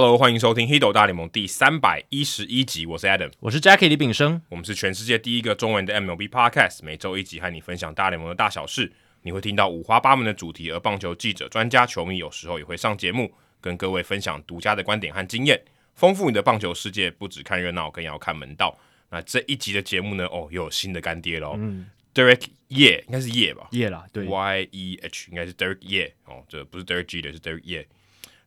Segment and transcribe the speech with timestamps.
[0.00, 8.92] Hello，欢迎收听《Hiddle 大联盟》第三百一十一集，我是 Adam，我是 Jackie 李炳生，我们是全世界第一个中文的 MLB Podcast，每周一集和你分享大联盟的大小事。
[9.22, 15.60] 你会听到五花八门的主题，而棒球记者、专家、球迷有时候也会上节目，跟各位分享独家的观点和经验，
[15.96, 17.10] 丰富你的棒球世界。
[17.10, 18.78] 不只看热闹，更要看门道。
[19.10, 20.26] 那这一集的节目呢？
[20.26, 27.86] 哦，又有新的干爹喽、嗯、，Derek Yeh，应该是 Ye 吧？？Ye 啦，对，Y E H，应该是 Derek Yeh 哦，这不是 Derek Jeter，是 Derek Yeh。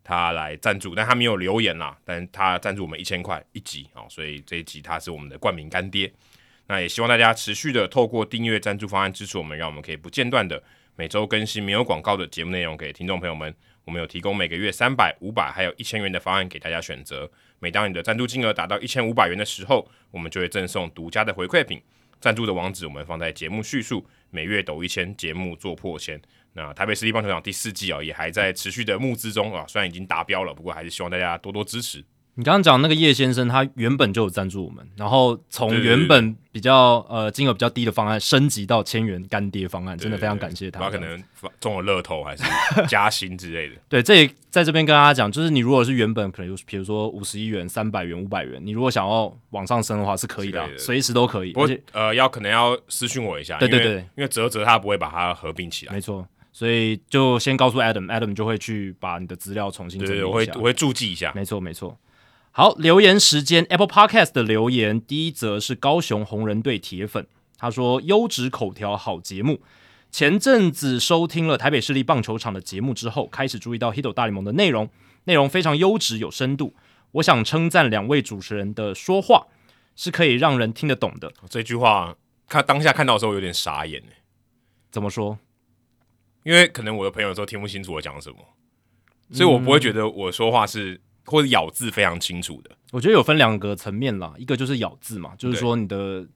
[0.04, 1.98] 他来赞助，但他没有留言啦。
[2.04, 6.12] 但他赞助我们一千块一集啊，所以这一集他是我们的冠名干爹。
[6.68, 10.62] 那也希望大家持续的透过订阅赞助方案支持我们，让我们可以不间断的
[10.96, 13.54] 每周更新没有广告的节目内容给听众朋友们。
[13.84, 17.30] 我们有提供每个月三百、五百还有一千元的方案给大家选择。
[17.58, 21.82] 每当你的赞助金额达到一千五百元的时候，我们就会赠送独家的回馈品。
[22.20, 24.08] 赞助的网址我们放在节目叙述。
[24.30, 26.22] 每月抖一千，节目做破千。
[26.54, 32.04] 那台北市立棒球场第四季啊，也还在持续的募资中啊，虽然已经达标了，不过还是希望大家多多支持。
[32.36, 40.80] 你刚刚讲那个叶先生，他原本就有赞助我们，然后从原本比较呃金额比较低的方案升级到千元干爹方案，真的非常感谢他。
[40.80, 41.22] 他可能
[41.60, 42.44] 中了乐透还是
[42.88, 43.76] 加薪之类的。
[43.90, 51.52] 对，这也在这边跟大家讲，就是你如果是原本可能比如说五十一元、三百元、五百元，你如果想要往上升的话是可以的，随时都可以。
[51.52, 55.94] 不过呃，要可能要私讯我一下，对对对，因为泽泽他不会把它合并起来。
[55.94, 56.26] 没错。
[56.52, 60.22] 所以就先告诉 Adam，Adam 就会去把你的资料重新整理一下。
[60.22, 61.32] 对，我会我会注记一下。
[61.34, 61.98] 没错没错。
[62.52, 67.26] 好，留言时间，Apple Podcast 的留言，第一则是高雄红人队铁粉，
[67.58, 69.62] 他说优质口条好节目。
[70.12, 74.90] 前阵子收听了台北市立棒球场的节目之后，开始注意到 Hiddle 大联盟的内容，
[75.24, 76.76] 内容非常优质有深度。
[77.14, 79.48] 我想称赞两位主持人的说话
[79.96, 81.32] 是可以让人听得懂的。
[81.50, 82.18] 这句话
[82.50, 84.04] 看当下看到的时候有点傻眼。
[84.92, 85.40] 怎么说？
[86.44, 88.38] 因为可能我的朋友都听不清楚我讲什么，
[89.32, 92.72] 所以我不会觉得我说话是或者咬字非常清楚的。
[92.92, 96.28] 我觉得有分两个层面啦，一个就是咬字嘛，就是说你的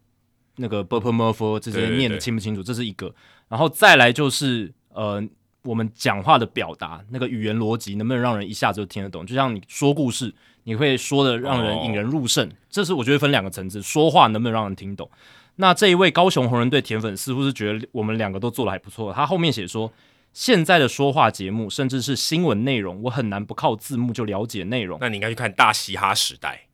[0.58, 3.14] 那个 b p m f 这些念的清不清楚，这是一个。
[3.50, 5.22] 然后再来就是呃，
[5.64, 9.26] 我们讲话的表达那个语言逻辑能不能让人一下子就听得懂？
[9.26, 10.34] 就像你说故事，
[10.64, 15.10] 你会说的让人引人入胜，这是我觉得分两个层次，说话能不能让人听懂？
[15.58, 19.14] 那这一位高雄红人队铁粉似乎是觉得我们两个都做的还不错。
[19.14, 19.92] 他后面写说，
[20.34, 24.98] 现在的说话节目甚至是新闻内容，我很难不靠字幕就了解内容。
[25.00, 26.68] 那你应该去看《大嘻哈时代》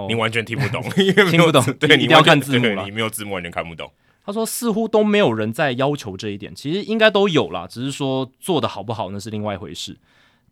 [0.00, 0.82] 哦，你完全听不懂，
[1.30, 1.64] 听不懂。
[1.80, 3.90] 对，你一定要看字幕了，你没有字幕完全看不懂。
[4.22, 9.96] 他说似乎都没有人在要求这一点，其实应该都有啦，只是说做的好不好那是另外一回事。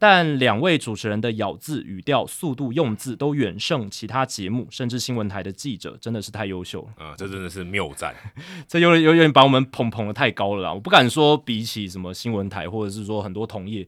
[0.01, 7.15] 但两位主持人的咬字、语调、速度、用字都远胜其他节目，甚至新闻台的记者，真的是太优秀了啊！
[7.19, 8.15] 这真的是谬赞，
[8.69, 10.73] 这有有点把我们捧捧的太高了啦！
[10.73, 13.85] 我不敢说比起什么新闻台，或者是说很多同业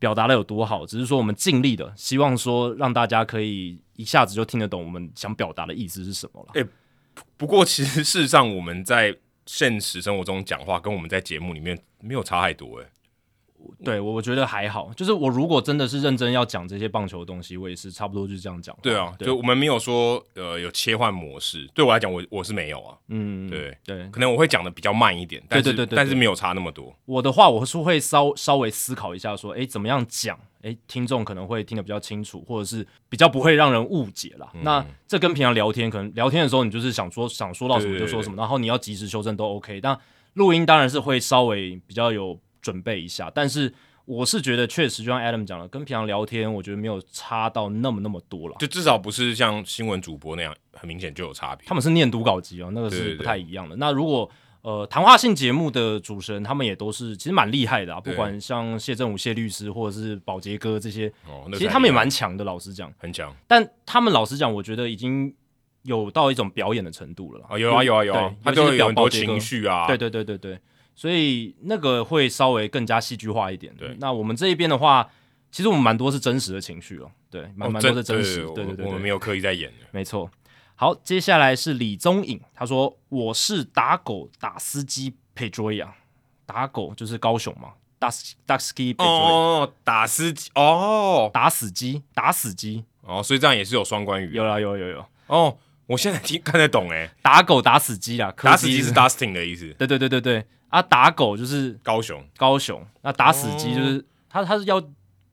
[0.00, 6.50] 表达的有多好，只是说我们尽力的，希望说让大家可以一下子就听得懂我们想表达的意思是什么了。
[6.54, 6.68] 诶、欸，
[7.36, 9.16] 不过其实事实上我们在
[9.46, 12.86] 现实生活中讲话，跟我们在节目里面没有差太多诶。
[13.84, 14.90] 对，我我觉得还好。
[14.96, 18.76] 就是我如果真的是认真要讲这些棒球的东西，我也是差不多就是这样讲。
[18.82, 21.68] 对啊，对就我们没有说呃有切换模式。
[21.74, 22.96] 对我来讲，我我是没有啊。
[23.08, 26.94] 嗯，对对，可能我会讲的比较慢一点，但是对对对对，但是没有差那么多。
[27.04, 34.50] 我的话，我是会稍稍微思考一下，说，哎，怎么样讲，哎，听众可能会听得比较清楚，或者是比较不会让人误解啦。
[34.54, 39.80] 嗯、那这跟平常聊天，可能聊天的时候，你就是想说想说到什么就说什么，然后你要及时修正都 OK。
[39.80, 39.98] 但
[40.34, 42.38] 录音当然是会稍微比较有。
[42.68, 43.72] 准备一下，但是
[44.04, 48.56] 我是觉得确实，就像 Adam 讲的，跟平常聊天，我觉得没有差到那么那么多了。
[48.58, 51.66] 就至少不是像新闻主播那样，很明显就有差别。
[51.66, 53.74] 他们是念读稿机哦，那个是不太一样的。
[53.74, 54.30] 对对对，那如果
[54.62, 58.00] 呃谈话性节目的主持人，他们也都是其实蛮厉害的啊。
[58.00, 62.44] 不管像谢振武谢律师，或者是宝杰哥这些，哦、其实他们也蛮强的。
[62.44, 63.34] 老实讲，很强。
[63.46, 65.34] 但他们老实讲，我觉得已经
[65.82, 67.44] 有到一种表演的程度了。
[67.50, 69.86] 哦，有啊有啊有啊，他就有很多情绪啊。
[69.86, 70.58] 对对对对对。
[70.98, 73.72] 所以那个会稍微更加戏剧化一点。
[73.76, 75.08] 对，那我们这一边的话，
[75.48, 77.08] 其实我们蛮多是真实的情绪哦。
[77.30, 78.44] 对，蛮蛮多是真实。
[78.52, 79.86] 对对对，我们没有刻意在演的。
[79.92, 80.28] 没错。
[80.74, 85.94] 好，接下来是李宗颖，他说：“我是打狗打司机佩卓亚，
[86.44, 88.08] 打狗就是高雄嘛，打
[88.44, 94.32] 打司机哦，打司机哦，打死鸡打死鸡哦，所以这样也是有双关语。
[94.32, 95.56] 有啦，有有有哦，
[95.88, 99.74] 我现在听看得懂哎，打狗打死鸡啦，打死鸡是 dusting 的意思。
[99.76, 100.44] 对对对对对。
[100.68, 102.86] 啊，打狗就是高雄，高雄。
[103.00, 104.78] 那打死鸡就是他，他是要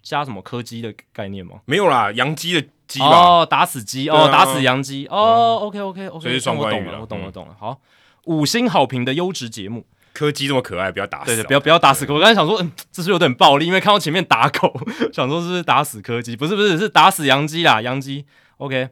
[0.02, 1.60] 加什么柯基的概念吗？
[1.66, 3.02] 没有啦，洋鸡的鸡。
[3.02, 5.06] 哦，打死鸡，哦，打死洋鸡。
[5.08, 7.56] 哦，OK，OK，OK，所以双关语了，我懂了，懂了，懂了。
[7.60, 7.82] 好，
[8.24, 11.26] 五星好评的优质节目，柯基这么可爱，不要打死。
[11.26, 12.14] 对对，不要不要打死柯。
[12.14, 14.74] 我刚才想说，嗯，这是有点暴力，因为看到前面打狗，
[15.12, 16.38] 想说是不是打死柯基？
[16.38, 18.26] 不是不是，是打死洋基啦，洋基。
[18.56, 18.88] OK。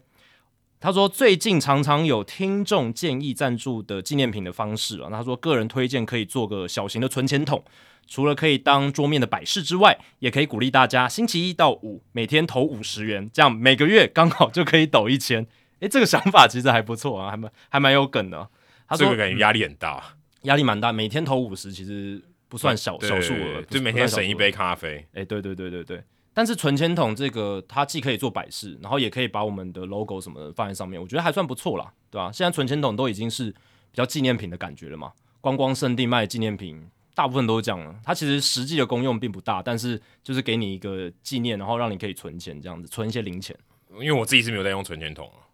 [0.84, 7.64] 他说最近常常有听众建议赞助的纪念品的方式啊，他说个人推荐可以做个小型的存钱筒，
[8.06, 15.48] 除了可以当桌面的摆饰之外，也可以鼓励大家星期一到五每天投五十元，这样每个月刚好就可以抖一千。
[15.80, 18.50] 诶，这个想法其实还不错啊，还蛮还蛮有梗的。
[18.86, 20.04] 他说这个感觉压力很大，
[20.42, 25.08] 压力蛮大，每天投五十其实不算小小数额，就每天省一杯咖啡。
[25.14, 26.04] 诶，对对对对对。
[26.34, 32.32] 但是存钱筒这个，它既可以做摆饰，然后也可以把我们的 logo 什么的放在上面，我觉得还算不错啦，对吧？
[32.32, 33.58] 现在存钱筒都已经是比
[33.94, 37.96] 较纪念品的感觉了嘛，观光圣地卖纪念品，大部分都是这样了。
[38.04, 43.56] 它其实实际的功用并不大，但是就是给你一个纪念，然后让你可以存钱这样子，存一些零钱。
[44.00, 45.46] 因为我自己是没有在用存钱筒啊，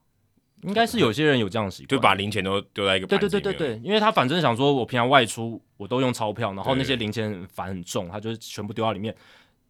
[0.62, 3.06] 应该是有些人有这样的习惯，就把零钱都丢在一个。
[3.06, 9.14] 对对对对对，因为他反正想说，我平常外出我都用钞票，然后那些零钱很烦很重，他就是全部丢到里面。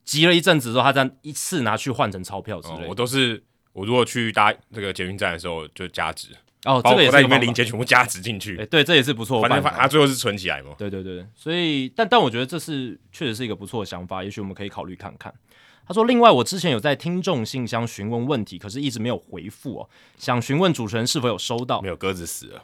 [0.10, 2.88] 急了一阵子之后，他再一次拿去换成钞票之类的。
[2.88, 6.30] 我都是我如果去搭这个捷运站的时候就加值
[6.66, 8.58] 哦，这个也在里面零钱全部加值进去。
[8.58, 9.40] 哎，对，这也是不错。
[9.40, 10.72] 反正他最后是存起来嘛。
[10.80, 15.32] 对对对，所以但但我觉得这是确实是一个不错的想法，也许我们可以考虑看看。
[15.88, 21.82] 他说：“另外，我之前有在听众信箱询问问题，可是一直没有回复哦，想询问主持人是否有收到？
[21.82, 22.64] 没有，鸽子死了。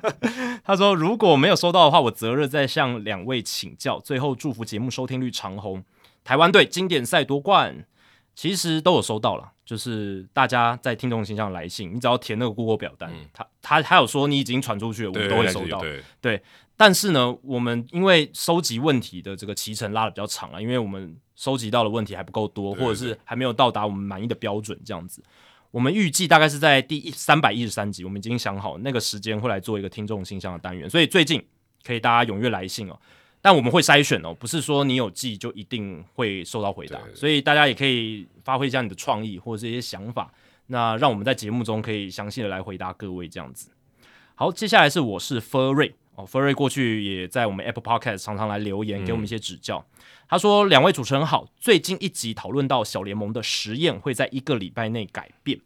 [0.64, 3.98] ”他说：“如果没有收到的话，我择日再向两位请教。
[4.00, 5.82] 最后祝福节目收听率长红。”
[6.24, 7.86] 台湾队经典赛夺冠，
[8.34, 15.84] 其实都有收到了，就是大家在听众信箱来信，你只要填那个 Google 表单，嗯、他他还有说你已经传出去了，我们都会收到。
[16.20, 16.42] 对，
[16.76, 25.22] 但是呢，我们因为收集问题的这个期程拉的比较长了，因为我们收集到的问题还不够多，或者是还没有到达我们满意的标准，这样子。
[25.70, 31.44] 我们预计大概是在第三百一十三集，我们已经想好那个时间会来做一个听众信箱的单元，所以最近
[31.84, 32.98] 可以大家踊跃来信哦。
[33.44, 40.32] 但我们会筛选哦，不是说你有寄就一定会收到回答，所以大家也可以发挥一下你的创意或者是一些想法，
[40.68, 43.68] 那让我们在节目中可以详细的来回答各位这样子。
[44.34, 49.84] 好，接下来是我是 Furry 哦，Furry 过去也在我们 Apple Podcast 常常来留言给我们一些指教。
[49.98, 55.60] 嗯、他说：“两位主持人好，最近一集讨论到小联盟的实验会在一个礼拜内改变。”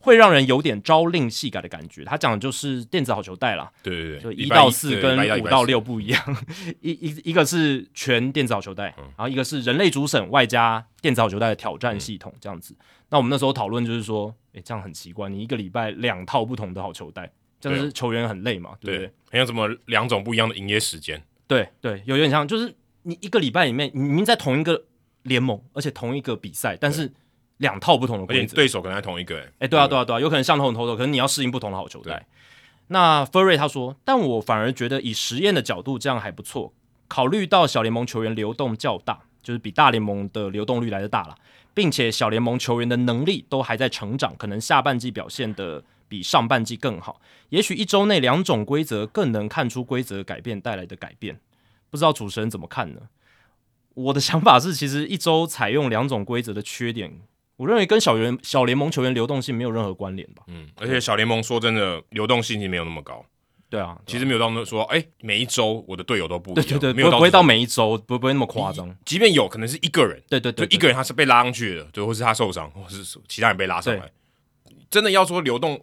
[0.00, 2.04] 会让人有点朝令夕改的感觉。
[2.04, 6.46] 他讲的就是电子好球带啦，对对对，就一到四跟五到六不一样，
[6.80, 12.74] 一一一个是全电子好球带，嗯、然后一个是人类主审外加电子好球带的挑战系统这样子。
[12.74, 17.30] 嗯、那我们那时候讨论就是说，诶，这样很奇怪，你一个礼拜两套不同的好球带，
[17.60, 19.12] 这样是球员很累嘛，对不对？
[19.30, 22.72] 很像什么两种不一样的营业时间，对对，有点像，就是
[23.02, 24.84] 你一个礼拜里面，你明明在同一个
[25.24, 27.12] 联盟，而且同一个比赛，但是。
[27.58, 32.20] 两套不同的规则，对手可能还同一个，哎、欸，对啊，对啊，对啊，有可能相同的投手，可能你要适应不同的好球队。
[32.88, 36.72] 那 Furry 他说，但我反而觉得以实验的角度这样还不错。
[37.06, 41.34] 考虑到小联盟球员流动较大，就是比大联盟的流动率来得大了，
[41.74, 47.20] 并且小联盟球员的能力都还在成长，可能下半季表现的比上半季更好。
[47.50, 51.40] 也许一周内两种规则更能看出规则改变带来的改变。
[51.90, 53.00] 不知道主持人怎么看呢？
[53.94, 57.20] 我的想法是，其实一周采用两种规则的缺点。
[57.58, 60.44] 我认为跟小联小联盟球员流动性没有任何关联吧。
[60.46, 63.22] 嗯，而且小联盟说真的，流动性其实没有那么高。
[63.68, 66.64] 对啊，其实没有到那说，哎、欸，每一周我的队友都不一样。
[66.64, 68.96] 对对对，没有不会到每一周，不不会那么夸张。
[69.04, 74.10] 即便有可能是一个人，对对对，就一个人他是被拉上去的，对，或是他受伤，或是其他人被拉上来。
[74.88, 75.78] 真的要说流动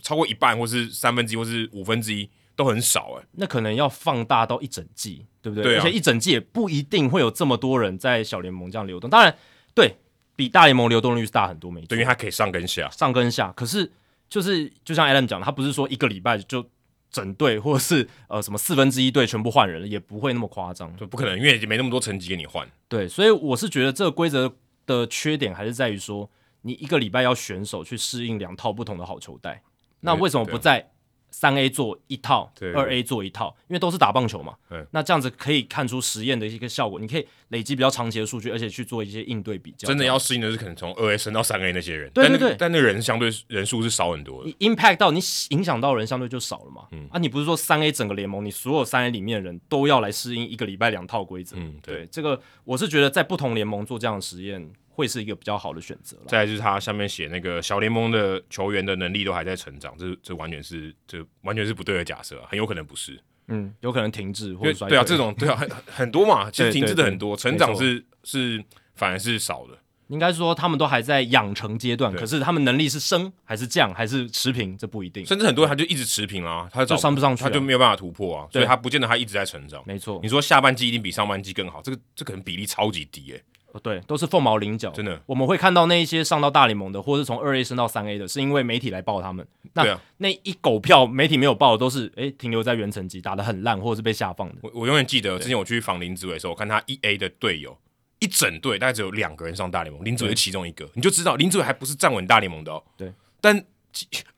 [0.00, 3.26] 超过一半，或是三分之一，或是五分之一，都很少哎。
[3.32, 5.76] 那可能要放大到一整季，对不对？
[5.76, 9.10] 而且一整季也不一定会有这么多人在小联盟这样流动。
[9.10, 9.36] 当然，
[9.74, 9.96] 对。
[10.38, 13.50] 比大联盟流动率是大很多，没错，对，因为它可以上跟下，上跟下。
[13.56, 13.90] 可是
[14.28, 16.64] 就是就像 Adam 讲的，他不是说一个礼拜就
[17.10, 22.64] 整队，或者是呃什么四分之一队全部换人，也不会那么夸张，就不可能，因为也没那么多成绩给你换。
[22.86, 24.54] 对，所以我是觉得这个规则
[24.86, 26.30] 的缺点还是在于说，
[26.62, 29.60] 你一个礼拜要选手去适应两套不同的好球带，
[30.02, 30.92] 那为什么不在？
[31.30, 34.54] 三 A 做一套，二 A 做一套，因为都是打棒球嘛。
[34.68, 39.86] 对那这样子可以看出实验的一个效果，你可以累积比较长期的数据，而且去做一些应对比较。
[39.86, 45.20] 真的要适应的是可能从二 A 升到三 A 那些人，对对对，但那，但那个人相对人数是少很多的，impact 到你
[45.50, 46.86] 影响到人相对就少了嘛。
[46.92, 51.56] 嗯，啊，你不是说三 A 整个联盟，你所有三 A 里面的人都要来适应一个礼拜两套规则？
[51.56, 54.70] 嗯，对，对，这个我是觉得在不同联盟做这样的实验。
[54.98, 56.18] 会是一个比较好的选择。
[56.26, 63.16] 再来就是他下面写那个小联盟的球员的能力都还在成长，这这完全是这完全是不对的假设，很有可能不是。
[63.46, 68.62] 嗯，有可能停滞或者对啊，这种对啊很很多嘛，其实停滞的很多，成长是是
[68.96, 69.78] 反而是少的。
[70.08, 75.24] 应该说他们都还在养成阶段，可是他们能力是升还是降还是持平，这不一定。
[75.24, 79.82] 甚至很多人他就一直持平啊，他就上不上去啊，他就没有办法突破啊，所以他不见得他一直在成长。
[79.86, 83.44] 没错，你说下半季一定比上半季更好，这个这可能比例超级低诶、欸。
[83.82, 85.20] 对，都是凤毛麟角，真的。
[85.26, 89.46] 我们会看到那一些上到大联盟的，或者是从二 A 升到三 A 的，是因为媒体来报他们。
[89.74, 94.54] 那、啊、那一狗票媒体没有报的，都是诶停留在原层级，打得很烂，或者是被下放的。
[94.62, 97.76] 我我永远记得之前我去访林子伟的时候，我看他一 A 的队友
[98.18, 102.82] 一整队大概只有两个人上大联盟，林子伟是其中一个，你就知道林子伟还不是站稳大联盟的哦。
[102.96, 103.64] 对，但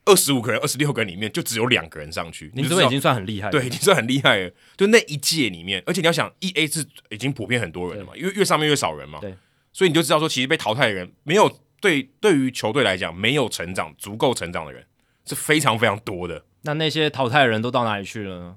[0.05, 4.51] 二十五个人、二十六个人里面就只有两个人上去，林子伟已经算很厉害了，对，已经算很厉害了。
[4.77, 9.19] 就那一届里面，而且你要想一 A 是已经普遍很多人了嘛，因为越上面越少人嘛。
[9.21, 9.35] 对。
[9.73, 14.85] 所以你就知道说，其实被淘汰的人没有对对于球队来讲没有成长足够成长的人
[15.25, 16.45] 是非常非常多的。
[16.63, 18.57] 那那些淘汰的人都到哪里去了呢？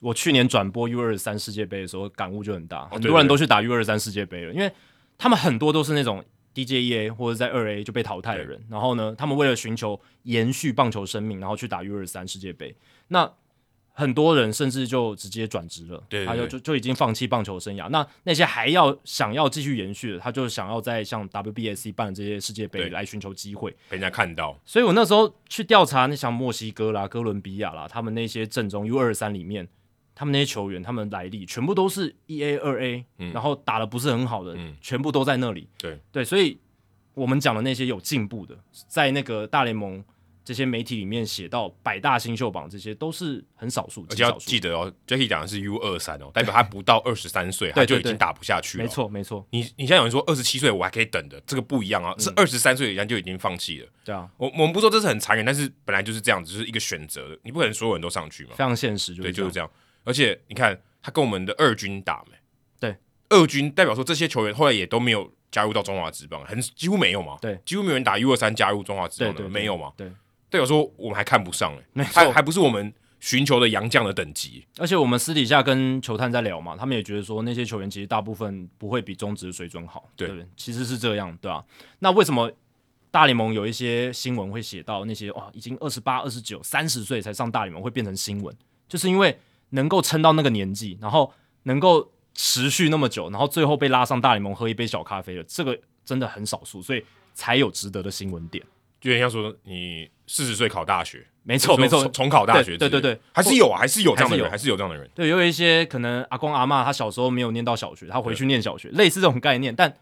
[0.00, 4.70] 我去年转播 U 二三世界杯的时候，感悟就很大，很多人都去打 U 二三世界杯了，因为
[5.18, 12.74] 他们很多都是那种 DJEA 或者在二 A 就被淘汰的人，然后呢，他们为了寻求延续棒球生命，然后去打 U 二三世界杯。
[13.08, 13.30] 那
[13.92, 17.88] 很多人甚至就直接转职了，对对对，他就就就已经放弃棒球生涯。
[17.90, 24.58] 那那些还要想要继续延续的，他就想要在像 WBSC 办的这些世界杯来寻求机会，被人家看到。
[24.64, 29.68] 所以我那时候去调查，那像墨西哥啦、哥伦比亚啦，他们那些正宗 U 二三里面，
[30.20, 35.66] 他们那些球员，他们来历全部都是一 A、二 A，嗯，然后打的不是很好的，嗯，全部都在那里。
[35.78, 36.58] 对对，所以
[37.14, 38.54] 我们讲的那些有进步的，
[38.86, 40.04] 在那个大联盟。
[40.42, 48.82] 这些媒体里面写到百大新秀榜，这些都是很少数，而且要记得哦，Jackie 讲的是 U 二三哦，代表他不到二十三岁，他就已经打不下去了。
[48.82, 49.46] 没错，没错。
[49.50, 53.88] 你你现在有人说二十七岁我还可以等的，这个不一样啊，是二十三岁人家就已经放弃了。
[54.02, 58.50] 对啊，我我们不说这是很残忍，但是本来就是这样子，就是一个选择，你不可能所有人都上去嘛。
[58.52, 59.70] 非常现实，对，就是这样。
[60.04, 62.36] 而且你看他跟我们的二军打没？
[62.78, 62.96] 对，
[63.28, 67.36] 二军代表说这些球员后来也都没有加入到中华职棒，很几乎没有嘛。
[67.40, 69.92] 对，几乎没有人打 U 二三加入中华职棒的，没有嘛。
[69.96, 70.10] 对。
[70.48, 74.66] 代表说我们还看不上哎，没错，还还不是我们寻求的洋将的等级。
[74.78, 81.64] 而且我们私底下跟球探在聊嘛，他们也觉得说那些球员其实大部分不会比中职水准好，对，对，其实是这样，对吧、啊？
[82.00, 82.50] 那为什么
[83.12, 88.52] 大联盟有一些新闻会写到那些哇，已经二十八、二十九、三十岁才上大联盟会变成新闻？
[88.88, 89.38] 就是因为
[89.70, 91.32] 能够撑到那个年纪，然后
[91.64, 98.64] 能够持续那么久，然后最后被拉上大联盟喝一杯小咖啡的，这个真的很少数，所以才有值得的新闻点。
[99.00, 105.08] 就像说你四十岁考大学，没错没错，重考大学，对对对，还是有啊，还是有这样的人，还是有这样的人。
[105.14, 109.74] 对，有一些可能阿公阿妈他小时候没有念到小学，他回去念小学，类似这种概念。
[109.74, 109.96] 但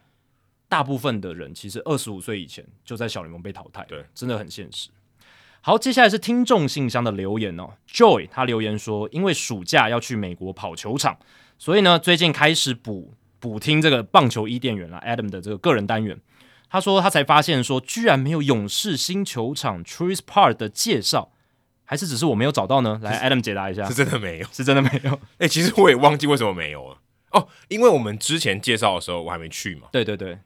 [0.68, 4.88] 大部分的人其实二十五岁以前就在小联盟被淘汰，对，真的很现实。
[5.60, 11.18] 好，接下来是听众信箱的留言哦，Joy 他留言说，因为暑假要去美国跑球场，
[11.58, 16.18] 所以呢，最近开始补补听这个棒球伊甸园了，Adam 的这个个人单元。
[16.70, 21.32] 他说他才发现说，居然没有勇士新球场 Truist Park 的介绍，
[21.84, 23.00] 还是只是我没有找到呢？
[23.02, 25.12] 来，Adam 解答一下，是真的没有，是真的没有。
[25.12, 26.98] 哎、 欸，其实我也忘记为什么没有了。
[27.32, 29.88] 哦，因为我们之前介绍的时候我还没去嘛。
[29.92, 30.38] 对对对，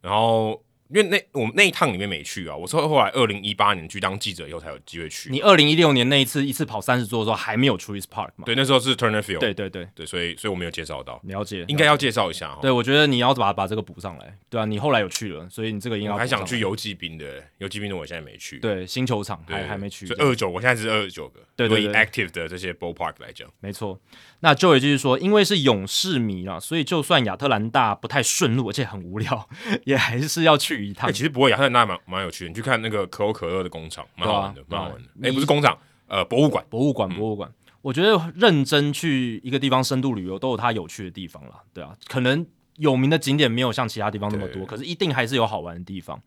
[0.00, 0.62] 然后。
[0.92, 5.30] 因为那我们那一趟里面没去啊，我是后来二零一八年去当记者以后才有机会去。
[5.30, 8.44] 你二零一六年那一次一次跑三十座的时候还没有 Truist Park 嘛？
[8.44, 9.38] 对，那时候是 Turner Field。
[9.38, 11.20] 对对对对，所以所以我没有介绍到。
[11.24, 12.58] 了解，应该要介绍一下哈。
[12.60, 14.36] 对，我觉得你要把把这个补上来。
[14.48, 16.12] 对啊，你后来有去了，所以你这个应该。
[16.12, 18.58] 我还想去游骑兵的，游骑兵的我现在没去。
[18.58, 20.06] 对，新球场还还没去。
[20.06, 21.40] 所以二十九，我现在是二十九个。
[21.54, 21.92] 对对对。
[21.92, 24.00] Active 的这些 Ballpark 来讲，没错。
[24.40, 29.48] 那 Joey 就是说，因为是勇士迷啊，所以就算亚特兰大不太顺路，而且很无聊，
[29.84, 31.08] 也还是要去一趟。
[31.08, 32.48] 欸、其实不会，亚特兰大蛮蛮有趣的。
[32.48, 35.08] 你去看那个可口可乐的工厂，蛮好玩的，蛮、啊、好玩的。
[35.22, 37.48] 哎、欸，不是工厂，呃，博物馆，博物馆，博物馆。
[37.50, 41.60] 嗯、我觉得认真去一个地方深度旅游，都有它有趣的地方啦。
[41.72, 42.46] 对啊，可能
[42.76, 46.20] 有名的景点没有像其他地方那么多，可是一定还是有好玩的地方。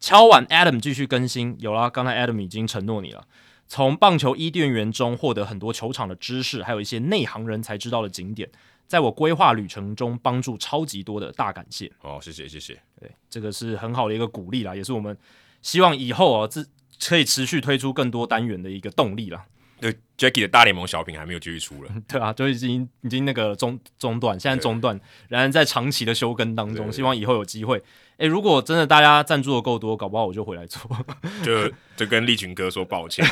[0.00, 3.24] 敲碗 Adam 继续更新，有啦，刚才 Adam 已经承诺你了。
[3.66, 8.48] 从棒球伊甸园中获得很多球场的知识，还有一些内行人才知道的景点，
[8.88, 11.92] 在我规划旅程中帮助超级多的，大感谢。
[12.00, 15.16] 哦，谢谢谢谢，对，这个是很好的一个鼓励啦，也是我们
[15.62, 16.64] 希望以后啊，这
[17.00, 19.44] 可以持续推出更多单元的一个动力啦。
[19.80, 27.80] 对，Jackie 的大联盟小品还没有继续出了， 对啊，就已经已经那个中中断，现在中断，仍然在长期的休更当中，希望以后有机会。
[28.18, 30.80] 哎，如果真的大家赞助的够多，搞不好我就回来做，
[31.44, 33.24] 就就跟立群哥说抱歉。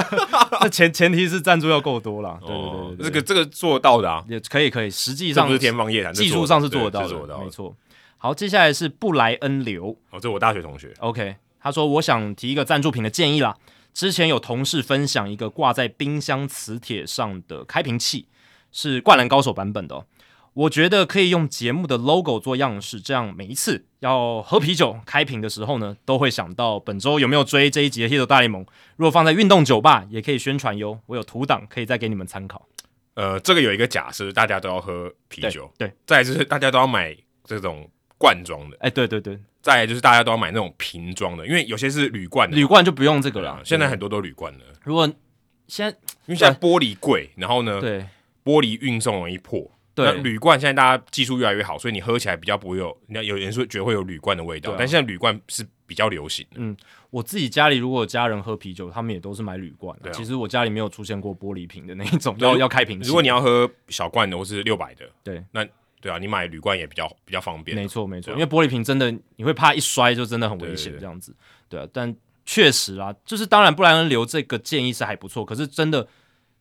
[0.60, 2.38] 那前前提是赞助要够多啦。
[2.40, 7.76] 对对对，这个这个做到的啊，也可以可以，实际上不是天方夜谭，技术上是做得到的，的没错。
[8.16, 13.54] 好，接下来是布莱恩刘，哦，这我大学同学，OK，他说我想提一个赞助品的建议啦。
[13.92, 18.26] 之前有同事分享一个挂在冰箱磁铁上的开瓶器，
[18.72, 20.06] 是灌篮高手版本的哦。
[20.52, 28.64] 我觉得可以用节目的 logo 做样式，这样每一次要喝啤酒开瓶的时候呢，都会想到本周有没有追这一集的《Hit 大联盟》。
[28.96, 30.98] 如果放在运动酒吧，也可以宣传哟。
[31.06, 32.66] 我有图档可以再给你们参考。
[33.14, 37.88] 呃，这个有一个假设，大家都要喝啤酒，对，对再来就是大家都要买这种
[38.18, 43.50] 罐装的，哎，对对对，再来就是大家都要买那种瓶装的，因为有些是铝罐的，铝罐就不用这个了。
[43.50, 44.64] 啊、现在很多都铝罐的。
[44.82, 45.06] 如果
[45.68, 48.00] 现在因为现在玻璃贵，然后呢，对，
[48.44, 49.70] 玻璃运送容易破。
[49.94, 56.56] 对，铝罐现在大家技术越来越好，所以你喝起来比较不会有，你看有人说觉得会有铝罐的味道，啊、但现在铝罐是比较流行的。
[56.58, 56.74] 嗯，
[57.10, 59.94] 我自己家里如果有家人喝啤酒，他们也都是买铝罐。
[60.02, 63.00] 对、啊，其实我家里没有出现过玻璃瓶的那一种，要 要开瓶。
[63.00, 65.66] 如果你要喝小罐的或是六百的，对，那
[66.00, 67.76] 对啊，你买铝罐也比较比较方便。
[67.76, 71.34] 没错没错，啊、因为玻璃瓶真的你会怕一摔就真的很危险这样子。
[71.68, 72.14] 对啊，但
[72.46, 76.06] 确实啊，就是当然布莱恩留这个建议是还不错，可是真的。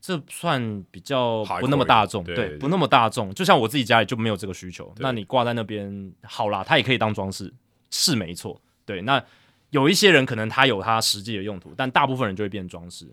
[0.02, 3.34] 这算比较不那么大众，对，不那么大众。
[3.34, 7.54] 就像我自己家里就没有这个需求，那你挂在那边好啦，它也可以当装饰，
[7.92, 8.62] 是没错。
[8.86, 9.24] 对，那
[9.72, 13.06] 有一些人可能他有他实际的用途，但大部分人就会变装饰。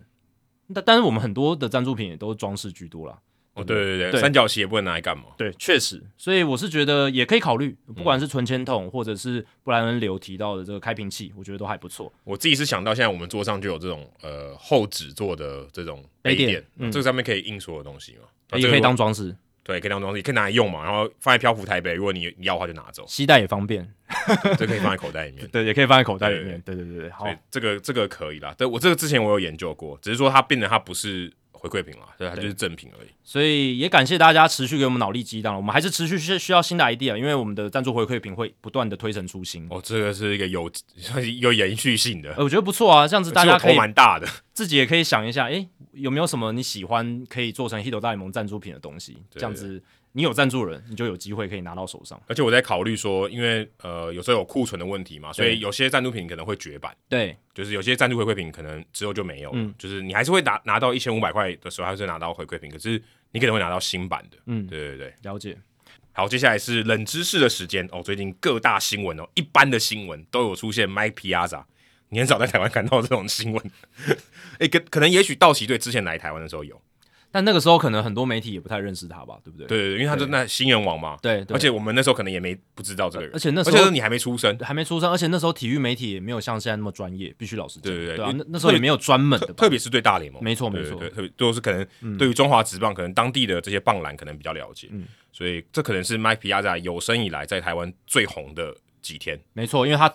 [0.73, 3.19] 但但是我们很多的赞助品也都是装饰居多啦。
[3.57, 3.99] 哦，对对？
[3.99, 5.25] 对，对三角旗也不能拿来干嘛？
[5.37, 12.13] 对，确实，所以我是觉得也可以考虑，不管是存钱筒或者是布莱恩流提到的这个开瓶器，我觉得都还不错。
[12.23, 19.35] 我自己是想到现在我们桌上就有这种呃厚纸做的这种杯垫，嗯，这个上面可以印所有东西嘛，也、可以当装饰，
[19.65, 23.91] 对，可以当装饰，可以拿来用嘛，然后放在漂浮台北，如果你你要的话就拿走，携带也方便，
[24.59, 31.33] 这可以放在口袋里面， 对，也可以放在口袋里面，对对对对，好，这个这个可以啦，对，我这个之前我有研究过，只是说它变得它不是。
[31.59, 33.09] 回馈品嘛，对，它就是赠品而已。
[33.25, 39.67] 所以也感谢大家持续给我们脑力激荡，我们还是持续需需要新的 idea，因为我们的赞助回馈品会不断的推陈出新。
[39.71, 40.71] 哦，这个是一个有
[41.41, 49.17] 有延续性的，呃，我觉得不错啊，这样子大家可以蛮大的，自己也可以想一下，哎，有没有什么你喜欢可以做成 Hito 大联盟赞助品的东西？
[49.31, 49.83] 这样子。
[50.17, 52.19] 你有赞助人，你就有机会可以拿到手上。
[52.27, 56.97] 而且我在考虑说，因为呃有时候有库存的问题嘛，所以有些赞助品可能会绝版。
[57.07, 59.59] 对，就是有些赞助回馈品可能之后就没有了。
[59.59, 62.93] 嗯，就是你还是会拿拿到一千五百块的时候，还是拿到回馈品，可是
[63.33, 64.39] 你可能会拿到新版的。
[64.47, 65.55] 嗯，对对对，了解。
[66.13, 68.03] 好，接下来是冷知识的时间哦。
[68.03, 71.63] 最近各大新闻哦，一般的新闻都有出现 Mike Piazza，
[72.09, 73.71] 你很少在台湾看到这种新闻。
[74.61, 76.81] 哎，可可能也许道奇队之前来台湾的时候有。
[77.37, 79.67] 但那个时候可能很多媒体也不太认识他吧，对不对？
[79.67, 81.19] 对对，因为他是那新人王嘛。
[81.21, 87.93] 对，对，而且我们那时候可能也没不知道这个人，而且那时候你还没出生，还没出生，而且那时候体育媒体也没有像现在那么专业，必须老实讲。
[87.93, 99.39] 对对对，那那时候也没有专门的，特别是对大联盟，没错没错，特别都是可能对于中华职棒，可能当地的这些棒篮可能比较了解，嗯，所以这可能是 Mike Piazza 有生以来在台湾最红的几天。
[99.53, 100.11] 没错，因为他。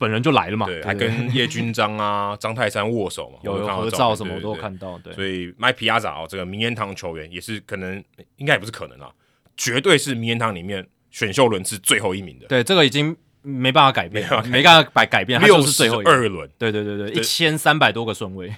[0.00, 5.12] 本人就来了嘛，对，还跟叶军章啊、 张泰山握手嘛，有有合照什么我都有看到，对。
[5.12, 8.02] 所以麦皮亚扎哦，这个名人堂球员也是可能，
[8.36, 9.10] 应该也不是可能啊，
[9.58, 12.46] 绝对是名人堂里面选秀轮次最后一名的。
[12.46, 18.50] 对，这个已经没办法改变，没办法改改变，六十二轮，对对对对，一千三百多个顺位，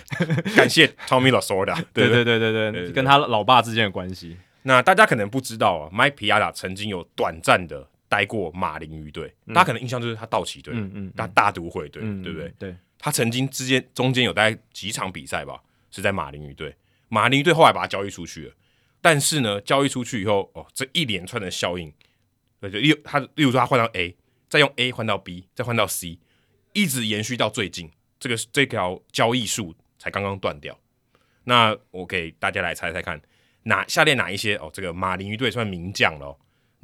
[0.56, 4.38] 感谢 Tommy Lasorda， 对对对对对，跟他老爸之间的关系。
[4.62, 7.86] 那大家可能不知道啊，Mike Piazza 曾经有短暂的。
[8.08, 12.52] 待过马林鱼队，大家可能印象就是他道奇队，嗯嗯，大大都会队，对不对？
[12.58, 16.74] 对，他曾经之间中间有待几场比赛吧，是在马林鱼队。
[17.08, 18.54] 马林鱼队后来把他交易出去了，
[19.00, 21.92] 但是呢，交易出去以后，哦，这一连串的效应，
[22.60, 24.16] 对，就例他，例如说他换到 A，
[24.48, 26.18] 再用 A 换到 B，再换到 C，
[26.72, 30.78] 一直延续到最近，这个这条交易数才刚刚断掉。
[31.44, 33.20] 那我给大家来猜猜看，
[33.64, 36.36] 哪下列哪一些哦，这个马林鱼队算名将了，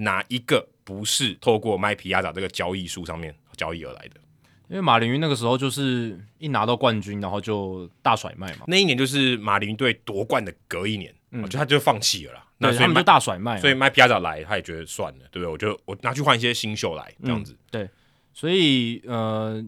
[0.02, 0.68] 哪一个？
[0.84, 4.20] 不是透过 Mike Piazza 这个交易数上面交易而来的，
[4.68, 8.64] 因为马林鱼那个时候就是一拿到冠军，然后就大甩卖嘛。
[8.66, 12.44] 那一年就是马林鱼队夺冠的隔一年，嗯，就他就放弃了啦。
[12.58, 15.52] 那所以他们就大甩卖，所以 Mike Piazza 来，他也觉得算了，对不对？
[15.52, 17.52] 我就我拿去换一些新秀来这样子。
[17.52, 17.90] 嗯、对，
[18.34, 19.64] 所以呃，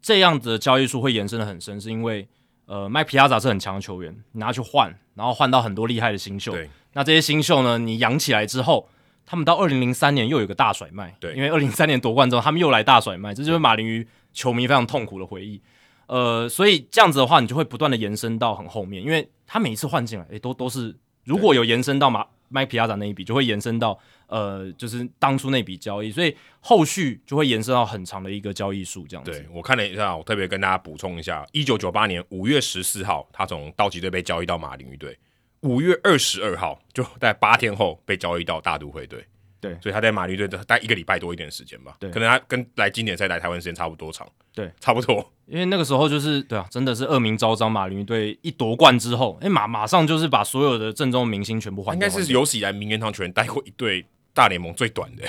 [0.00, 2.28] 这样子的交易数会延伸的很深，是因为
[2.66, 6.52] 呃卖皮亚扎是很强的球员，拿去换，然后换到很多厉害的新秀。
[6.52, 8.88] 对，那这些新秀呢，你养起来之后。
[9.26, 15.60] 他们到二零零三年又有个大甩卖，对，因为二零零三年夺冠之后，他们又来大甩卖，这就是马林鱼球迷非常痛苦的回忆。
[16.06, 29.30] 呃，所以这样子的话，你就会不断的延伸到很后面，因为他每一次换进来，诶，都都是如果有延伸到马麦皮亚达那一笔，就会延伸到呃，就是当初那笔交易，所以后续就会延伸到很长的一个交易数这样子。
[29.30, 35.18] 对，我看了一下，我特别跟大家补充一下，一九九八年五月十四号，他从道奇队被交易到马林鱼队。
[35.64, 39.24] 五月二十二号，就在八天后被交易到大都会队。
[39.60, 41.96] 对，所以他在马林队待一个礼拜多一点时间吧。
[41.98, 44.28] 对，可能他跟来经典赛来台湾时间差不多长。
[44.54, 45.32] 对，差不多。
[45.46, 47.72] 因为那个时候就是对啊，真的是恶名昭彰。
[47.72, 51.96] 马林队一夺冠之后，哎、欸，马马上就是把所有的正宗明星全部换。
[51.96, 55.24] 应该是有史以来名人堂球员待过一队大联盟最短的。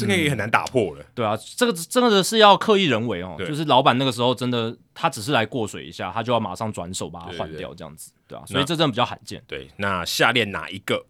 [0.00, 9.42] 这个也很难打破了，对啊，这个真的是要刻意人为哦，就是老板那个时候真的，他只是来过水一下，他就要马上转手把它换掉，这样子，对，啊，所以这真的比较罕见。
[9.46, 11.04] 对，那下列哪一个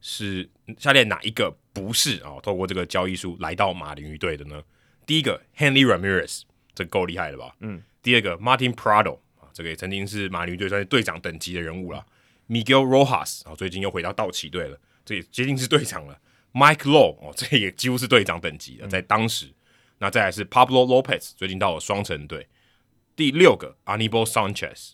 [0.00, 0.48] 是
[0.78, 2.38] 下列哪一个不是哦？
[2.42, 4.62] 透过这个交易书来到马林鱼队的呢？
[5.06, 6.42] 第一个 Hanley Ramirez，
[6.74, 7.54] 这够厉害了吧？
[7.60, 7.82] 嗯。
[8.00, 12.06] 第二个 Martin Prado 啊，这个也曾经是马林鱼队算是队长等级的人物了。
[12.48, 16.18] Miguel Rojas 啊，最近又回到道奇队了，这也接近是队长了。
[16.58, 19.46] Mike Lowe 哦，这也几乎是队长等级的，在当时。
[19.46, 19.54] 嗯、
[19.98, 22.48] 那再来是 Pablo Lopez，最近到了双城队。
[23.14, 24.92] 第六个 Anibal Sanchez，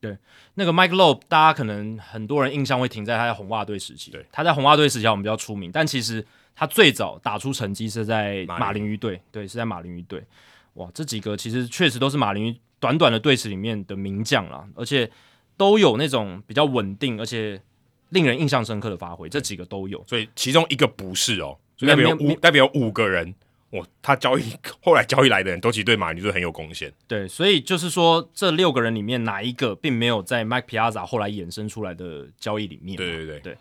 [0.00, 0.18] 对，
[0.54, 4.10] 那个 Mike Lowe，大家可能很多人印象会停在他在红袜队时期。
[4.10, 10.22] 对，他在红袜队时期我们比较出名，但其实他最早打出成绩是在马林鱼队，对，是在马林鱼队。
[10.74, 15.10] 哇，这几个其实确实都是马林鱼短短的队史里面的名将啦，而且
[15.56, 17.62] 都有那种比较稳定，而且。
[18.10, 23.34] 令人印象深刻的发挥，这几个都有，所以其中一个不是哦，所以代表有五代表有五个人，
[23.70, 24.44] 哇，他交易
[24.82, 26.92] 后来交易来的人都其实对马林队很有贡献。
[27.06, 32.96] 对，所以就是说这六个人里面哪一个并没有在 Mike Piazza 后来衍生出来的交易里面？
[32.96, 33.58] 对对对对，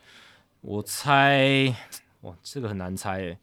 [0.61, 1.73] 我猜，
[2.21, 3.37] 哇，这个很难猜诶。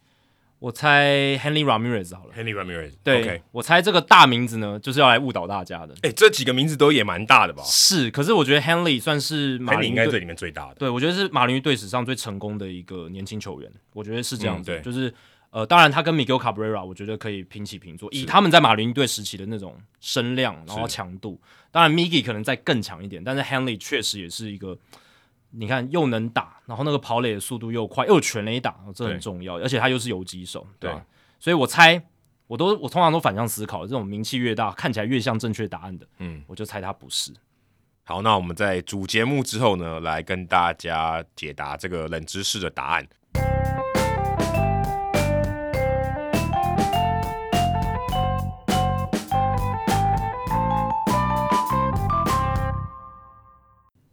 [0.65, 5.93] 我猜 henley Ramirez 好了 henley Ramirez，对.我猜这个大名字呢，就是要来误导大家的。
[5.97, 7.63] 哎、欸，这几个名字都也蛮大的吧？
[7.67, 10.77] 是，可是我觉得 henley 算是马林鱼应该这里面最大的。
[10.77, 14.71] 对，我觉得是马林鱼队史上最成功的一个年轻球员，我觉得是这样子。
[14.71, 15.13] 嗯、对，就是
[15.51, 21.39] 呃，当然他跟 Miguel Cabrera，我觉得可以平起平坐，以他们在马林鱼队时期的那种声量，然后强度，
[21.71, 24.79] 当然 Miggy 可能再更强一点，但是 henley 确实也是一个。
[25.57, 29.57] 你看，又能打，然后那个跑垒的速度又快，又有全垒打，这很重要。
[29.59, 31.05] 而且他又是游击手，对吧？
[31.39, 32.03] 所以我猜，
[32.47, 37.33] 我都我通常都反向思考，这种名气越大，看起来越像正确答案的，嗯，我就猜他不是。
[38.05, 43.07] 好，那我们在主节目之后呢，来跟大家解答这个冷知识的答案。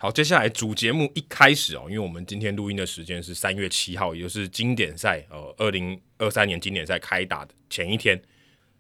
[0.02, 8.20] 好，接下来主节目一开始哦，因为我们今天录音的时间是三月七号，也就是经典赛呃二零二三年经典赛开打的前一天。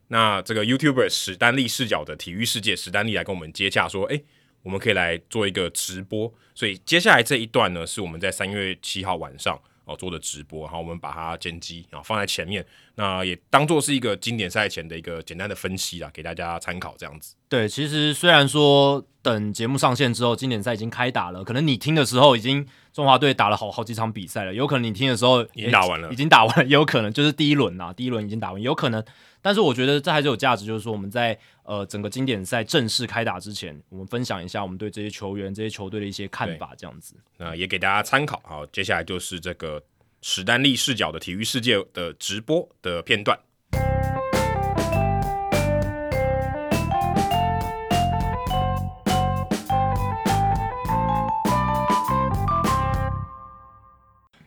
[0.07, 4.23] 那这个 YouTuber 史丹利视角的体育世界，史丹利来跟我们接洽说，诶，
[4.63, 6.33] 我们可以来做一个直播。
[6.55, 9.61] 所以接下来这一段呢，是我们在三月七号晚上。
[9.95, 17.35] 做的直播，然后我们把它剪辑，然后放在前面，那也当做是一个经典赛前的一个简单的分析啦，给大家参考这样子。
[17.47, 29.03] 对，其实虽然说等节目上线之后，经典赛已经开打了，可能你听的时候已经中华队打了好好几场比赛了，有可能你听的时候已经打完了，已经打完了，也有可能就是第一轮啊，第一轮已经打完，有可能。
[29.41, 37.15] 但是我觉得这还是有价值，就是说我们在呃整个经典赛正式开打之前，我们分享一下我们对这些球员、这些球队的一些看法，这样子。
[37.37, 38.41] 那也给大家参考。
[38.45, 39.83] 好，接下来就是这个。
[40.23, 43.39] 史丹利视角的体育世界的直播的片段。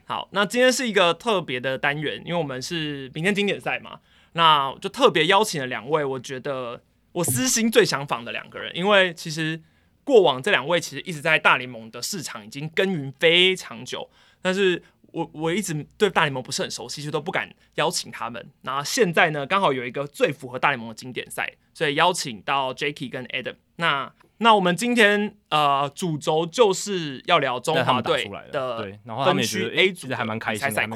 [0.06, 3.98] 好，那今天是一个特别的单元，因为我们是明天经典赛嘛，
[4.34, 9.60] 那就特别邀请了两位，我觉得我私心最想访的两个人，因为其实
[10.04, 14.08] 过往这两位其实一直在大联盟的市场已经耕耘非常久，
[14.40, 14.82] 但是。
[15.14, 18.50] 我我一直对大联盟不是很熟悉，就都不敢邀请他们。
[18.62, 23.54] 然后现在呢，刚好有一个最符合大联盟的经典赛，所以邀请到 Jacky 跟 Adam。
[23.76, 30.88] 那那我们今天呃主轴就是要聊中华队的对，然后他们也觉得 A 组还蛮开心的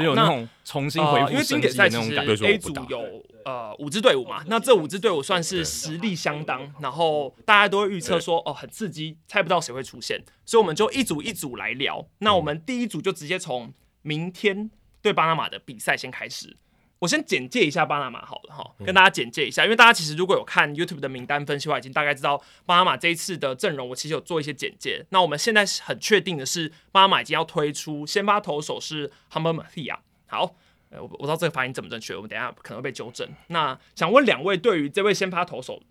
[0.00, 0.04] 况。
[0.04, 12.06] 就有那种重新回复、呃，因为经典赛其实 A 组有呃五支队伍嘛，那这五支队伍算是实力相当，然后大家都会预测说哦很刺激，猜不到谁会出现，所以我们就一组一组来聊。
[12.18, 16.56] 那我们第一组就直接从明天对巴拿马的比赛先开始。
[17.02, 25.04] 我先简介一下巴拿马好了哈，跟大家简介一下，因为大家其实如果有看 YouTube 的名单分析的话，已经大概知道巴拿马这一次的阵容，我其实有做一些简介。
[25.10, 29.96] 那我们现在很确定的是，巴拿马已经要推出先发投手是 Humber Mejia。
[30.26, 30.54] 好，
[30.90, 33.28] 我我不知道这个发音怎么正确，我们等一下可能会被纠正。
[33.48, 35.82] 那想问两位对于这位先发投手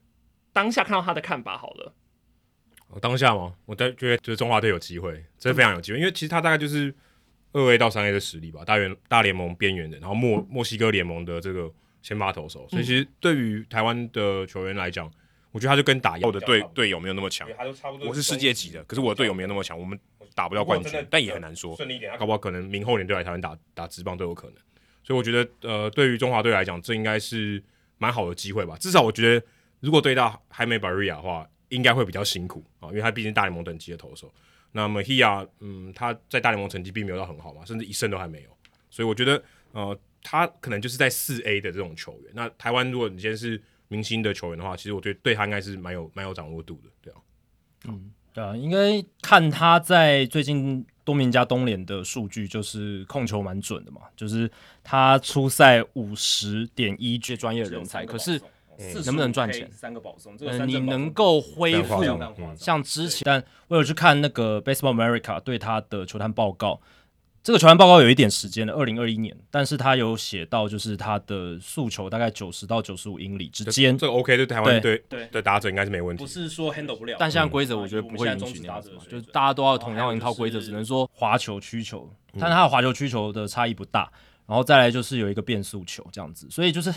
[0.54, 1.94] 当下看到他的看法好了。
[2.88, 3.56] 我当下吗？
[3.66, 6.96] 我觉得就是中华队有机会，真的非常有机会，因为其实他大概就是。
[7.54, 15.12] 二 A 到三 A 的实力吧，大联大联盟边缘的，然后墨墨西哥联盟的这个先发投手，所以其实对于台湾的球员来讲，
[15.52, 17.48] 我觉得他就跟打一样的队队友没有那么强。
[18.08, 19.78] 我是世界级的，可是我的队友没有那么强。
[19.78, 20.00] 我们
[20.34, 21.76] 打不到冠军，但也很难说。
[21.76, 24.56] 顺利一点，搞不好可能明后年就来台湾打打职棒都有可能。
[25.04, 27.62] 所以我觉得，呃，对于中华队来讲，这应该是
[27.98, 28.78] 蛮好的机会吧。
[28.80, 29.46] 至少我觉得，
[29.82, 34.32] 如果对到 Jaime Barria 的话，应该会比较辛苦啊，因为他毕竟大联盟等级的投手。
[34.72, 38.50] 那么 Mejia，嗯，他在大联盟成绩并没有到很好嘛，甚至一胜都还没有。
[38.90, 42.32] 所以我觉得，呃，他可能就是在四 A 的这种球员。
[42.34, 47.20] 那台湾如果你今天是明星的球员的话，其实我觉得对他应该是蛮有蛮有掌握度的，对啊。
[47.86, 54.50] 嗯，对啊，应该看他在最近多明加东联的数据，就是控球蛮准的嘛，就是
[54.84, 58.40] 他出赛五十点一局专业人才，可是
[59.06, 59.70] 能不能赚钱？
[59.72, 62.04] 三个保送，嗯，你能够恢复
[62.58, 66.82] 像之前，但我有去看那个 Baseball America 对他的球探报告。
[67.44, 77.16] 这个球探报告有一点时间了，二零二一年，但是他有写到，就是他的诉求大概九十到九十五英里之间，这个 OK，对台湾队对对打者应该是没问题，不是说 handle 不了。
[77.18, 82.08] 但现在规则我觉得不会允许那样子嘛，就是大家都要同样一套规则，只能说滑球、曲球，
[82.40, 84.12] 但他的滑球、曲球的差异不大，
[84.46, 86.94] 然后再来就是有一个变速球这样子，所以就是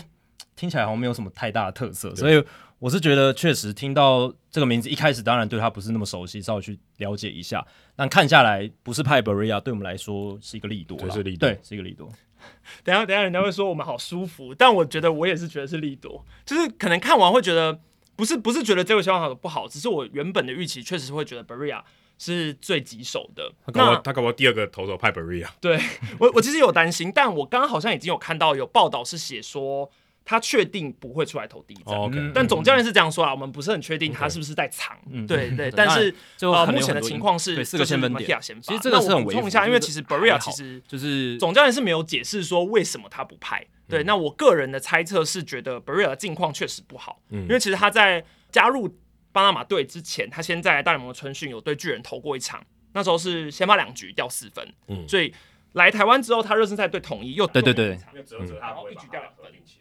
[0.55, 2.43] 听起来好像没有什么太大的特色，所以。
[2.77, 7.65] 我是觉得确实听到这个名字，一开始当然对他不是那么熟悉，稍微去了解一下。
[7.95, 12.11] 但看下来，不是派 Barria 对我们来说是一个利多，对，是利多，对，是一个利多。
[12.83, 17.79] 等下等下，人家会说我们好舒服，但我觉得我也是觉得是利多，就是可能看完会觉得
[18.17, 21.81] 不是不是觉得这个消息好不好，只是我原本的预期确实会觉得 Barria
[22.19, 23.49] 是最棘手的。
[23.65, 25.47] 他搞不好他搞不好第二个投手派 Barria。
[25.61, 25.79] 对
[26.19, 29.89] 我我其实有担心，但我刚刚好像已经有看到有报道是写说。
[30.27, 32.31] 他确定不会出来投第一战，oh, okay.
[32.33, 48.97] 但总教练是这样说啊，我们不是很确定他是不是在藏.对对，但是呃，目前的情况是四个先发，其实这个是很补充一下，因为其实 Barria 其实就是总教练是没有解释说为什么他不派，对，那我个人的猜测是觉得 Barria 的近况确实不好，因为其实他在加入
[49.31, 54.67] 巴拿马队之前，他先在大联盟的春训有对巨人投过一场，那时候是先发两局掉四分，
[55.07, 55.31] 所以。
[55.75, 57.97] 来台湾之后，他热身赛对统一又对对对，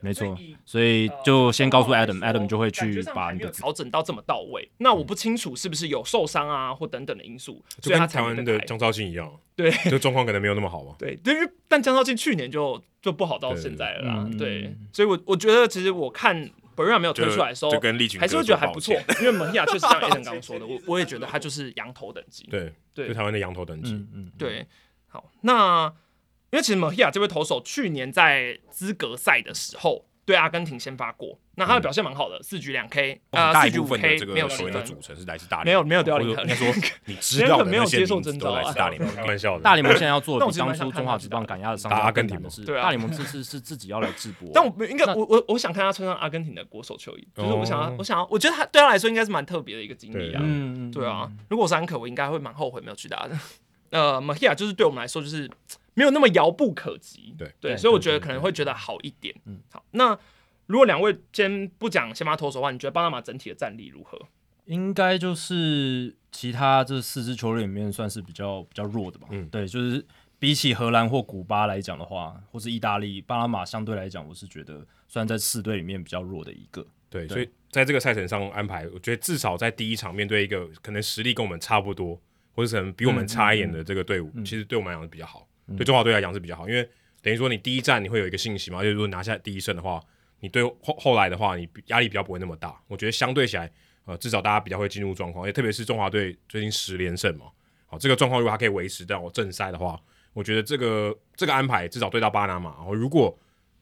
[0.00, 4.68] 没错，所以就先告诉 Adam，Adam 就会去把你的调整到这么到位。
[4.78, 10.96] 那我不清楚是不是有受伤啊或等等的因素，就跟台湾的江少庆一样，对，就状况可能没有那么好嘛。
[10.98, 14.28] 对，但是但江少庆去年就就不好到现在了啦。
[14.37, 16.37] 对，所以我我觉得其实我看
[16.74, 17.70] Barria 没有推出来的时候，
[18.18, 22.48] 还是会觉得还不错， 因为 Mejia 确实像 Adam 刚刚说的，我我也觉得他就是羊头等级。
[22.50, 24.33] 对对，就台湾的羊头等级，嗯。
[24.37, 24.66] 对。
[25.14, 25.87] 好，那
[26.50, 36.66] 因为其实 Mejia 这位投手去年在资格赛的时候对阿根廷先发过，那他的表现蛮好的，四局两 K，啊，四局五 K 没有球员的组成是来自大联盟，没有没有掉林肯，说
[37.05, 38.72] 你知道没有接受征召啊？
[38.72, 53.38] 大联盟 开玩笑的，大联盟现在要做的比当初中华职棒赶鸭子上阿根廷的是，大联盟这次是自己要来直播，但我应该我我我想看他穿上阿根廷的国手球衣，就是我想要我想要，我觉得他对他来说应该是蛮特别的一个经历啊，嗯对啊，如果是安可，我应该会蛮后悔没有去打的。
[53.94, 55.48] 呃，Mejia 就是对我们来说就是
[55.94, 59.33] 没有那么遥不可及，对对，所以我觉得可能会觉得好一点。
[59.46, 60.18] 嗯，好，那
[60.66, 64.20] 如果两位先不讲先发投手的话，你觉得巴拿马整体的战力如何？
[64.64, 69.28] 应该就是其他这四支球队里面算是比较比较弱的吧。
[69.30, 70.04] 嗯，对，就是
[70.40, 76.85] 比起荷兰或古巴来讲的话，或是意大利，巴拿马相对来讲，我是觉得算在四队里面比较弱的一个。
[77.09, 82.20] 对，对所以在这个赛程上安排，我觉得至少在第一场面对一个可能实力跟我们差不多。
[82.54, 86.88] 或者可能比我们差一点的这个队伍，其实对我们来讲是比较好，嗯、对中华队来讲是比较好，因为
[87.20, 90.00] 等于说你第一站你会有一个信息嘛，就是如果拿下第一胜的话，
[90.40, 92.78] 你对后后来的话，你压力比较不会那么大。
[92.86, 93.70] 我觉得相对起来，
[94.04, 97.46] 呃，至少大家比较会进入状况，也特别是中华队最近十连胜嘛，
[97.86, 99.98] 好，这个状况如果还可以维持到正赛的话，
[100.32, 103.36] 我觉得这个这个安排至少对到巴拿马，然后如果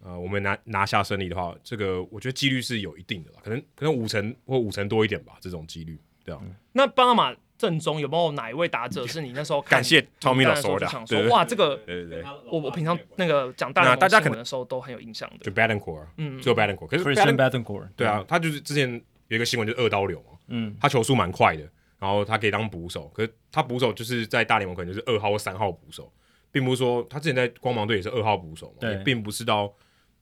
[0.04, 6.40] 呃我们拿拿下胜利的话，这个我觉得几率是有一定的啦，可能可能五成或五成多一点吧，这种几率，对啊。
[6.44, 7.35] 嗯、那巴拿马。
[7.62, 18.90] 正中有没有哪一位打者是你那时候感谢 Tommy 老师想说哇，这个对对对，我我平常那个讲大大家可能的时候都很有印象的，就 Badencourt，嗯，就 Badencourt，可是 Badencourt，对啊，他就是之前
[19.29, 21.62] 有一个新闻，就是二刀流嘛，嗯，他球速蛮快的，
[22.01, 26.12] 然后他可以当捕手，可是他捕手就是在大联盟可能就是二号或三号捕手，
[26.51, 29.72] 并不是说他之前在光芒队也是二号捕手嘛，对，并不是到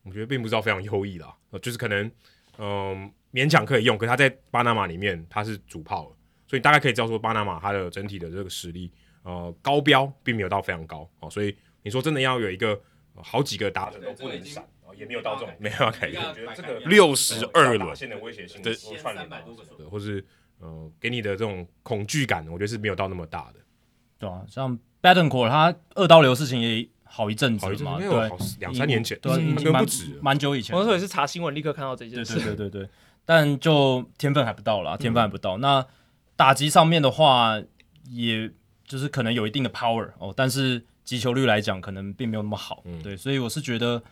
[0.03, 2.11] 我觉得并不是到非常优异啦，就是可能
[2.59, 6.14] 嗯勉强可以用，可是他在巴拿马里面他是主炮。
[6.50, 8.90] 所以大概可以知道说，巴拿马它的整体的这个实力，
[9.22, 11.30] 呃，高标并没有到非常高哦。
[11.30, 12.70] 所以你说真的要有一个、
[13.14, 15.98] 呃、好几个打者都不能闪，也没有到这种没有办法。
[16.00, 19.28] 我觉得这个六十二轮现的威胁性的串联，
[19.88, 20.26] 或是
[20.58, 23.60] 呃给你的这种恐惧感，我觉得是没有到那么大的。
[24.18, 28.08] 对啊，像 Badencourt 他二刀流事情也好一阵子嘛，对，
[28.58, 30.74] 两三年前，对，已经不止，蛮久以前。
[30.74, 32.34] 我那时候也是查新闻，立刻看到这件事。
[32.34, 32.88] 对对对对，
[33.24, 35.56] 但就天分还不到啦，天分还不到。
[35.58, 35.86] 那
[36.40, 37.61] 打击上面的话，
[38.09, 38.50] 也
[38.83, 44.03] 就是可能有一定的 power 哦，但是击球率来讲可能并没有那么好，嗯、对，所以我是觉得，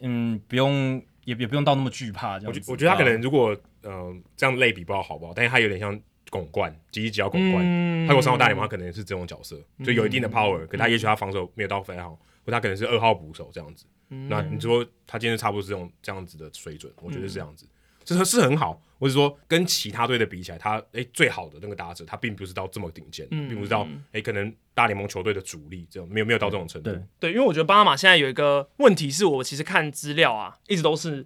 [0.00, 2.52] 嗯，不用也也不用到那么惧怕这样。
[2.52, 13.86] 我觉我觉得他可能如果嗯、呃、这样类比不知道好不好，但是他有点像拱冠，吉吉吉奥巩冠，嗯、他如果上到大联盟，他可能是这种角色，就有一定的 power，、嗯、可他也许他防守没有到非常好，或他可能是二号捕手这样子。
[14.10, 17.64] 嗯、那你说他今天差不多是这种这样子的水准，我觉得是这样子。
[17.64, 17.68] 嗯
[18.04, 26.90] 这是很好，或者说跟其他队的比起来，他诶最好的那个打者，他并不是到这么顶尖，嗯、并不是到诶可能大联盟球队的主力这种，没有没有到这种程度。
[26.90, 31.24] 对，对，因为我觉得巴拿马现在有一个问题是我其实看资料啊，一直都是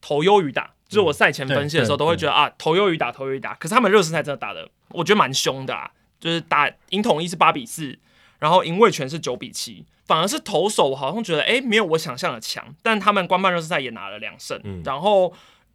[0.00, 3.54] 投优于打，就是我赛前分析的时候都会觉得啊，投优于打，投优于打。
[3.54, 7.98] 可是他们热身赛真的打的，我觉得蛮凶的啊，就是打赢统一是八比四，
[8.38, 15.32] 然后赢味全是九比七，反而是投手我好像觉得诶没有我想象的强，但他们官办热身赛也拿了两胜，嗯、然后。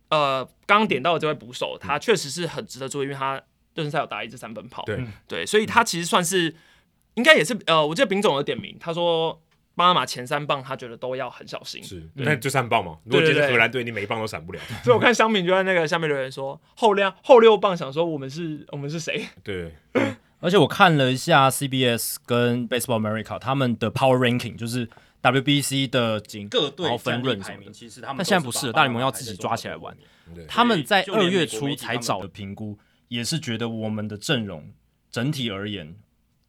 [0.10, 3.36] 呃，刚刚点到的这位捕手，他确实是很值得注意，因为他
[3.76, 5.04] 热身赛有打一支三分炮，对。
[5.28, 6.56] 对，所以他其实算是
[7.14, 9.40] 应该也是呃，我记得丙总有点名，他说
[9.76, 19.28] 巴拿马前三棒他觉得都要很小心，是，那就三棒嘛，如果今天荷兰队你每一棒都闪不了， 所以我看香品就在那个下面留言说后六后六棒，想说我们是我们是谁？
[19.44, 19.76] 对，
[20.42, 24.90] 而且我看了一下 CBS 跟 Baseball America 他们的 Power Ranking，就是。
[25.22, 29.96] WBC 的仅各队分润排名，其实他们，但现在不是大联盟要自己抓起来玩。
[30.48, 32.78] 他们在二月初才找的评估，
[33.08, 34.72] 也是觉得我们的阵容
[35.12, 35.96] 整体而言，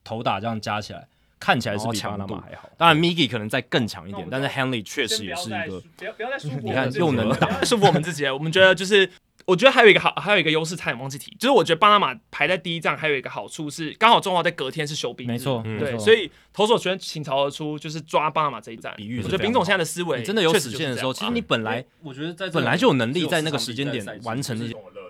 [0.05, 2.69] 投打这样加起来看起来是比巴拿马还好。
[2.77, 5.83] 当然，Miggy 可能再更强一点，但是 Henley 确实也是一个。
[5.97, 8.25] 不要不要再说服 你看又能打，是我们自己。
[8.27, 9.11] 我们觉得就是。
[9.51, 18.95] 我觉得还有一个好，还有一个优势差点忘记提，就是我觉得巴拿马排在第一站还有一个好处是，刚好中华在隔天是休兵，没错，对，所以投手全倾巢而出，就是抓巴拿马这一站。
[18.97, 24.57] 比喻，我觉得丙总现在的思维真的有实现的时候，其实你本来我觉得在本来就有能力在那个时间点完成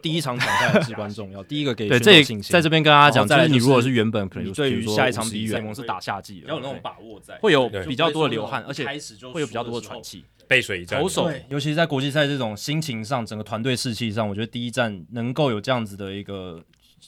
[0.00, 1.42] 第一场比赛至关重要。
[1.42, 8.86] 第一个给对这在这边跟大家讲，就是你如果是原本可能对于下一场比赛是打夏季的，要有那种把握在，会有比较多的流汗，而且
[9.34, 10.24] 会有比较多的喘气。
[10.50, 16.60] 背水一战，投手，尤其是在国际赛这种心情上，整个团队士气上，我觉得第一站能够有这样子的一个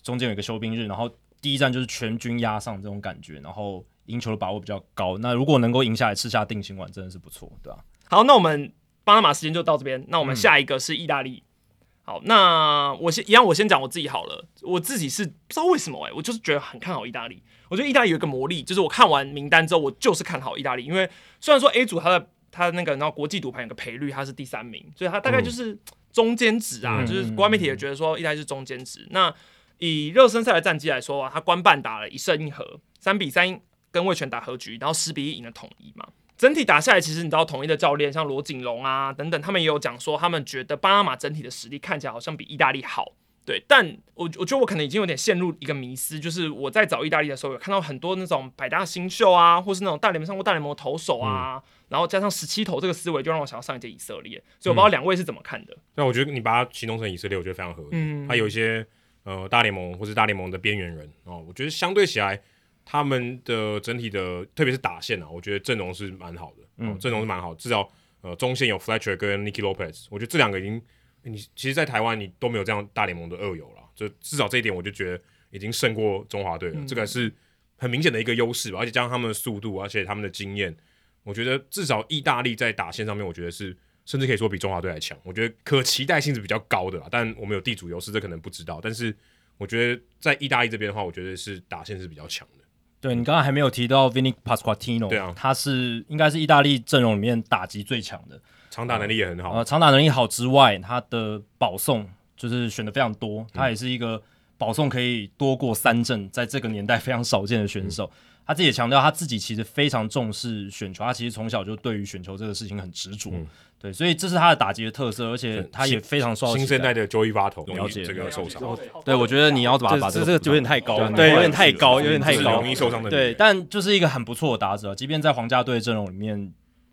[0.05, 5.19] 中间有一个休兵日，然后第一站就是全军压上这种感觉，然后赢球的把握比较高。
[5.19, 8.19] 那如果能够赢下来，吃下定心丸，真的是不错，对吧、啊？
[8.19, 11.43] 好，那我们巴拿马时间就到这边，那我们下一个是意大利。
[11.43, 14.47] 嗯、好，那我先一样，我先讲我自己好了。
[14.63, 17.43] 我自己是不知道为什么哎、欸，我就是觉得很看好意大利。
[17.69, 22.29] 我觉得意大利有一个魔力，就是我看完名单之后，我就是看好意大利，因为虽然说 A 组它的。
[22.53, 25.77] 他那个，然后国际赌盘有个赔率，他是第三名，所以他大概就是
[26.12, 29.01] 中间值啊，嗯、就是国外媒体也觉得说，意大利是中间值。
[29.05, 29.35] 嗯、那
[29.79, 33.59] 以热身赛的战绩来说啊，他官办打了一胜一和，三比三
[33.91, 36.07] 跟魏全打和局，然后十比一赢了统一嘛。
[36.37, 43.12] 整体打下来，其实你知道统一的教练像罗景龙啊等等，他们也有讲说，他们觉得巴拿马整体的实力看起来好像比意大利好。
[43.45, 54.41] 对，但我我觉得我可能已经有点陷入一个迷思，就是我在找意大利的时候，有看到很多那种百大新秀啊，或是那种大联盟上过大联盟的投手啊，嗯、然后加上十七投这个思维，就让我想要上一届以色列。
[54.61, 55.77] 所以我不知道两位是怎么看的。
[55.97, 57.89] 那、嗯、我觉得你把它形容成以色列，我觉得非常合理。
[57.91, 58.87] 嗯，他有一些
[59.25, 62.41] 呃大联盟或是大联盟的边缘人哦，我觉得相对起来，
[62.85, 66.63] 他们的整体的特别是打线啊，我觉得阵容是蛮好的。
[66.77, 70.81] 嗯，阵容是蛮好，至少呃中线有 Fletcher 跟 Nicky Lopez，我觉得这两个已经。
[71.25, 76.81] 你其实，在台湾你都没有这样大联盟的二游了，就至少这一点，我就觉得已经胜过中华队了。
[76.81, 77.33] 嗯、这个是
[77.77, 80.77] 很明显的一个优势吧，而且加上他们的速度，而且他们的经验，
[81.23, 85.17] 我觉得至少意大利在打线上面，我觉得是甚至可以说比中华队还强。
[85.23, 88.81] 我觉得可期待性是比较高的啦，但我们有地主优势，这可能不知道。
[88.83, 89.15] 但是
[89.59, 92.65] 我觉得在意大利这边的话，我觉得是打线是比较强的。
[93.01, 98.41] 对，你刚刚还没有提到 Vinny Pasquantino，对啊，他是应该是意大利阵容里面打击最强的。
[98.73, 104.21] 长打能力也很好，呃，长打能力好之外，他的保送就是选的非常多，他也是一个
[104.57, 108.07] 保送可以多过三振，在这个年代非常少见的选手。
[108.07, 113.47] 嗯、他自己也强调，他自己其实非常重视选球，他其实从小就对于选球这个事情很执着，嗯、
[113.79, 118.63] 对，所以这是他的打击的特色，而且他也非常受到新生代的 Joey Votto 了解这个受伤，
[119.05, 126.51] 对，我觉得你要把把这这个有点太高，对，有点太高，有点太高，容易受伤的，对，但就是一个很不错的打者，即便在皇家队阵容里面，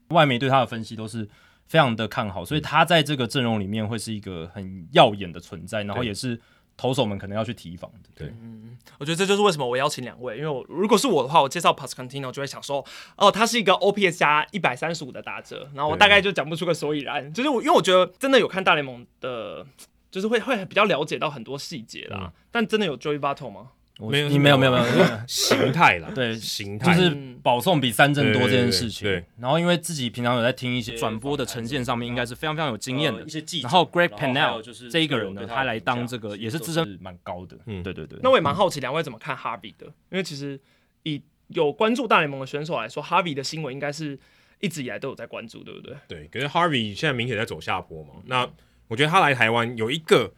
[0.10, 1.26] 外媒对他的分析都是。
[1.70, 6.42] 非常的看好，所以他在这个阵容里面会是一个很耀眼的存在，然后也是
[6.76, 8.10] 投手们可能要去提防的。
[8.16, 12.84] 对，嗯，我觉得这就是为什么我邀请两位，因为我如果是我的话，我介绍 Pasquantino 就会想说，
[13.16, 19.64] 哦，他是一个 OPS 加一百三十五的打折，然后我大概就讲不出个所以然，就是我因为我觉得真的有看大联盟的，
[20.10, 23.74] 就是会会比较了解到很多细节啦，嗯、但真的有 Joey Votto 吗？
[24.00, 24.86] 没有，你没有，没有，没有，
[25.28, 29.08] 形态了，对，形态就是保送比三振多这件事情。
[29.08, 33.68] 对，然后因为自己平常有在听一些转播的呈现上面，应该是非常非常有经验的一些技巧。
[33.68, 37.58] 然后 Greg Pennell 就是这一个人呢，他来当这个也是资深蛮高的。
[37.66, 38.18] 嗯，对对对。
[38.24, 40.60] 那我也蛮好奇两位怎么看 Harvey 的，因为其实
[41.04, 44.18] 以有关注大联盟的选手来说，Harvey 的新闻应该是
[44.60, 45.96] 一直以来都有在关注，对不对？
[46.08, 48.14] 对，可是 Harvey 现在明显在走下坡嘛。
[48.26, 48.48] 那
[48.88, 50.32] 我觉得他来台湾有一个，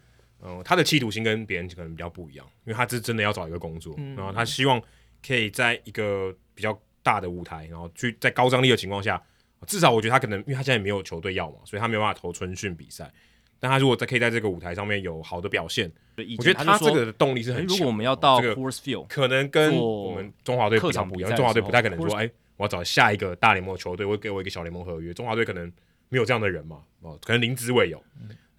[0.43, 4.81] 嗯、呃，他的企图心跟别人可能比较不一样，因为他是真的要找一个工作，嗯、然后他希望
[5.25, 9.21] 可以在一个比较大的舞台，然后去在高张力的情况下，
[9.67, 13.11] 至少我觉得他可能，因为他现在也没有球队要嘛，所以他没有办法投春训比赛。
[13.59, 17.77] 但他如果在可以在这个舞台上面有好的表现，我觉得他这个的动力是很强。
[17.77, 22.27] 如果我们要到 Coors Field，可能跟我们中华队客场不一样，中华队不太可能说，哎，
[22.57, 25.13] 我要找下一个大联盟的球队，会给我一个小联盟合约。
[25.13, 25.71] 中华队可能
[26.09, 28.03] 没有这样的人嘛，哦，可能林子伟有，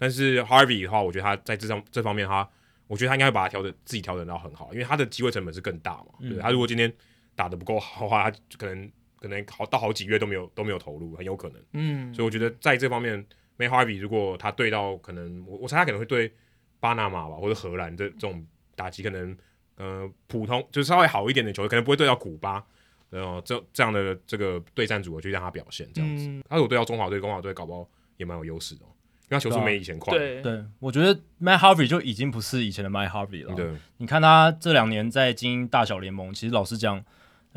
[0.03, 2.45] 但是 Harvey 的话，我觉得他在这上这方面，他
[2.87, 6.07] 我觉得他应该会把他调整自己调整到很好，因为他的机会成本是更大嘛。
[6.19, 6.91] 对，他如果今天
[7.35, 8.91] 打的不够好的话，他可能
[9.21, 11.63] 可能好到好几月都没有都没有投入，很有可能。
[11.71, 13.25] 嗯，所以我觉得在这方面。
[13.55, 16.33] Matt Harvey 如果他对到可能我我猜他可能会对
[16.79, 18.43] 巴拿马吧或者荷兰这这种
[18.75, 19.37] 打击可能
[19.75, 22.65] 呃普通就是稍微好一点的球队可能不会对到古巴
[23.11, 27.87] 然后这这样的这个对战组合去让他表现这样子，嗯、他如果对到中华队中华队搞不好
[28.17, 28.81] 也蛮有优势的，
[29.29, 30.17] 因为他球速没以前快。
[30.17, 33.55] 对，对，我觉得 Matt Harvey 就已经不是以前的 Matt Harvey 了。
[33.55, 37.03] 对，你看他这两年在经营大小联盟，其实老实讲。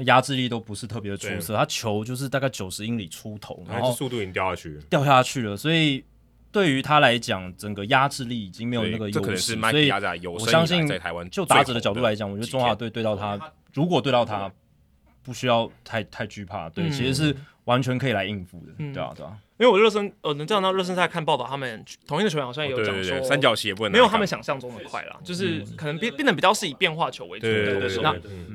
[0.05, 5.57] 压制力都不是特别的出色，他球就是大概九十英里出头，然后速度已经掉下去，掉下去了。
[5.57, 6.05] 所以
[6.53, 9.39] 对于他来讲，整个压制力已经没有那个优势。
[9.39, 13.41] 所以我相信在台湾，就打者的角度来讲，我觉得中华队对到他，
[13.73, 14.53] 如果对到他，
[15.23, 19.35] 不需要太太惧怕，对，其实是完全可以来应付的，对啊，对啊。
[19.59, 28.03] 因为我热身，呃，能这样到热身赛看报道，他们同一个球员好像也有讲说，三角形也不能没有他们想象中的快啦，就是可能变变得比较是以变化球为主的投手。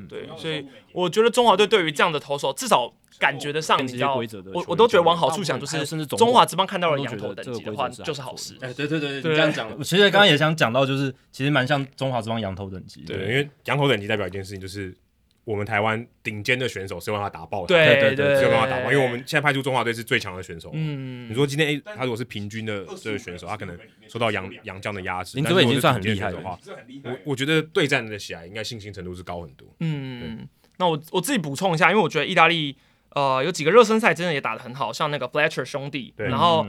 [0.08, 4.16] 对，所以我觉得中华队对于这样的投手，至少感觉得上比较，
[4.54, 8.56] 我我都觉得往好处想，就是甚至中华职棒看到了羊头等级的话，就是好事。
[8.62, 13.02] 哎，对对对对，你这样讲，我其实刚刚也想讲到，就是其实蛮像中华职棒羊头等级。
[13.02, 14.95] 对，因为羊头等级代表一件事情，就是。
[15.44, 20.70] 我们台湾顶尖的选手是有办法打爆的，对对对，是有办法打爆，因为我们现在派出中华队是最强的选手。
[20.74, 23.78] 嗯，你说今天 A 他如果是平均的这个选手，他可能
[24.08, 26.60] 受到杨杨将的压制，林志伟已经算很厉害的话，
[27.04, 29.68] 我我觉得对战的起来应该信心程度是高很多。
[29.80, 32.78] 嗯，那我我自己补充一下，因为我觉得意大利
[33.10, 36.68] 呃有几个热身赛真的也打得很好，像那个 Fletcher 兄弟，然后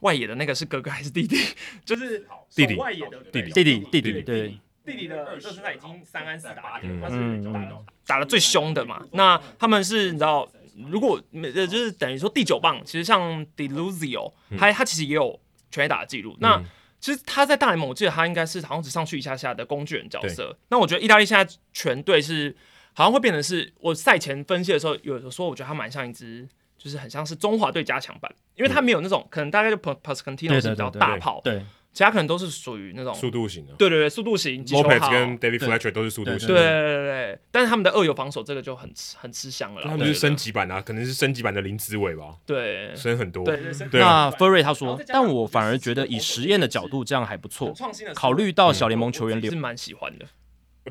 [0.00, 1.36] 外野的那个是哥哥还是弟弟？
[1.84, 2.24] 就是
[2.54, 3.50] 弟弟，外野的弟弟。
[3.52, 3.80] 弟弟。
[3.90, 4.22] 弟弟。
[4.22, 4.58] 对。
[4.84, 9.04] 弟弟的热身赛已经三安四打点，他是打的打的最凶的嘛。
[9.12, 10.48] 那他们是你知道，
[10.88, 15.38] 如果呃就是等于说第九棒，其实像 Deluzio，他他其实也有
[15.70, 16.36] 全垒打的记录。
[16.40, 16.62] 那
[16.98, 20.58] 其实他在大联盟，我记得他应该是好像只上去一下下的工具人角色。
[20.68, 22.56] 那我觉得意大利现在全队是
[22.94, 31.40] 好像会变成是我赛前分析的时候，有的时候我觉得他蛮像一支，就是很像是中华队加强版，因为他没有那种可能大概就 Pasquantino 是比较大炮。
[31.44, 31.62] 对。
[31.92, 34.64] 其他可能都是属于那种速度型的，对对对，速度型。
[34.66, 39.82] Lopez 跟 David Fletcher 都是速度型，对对对，但是他们的二游防守这个就很吃很吃香了。
[39.82, 42.36] 他们是升级版啊，可能是升级版的林子伟吧？
[42.46, 43.44] 对，升很多。
[43.44, 43.58] 对，
[43.92, 47.74] 那 Furry 他说，但我反而觉得以实验的角度这样还不错。
[48.14, 50.24] 考虑到小联盟球员，是蛮喜欢的。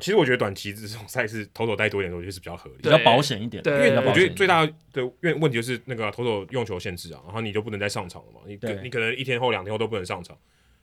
[0.00, 3.62] 其实我觉得短期这种赛事投手带多一点，我觉得是比较合理，比较保险一点。
[3.62, 8.40] 对，因为我觉得最大的问问题就是那个投手用球限制啊，然后你就不能再上场了嘛。
[8.46, 10.36] 你你可能一天后、两天后都不能上场。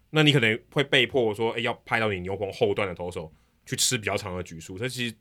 [0.10, 3.32] 那你可能会被迫说，哎、欸，要派到你牛棚后段的投手
[3.66, 4.78] 去吃比较长的局数。
[4.78, 5.16] 这其实，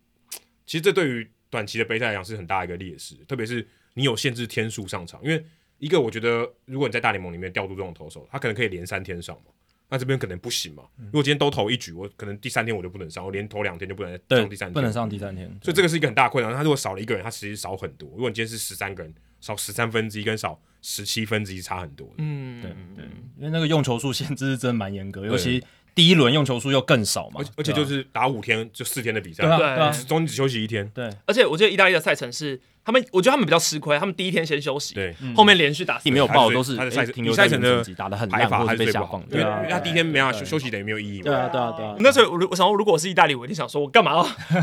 [0.65, 5.21] 其实这对于短期的杯赛来讲是很大一个劣势，特别是你有限制天数上场。
[5.23, 5.45] 因为
[5.79, 9.53] 一个，我觉得如果你在大联盟里面调度这种投手，他可能可以连三天上嘛。
[9.89, 10.83] 那这边可能不行嘛。
[10.97, 15.49] 如果今天都投一局，我可能第三天我就不能上，我连投两天就不能上第三天，不能上第三天。
[15.63, 16.53] 所以这个是一个很大困难。
[16.53, 18.09] 他如果少了一个人，他其实少很多。
[18.11, 22.09] 如果你今天是十三个人，少十三分之一跟少十七分之一差很多。
[22.19, 23.05] 嗯，对对，
[23.39, 25.63] 因为那个用球数限制是真的蛮严格，尤其
[25.95, 27.41] 第一轮用球数又更少嘛。
[27.57, 30.89] 而且就是打五天就四天的比赛，对，中间只休息一天。
[30.95, 32.61] 对，而且我记得意大利的赛程是。
[32.87, 41.25] 他们我觉得他们比较吃亏，他们第一天先休息，对，后面连续打，没有报都是他的赛程，赛程的打的很排法还是被下放，对啊，因为他第一天没法休休息，等于没有意义嘛。
[41.25, 41.97] 对啊，对啊，对啊。
[41.99, 44.19] 那时候我我想说，如果我是意大利，我一定想说，我干嘛要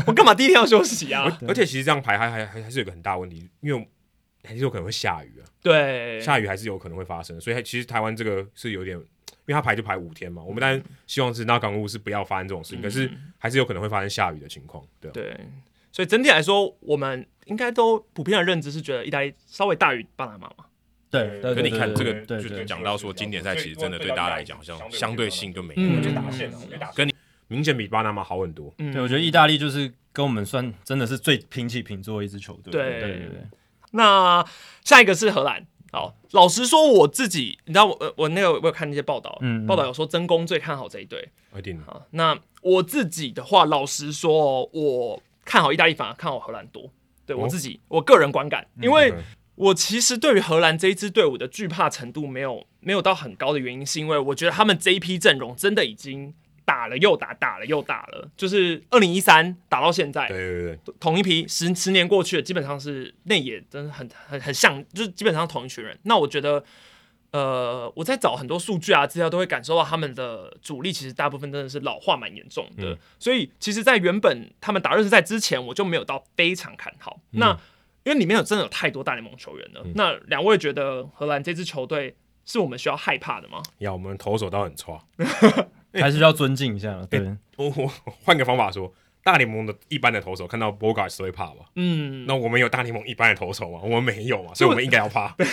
[0.06, 1.38] 我干嘛第一天要休息啊？
[1.46, 3.88] 而且其实这样排还还还还是有个很大问题，因为
[4.44, 5.44] 还是有可能会下雨啊。
[5.62, 9.04] 对，下雨还是有可能会发生，所以其实台湾这个是有点，因
[9.46, 10.42] 为它排就排五天嘛。
[10.42, 14.84] 我们当然希望是那港务是不要发生这种事情，可是还是有可能会发生下雨的情况。
[15.00, 15.36] 对，对。
[15.90, 20.66] 所以整体来说，我们应该都普遍的认知是觉得意大利稍微大于巴拿马嘛。
[21.08, 26.02] 对，可你看这个，就讲到说经典赛其实真的对大家来讲，好像相对性就没那么
[26.76, 27.14] 大，跟你
[27.46, 28.74] 明显比巴拿马好很多。
[28.76, 32.72] 对，我觉得意大利就是跟我们算真的是最平起平坐一支球队。
[32.72, 33.28] 对对对。
[33.94, 34.46] 那
[34.84, 35.66] 下一个是荷兰。
[35.90, 41.28] 好，老实说，我自己，你知道我我那个我有看那些报道，报道有说曾公最看好这一队。
[41.56, 41.80] 一定。
[41.84, 45.22] 好，那我自己的话，老实说，我。
[45.46, 46.90] 看好意大利反而看好荷兰多。
[47.26, 49.12] 对我自己，我个人观感，因为
[49.56, 56.32] 我其实对于荷兰这一支队伍的惧怕程度没有没有到很高的原因，是因为我觉得他们这一批阵容真的已经
[56.64, 65.98] 打了又打，打了又打了，就是二零一三打到现在，对对对，同一批十十年过去了，基本上是内野真的很很很像，就是基本上同一群人。
[66.02, 66.64] 那我觉得。
[67.34, 72.92] 呃，我在找很多数据啊资料，都会感受到他们的主力其实大部分真的是老化蛮严重的。
[72.92, 77.18] 嗯、所以其实，在原本他们打热身赛之前，我就没有到非常看好。
[77.32, 77.50] 嗯、那
[78.04, 79.82] 因为里面有真的有太多大联盟球员了。
[79.84, 83.60] 嗯、那两位觉得荷兰这支球队是我们需要害怕的吗？
[83.78, 85.04] 要，我们投手倒很差，
[86.02, 87.00] 还是要尊敬一下。
[87.10, 87.92] 对，欸、我我
[88.24, 88.92] 换个方法说，
[89.22, 91.66] 大联盟的一般的投手看到 Bogaerts 会怕吧？
[91.76, 93.80] 嗯，那我们有大联盟一般的投手吗？
[93.82, 95.34] 我们没有嘛，所以我们应该要怕。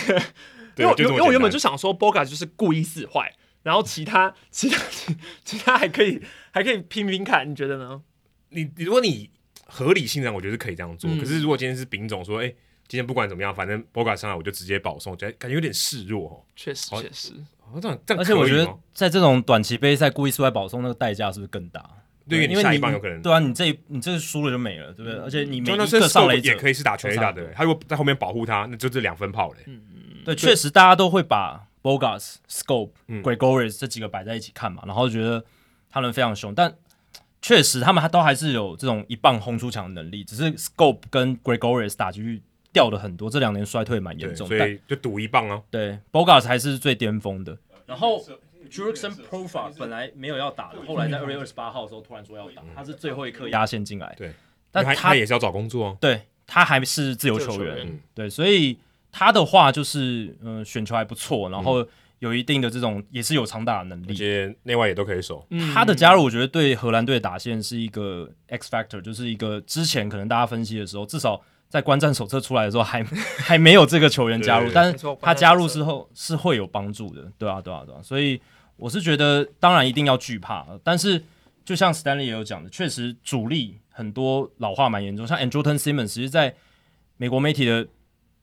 [0.76, 3.32] 因为因为我原本就想说，Bogaerts 就是故意使坏，
[3.62, 4.78] 然后其他其他
[5.44, 6.20] 其他还可以
[6.50, 8.02] 还可以拼拼看，你觉得呢？
[8.48, 9.30] 你如果你
[9.66, 11.10] 合理性上，我觉得是可以这样做。
[11.10, 12.56] 嗯、可是如果今天是丙总说，哎、欸，
[12.88, 16.44] 今天不管怎么样，反正 Bogaerts 上来我就直接保送，觉得感觉有点示弱哦。
[16.56, 17.32] 确实确实，
[17.80, 21.84] 这样这样，而且我觉得在这种短期杯赛故意输在保送，那个代价是不是更大？
[22.28, 23.20] 对，因为下一棒有可能。
[23.20, 25.18] 对啊，你这你这输了就没了，对不对？
[25.20, 29.58] 而且你每一个上垒也可以是打全垒打的，他如果在后面保护他，那就这两分炮嘞。
[29.66, 29.80] 嗯
[30.24, 35.44] 对，确实大家都会把 Bogaerts、Schoop、Gregorius 这几个摆在一起看嘛，然后觉得
[35.90, 36.72] 他们非常凶，但
[37.40, 42.40] 确实他们还都还是有这种一棒轰出墙的能力，只是 Schoop 跟 Gregorius 打击率
[42.72, 45.62] 掉了很多，这两年衰退蛮严重，所以就赌一棒哦。
[45.70, 47.56] 对，Bogaerts 还是最巅峰的。
[47.86, 48.24] 然后
[48.70, 54.14] Jurickson Profar 本来没有要打的，后来在二月二十八号的时候突然说要打，他是最后一刻压线进来。
[54.16, 54.32] 对，
[54.70, 55.98] 但他他也是要找工作哦。
[56.00, 58.00] 对，他还是自由球员。
[58.14, 58.78] 对，所以。
[59.14, 61.86] 他的话就是，嗯、呃，选球还不错，然后
[62.20, 65.46] 有一定的这种也是有长打的能力，而且内外也都可以守。
[65.74, 71.38] 他的加入，我觉得对荷兰队的打线是一个 X factor，就是一个之前可能大家分析的时候，至少
[71.72, 73.02] 在观战手册出来的时候还
[73.40, 78.00] 还没有这个球员加入，但是他加入之后是会有帮助的，对啊，对啊，对啊。
[78.02, 78.38] 所以
[78.76, 81.24] 我是觉得，当然一定要惧怕，但是
[81.64, 86.54] 就像 Stanley 也有讲的，确实主力很多老化蛮严重，像 Andrelton Simmons，其实在
[87.16, 87.88] 美国媒体的。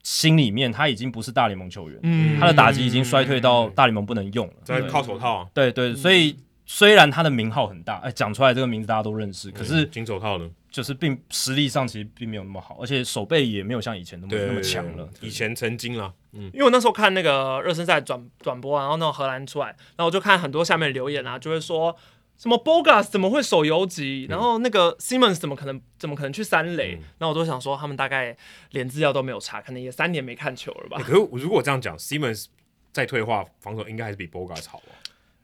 [0.01, 5.47] 心里面他已经不是大联盟球员，嗯、他的打击已经衰退到大联盟不能用了，在靠手套、啊。
[5.53, 6.37] 对对，所以
[6.71, 15.09] 虽然他的名号很大，哎，讲出来这个名字大家都认识，可是金手套呢，就是并实力上其实并没有那么好，而且手背也没有像以前那么那么强了。
[15.19, 21.95] 以前曾经了，嗯，因为我那时候看那个热身赛转转播，然后那种荷兰出来，然后我就看很多下面留言啊，就会说。
[22.37, 24.25] 什么 Bogaerts 怎么会手游击？
[24.29, 26.97] 然后那个 Simmons 怎么可能怎么可能去三垒？
[27.17, 28.33] 那、嗯、我都想说，他们大概
[28.71, 30.95] 连资料都没有查，可能也三年没看球了吧？
[30.99, 32.45] 欸、可是如果这样讲，Simmons
[32.93, 34.85] 再退化，防守应该还是比 Bogaerts 好吧？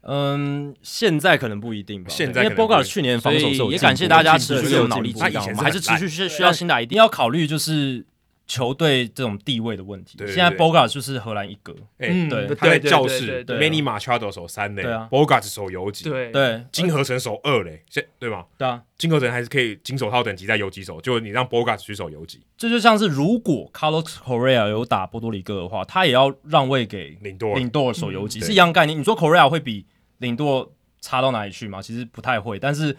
[0.05, 2.09] 嗯，现在可能不一定吧。
[2.09, 8.05] 现在因为 Bogaerts 去年防守是也感谢大家持续有脑力激荡，我们还是持续需需要新的，一定要考虑就是。
[8.47, 16.31] 球队这种地位的问题，现在 Bogaerts 就是荷兰一哥，哎，对，他在教室，Manny Machado 守三垒，对啊，Bogaerts 守游击，对。
[16.31, 18.45] 对，金河成守二垒，现对吗？
[18.55, 28.95] 对啊，金河成还是可以金手套等级在游击手，就你让 Bogaerts 去守游击，这就像是如果 Carlos Correa 有打波多黎各的话，他也要让位给领舵，领舵守游击是一样概念。
[28.95, 29.87] 你说 Correa 会比
[30.19, 31.81] 领舵差到哪里去吗？
[31.81, 32.95] 其实不太会，但是。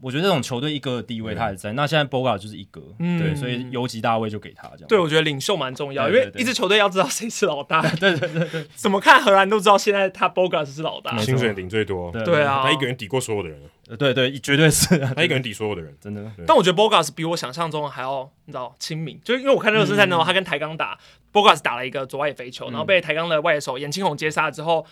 [0.00, 4.88] 我觉得这种球队一哥的地位他也在，嗯、那现在 Bogaerts 就是一哥，嗯、对，所以游击大位就给他这样。
[4.88, 7.80] 对，我觉得领袖蛮重要，因为一支球队要知道谁是老大。
[7.96, 12.12] 对对对对，怎么看荷兰都知道现在他 Bogaerts 是老大，薪水领最多。
[12.12, 13.58] 对啊，他一个人抵过所有的人。
[13.96, 16.22] 对对，绝对是 他一个人抵所有的人，真的。
[16.46, 20.98] 但我觉得 Bogaerts 比我想象中还要你知道亲民，就是因为我看热身赛呢，他跟台钢打
[21.32, 24.84] ，Bogaerts 打了一个左外野飞球，然后被台钢的外野手颜庆鸿接杀之后。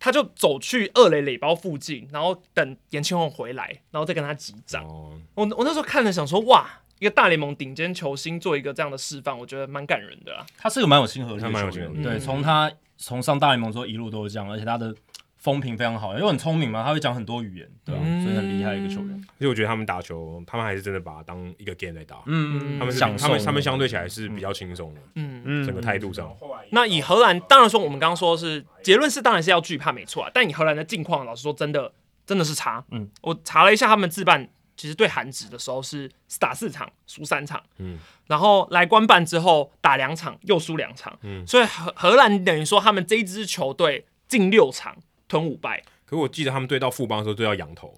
[0.00, 4.82] 他就走去二垒垒包附近，然后等严庆红回来，然后再跟他击掌。
[4.84, 5.12] Oh.
[5.34, 10.44] 我我那时候看了，想说哇，一个大联盟顶尖球星做一个这样的示范，我觉得蛮感人的啦。
[10.58, 14.92] 他是个蛮有亲和力的球员，对，从他从上大联盟之后一路都是这样，而且他的。
[15.40, 18.00] 风评非常好，又很聪明嘛，他会讲很多语言，对吧？
[18.22, 19.18] 所以很厉害一个球员。
[19.38, 22.18] 所以我觉得他们打球，他们还是真的把它当一个 game 来打。
[22.26, 25.00] 嗯，他们是他们他们相对起来是比较轻松的。
[25.14, 26.30] 嗯嗯，整个态度上。
[26.72, 31.90] 那以荷兰，当然说我们刚刚说是结论是当然是要惧怕没错啊，但以荷兰的近况，老实说真的
[32.26, 32.84] 真的是差。
[32.90, 44.94] 嗯，我查了一下，他们自办其实对韩职的时候是打四场输三场，嗯，然后来官办之后打两场又输两场，嗯，所以荷荷兰等于说他们这一支球队近六场。
[45.30, 47.94] 吞五败，可我记得他们对到富邦的时候都要羊头，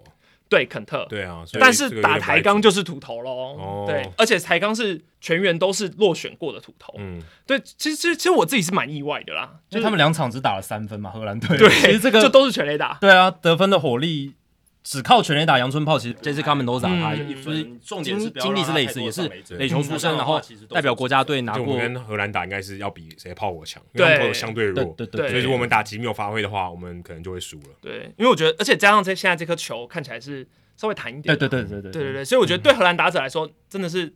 [0.50, 14.34] 对肯特，对啊，但是打台钢就是土头喽，哦、对，而且台钢是全员都是落选过的土头，嗯，对，其实其实其实我自己是蛮意外的啦，就他们两场只打了三分嘛，荷兰队，对，其实这个就都是全垒打，对啊，得分的火力
[14.82, 21.62] 只靠全垒打阳春炮，其实这次他们都是他，嗯、就是重点是经历是类似，也是垒球出身，然后代表国家队拿过。
[21.62, 25.30] 我们跟荷兰打应该是要比谁炮火强，因为炮相对弱，对对对。
[25.30, 27.68] 所以如果我们打击没有发挥的话，我们可能就会输了。
[27.80, 30.44] 对，因为我觉得，而且加上这现在这颗球看起来是
[30.76, 34.12] 稍微弹一点，对对对对对对对对，所以我觉得对荷兰打者来说真的是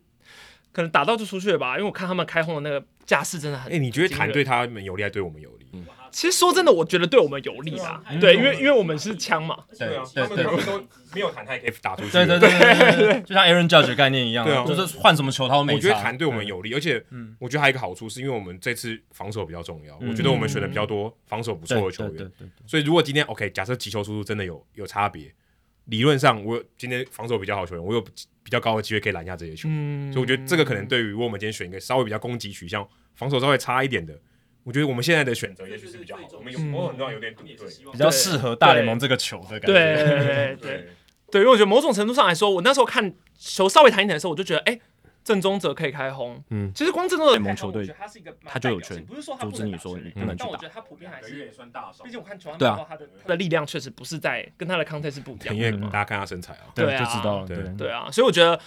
[0.72, 3.72] 可能打到就出去了吧，因为我看他们开轰的那个架势真的很。
[3.72, 5.66] 哎，你觉得弹对他们有利还是对我们有利？
[6.16, 8.02] 其实说真的，我觉得对我们有利啦。
[8.18, 9.64] 对，因为因为我们是枪嘛。
[9.78, 12.10] 对啊，他们都没有弹，他也可以打出去。
[12.10, 15.76] 对对对对，就像 Aaron Judge 的概念一样，对啊，就是换什么球他都没差。
[15.76, 17.04] 我觉得弹对我们有利，而且
[17.38, 19.94] 我觉得还有一个好处，是因为我们这次防守比较重要。
[20.08, 22.32] 我觉得我们选的比较多防守不错的球员，
[22.66, 25.30] 所以如果今天 OK，假设击球速度真的有有差别，
[25.84, 28.00] 理论上我今天防守比较好球员，我有
[28.42, 29.68] 比较高的机会可以拦下这些球。
[30.10, 34.18] 所以我觉得这个可能对于我们今天选一个稍微比较攻击取向、防守稍微差一点的。
[34.66, 39.66] 我觉得我们现在的选择也许是比较好的，我们有某种程度上有点赌对，比较适合大联盟这个球的感觉。
[39.68, 40.88] 对对对
[41.30, 44.80] 对，因为我觉得某种程度上来说，我那时候看球稍微弹一点的时候，我就觉得，哎，
[45.22, 46.42] 郑宗哲可以开轰。
[46.50, 47.88] 嗯，其实光郑宗哲联盟球队，
[48.44, 50.44] 他就有权阻止你说你不能去打。
[50.44, 51.48] 但我觉得他普遍还是
[52.02, 52.58] 毕竟我看球上
[52.88, 55.86] 他的他的力量确实不是在跟他的 contact 是不一样的。
[55.86, 57.46] 大家看他身材啊，对，就知道了。
[57.46, 58.58] 对对啊，所以我觉得。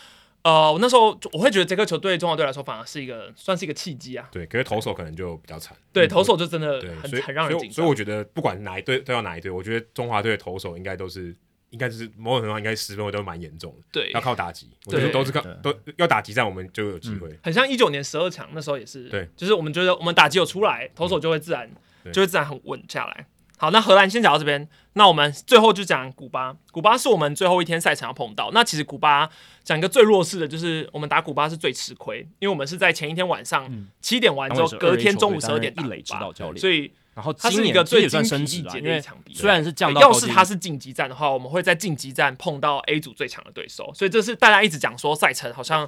[0.41, 4.27] 呃，我那时候我会觉得这个球对中华队来说反而是一个算是一个契机啊。
[4.31, 5.75] 对，可是投手可能就比较惨。
[5.91, 7.75] 对，投手就真的很很让人紧张。
[7.75, 11.35] 所以我觉得不管哪一队都要哪一队，我觉得中华队的投手应该都是
[11.71, 13.83] 应该是某种程度上应该十分都蛮严重的。
[13.91, 17.37] 对，要靠打击，我觉得都是靠都要打击战，我们就有机会。
[17.43, 21.69] 很像一九年十二强那时候也是，对，就是我们觉得我们打击有出来，投手就会自然
[22.13, 23.25] 就会自然很稳下来。
[23.61, 26.55] 好，那荷兰先讲到这边，那我们最后就讲古巴。
[26.71, 28.51] 古巴是我们最后一天赛程要碰到。
[28.53, 29.29] 那其实古巴
[29.69, 39.41] 讲一个最弱势的，就是我们打古巴是最吃亏，因为我们是在前一天晚上七点完之后，隔天中午十二点打垒指导教练，所以然后他是一个最精疲力竭的一场比赛。
[39.41, 45.87] 虽然是降到，要是他是晋级战的话，我们会在晋级战碰到 A 组最强的对手，所以这是大家一直讲说赛程好像。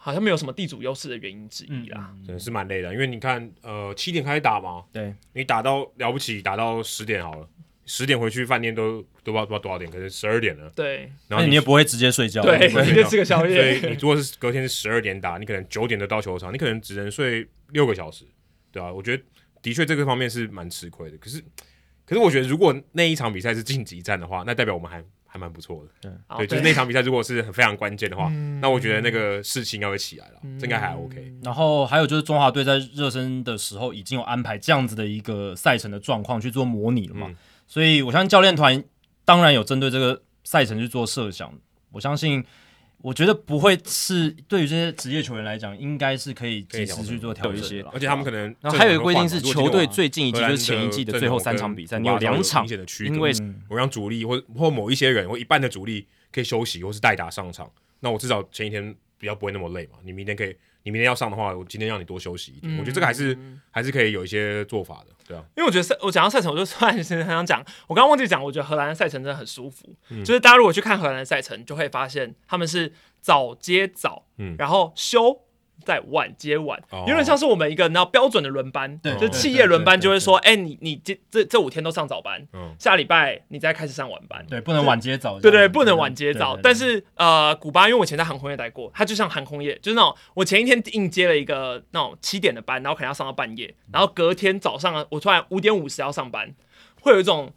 [0.00, 2.92] 好像没有什么地主优势的原因之一啦，真的是蛮累的。
[2.92, 7.46] 因为你看，呃，七点开始打嘛，对，你打到了不起，打到十点好了，
[7.88, 10.70] 十点回去饭店都都不知道不知道多少点，可能十二点了。
[10.76, 13.80] 对，然后你也不会直接睡觉，对，直接吃个宵夜。
[13.80, 18.24] 所以你如果是隔天是十二点打，你可能九点就到球场，你可能只能睡六个小时，
[18.70, 19.22] 对啊，我觉得
[19.62, 21.16] 的确这个方面是蛮吃亏的。
[21.16, 21.42] 可是，
[22.04, 25.02] 可是我觉得如果那一场比赛是晋级战的话，那代表我们还。
[25.30, 28.30] 还蛮不错的，对，对，就是那场比赛如果是很非常关键的话，
[28.62, 31.34] 那我觉得那个士气应该会起来了，这应该还 OK。
[31.42, 37.30] 然后还有就是中华队在热身的时候已经有安排这样子的一个赛程的状况去做模拟了嘛，
[37.68, 38.82] 所以我相信教练团
[39.24, 41.52] 当然有针对这个赛程去做设想，
[41.92, 42.44] 我相信。
[43.00, 52.66] 我觉得不会是对于这些职业球员来讲，应该是可以及时去做调整一些，而且他们可能，然后还有一个规定是，球队最近一季就是前一季的最后三场比赛，你有两场，
[53.04, 53.32] 因为
[53.68, 59.98] 我让主力或或某一些人或一半的主力可以休息或是代打上场，那我至少前一天比较不会那么累嘛。
[60.02, 60.52] 你明天可以，
[60.88, 63.36] 你明天要上的话，我今天让你多休息一点，我觉得这个还是
[63.70, 65.14] 还是可以有一些做法的。
[65.26, 69.94] 对啊，因为我觉得赛，我讲到赛程，我就突然很想讲，我刚刚忘记讲，我觉得荷兰的赛程真的很舒服。
[70.08, 75.42] 嗯、就是大家如果去看荷兰的赛程，就会发现他们是早接早，嗯、然后休。
[75.88, 82.46] 在晚接晚，有点像是我们一个那标准的轮班，就企业轮班就会说，哎，你你这这这五天都上早班，
[82.78, 86.58] 下礼拜你再开始上晚班，对，不能晚接早，对对，不能晚接早。
[86.62, 96.54] 但是呃，古巴因为我以前在航空业待过，它就像航空业，就是那种我前一天硬接了一个那种七点的班，然后可能要上到半夜，然后隔天早上我突然五点五十要上班，
[97.00, 97.50] 会有一种。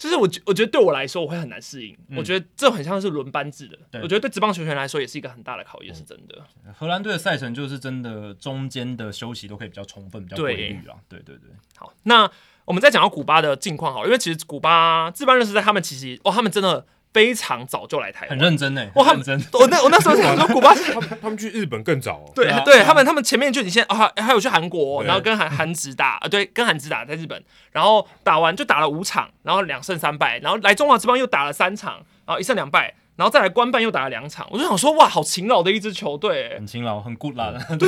[0.00, 6.42] 就是我觉我觉得对我来说我会很难适应，嗯、我觉得这很像是轮班制的，我觉得对职棒球员来说也是一个很大的考验，是真的。
[6.74, 10.96] 荷兰队的赛程就是真的中间的休息都可以比较充分，比较规律啊。
[11.06, 12.30] 对对对，好，那
[12.64, 16.86] 我们再讲到古巴的近况好，因为其实古巴这班人是在他们其实哦，他们真的。
[17.12, 18.86] 非常早就来台湾，很认真呢！
[18.94, 27.42] 哇，他们真，我那我那时候想说，古巴是他们他们去日本更早，对对，他们他们前面就已经先啊，还有去韩国，然后跟韩韩职打啊，对，跟韩职打在日本，
[27.72, 31.94] 然后打完就打了五场，然后两胜三败，然后来中华职棒又打了三场，
[32.26, 32.94] 然后一胜两败。
[33.20, 37.52] 然后再来官办又打了两场，我就想说哇，好勤劳的一支球队，很勤劳，很 good 啦。
[37.78, 37.86] 对，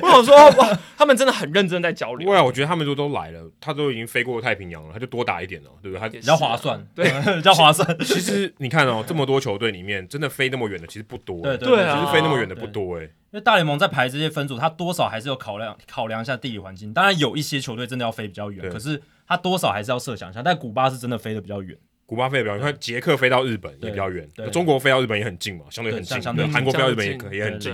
[0.00, 2.28] 我想说哇，他们真的很认真在交流。
[2.28, 6.00] 对啊，我觉得他们都都来了，他都已经飞过太平洋了，他就多打一点了，对不对？
[6.00, 7.98] 他 比较划算，对，比较划算。
[8.04, 13.02] 其实你看哦，这么多球队里面，真的飞那么远的其实不多，对对啊，其实飞那么远的不多哎。
[13.02, 16.94] 因为大联盟在排这些分组，他多少还是有考量考量一下地理环境。
[16.94, 20.40] 当然有一些球队真的要飞比较远，可是他多少还是要设想一下。
[20.40, 21.76] 但古巴是真的飞得比较远。
[22.08, 26.18] 古巴飞得比较远，你看捷克飞到日本也比较远，中国飞到日本也很近嘛，相对很近。
[26.50, 27.70] 韩国飞到日本也可也很近，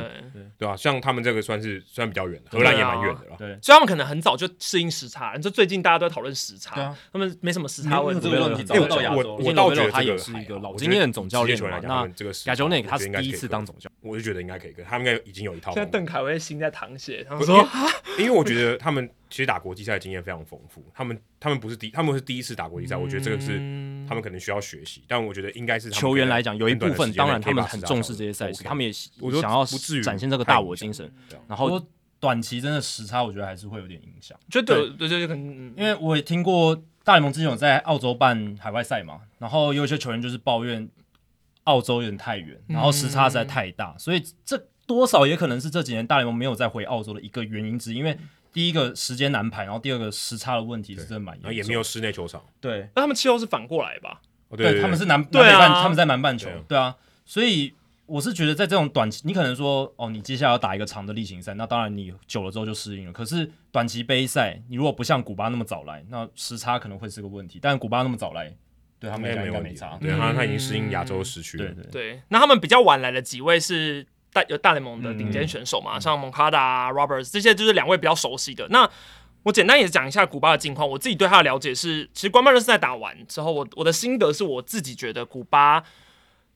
[0.59, 0.77] 对吧？
[0.77, 3.37] 像他们这个算是算比较远的，荷兰也蛮远的了。
[3.39, 5.35] 对，所以他们可能很早就适应时差。
[5.37, 8.29] 你说最近大家都在讨论时差，他们没什么时差问题。
[8.29, 11.79] 我我倒觉得他也是一个老经验总教练嘛。
[11.81, 12.05] 那
[12.47, 15.73] 亚洲内他是第一次当总教练，我就觉得应该可以，他们应该已经有一套。
[15.73, 17.65] 现在邓凯威心在淌血，他们说，
[18.19, 23.61] 因为我觉得他们其实打国际赛经验非常丰富，他们他们不是第他们是第一次打国际赛，我觉得这个是
[24.09, 25.03] 他们可能需要学习。
[25.07, 29.65] 但我觉得应该是球员来讲，有一部分当然他们很重视这些赛事，他们也想要
[30.03, 31.11] 展现这个大我精神。
[31.49, 31.81] 然后
[32.21, 34.39] 短期真的时差，我觉得还是会有点影响。
[34.49, 40.89] 就对对对，可能因为我也听过大联盟之前有在澳洲办海外赛嘛，然后有一些球员就是抱怨
[41.65, 47.97] 澳洲有点太远，然后时差实在太大，所以这多少也可能是这几年大联盟没有再回澳洲的一个原因之一。
[47.97, 48.17] 因为
[48.55, 52.43] 第一个时间难排，然后第二个时差的问题是真的蛮严重，也没有室内球场。
[52.61, 54.23] 对，那他们气候是反过来吧？
[54.57, 56.95] 对，他们是南南北半，他们在南半球，对啊，
[57.25, 57.75] 所以
[58.07, 63.13] 我是觉得在这种短期，你可能说哦，你接下来要打一个长的例行赛，那当然你久了之后就适应了。
[63.13, 67.59] 可是短期杯赛，你如果不像古巴那么早来，那时差可能会是个问题。
[67.61, 68.55] 但古巴那么早来，
[69.01, 71.65] 对他们应该没差，对他他已经适应亚洲时区了。
[71.65, 78.91] 对对对，那他们比较晚来的几位是大有大联盟的顶尖选手嘛，像蒙卡达、Roberts 这些，就是两位比较熟悉的那。
[79.45, 80.89] 我简单也讲一下古巴的近况。
[80.89, 85.85] 我自己对他的了解是，其实官办热身赛打完之后，我我的心得是我自己觉得古巴，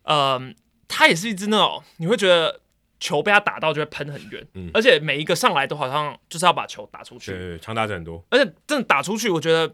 [0.04, 0.54] 嗯、呃，
[0.88, 2.62] 他也是一支那种你会觉得
[2.98, 9.70] 球被他打到就会喷很远，嗯、而且每一个上来都好像就是要把球打出去，对，强打者很多，而且真的打出去，我觉得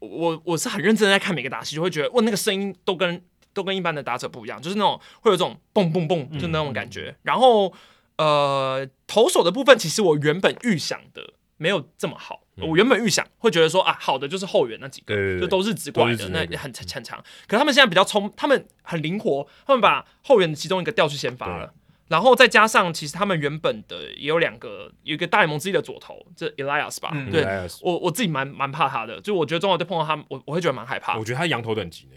[0.00, 7.10] 我我是很认真在看每个打戏，就会觉得哇，那个声音都跟都跟一般的打者不一样，就是那种会有这种蹦蹦蹦，就那种感觉。
[7.10, 7.72] 嗯、然后
[8.16, 12.42] 呃，投手的部分其实我原本预想的没有这么好。
[12.62, 17.18] 我原本预想会觉得说啊，好的就是后援那几个，就都是直管的，那很很强。
[17.46, 21.72] 可是他们现在比较聪，他们很灵活，他们把后援的其中一个调去先发了，
[22.08, 27.46] 然后再加上其实他们原本的也有两个，有一个大联盟之一的左投，这 Elias 吧，对，
[27.80, 31.16] 我我自己蛮蛮怕他的，就我觉得中华队碰到他，我我会觉得蛮害怕。
[31.16, 32.16] 我觉得他羊头等级呢，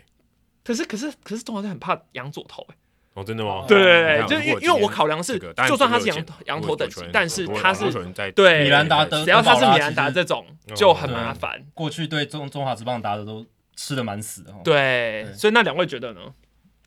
[0.63, 2.75] 可是可是可是中华队很怕羊左投哎。
[3.15, 3.63] 哦，真的吗？
[3.67, 5.37] 对对对，就因因为我考量是，
[5.67, 7.91] 就算他是羊羊头等级，但是他是
[8.31, 10.43] 对米兰达的，只要他是米兰达这种
[10.75, 11.63] 就很麻烦。
[11.75, 13.45] 过去对中中华职棒打的都
[13.75, 14.51] 吃的蛮死的。
[14.63, 16.21] 对，所以那两位觉得呢？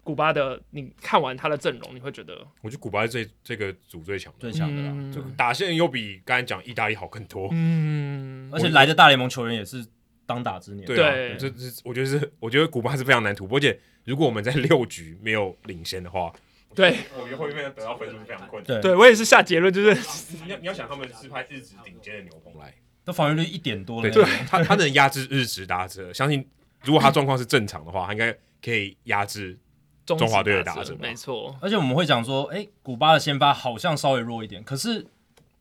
[0.03, 2.33] 古巴的，你看完他的阵容，你会觉得？
[2.63, 7.49] 我觉得古巴是这这个组最强最强的啦，就打线又比刚才讲意大利好更多。
[7.53, 9.85] 嗯，而且来的大联盟球员也是
[10.27, 10.85] 当打之年。
[10.85, 13.79] 对啊，这这我觉得是，我觉得古巴是非常难突破，而且。
[14.07, 16.33] 如果我们在六局没有领先的话，
[16.77, 18.81] 对，我觉得后面得到分数是非常困难。
[18.81, 22.73] 对，对我也是下结论，就是你要你要想，他们是派日职顶尖的牛棚来，
[23.05, 24.09] 那防御率一点多了。
[24.09, 26.49] 对，他他能压制日职打者，相信
[26.85, 28.33] 如果他状况是正常的话，他应该
[28.65, 29.59] 可以压制
[30.05, 30.97] 中华队的打者。
[31.01, 35.05] 没错，而且我们会讲说，哎，古巴的先发好像稍微弱一点，可是。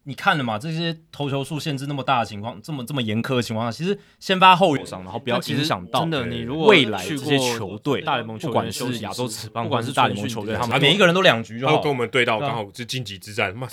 [0.07, 0.57] 你看了嘛？
[0.57, 6.25] 这些投球数限制那么大的情况，这么这么严苛的情况下，其实先发后援上，然后不要影响到真的。
[6.27, 13.67] 你如果未来这些球队，大联盟球队，不管是亚洲职棒，不管是大联盟球队，他们每一个人都两局就好，跟我们对到刚好是晋级之战，妈，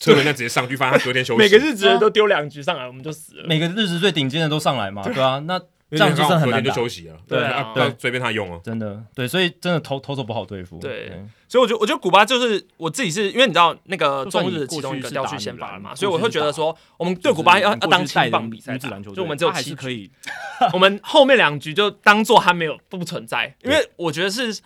[0.00, 3.46] 车轮战直接上去，发现他 隔天休息，每个日职都丢两局上来，我们就死了。
[3.46, 5.60] 每个日职最顶尖的都上来嘛，对啊，那。
[5.88, 18.88] 这样就真的很难就休息了，对啊，对，随便他用哦，真的，对，所以真的投投手不好对付，对，所以我觉得，我觉得古巴就是我自己是因为你知道那个中日其中一个调去先发了嘛，所以我会觉得说，我们对古巴要要当青棒比赛，就
[19.22, 20.10] 我们只有七可以，
[20.74, 24.60] 我们后面两局就当做他没有不存在，因为我觉得是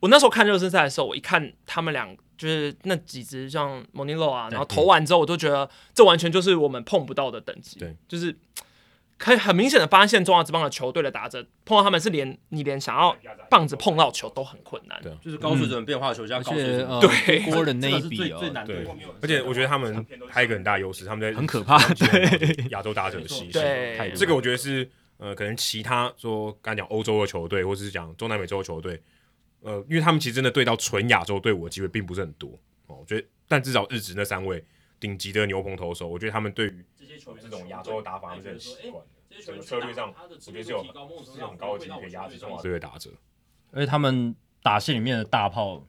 [0.00, 8.36] 我那时候看热身赛的时候，我一看他们俩就是那几只像莫尼洛啊，然后投完之后，我都觉得这完全就是我们碰不到的等级，对，就是。
[9.24, 13.16] 可以很明显的发现，中华职棒的球队的打者碰到他们是连你连想要
[13.48, 18.86] 棒子碰到球都很困难，对，就是高水准变化球加高水准，对，锅的那一笔哦，对，
[19.22, 29.02] 而且我觉得他们还有一个很大优势，他们在很可怕，对，亚洲打者的吸引，对，这个我觉得是呃，可能其他说刚才讲欧洲的球队，或者是讲中南美洲的球队，
[29.62, 32.50] 呃，因为他们其实真的对到纯亚洲队伍的机会并不是很多
[32.88, 34.62] 哦，我觉得，但至少日职那三位
[35.00, 39.02] 顶级的牛棚投手，我觉得他们对于这些球员这种亚洲的打法，他们是很习惯。
[39.44, 43.10] 整个策略上，我觉得是有是有很高的机会可以压制中华队的打者。
[43.72, 45.82] 而且他们打线里面的大炮，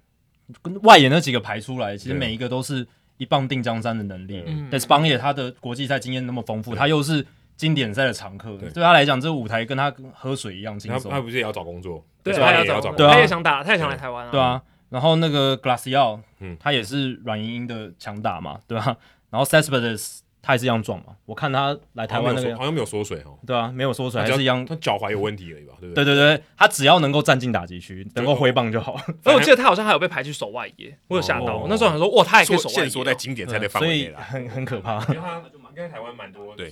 [0.62, 2.88] 跟外野那几个排出来，其实每一个都是
[3.18, 4.44] 一棒定江山的能力。
[4.72, 7.26] 但是邦野他的国际赛经验那么丰富，他又是
[7.56, 11.12] 经典赛的常客，对他来讲，这个舞台跟他喝水一样轻松。
[11.12, 12.04] 他不是也要找工作？
[12.24, 14.32] 对，他也要找工作，他也想打，他也想来台湾啊。
[14.32, 18.98] 对啊，然后那个 Glacial，嗯，他也是软硬硬的强打嘛，对吧？
[19.30, 21.16] 然后 Cespedes 他还是一样壮嘛。
[21.26, 23.36] 我看他来台湾那个好像没有缩水哦。
[23.48, 24.64] 对啊，没有缩水，还是一样。
[24.64, 25.74] 他脚踝有问题而已吧？
[25.80, 26.06] 对不对？
[26.06, 28.96] 对对对，他只要能够站进打击区，能够挥棒就好。
[29.26, 31.58] 而我记得他好像还有被排去守外野，我有吓到。
[31.58, 35.00] 我那时候想说，哇，他也可以守外野，限缩在经典赛的范围内了，很很可怕。
[35.06, 36.72] 因为他应该台湾蛮多对。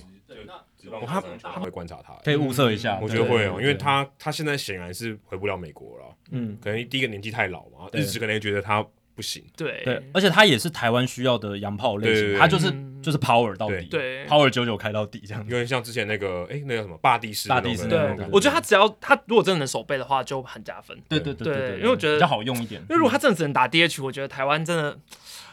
[1.00, 2.98] 我他他会观察他，可以物色一下。
[3.00, 6.04] 我觉得会哦，因为他他现在显然是回不了美国了。
[6.30, 9.42] 嗯，可能第一个年纪太老嘛，日职可能觉得他不行。
[9.56, 15.42] 对对，而且它也是台湾需要的洋炮类型，它就是就是 power 到底，对，power 九九开到底这样。
[15.44, 17.86] 有点像之前那个哎，那叫什么霸地士，霸地士。
[17.86, 20.96] 对，我觉得他只要他如果真的能守备的话，就很加分。
[21.08, 22.80] 对对对对，因为我觉得比较好用一点。
[22.82, 24.98] 因为如果他真的只能打 DH，我觉得台湾真的。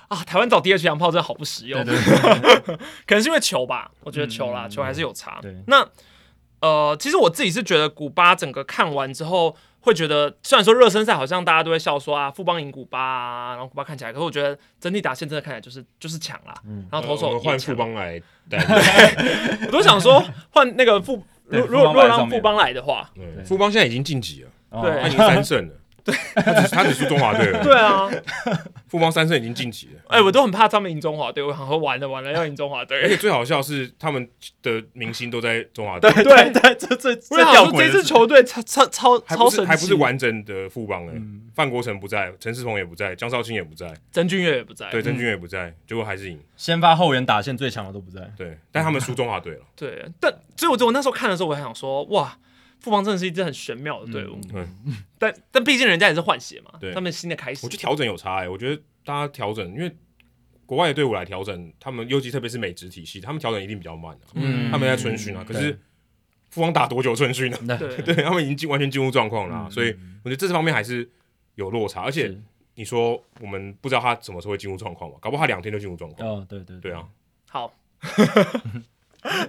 [0.08, 1.82] 啊，台湾找 DH 洋炮真的好不实用，
[3.08, 5.40] 可能是因为球吧，我觉得球啦，球还是有差。
[5.68, 5.88] 那
[6.60, 16.54] 呃，其实我自己是觉得古巴整个看完之后，会觉得虽然说热身赛好像大家都会笑说啊，富邦赢古巴啊，然后古巴看起来，可是我觉得整体打线真的看起来就是就是强啦。
[16.92, 18.60] 然后投手换富邦来，对，
[19.68, 23.10] 我都想说换那个富，如如果如果让富邦来的话，
[23.46, 25.74] 富邦现在已经晋级了，对，他已经三胜了。
[26.04, 27.64] 对，他只他只输中华队了。
[27.64, 28.10] 对啊，
[28.88, 30.02] 富邦三胜已经晋级了。
[30.08, 33.02] 哎，我都很怕他们赢中华队，我想说完了完了要赢中华队。
[33.02, 34.28] 而且最好笑是他们
[34.62, 36.12] 的明星都在中华队。
[36.12, 41.14] 对对对，这这我想说这支球队超超超超神奇，还不是完整的富邦哎。
[41.54, 44.90] 范国成不在，陈世鹏也不在，江少卿也不在，曾俊岳也不在。
[44.90, 46.40] 对，曾俊岳也不在，结果还是赢。
[46.56, 48.22] 先发后援打线最强的都不在。
[48.38, 49.62] 对，但他们输中华队了。
[49.76, 52.38] 对，但所以我我那时候看的时候，我还想说哇。
[52.82, 54.68] 富邦真的是一支很玄妙的队伍，嗯，
[55.20, 59.96] 但但毕竟人家也是换血嘛，对，他们新的开始，我觉得调整有差哎，我觉得大家调整，因为
[60.66, 65.80] 国外的队伍来调整，他们尤其特别是美职体系，他们调整一定比较慢的，嗯，他们在春训啊，可是
[66.50, 67.78] 富邦打多久春训呢？
[67.78, 68.16] 对，对。
[68.26, 71.08] 他们已经进完全进入状况了，所以我觉得这方面还是
[71.56, 72.36] 有落差，而且
[72.74, 76.92] 你说我们不知道他什么时候会进入状况嘛，搞不好他两天就进入状况，哦，对对对。
[76.94, 77.06] 啊，
[77.48, 77.74] 好，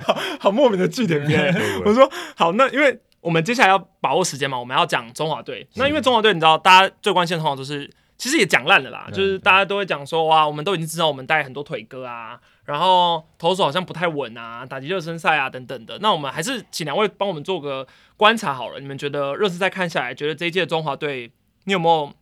[0.02, 1.54] 好好莫名的句点边，
[1.86, 3.00] 我说好，那因为。
[3.22, 5.66] 我们接下来要把握时间嘛，我们要讲中华队。
[5.76, 15.96] 那因为中华队，你知道，大家最关心的通常都是，其实也讲烂了啦，就是大家都会讲说，哇，我们都已经知道我们带很多腿哥啊，然后投手好像不太稳啊，打击热身赛啊等等的。
[16.00, 18.80] 那我们还是请两位帮我们做个观察好了。
[18.80, 21.30] 你们觉得热身赛看下来，觉得这一届的中华队，
[21.64, 22.12] 你有没有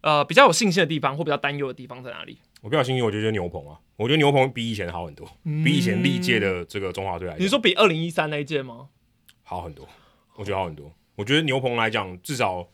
[0.00, 2.38] 呃比较有信心的地方，或比较担忧的地方在哪里？
[2.62, 7.36] 我比较信心，我觉得牛棚啊，我觉得牛棚比以前好很多，嗯、比以前历届的这个中华队来。
[7.38, 8.88] 你说比二零一三那一届吗？
[9.44, 9.88] 好很多。
[10.36, 10.94] 我觉得好很多。
[11.14, 12.68] 我觉得牛棚来讲，至少，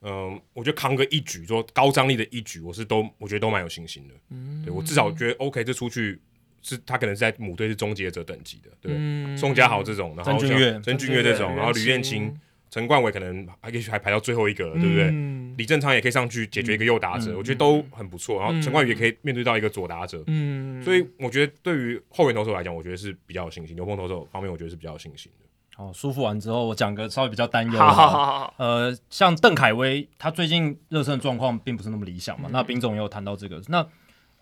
[0.00, 4.14] 嗯、呃，我觉得扛个一局，说高张力的一局，我是都，我觉得都蛮有信心的。
[4.30, 6.20] 嗯，对我至少觉得 OK，这出去
[6.62, 8.92] 是他可能是在母队是终结者等级的，对。
[8.96, 12.34] 嗯、宋家豪这种，然后曾俊曾峻岳这种，然后吕彦青、
[12.70, 15.10] 陈冠伟可能还也许还排到最后一个，对不对？
[15.12, 18.40] 嗯、李正昌也可以上去解决一个右打者，嗯、我觉得都很不错。
[18.40, 23.76] 然后陈冠宇也可以面对到一个左打者，嗯，所以我觉得对于后援投手来讲，我觉得是比较有信心。
[23.76, 25.44] 牛棚投手方面，我觉得是比较有信心的。
[25.76, 27.78] 好，舒服完之后，我讲个稍微比较担忧的。
[27.78, 28.54] 好好好。
[28.58, 32.48] 呃，像邓凯威，他最近热身状况并不是那么理想嘛。
[32.48, 33.60] 嗯、那丙总也有谈到这个。
[33.66, 33.84] 那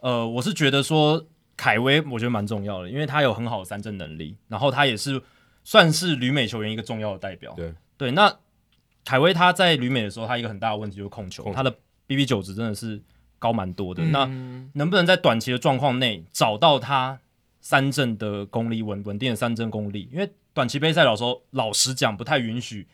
[0.00, 1.24] 呃，我是觉得说
[1.56, 5.22] 凯威，我觉得蛮重要的，因为他有很好的三振能力，然后他也是
[5.64, 7.54] 算是旅美球员一个重要的代表。
[7.56, 8.10] 对对。
[8.10, 8.30] 那
[9.04, 11.74] 凯威他在旅美的时候，他一个很大的问题就是控球，控球他的
[12.06, 13.00] BB 九值真的是
[13.38, 14.02] 高蛮多的。
[14.02, 14.26] 嗯、那
[14.74, 17.18] 能不能在短期的状况内找到他
[17.62, 20.10] 三振的功力，稳稳定的三振功力？
[20.12, 22.86] 因为短期杯赛老说，老实讲不太允许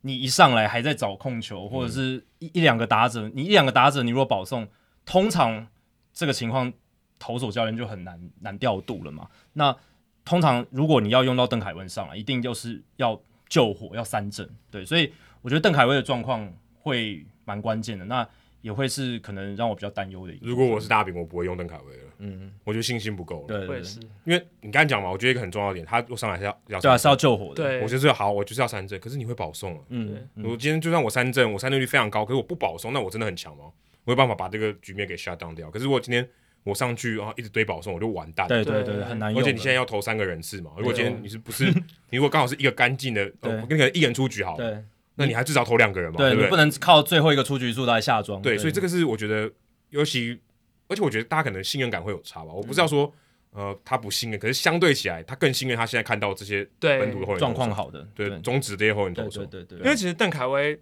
[0.00, 4.66] 你一上来还在找控球，或者是一一两个打者，你一两个打者，你如果保送，
[5.04, 5.66] 通常
[6.12, 6.72] 这个情况
[7.18, 9.28] 投手教练就很难难调度了嘛。
[9.52, 9.76] 那
[10.24, 18.04] 通常如果你要用到邓凯文上来，一定就是要救火，要三振，对，所以我觉得邓凯威的状况会蛮关键的。
[18.06, 18.26] 那
[18.62, 20.46] 也会是可能让我比较担忧的一个。
[20.46, 22.02] 如果我是大饼，我不会用邓凯威了。
[22.18, 23.44] 嗯，我觉得信心不够。
[23.46, 27.56] 对，是，因为你刚才讲嘛，我觉得一个很重要的点，他上来是要要对啊，是要救火的。
[27.56, 29.78] 对，我就是好，我就是要三振，可是你会保送。
[29.88, 33.64] 嗯，我今天就算我三振，我三振率非常高，可是我不保送，那我真的很强吗？
[34.04, 35.70] 我有办法把这个局面给 shut down 掉。
[35.70, 36.28] 可是如果今天
[36.64, 38.46] 我上去然后一直堆保送，我就完蛋。
[38.46, 39.36] 对对对，很难。
[39.36, 41.64] 而且你现在要投三个人次嘛，如果今天你是不是
[42.10, 44.56] 你如果刚好是一个干净的，我跟你讲一人出局好。
[44.56, 44.78] 对，
[45.22, 46.18] 那你还至少投两个人嘛？
[46.18, 48.42] 对，你不能靠最后一个出局数来下庄。
[48.42, 49.50] 对，所以这个是我觉得。
[49.92, 50.40] 尤其，
[50.88, 52.50] 而且我觉得大家可能信任感会有差吧。
[52.50, 53.12] 我不知道说，
[53.50, 59.44] 呃，他不信任，可是相对起来，他更信任他现在看到这些本土的后援状况好的，对中职这些后援投手。
[59.44, 59.84] 对对对。
[59.84, 60.80] 因为其实邓凯威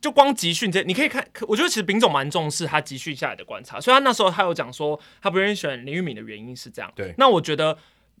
[0.00, 6.88] 就光集训这，你可以看，我觉得其实丙总蛮重视他集训下来的观察，所以他那时候他有讲说，他不愿意选林玉敏的原因是这样。
[6.94, 7.12] 对。
[7.18, 7.76] 那我觉得，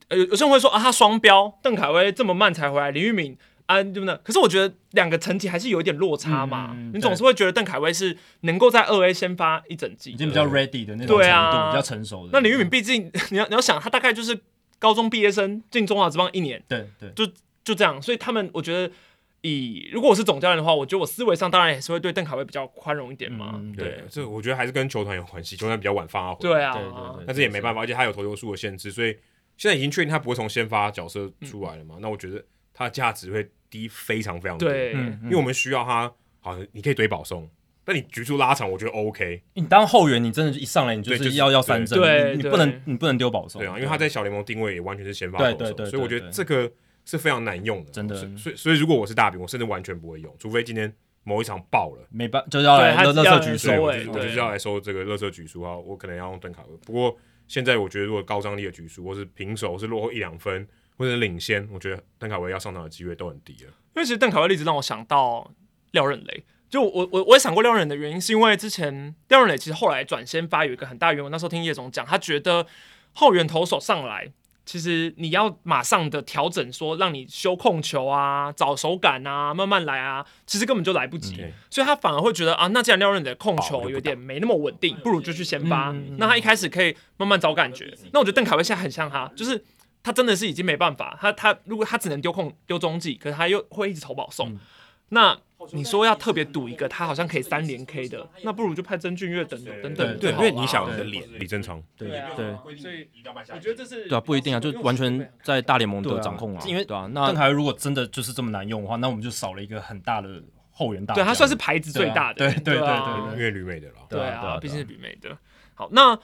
[0.08, 3.38] 呃，有些人会说啊，他双标，邓凯威这么慢才回来，林玉敏。
[3.66, 4.18] 啊，对不对？
[4.24, 6.72] 可是我觉得两个层级还是有一点落差嘛。
[6.74, 12.30] 嗯、你总是会觉得邓凯威是能够在二 A 先发一整季，已经比较 ready 的那种程度，比较成熟的。
[12.32, 14.38] 那林玉敏毕竟你要你要想，他大概就是。
[14.78, 17.26] 高中毕业生进中华职棒一年，对对，就
[17.64, 18.00] 就这样。
[18.00, 18.92] 所以他们，我觉得
[19.40, 23.52] 以如果我是总教练的话，我觉得我思维上当然也是会对邓凯威比较宽容一点嘛。
[23.54, 26.40] 嗯对，这我觉得还是跟球团有关系，球团比较晚发挥。
[26.42, 29.16] 对啊，对对对但是也没办法，而且他有投球数的限制，所以
[29.56, 31.96] 现在已经确定他不会从先发角色出来了嘛？
[32.02, 32.44] 那我觉得
[32.76, 34.68] 他的价值会低非常非常多。
[34.68, 37.48] 对，嗯，因为我们需要它，好，你可以堆保送，
[37.86, 39.42] 但你局数拉长，我觉得 OK。
[39.54, 43.62] 你当后援，你真的一上来你就是要要三振，对，你不能你不能丢保送。
[43.62, 46.70] 对啊，因为他在小联盟定位也完全是先发投手，对对对，所以我觉得这个
[47.06, 48.14] 是非常难用的，真的。
[48.36, 50.92] 所以所以如果我是大饼，我甚至完全不会用，除非今天
[51.24, 56.76] 某一场爆了，没办就是要来垃垃圾局数，我就我就是要来收这个垃圾局数啊，我可能要用邓卡威。
[56.84, 57.16] 不过
[57.48, 60.66] 现在我觉得如果高张力的局数，或是平手，或是落后一两分，
[60.96, 63.70] 或者领先，我觉得邓凯威要上场的机会都很低了。
[63.94, 65.50] 因为其实邓凯威例子让我想到
[65.92, 66.44] 廖任磊。
[66.68, 72.66] 就我我我也想过廖任磊的原因，是因为之前廖任磊其实后来转先发有一个很大原因，我那时候听叶总讲，他觉得
[73.12, 74.30] 后援投手上来，
[74.66, 85.90] 其实你要马上的调整，说让你修控球啊、找手感啊、慢慢来啊，其实根本就来不及，嗯、所以他反而会觉得啊，那既然廖任磊的控球有点没那么稳定，不如就去先发。
[85.90, 87.96] 嗯、那他一开始可以慢慢找感觉。
[88.12, 89.64] 那我觉得邓凯威现在很像他，就是
[90.06, 94.60] 他真的是已经没办法，他他如果他只能丢控丢中继，可是他又会一直投保送，嗯、
[95.08, 95.36] 那。
[95.72, 100.18] 你说要特别赌一个，他好像可以三连 K 的，那不如就派曾俊岳等等等等。
[100.18, 101.82] 对，因为你想你的脸，李正昌。
[101.96, 103.08] 对对，所以
[103.52, 106.62] 我觉得这是对啊，不一定啊，就完全在大联盟的掌控啊。
[106.68, 110.40] 因为对啊，那邓凯如果真的就是这么难用的话，那我们就少了一个很大的
[110.70, 111.14] 后援大。
[111.14, 113.94] 对他算是牌子最大的，对对对对，因为旅美的了。
[114.10, 115.36] 对啊，毕竟是旅美的。
[115.74, 116.16] 好，那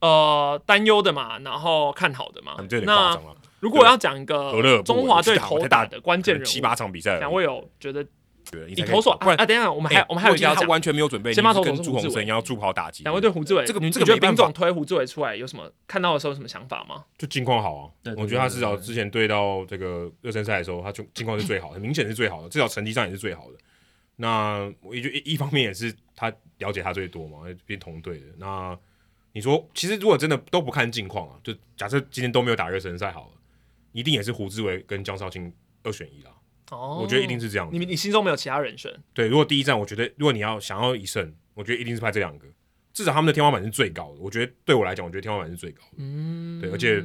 [0.00, 2.56] 呃，担忧的嘛，然后看好的嘛。
[2.84, 3.18] 那
[3.60, 8.06] 如果要讲一个中华队投打的关键人物，七八场比赛，两位有觉得？
[8.66, 13.04] 你投手啊，等一下，我们还我们还有一条他完全没有准备，先把投手朱鸿生要助跑打击。
[13.04, 17.04] 两位对胡志伟，这个你觉得兵总推胡志伟出来有什么看到的时候有什么想法吗？
[17.16, 17.86] 就近况好啊，
[18.16, 23.58] 我觉得他至少之前对到这个热身赛的时候，他就近况是最好的，很明显是最好的，至少成绩上也是最好的。
[24.16, 28.26] 那我也觉得一方面也是他了解他最多嘛，毕竟同队的。
[28.38, 28.76] 那
[29.32, 33.32] 你说，其实如果真的都不看近况啊，就假设今天都没有打热身赛好了，
[33.92, 35.52] 一定也是胡志伟跟江少卿
[35.82, 36.30] 二选一啦。
[36.70, 37.68] 哦，我觉得一定是这样。
[37.72, 38.92] 你你心中没有其他人选？
[39.12, 42.46] 对，如果第一站，我觉得如果你要想要一胜，我觉得一定是派这两个，
[42.92, 44.20] 至少他们的天花板是最高的。
[44.20, 45.96] 我觉得对我来讲，我觉得天花板是最高的。
[45.98, 47.04] 嗯，对，而且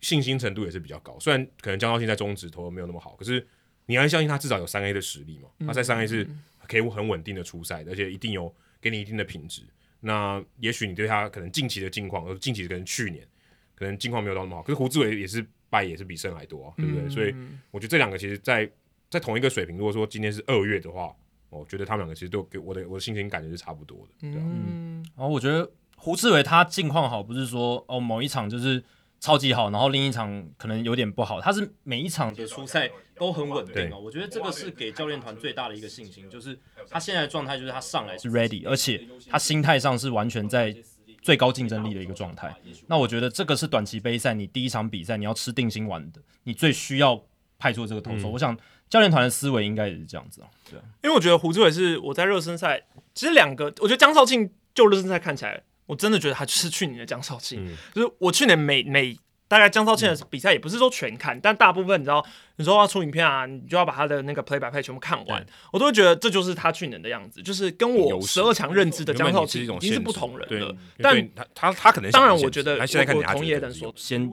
[0.00, 1.18] 信心程度也是比较高。
[1.18, 3.44] 虽然可能江少庆在中职投的没有那么好，可是
[3.86, 5.48] 你还相信他至少有三 A 的实力嘛？
[5.66, 6.28] 他在三 A 是
[6.68, 9.62] 可以很稳定的出赛，而且一定有给你一定的品质。
[10.06, 13.26] 那也许你对他可能近期的近况，或近期的可能去年
[13.74, 17.02] 可能近况没有到那么好，可是胡志伟也是败也是比胜还多啊，对不对？
[17.04, 17.34] 嗯、所以
[17.70, 18.70] 我觉得这两个其实，在
[19.10, 21.14] 在同一个水平，如果说今天是二月的话，
[21.50, 24.28] 我觉得他们两个其实都给我的我的心情感觉是差不多的。
[24.28, 28.84] 嗯，然后我觉得胡志伟他近况好，不是说哦某一场就是
[29.20, 33.98] 超级好，然后另一场可能有点不好，他是每一场的出赛都很稳定哦。
[33.98, 36.58] 我觉得这个是给教练团最大的一个信心，就是
[36.88, 40.74] 他现在的状态就是他上来是 ready，而且他心态上是完全在
[41.22, 42.54] 最高竞争力的一个状态。
[42.86, 47.24] 那我觉得这个是短期杯赛，你第一场比赛你要吃定心丸的，你最需要
[47.58, 48.28] 派出这个投手。
[48.28, 48.58] 嗯、我想。
[48.90, 52.80] 教练团的思维应该也是这样子啊，对，因为我觉得胡志伟是我在热身赛，
[53.12, 59.18] 其实两个，我觉得江少庆就热身赛看起来，我真的觉得他就是去年的江少庆，嗯、就是我去年每每。
[59.46, 62.24] 大概江少庆的比赛也不是说全看，嗯、但大部分你知道，
[62.56, 70.74] 你说要出影片啊，你就要把他的那个 play by play 全部看完，我都会觉得这就是他去年的样子，就是跟我十二强认知的江少庆已经是不同人了。
[70.98, 74.28] 但他他他可能当然，我觉得现在看我同业的说，先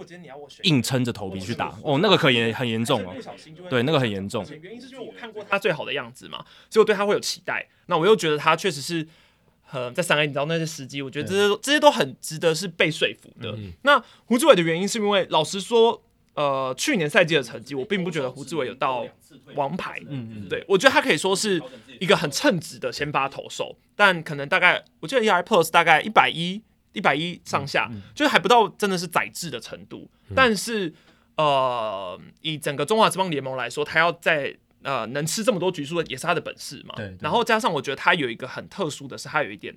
[0.64, 3.14] 硬撑着头皮去打哦，那个可严很严重哦，
[3.70, 4.46] 对，那个很严重。
[4.62, 7.68] 原因是因为我看过他最好的样子嘛，所以我对他会有期待。
[7.88, 9.06] 那我又觉得他确实是。
[9.72, 13.52] 呃，在三 A 你知道那些时机，我觉得这些对这些都很值得是被说服的。
[13.54, 16.04] 嗯、那胡志伟的原因是因为，老实说，
[16.34, 19.08] 呃，去年赛季的成绩，我并不觉得胡志伟有到
[19.56, 20.02] 王牌。
[20.10, 21.62] 嗯嗯，对我觉得他可以说是
[22.00, 26.62] 一个很称职的先发投手，但可能大概我记得 ERA Plus 大概一百一
[26.92, 30.10] 一百一上下，嗯嗯、就是还不到真的是宰制的程度。
[30.28, 30.94] 嗯、但是
[31.38, 34.54] 呃，以整个中华职棒联盟来说，他要在
[34.84, 36.94] 呃，能吃这么多局数也是他的本事嘛。
[36.96, 37.08] 对。
[37.08, 39.76] 对，然后加上我觉得他有一个很特殊的是，他有一点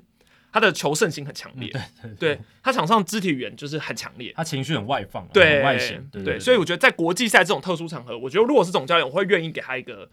[0.52, 1.70] 他的求胜心很强烈。
[2.02, 6.06] 嗯、对他场上肢体语言就是很强烈，他情绪很外放，对，很外显。
[6.10, 10.08] 对，对，对，对，所以我觉得在国际赛这种特殊场合，我觉得如果是总教练，我会愿意给他一个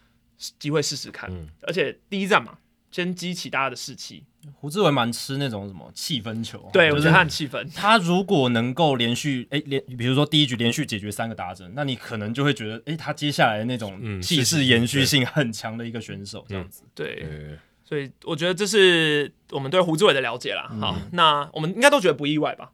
[0.60, 1.30] 机会试试看。
[1.32, 2.58] 嗯、而且第一站嘛。
[2.94, 4.26] 先激起大家的士气。
[4.54, 7.68] 胡志伟蛮吃那种什么气氛球，对，就是、我觉得他很气氛。
[7.76, 16.84] 他如果能够连续哎连，比如说第一局连续解决三个打者，那你可能就会觉得哎，他接下来的那种气势延续性很强的一个选手，这样子。
[16.96, 17.26] 对，
[17.84, 20.72] 所以我觉得这是我们对胡志伟的了解啦。
[20.80, 22.72] 好，嗯、那我们应该都觉得不意外吧？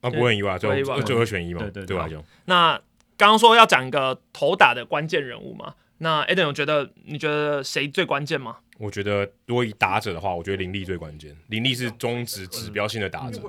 [0.00, 1.60] 啊，不会意外，就就二选一嘛。
[1.60, 2.08] 对对对吧，
[2.46, 2.80] 那
[3.18, 8.56] 刚刚说要讲一个投打的关键人物嘛，那 Adam 有觉得你觉得谁最关键吗？
[8.80, 11.36] 我觉得如果以打者的话，我觉得林立最关键。
[11.48, 13.42] 林立是中职指标性的打者，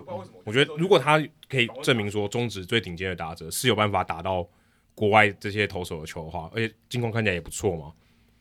[0.44, 4.46] 我觉得如果他可以证明说中职最顶尖的打者是有办法打到
[4.94, 7.94] 国外这些投手的球的话，而且进攻看起来也不错嘛，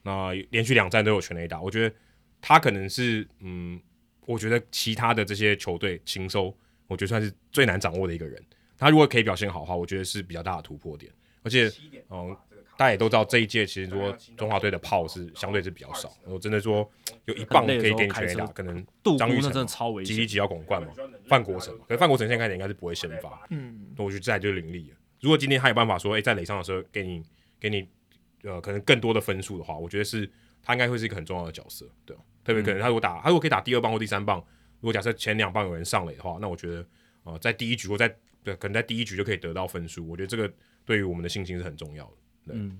[0.03, 1.95] 那连续两战都有全垒打，我觉得
[2.41, 3.81] 他可能是嗯，
[4.27, 6.53] 我觉得其他的这些球队情搜，
[6.89, 8.45] 我觉得算是最难掌握的一个人。
[8.77, 11.13] 他如果可以表现好的话，我觉得是比较大的突破点，
[11.45, 11.71] 而且
[12.09, 12.37] 嗯。
[12.81, 16.11] 大家也都知道，这一届其实说中华队的炮是相对是比较少。
[16.25, 16.91] 我真的说
[17.27, 18.83] 有一棒可以给你全打，可能
[19.19, 19.67] 张玉成、
[20.03, 20.89] 吉力吉要拱冠嘛，
[21.29, 21.79] 范国成。
[21.81, 23.47] 可是范国成现在看起来应该是不会先发。
[23.51, 24.97] 嗯，那我觉得这就是林立了。
[25.21, 27.23] 如果今天他有办法说，哎、欸，在垒上的时候给你
[27.61, 27.87] 给你
[28.45, 30.27] 呃可能更多的分数的话，我觉得是
[30.63, 31.87] 他应该会是一个很重要的角色。
[32.07, 34.39] 对，特别可能他如果打他如果可以打第二棒或第三棒，
[34.81, 36.87] 如果假设前两棒有人上垒的话，那我觉得
[37.25, 38.09] 呃在第一局或在
[38.43, 40.09] 对可能在第一局就可以得到分数。
[40.09, 40.51] 我觉得这个
[40.87, 42.13] 对于我们的信心是很重要的。
[42.47, 42.79] 嗯，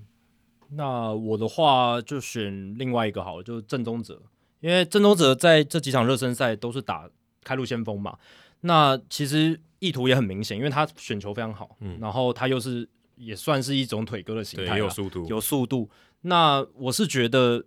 [0.69, 4.21] 那我的话就选另外一个好了，就是郑宗哲，
[4.59, 7.09] 因为郑宗哲在这几场热身赛都是打
[7.43, 8.17] 开路先锋嘛。
[8.61, 15.89] 那其实意图也很明显，因为他选球非常好，嗯，然后他又是也算是一种腿哥的形态，有速度，有速度。
[16.21, 17.65] 那我是觉得，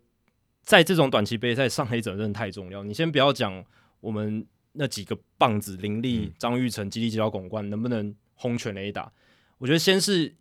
[0.63, 2.83] 在这种短期杯赛上黑者真的太重要。
[2.83, 3.65] 你先不要讲
[4.01, 9.13] 我们那几个棒子林立、张玉成、吉利吉捞、巩冠能不能轰全垒打，
[9.59, 10.35] 我觉得先是。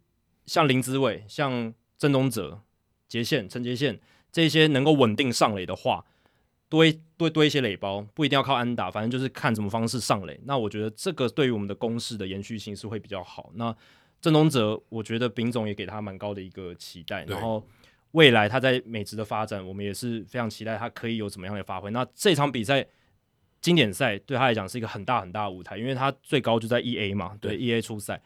[0.45, 2.61] 像林子伟、像郑东哲、
[3.07, 3.99] 杰宪、陈杰宪
[4.31, 6.05] 这些能够稳定上垒的话，
[6.69, 6.83] 多
[7.15, 10.39] 多多一些垒包，不一定要靠安打，反正就是看什么方式上垒。
[10.45, 13.51] 那我觉得这个对于我们的攻势的延续性是会比较好。
[13.55, 13.75] 那
[14.19, 17.63] 郑东哲，我觉得丙总也给他蛮高的一个期待，然后
[18.11, 21.91] 未来他在美职的发展，我们也是非常期待他可以有怎么样的发挥。
[21.91, 22.85] 那这场比赛
[23.61, 28.21] 经典赛对他来讲是一个很大很大的舞台，因为他最高就在一 A 嘛，对，对 1A 初赛。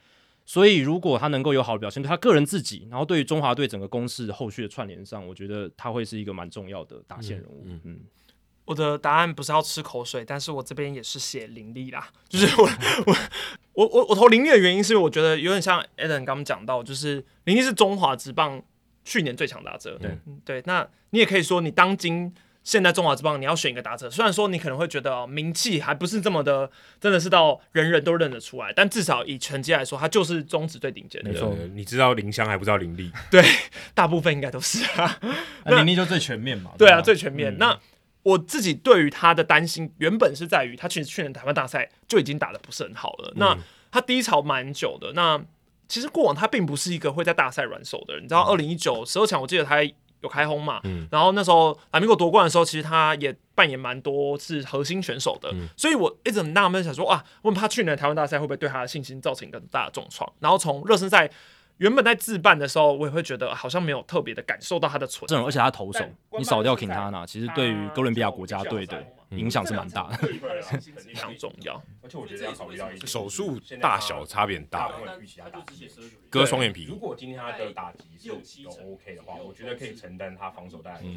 [0.50, 7.64] 所以，如果他能够有好的表现，对他个人自己，然后对于中华队整个攻势后续的串联上，我觉得他会是一个蛮重要的打线人物。
[7.66, 8.00] 嗯，嗯，
[8.64, 12.64] 我的答案不是要吃口水，但是我这边也是写林立啦，就是我
[13.06, 13.16] 我
[13.74, 18.64] 我我我投林立的原因是，我觉得有点像 Adam 刚刚讲到，就是林立是中华职棒
[19.04, 19.98] 去年最强打者。
[20.00, 22.34] 对对，那你也可以说你当今。
[22.68, 31.32] 现在中华之邦，你要选一个打者，虽然说你可能会觉得名气还不是这么的，真的是到人人都认得出来，但至少以成绩来说，他就是中职最顶尖的。
[31.32, 33.10] 没错，你知道林香还不知道林立？
[33.32, 33.42] 对，
[33.94, 35.18] 大部分应该都是啊。
[35.64, 36.72] 那林立就最全面嘛？
[36.78, 37.54] 对啊，最全面。
[37.54, 37.80] 嗯、那
[38.24, 43.30] 我自己对于他的担心，原本是在于他其实去年台湾大赛就已经打的不是很好了。
[43.30, 43.58] 嗯、那
[43.90, 45.14] 他低潮蛮久的。
[45.14, 45.42] 那
[45.88, 48.24] 其实过往他并不是一个会在大赛软手的人。
[48.26, 49.78] 你知道，二零一九十二强，我记得他。
[50.22, 50.82] 有开轰嘛？
[50.84, 60.32] 嗯、然后那时候拉米戈夺冠的时候，其实他也扮演蛮多是核心选手的，嗯、所以我一直很纳闷，想说啊，问他去年台湾大赛会不会对他的信心造成一个很大的重创？
[60.40, 61.30] 然后从热身赛
[61.78, 66.04] 原本在自办的时候，我也会觉得好像没有特别的感受到他的存在，而且他投手，
[66.38, 69.04] 你少掉 Quintana，其实对于哥伦比亚国家队的。
[69.32, 71.82] 影响是蛮大的，非常重要。
[72.02, 74.90] 而且我觉得要考虑到一手术大小差别很大，
[76.30, 76.86] 割双眼皮。
[76.86, 81.08] 如果今天他的打击是都 OK 的话，我觉得可以承担他防守带来的。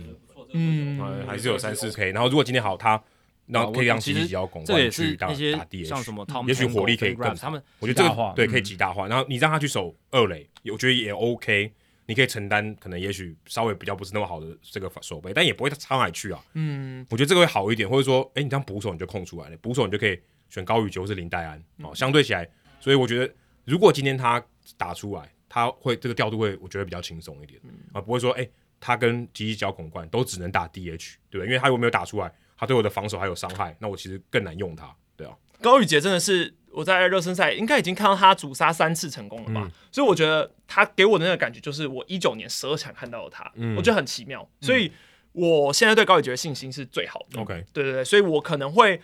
[0.52, 2.10] 嗯，还是有三四 K。
[2.10, 3.00] 然后如果今天好，他
[3.46, 9.06] 那可以让吉力吉捞巩冠去打打 DH，像什么也许火力可以更他们，我觉得这个对可以极大化。
[9.06, 11.72] 然后你让他去守二垒，我觉得也 OK。
[12.10, 16.44] 你可以承担可能也许稍微比较不是那么好的这个守备，但也不会差哪里去啊。
[16.54, 21.94] 嗯，我觉得这个会好一点，或者说，哎、欸，你这样捕手你就空出来了，捕手你就可以选高宇杰或是林黛安哦。
[21.94, 22.50] 相对起来，
[22.80, 23.32] 所以我觉得
[23.64, 24.44] 如果今天他
[24.76, 28.50] 打出来，他会这个调度会我觉得比较轻松一点、嗯、啊，不会说，哎、欸，
[28.80, 31.46] 他跟吉力吉捞巩冠都只能打 DH，对不对？
[31.46, 35.36] 因为他如果没有打出来，他对我的防守还有伤害，那我其实更难用他，对啊。
[35.62, 36.56] 高宇杰真的是。
[36.72, 44.90] 我在热身赛应该已经看到他主杀三次成功了吧，嗯、所以我觉得他给我的那个感觉就是我一九年十二强看到了他，嗯、我觉得很奇妙，所以
[45.32, 47.40] 我现在对高宇杰的信心是最好的。
[47.40, 49.00] OK，、嗯、对对对，所以我可能会，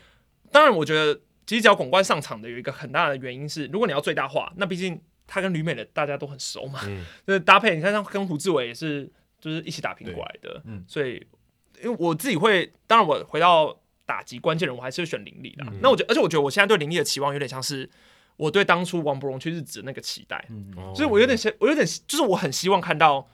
[0.53, 11.27] 当然我觉得其实只要巩冠上场的有一个很大的原因是，如果你要最大化，那毕竟他跟旅美的大家都很熟嘛，嗯，就是搭配，你看像跟胡志伟也是就是一起打拼过来的，嗯，所以
[11.83, 13.77] 因为我自己会，当然我回到。
[14.07, 15.65] 打击关键人物还是会选林立的。
[15.67, 17.91] 嗯、那我觉得，而且我觉得我现在对林立的期望有点像是
[18.37, 23.29] 我对当初王伯荣去日职的那个期待，嗯、所以我有点想，我有点就是我很希望看到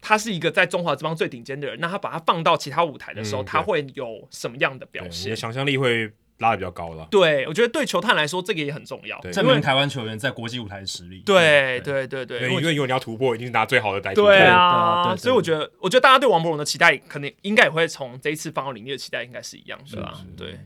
[0.00, 5.26] 他是一个在中华之邦最顶尖的人，那他把他放到其他舞台的时候，嗯、他会有什么样的表现？
[5.26, 6.10] 你的想象力会。
[6.44, 11.22] 拉的比较高了，对，我觉得对球探来说，这个也很重要，证明台湾球员在国际舞台的实力。
[11.24, 14.20] 对对对对，因为如果你要突破，一定是拿最好的代替。
[14.20, 20.20] 对啊，所以我觉得，我觉得大家对王博荣的期待，可能应该也会从这一次放到林立的期待，应该是一样的吧？
[20.36, 20.60] 对。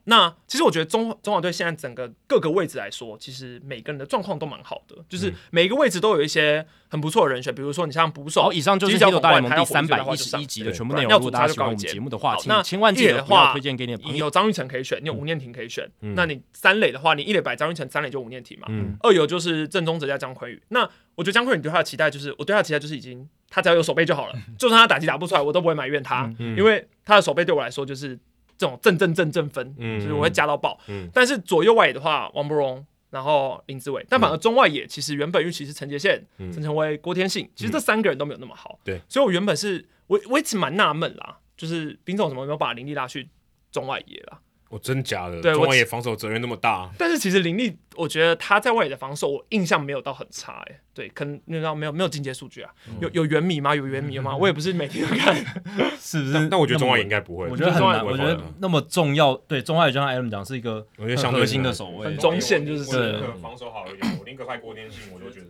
[0.00, 7.54] 好，那其实我觉得中中华队现在整个各个位置来说，其实每个人的状况都蛮好的，就是每一个位置都有一些很不错的人选。
[7.54, 11.12] 比如说你像捕手，好、以上就是《体育大联盟》第三百一十一集的全部内容。
[11.12, 14.16] 如果大家喜欢我们节目的话，请千万记得不要推荐给你的朋友。
[14.26, 15.88] 有张玉成可以选，你有吴念婷可以选。
[16.00, 18.66] 嗯、那你三垒的话，你一垒摆张玉成，三垒就吴念婷嘛。
[18.70, 20.60] 嗯、二游就是郑宗哲加江坤宇。
[20.68, 20.80] 那
[21.14, 28.18] 我觉得江坤宇对他的期待就是，我对他的期待就是已经，他只要有手背就好了， 就算他打击打不出来，我都不会埋怨他，嗯嗯、因为他的手背对我来说就是。
[28.60, 30.78] 这种正正正正分，嗯，就是我会加到爆。
[30.86, 38.78] 嗯，但是左右外野的话，王柏荣，然后林志伟，但反而中外野其实原本预期是陈杰宪、陈晨威、郭天信，其实这三个人都没有那么好。
[38.84, 43.30] 对，所以我原本是我我一直蛮纳闷啦，就是兵总怎么没有把林立拉去
[43.72, 44.38] 中外野啦？
[44.70, 45.40] 我真假的？
[45.42, 46.88] 对，中外野防守责任那么大。
[46.96, 50.80] 但是其实林立，我觉得他在外野的防守，我印象没有到很差哎。
[50.94, 52.70] 对，可能你知道没有没有进阶数据啊？
[53.00, 53.74] 有有原米吗？
[53.74, 54.36] 有原米吗？
[54.36, 55.34] 我也不是每天都看，
[55.98, 56.48] 是不是？
[56.48, 57.48] 但我觉得中外野应该不会。
[57.48, 58.06] 我觉得很难。
[58.06, 64.18] 我觉得那么重要，对中外野就像 Adam 讲，是一个我觉得相对核心的守卫，很中线就是对防守好一点。
[64.20, 65.46] 我宁可派郭天信，我都觉得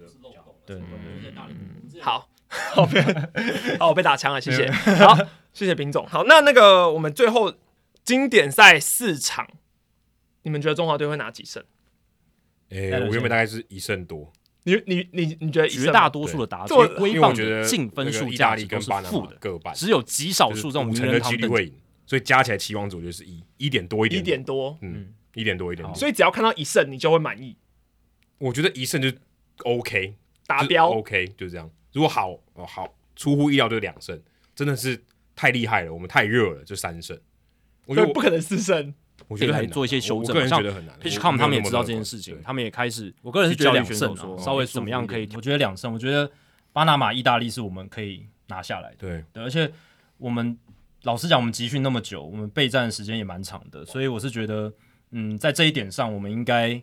[0.64, 0.80] 对。
[2.00, 2.88] 好，好，
[3.78, 4.70] 好，我被打枪了，谢谢。
[4.70, 5.14] 好，
[5.52, 6.06] 谢谢兵总。
[6.06, 7.52] 好，那那个我们最后。
[8.04, 9.48] 经典赛四场，
[10.42, 11.62] 你们觉得中华队会拿几胜？
[12.70, 14.32] 诶，我原本大概是一胜多。
[14.64, 16.68] 你你你你觉得绝大多数的答案，
[17.08, 21.74] 因为我觉得净分数价值都是负的，各半，只有极少数这种五成的几率会赢，
[22.06, 25.94] 所以加起来期望值我觉得是一一点多一点，一点多，嗯，一点多一点多。
[25.94, 27.56] 所以只要看到一胜，你就会满意。
[28.36, 29.10] 我觉得一胜就
[29.64, 30.14] OK
[30.46, 31.70] 达标，OK 就这样。
[31.92, 34.22] 如果好哦好，出乎意料就是两胜，
[34.54, 35.02] 真的是
[35.34, 37.18] 太厉害了，我们太热了，就三胜。
[37.90, 38.94] 我觉得不可能四胜，
[39.26, 40.28] 我觉得来做一些修正。
[40.28, 40.96] 我个人觉得很难。
[41.00, 43.12] PitchCom 他们也知道这件事情，他们也开始。
[43.20, 45.28] 我个人是觉得两胜，稍微怎么样可以？
[45.34, 45.92] 我觉得两胜。
[45.92, 46.30] 我觉得
[46.72, 48.96] 巴拿马、意大利是我们可以拿下来的。
[48.98, 49.68] 对，而且
[50.18, 50.56] 我们
[51.02, 54.72] 老实讲，我们集训那么久，我们备战的时间也蛮长的，所以我是觉得，
[55.10, 56.80] 嗯，在这一点上，我们应该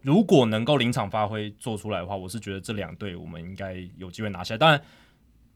[0.00, 4.58] 如果能够临场发挥做出来的话，我是觉得这两队我们应该有机会拿下来。
[4.58, 4.80] 当然。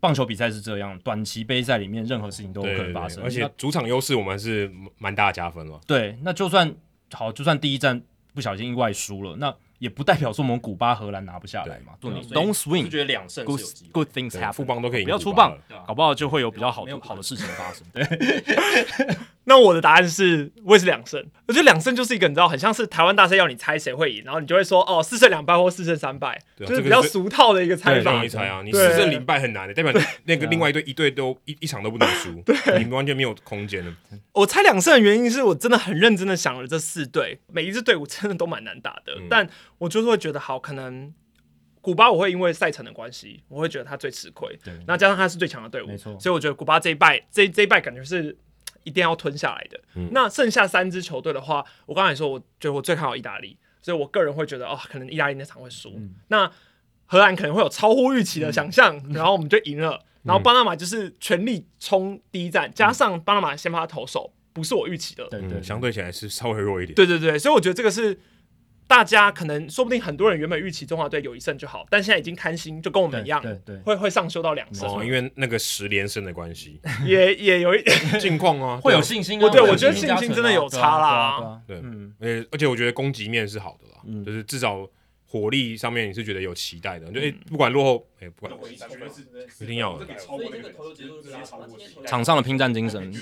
[0.05, 5.81] 棒球比赛是这样，短期杯赛里面任何事情都有可能发生，而且主场优势我们是蛮大的加分了。
[5.87, 6.75] 对，那就算
[7.13, 8.03] 好，就算第一战
[8.35, 9.55] 不小心意外输了，那。
[9.81, 11.93] 也不代表说我们古巴、荷兰拿不下来嘛。
[12.01, 17.85] 对，Don't swing，觉得两胜 good things happen，副棒都可以，不要出棒，搞不好就会有比较好的好的事情发生。
[17.93, 18.03] 对，
[19.47, 21.23] 那我的答案是，我也是两胜。
[21.47, 28.13] 我觉得两胜就是一个你知道，很像是台湾大赛要你猜谁会赢，然后你就会说哦，四胜两败或四胜三败，就是比较俗套的一个猜法。
[28.13, 29.93] 容易猜啊，你四胜零败很难的，代表
[30.25, 33.95] 那个另外一队一队都一一场都不能输， 对，你们完全没有空间了。
[34.33, 39.47] 我猜两胜的原因是我真的很认真的想了这四队，每一支队伍真的都蛮难打的，但
[39.79, 41.13] 我就是会觉得好，可能
[41.83, 44.59] 古巴我会因为赛程的关系，我会觉得他最吃亏。
[44.65, 48.35] 对，那加上他是最强的队伍，没错，所以我觉得古巴这一败，这这一败感觉是
[48.85, 49.81] 一定要吞下来的。
[49.97, 55.95] 嗯、那剩下三支球队的话，我刚才说，我觉得我最看好意大利，所以我个人会觉得哦，可能意大利那场会输。
[55.97, 56.51] 嗯、那
[57.07, 60.01] 荷兰可能会有超乎预期的想象，嗯、然后我们就赢了。
[60.23, 66.95] 然后巴拿马就是全力冲第一战，嗯、加上巴拿马先发投手不是我预期的，对，对对，相对起来是稍微弱一点。
[66.95, 68.19] 对对对，所以我觉得这个是。
[68.87, 74.89] 大家可能说不定很多人原本预期中华队有一胜就好，但现在已经贪心，就跟我们一样，对对，会 会上修到两胜。
[74.89, 79.41] 哦，因为那个十连胜的关系，也也有一点 近况啊， 会有信心。
[79.41, 81.61] 我对我觉得信心真的有差啦。
[81.67, 81.83] 对，
[82.21, 84.87] 而而且我觉得攻击面是好的啦，就是至少
[85.27, 88.53] 火力上面你是觉得有期待的，就诶不管落后，诶不管
[89.61, 89.99] 一定要
[92.07, 93.13] 场上的拼战精神。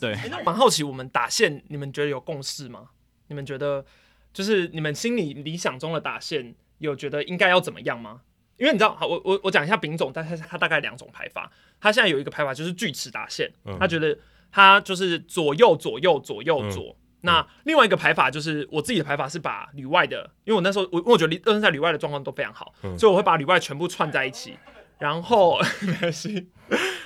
[0.00, 2.88] 对，那蛮好奇，我们打线你们觉得有共识吗？
[3.28, 3.84] 你们觉得？
[4.32, 8.22] 就是你们心里理想中的打线，有觉得应该要怎么样吗？
[8.56, 11.50] 因为你知道，好，我我我讲一下丙总，但是他大概两种排法。
[11.80, 14.16] 他现在有一个排法就是锯齿打线，嗯、他觉得
[14.52, 16.90] 他就是左右左右左右左。
[16.90, 24.58] 嗯、那另外一个排法就是我自己的排法是把里外的，因为我那时候我我觉得热身赛里外的状况都非常好，嗯、所以我会把里外全部串在一起，
[24.98, 26.50] 然后 没关系，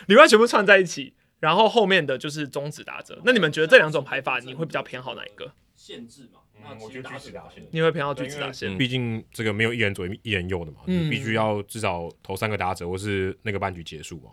[0.08, 3.20] 里外全部串在一起，然后后面的就是中指打折。
[3.24, 5.52] 那你们觉得这两种排法，你会比较偏好哪一个？
[5.76, 6.40] 限制嘛。
[6.68, 14.30] 嗯，我觉得锯齿打线，你会偏好锯齿打线，毕竟这个没有一人左一人右的嘛，嗯、你必须要至少投三个打者，或是那个半局结束嘛。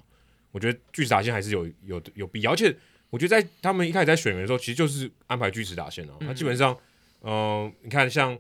[0.52, 2.76] 我觉得锯齿打线还是有有有必要，而且
[3.10, 6.16] 我觉得在他们一开始在选人的时候，其实就是安排锯齿打线啊。
[6.22, 6.78] 那、嗯、基本上，
[7.22, 8.38] 嗯、呃，你看像。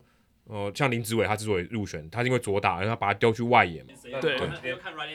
[0.51, 3.93] 呃，像林子伟他之所以入选，他是因为左打，然后他把他丢去外野嘛。
[4.19, 4.37] 对。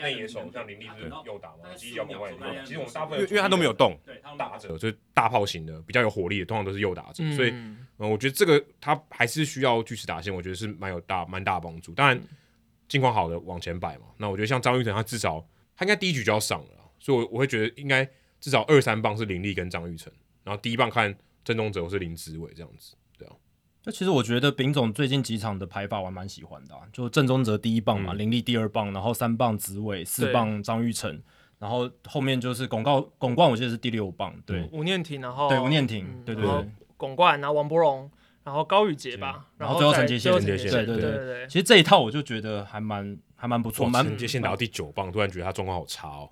[0.01, 2.63] 内野手像林立是右打嘛，其实外野。
[2.65, 3.95] 其实我们大部分因为他都没有动，
[4.35, 7.23] 打者就是大炮型的，比较有火力的，通常都是右打者。
[7.35, 11.93] 所以，嗯，我觉得这个他还是需要锯齿打线，我觉得是蛮有大蛮大帮助。
[11.93, 12.19] 当然，
[12.87, 14.05] 近况好的往前摆嘛。
[14.17, 18.03] 那我觉得像张玉成，他至少他应该第一局就要上了，所以我我会觉得应该
[18.39, 20.11] 至少二三棒是林立跟张玉成，
[20.43, 21.15] 然后第一棒看。
[21.43, 22.93] 郑宗哲或是林子伟这样子。
[23.87, 31.21] 那其实我觉得丙总最近几场的排法我还蛮喜欢的、啊，就郑宗哲第一棒嘛，嗯、林立第二棒，然后三棒紫伟，四棒张玉成，
[31.57, 38.11] 然后后面就是巩告巩冠，我记得是第六棒，对，吴念庭，然后对吴念庭，嗯、对对对，巩冠，然后王柏荣。
[38.43, 46.29] 然后高宇杰吧，然后最后陈杰宪，对对对对，其实这一套我就觉得还蛮还蛮不错，蛮陈杰宪打到第九棒，突然觉得他状况好差哦。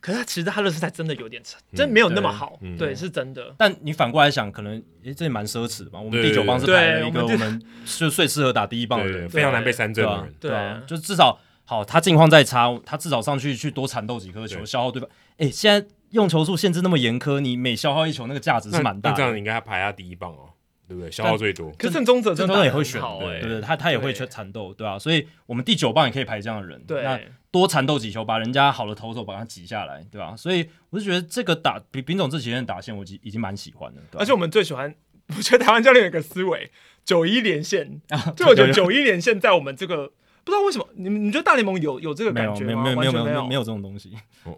[0.00, 3.54] 可是他其实他的实在真的有点差，真没有那么好，对，是真的。
[3.56, 6.00] 但你反过来想，可能诶这也蛮奢侈的嘛。
[6.00, 15.08] 我们第九棒是排了一个我们就最适合打第一棒的人，非常难被三振的人，对啊，就至少好，他境况再差，他至少上去去多缠斗几颗球，消耗对方？
[15.38, 19.16] 诶，现在用球数限制那么严苛，你每消耗一球，那个价值是蛮大的。
[19.16, 20.50] 这样你应该排他第一棒哦。
[20.90, 21.08] 对不对？
[21.08, 27.20] 消耗最多，可是郑宗哲真的也会选，对对，他他也会去缠斗，对啊，所以我们第九棒也可以排这样的人，对，那
[27.52, 30.34] 多缠斗几球，把人家好的投手把他挤下来，对吧？
[30.36, 34.02] 所以我就觉得这个打比丙总这几天的打线，我已已经蛮喜欢的。
[34.18, 34.92] 而且我们最喜欢，
[35.36, 36.68] 我觉得台湾教练有一个思维，
[37.04, 38.00] 九一连线，
[38.34, 40.08] 就我觉得九一连线在我们这个
[40.42, 42.82] 不知道为什么，你们你觉得大联盟有有这个感觉吗？
[42.82, 44.10] 没有没有没有没有没有没有这种东西，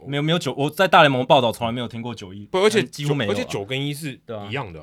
[0.07, 4.19] 没有没有九，我在大联盟报道从来没有听过九一，不，而且几乎没有，而且九跟一是
[4.49, 4.81] 一样的。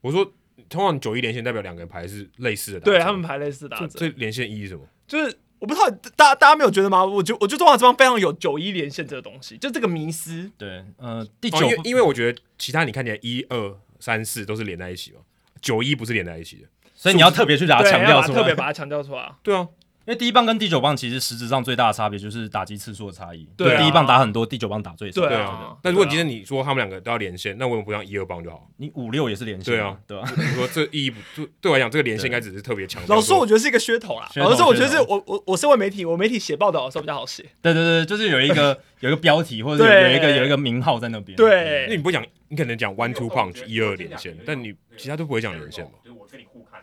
[0.00, 0.32] 我说。
[0.68, 3.76] 通常九一连线代表两个人牌是类似的，对他们牌类似的。
[3.88, 4.82] 这连线一是什么？
[5.06, 7.04] 就是我不知道，大家大家没有觉得吗？
[7.04, 10.50] 我就我觉得中华这方非常有九一连线这个东西，就这个迷思。
[10.58, 15.20] 对，呃，第九，因为我觉得其他你看起来一二三四都是连在一起嘛，
[15.60, 19.34] 九一不是连在一起的，所以你要特别去把它强调出来，特别把它强调出来。
[19.42, 19.68] 对啊。
[20.06, 23.44] 因为第一棒跟第九棒其实实质上最大的差别就是打击次数的差异。
[23.56, 25.20] 对，第一棒打很多，第九棒打最少。
[25.22, 25.76] 对啊。
[25.82, 28.68] 那如果今天你说他们两个都要连线，那为什么不让一二棒就好？
[28.76, 29.74] 你五六也是连线。
[29.74, 30.24] 对啊，对啊。
[30.36, 31.18] 你说这意义不，
[31.60, 33.02] 对我来讲，这个连线应该只是特别强。
[33.08, 34.30] 老实说，我觉得是一个噱头啦。
[34.36, 37.44] 老实说，我觉得是我我我身为媒体，我媒体写报道的时候比较好写。
[37.60, 41.34] 对对对，就是有一个 有一个标题或者有一个有一个名号在那边。
[41.34, 41.86] 对。
[41.88, 45.90] 那你不讲，你可能讲 one two punch 一二连线，但你其他都不会讲连线嘛？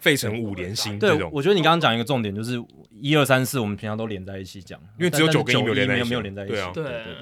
[0.03, 1.29] 费城五连星这种。
[1.33, 2.63] 我觉得你刚刚讲一个重点就是。
[3.01, 6.53] 一二三四，我们平常都连在一起讲，因为只有九跟一没有连在一起，没有连在一起。
[6.53, 7.13] 对啊，对对对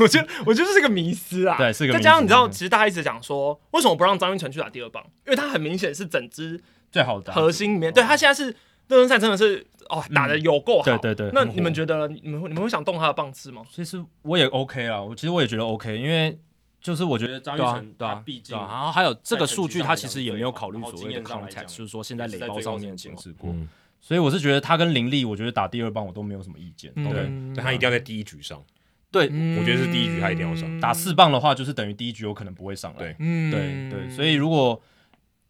[0.00, 1.56] 我觉得我觉得这是个迷思啊。
[1.56, 1.94] 对，是个。
[1.94, 5.02] 再加上你知道，其实大家一直讲说，为什么不让张育成去打第二棒？
[5.24, 6.60] 因为他很明显是整支
[6.92, 8.54] 最好的核心里面，对他现在是
[8.88, 10.84] 热身赛真的是哦打的有够好。
[10.84, 11.30] 对对对。
[11.32, 13.62] 那你们觉得你们你们会想动他的棒次吗？
[13.70, 16.38] 其实我也 OK 啊，我其实我也觉得 OK，因为
[16.80, 23.54] 就是我觉得张玉成对啊，毕竟然后还有这个数据，他其实也没有考虑所谓的 contact，就是说现在垒包上面检视过。
[24.00, 26.92] 所以我是觉得他跟林立，我觉得打第二棒我都没有什么意见。
[26.94, 28.62] 对，但他一定要在第一局上。
[29.10, 29.24] 对，
[29.58, 30.80] 我觉得是第一局他一定要上。
[30.80, 32.98] 打四棒的话，就是等于第一局有可能不会上来。
[32.98, 33.14] 对，
[33.50, 34.10] 对对。
[34.10, 34.80] 所以如果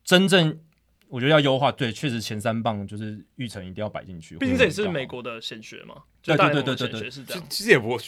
[0.02, 0.58] 真正
[1.08, 4.36] 我觉得要优化，对，确实前三棒就是玉成一定要摆进去。
[4.36, 5.94] 毕竟这也是美国的显学嘛。
[6.22, 7.42] 对对对对对对，是这样。
[7.48, 7.98] 其实也不，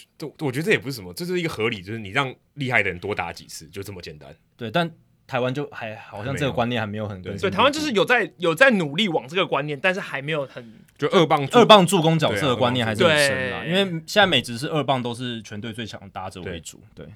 [0.41, 4.35] 我觉得这也不是什么，这是一个合理，就是你让厉害的人多打几次，就这么简单。
[4.57, 4.91] 对，但。
[5.27, 13.65] 台湾就还好像这个观念还没有很对，所以台湾就是有在有在努力往这个观念，但是还没有很就二棒二棒助攻角色的观念还是很深啦。
[13.65, 16.83] 因为现在美职是二棒都是全队最强的打者为主。
[16.97, 17.07] 对，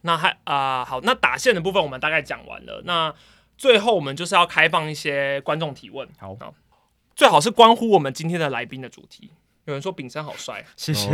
[0.00, 2.80] 那还啊好，那打线的部分我们大概讲完了。
[2.86, 3.14] 那
[3.56, 6.36] 最后我们就是要开放一些观众提问，好，
[7.14, 9.30] 最好是关乎我们今天的来宾的主题。
[9.64, 11.10] 有人说炳生好帅，谢谢。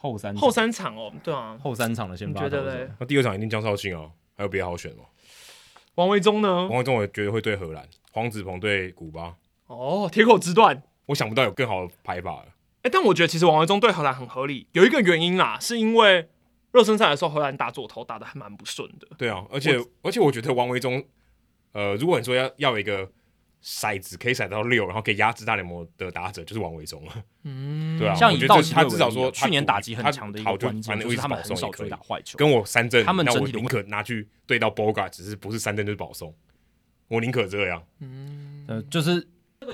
[0.00, 2.90] 后三后三场哦，对啊，后三场的先发，觉得嘞？
[2.98, 5.04] 那第二场一定江少庆哦，还有别的好选吗？
[5.94, 6.66] 王维忠呢？
[6.66, 9.36] 王维忠我觉得会对荷兰，黄子鹏对古巴。
[9.68, 12.46] 哦，铁口直断，我想不到有更好的排法了。
[12.78, 16.28] 哎、欸，但我觉得其实王维忠对荷兰很合理，有一个原因啦，是因为
[16.72, 19.06] 热身赛的时候荷兰打左投打的还蛮不顺的。
[19.16, 21.04] 对啊，而且而且我觉得王维中，
[21.72, 23.10] 呃，如果你说要要一个。
[23.64, 27.12] 骰子可以骰到六，然后可以压制大联盟的打者，就是王维忠了。
[27.44, 32.36] 嗯，对啊，像以道奇他至少说去年打击很强的一个关键，就是他们很少追打坏球。
[32.36, 36.34] 跟我三振，他们我宁可拿去对到 Bogart，只是不是三振就是保送，
[37.06, 37.80] 我宁可这样。
[38.00, 39.24] 嗯，呃，就是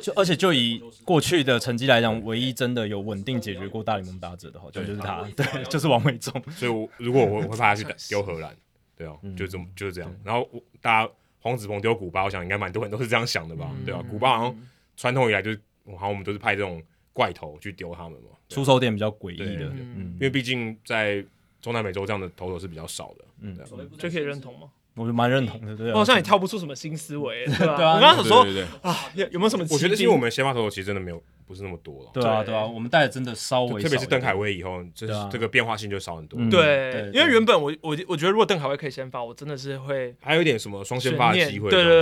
[0.02, 6.30] 就而且就以过去的成绩来讲，唯一真的有稳定解决过大联盟打者的，好像就是他， 对，就是王维忠。
[6.50, 8.54] 所以，我如果我我会派他去 丢荷兰，
[8.94, 10.14] 对啊，就这么就是这样。
[10.22, 10.46] 然后
[10.82, 11.12] 大家。
[11.40, 14.04] 黄子鹏丢古巴，我想应该蛮多人都是这样想的吧，嗯、对吧？
[14.10, 14.56] 古巴好像
[14.96, 16.82] 传统以来就是，好像我们都是派这种
[17.12, 21.24] 怪头去丢他们嘛，出手点比较诡异的，嗯、因为毕竟在
[21.60, 23.58] 中南美洲这样的投手是比较少的，嗯，
[23.98, 24.70] 这可以认同吗？
[24.98, 25.92] 我就蛮认同的，对。
[25.92, 27.94] 我好像也跳不出什么新思维， 对吧？
[27.94, 28.44] 我刚刚说
[28.82, 29.64] 啊，有没有什么？
[29.70, 32.10] 我觉得因为我们先发投手其实真的没有，不是那么多了。
[32.12, 36.38] 对啊，对啊，我们带的真的稍微，特别是邓凯威以后，这这个变化性就少很多。
[36.50, 41.70] 对，因为原本我我我觉得如果邓凯威可以先发，我真的是会还有一点什么双先发的机会。
[41.70, 41.92] 对对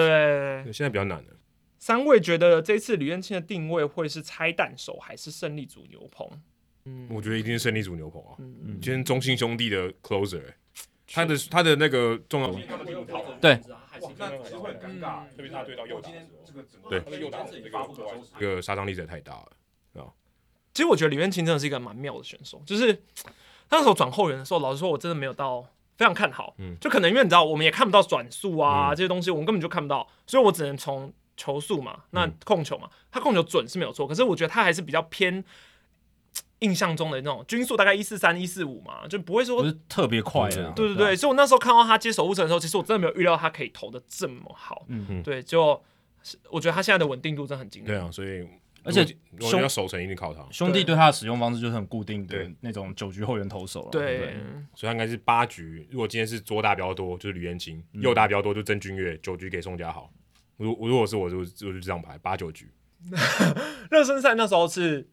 [0.65, 1.25] 对，现在比较难了。
[1.79, 6.29] 三位觉得这次吕彦青的定位会是拆弹手还是胜利组牛棚？
[6.87, 8.35] 嗯，我觉得一定是胜利组牛棚啊。
[8.39, 10.43] 嗯嗯，今天中信兄弟的 closer。
[11.13, 12.51] 他的他的那个重要，
[13.41, 13.61] 对。
[14.19, 17.71] 那其实会很尴尬，特别是他对到右打的时候，对，右打这个
[18.39, 20.13] 这个杀伤力实在太大了，啊。
[20.75, 22.93] 其实我觉得李渊清真的是一个蛮妙的选手，就是
[23.69, 25.63] 他那时候转后援的时候，老实说，我真的没有到
[25.97, 35.43] 非常看好，嗯，就可能因为你知道，我们也看不到转速啊、嗯、这些东西，我们根本就看不到，所以我只能从球速嘛，那控球嘛，他控球准是没有错，可是我觉得他还是比较偏
[36.61, 45.83] 印象中的那种均速大概一四三一四五嘛，就不会说不是特别快的，对对对，所以我那时候看到他接守护神的时候，其实我真的没有预料他可以投的这么好，嗯嗯，对，就
[46.51, 48.47] 我觉得他现在的稳定度真的很惊人，对啊，所以。
[48.89, 49.05] 而且
[49.41, 53.89] 兄要守城一定靠他，兄弟对他的使用方式就是很固定的那种九局后援投手了。
[53.91, 54.37] 对，
[54.77, 55.85] 所以他应该是八局。
[55.91, 59.19] 如果今天是左打比较多，就是吕彦青；右打比较多，就郑君岳。
[59.19, 60.09] 九局给宋家豪。
[60.57, 62.71] 如如果是我就，我就这样排八九局。
[63.91, 65.09] 热身赛那时候是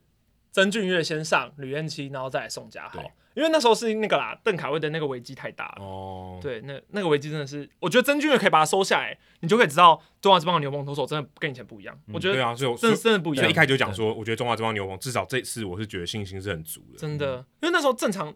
[0.53, 3.03] 曾俊岳先上，吕彦青，然后再来宋佳豪。
[3.33, 5.83] 因为那时候是那个啦，邓凯威的那个危机太大了。
[5.83, 11.99] 哦，对，那那个危机真的是，我觉得曾俊岳可以把它收下来，你就可以知道中华之棒的牛棚投手真的跟以前不一样。
[12.05, 13.43] 嗯、我觉得对啊，所以真的真的不一样。
[13.43, 16.99] 所以一开始就讲说，我觉得中华之棒牛棚至少这次我是觉得信心是很足的。
[16.99, 18.31] 真的，因为那时候正常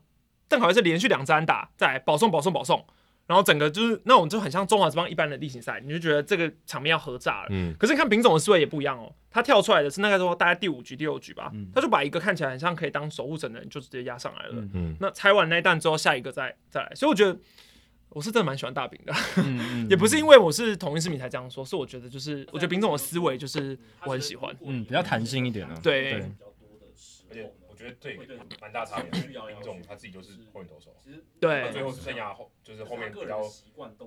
[0.48, 2.84] 邓凯威是连续两支安打，在保送保送保送。
[3.27, 7.47] 然后整个就是那种就很像中华之邦一般的例行赛，你就觉得这个场面要核炸了。
[7.51, 7.75] 嗯。
[7.77, 14.53] 可是你看丙总的思维也不一样哦，他跳出来的是那个时候大概第五局、第六局吧，嗯、他就把一个看起来很像可以当守护神的人就直接压上来了。
[14.53, 14.71] 嗯。
[14.73, 17.37] 嗯那拆完那一弹之后，下一个再再来，所以我觉得
[18.09, 19.13] 我是真的蛮喜欢大饼的。
[19.37, 25.77] 嗯嗯、 也不是因为我是同一市民才这样说，是我觉得就是我觉得丙总的思维就是我很喜欢，嗯，比较弹性一点啊。
[25.83, 26.23] 对。
[27.29, 28.23] 对我觉得这个
[28.59, 29.21] 蛮大差别。
[29.21, 30.93] 林总他自己就是后援投手，
[31.39, 33.41] 对，最后是生涯后就是后面比较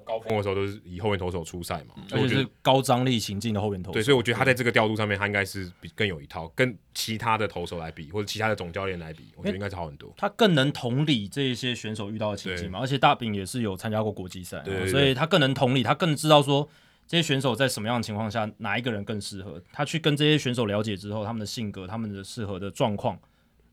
[0.04, 3.92] 高峰的时候都是以后援投手出赛嘛，而且是高张力行进的后援投手。
[3.94, 10.12] 对，所以我觉得他在这个调度上面，他应该是比更有一套，跟其他的投手来比，或者其他的总教练来比，我觉得应该是好很多。
[10.16, 16.68] 他更能同理这一些选手遇到的情境嘛，而且大饼也是有参加过国际赛，所以他更能同理，他更知道说
[17.06, 23.18] 这些选手在什么样的情况下，哪一个人更适合他去跟这些选手了解之后，他们的性格、他们的适合的状况。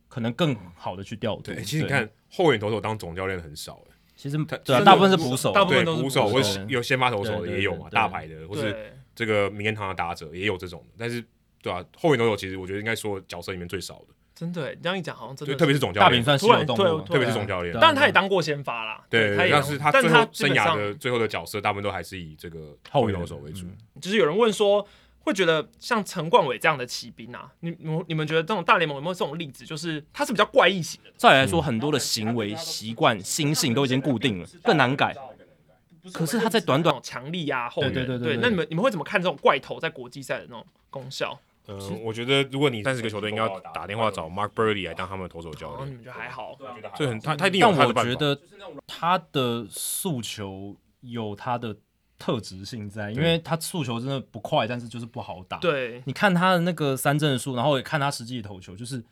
[0.07, 1.41] 可能更好的去调度。
[1.43, 3.93] 对，其实你看后援投手当总教练很少哎。
[4.15, 8.75] 其实对，大部分是捕手，大部分都是捕手，或是有先发投手的也有嘛，大牌的，或是
[9.13, 10.95] 这个名人堂的打者也有这种的。
[10.97, 11.23] 但是，
[11.61, 14.07] 对啊，后援投手其实我觉得应该说角色里面最少的。
[14.33, 17.71] 真的，这样一讲好像真的，特别是总教练，大饼算稀有动物，特别是总教练。
[17.75, 23.67] 当然他也当过先发啦，对，但是他最后生涯的最后的角色，大部分都还是以这个后援投手为主。
[24.01, 24.83] 就是有人问说。
[25.27, 29.65] 会觉得像陈冠伟这样的骑兵啊，你你你们觉得这种大联盟有没有这种例子？
[29.65, 31.11] 就是他是比较怪异型的。
[31.17, 35.13] 再来说，很多的行为习惯、心性都已经固定了，更难改。
[36.13, 41.37] 可是他在短短强力啊，后援对对对对，那你们你们会怎么看这种怪头在国际赛的那种功效？
[41.67, 46.57] 嗯，我觉得如果你三十个球队应该要打电话找 Mark Buehrle 来当他们的投手教练，你们觉得还好？
[46.95, 47.91] 这很他他一定有他的。
[47.93, 48.39] 但我觉得
[48.87, 51.75] 他的诉求有他的。
[52.19, 55.57] 特质性在，因为他速球真的不快，但是就是不好打。
[55.59, 59.03] 对，你看他的那个三振数，然后也看他实际的投球，就是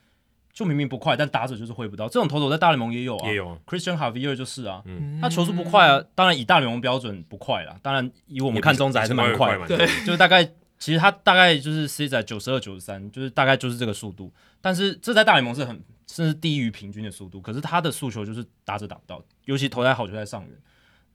[0.52, 2.08] 就明明不快，但打者就是挥不到。
[2.08, 3.58] 这种投手在大联盟也有啊，也有啊。
[3.68, 9.68] Christian Javier 就是啊，嗯、他球速不快啊，当然以大联盟标准不快啦，当然以我们看中子还是蛮快的。
[9.68, 10.44] 对，就是大概
[10.80, 14.32] 其实他大概就是 C 在九十二、九十三，就是大概就是这个速度。
[14.62, 20.52] 但是这在大联盟是很甚至低于平均的速度，可是他的速球就是打者打不到，尤其投在好球在上缘。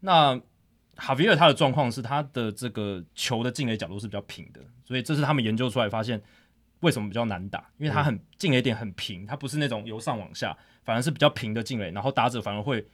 [0.00, 0.40] 那
[1.00, 6.20] 哈维尔他的状况是他的这个球的进垒角度是比较平的，所以这是他们研究出来发现
[6.80, 12.86] 为什么比较难打，因为他很进垒点很平，他不是那种由上往下，反而是比较平的进垒，然后打者反而会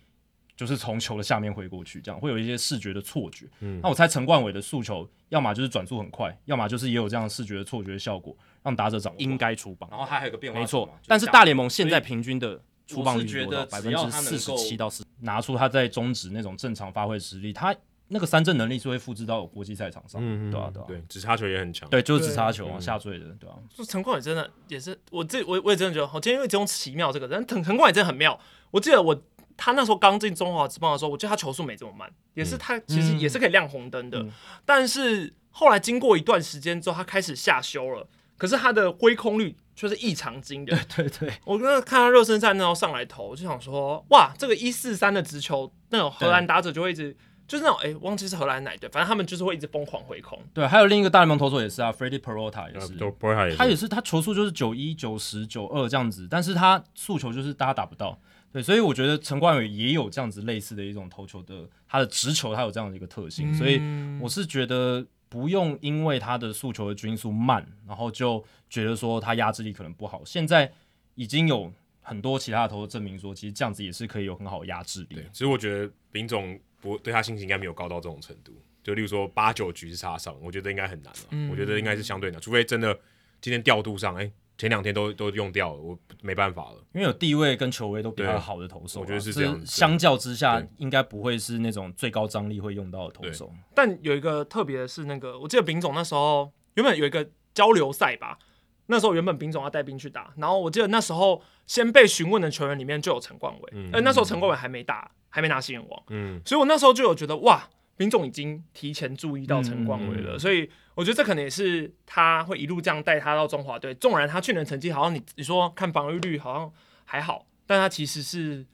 [0.57, 3.47] 就是从球的下面挥过去，这样会有一些视觉的错觉。
[3.61, 9.91] 嗯，那我猜陈冠伟的诉求要么就是转速很快，要么就是也有这样视觉的错觉的效果，让打者掌握应该出棒。
[9.91, 13.67] 然后他还有个变化，没错，但是大联盟现在平均的出棒率多少？
[13.67, 17.75] 百分之四十七到四，拿出他在中职那种正常发挥实力，他。
[18.09, 23.57] 那个三振能力是会复制到国际赛场上，嗯、对啊，对啊，对，直插球也很强，对，就是直插球啊，下坠的，对啊。
[23.75, 28.39] 就陈冠宇真的也是，我这我我也真的觉得，好今天因为这种奇妙这个人，陈陈冠宇真的很妙。
[28.71, 29.21] 我记得我
[29.57, 34.21] 他那时候刚进中华职棒的时候，我觉得他球速没这么慢，也是他其实也是可以亮红灯的。
[34.21, 34.31] 嗯、
[34.65, 38.07] 但是后来经过一段时间之后，他开始下修了，
[38.37, 40.79] 可是他的挥空率却是异常惊人。
[40.95, 47.17] 对对对，我刚刚看他热身赛那时候上来投，我就想说，哇，这个一四三的直球，那种荷兰打者就会一直。
[47.47, 50.39] 就是那种哎、欸，忘记是荷兰哪队，反正他们就是会一直疯狂回空。
[50.53, 58.19] 对，还有另一个大联盟投手也是啊，Freddie Peralta 也是，也是他也是他球速就是九一、九十、九二这样子，但是他速球就是大家打不到。
[58.53, 63.81] 对，所以我觉得陈冠伟也有这样子类似的一种投球的，他的直球他有这样的一个特性，嗯、所以
[64.21, 70.23] 我是觉得不用因为他的速球的均速慢，然后就觉得说他压制力可能不好。
[70.25, 70.73] 现在
[71.15, 71.71] 已经有
[72.01, 75.17] 很多其他的投手证明说，其实这样子也是可以有很好的压制力。
[75.17, 76.59] 对，其实我觉得林总。
[76.87, 78.53] 我对他心情应该没有高到这种程度，
[78.83, 81.29] 就例如说八九局是插上，我觉得应该很难了。
[81.31, 82.97] 嗯、我觉得应该是相对难，除非真的
[83.41, 86.85] 今天调度上，哎、欸，前两天都都用掉了，我没办法了。
[86.95, 89.61] 因为有地位跟球威都比较好的投手，我觉得是这样。
[89.67, 93.53] 相较之下，应该不会是那种最高张力会用到的投手。
[93.75, 98.39] 但有一个特别的是，那个我记得丙总那时候原本有一个交流赛吧。
[98.87, 110.37] 那时候原本丙总要带兵去打，然后我记得那时候先被询问的球员里面就有陈冠伟，嗯，而那时候陈冠伟还没打，还没拿新人王，嗯，所以我那时候就有觉得哇，丙总已经提前注意到陈冠伟了，嗯。
[110.37, 113.95] 嗯，所以我觉得这可能也是他会一路这样带他到中华队。
[113.95, 116.73] 纵然他去年成绩好像你你说看防御率好像
[117.05, 118.65] 还好，但他其实是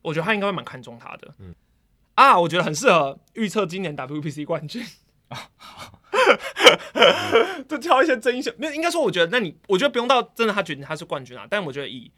[0.00, 1.54] 我觉得他应该会蛮看重他的，嗯，
[2.14, 4.82] 啊，我觉得很适合预测今年 WPC 冠军。
[7.68, 12.10] 就挑一些真英雄，没有应该说，我觉得那你，我觉得不用到真的他决定他是冠军啊，但我觉得以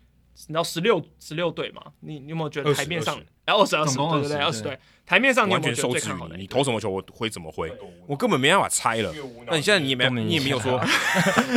[0.46, 6.36] 你知道十六十六队嘛，你你有没有觉得台面上然后二十二十对对对二十队台面上你有没有觉得最看好的？
[6.36, 7.70] 你投什么球我挥怎么挥，
[8.06, 9.14] 我根本没办法猜了。
[9.46, 10.80] 那你现在你也没你也没有说，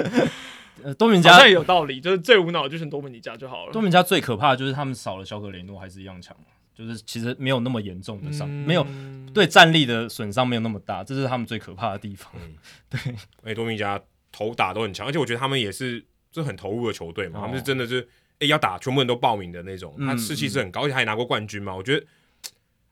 [0.99, 3.71] 多米尼加好像也有道理，就是最无脑就是多米尼加就好了。
[3.71, 6.35] 多米尼加最可怕的就是他们少了小可雷诺还是一样强。
[6.77, 8.85] 就是其实没有那么严重的伤，嗯、没有
[9.33, 12.31] 对战力的损伤没有那么大，这是他们最可怕的地方。
[12.35, 12.53] 嗯、
[12.87, 13.99] 对，哎，多米加
[14.31, 21.75] 投打都很强，而且我觉得他们也是就很投入的球队嘛，哦、他们是真的是哎要打，全部人都报名的那种，他士气是很高，嗯、而且还拿过冠军嘛。
[21.75, 22.05] 我觉得，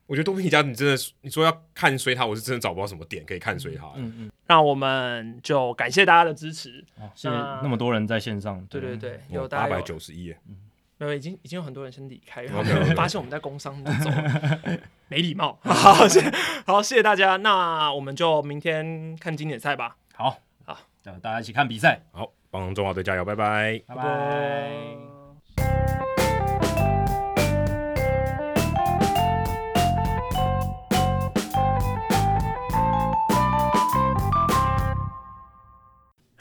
[0.08, 3.86] 我觉得多米加你真的你说要看衰他，我是真的找不到什么点可以看衰他。
[3.96, 8.66] 嗯嗯，那我们就感谢大家的支持，哦、谢谢那么多人在线上。
[8.66, 10.34] 对对对，有八百九十一。
[10.98, 12.64] 没有，已经已经有很多人先离开，然后
[12.96, 14.10] 发现我们在工商走，
[15.10, 15.60] 没礼貌。
[15.64, 16.22] 好，谢
[16.66, 17.36] 好，谢谢大家。
[17.38, 19.98] 那我们就明天看经典赛吧。
[20.14, 20.78] 好，好，
[21.22, 22.02] 大家一起看比赛。
[22.12, 26.15] 好，帮中华队加油，拜拜，拜拜。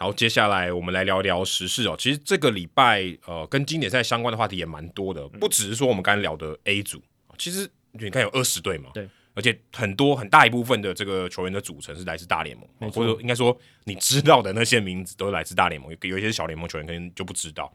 [0.04, 1.96] 好，接下来我们来聊聊时事哦。
[1.98, 7.00] 其实这个礼拜，呃，跟经典赛相关的话题也蛮多的，不只是说我们刚才聊的 A 组，
[7.38, 17.74] 其实你看有二十队嘛，对，而且很多很大一部分的这个球员的组成是来自大联盟，或者应该说你知道的那些名字都是来自大联盟，有一些小联盟球员可能就不知道。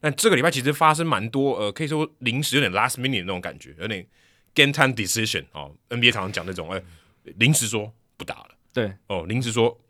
[0.00, 4.04] 但这个礼拜其实发生蛮多，呃，可以说临时有点 last minute 的那种感觉，有点
[4.56, 5.72] game time decision 哦。
[5.88, 6.82] NBA 常常讲那种，呃，
[7.36, 9.80] 临时说不打了，对，哦，临时说。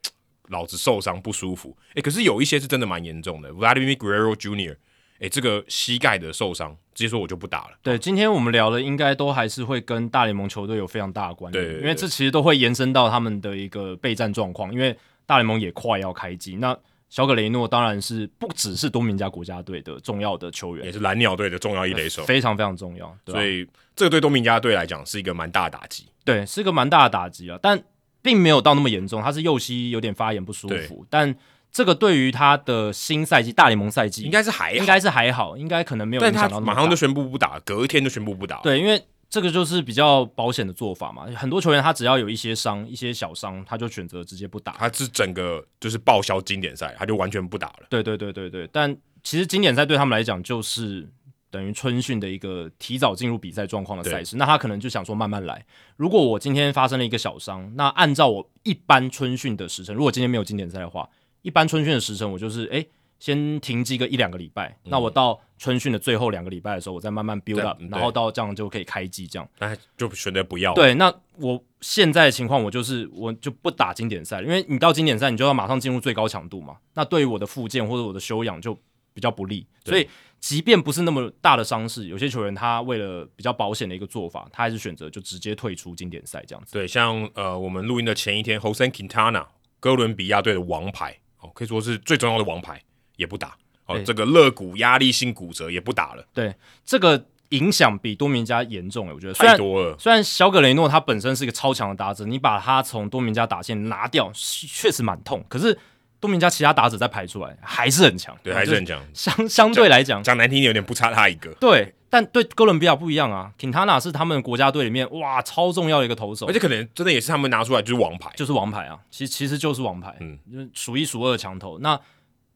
[0.51, 7.79] 老子受伤不舒服，哎、欸，可是有一些是真的蛮严重的，Vladimir Guerrero Jr.，哎、欸，这个膝盖的受伤，直接说我就不打了。
[7.83, 16.57] 对，今天我们聊的应该都还是会跟大联盟球队有非常大的关系，因为这其实都会延伸到他们的一个备战状况，因为大联盟也快要开机。
[16.57, 16.77] 那
[17.09, 23.17] 小葛雷诺当然是不只是多米尼加国家队的重要的球员，也是蓝鸟队的重要一垒手，非常非常重要。
[23.25, 27.81] 对，所以这个对多米尼加队来讲是一个蛮大的打击，对，是一个蛮大的打击啊，但。
[28.23, 31.35] 并没有到那么严重，他是右膝有点发炎不舒服，但
[31.73, 36.61] 这个对于他的新赛季大联盟赛季应该是还应该是还好，应该可能没有影响到。
[36.61, 38.61] 马上就宣布不打，隔一天就宣布不打。
[38.63, 41.27] 对，因为这个就是比较保险的做法嘛。
[41.37, 44.73] 很多球员他只要有一些伤，一些小伤，他就选择直接不打。
[44.73, 47.87] 他是整个就是报销经典赛，他就完全不打了。
[47.89, 51.09] 对对对对对，但其实经典赛对他们来讲就是。
[51.51, 55.65] 等于春训的一个提早进入比赛状况的赛事，那他可能就想说慢慢来。
[55.97, 61.09] 如果我今天发生了一个小伤，那按照我一般春训的时程，如果今天没有经典赛的话，
[61.43, 64.69] 一般春训的时程我就是诶、欸，先停机个一两个礼拜。
[64.85, 69.49] 嗯、那我到春训的最后两个礼拜的时候，我再慢慢 build up，然后到这样就可以开机这样。
[69.59, 70.73] 那就选择不要。
[70.75, 76.77] 对，那我现在的情况，我就是我就不打经典赛，因为你到经典赛，你就要马上进入最高强度嘛。
[76.95, 78.79] 那对于我的复健或者我的修养就
[79.21, 80.09] 比较不利，所以。
[80.41, 86.73] 即便不是那么大的伤势，有些球员他为了比较保险的一个做法，他还是选择就直接退出经典赛这样子。
[86.73, 89.45] 对，像呃，我们录音的前一天，Jose Quintana
[89.81, 92.83] 哥伦比亚队的王牌哦，可以说是最重要的王牌，
[93.17, 93.97] 也不打哦。
[93.97, 96.25] 欸、这个肋骨压力性骨折也不打了。
[96.33, 96.55] 对，
[96.87, 99.95] 这个影响比多米尼加严重，我觉得太多了。
[99.99, 105.45] 虽然小葛雷诺他本身是一个超强的打者，你把他从多米加打线拿掉，确实蛮痛。
[105.51, 105.79] 可是。
[106.21, 109.03] 多米尼加其他打者再排出来还是很强，对，还是很强。
[109.15, 111.51] 相相对来讲，讲难听点，有点不差他一个。
[111.55, 113.51] 对，但对哥伦比亚不一样啊。
[113.59, 118.99] Quintana 是他们国家队里面哇超重要的一个投手，而且可能真的也是他们拿出来就是王牌，就是王牌啊。
[119.11, 121.79] 其实其实就是王牌，嗯，就是数一数二的强投。
[121.79, 121.99] 那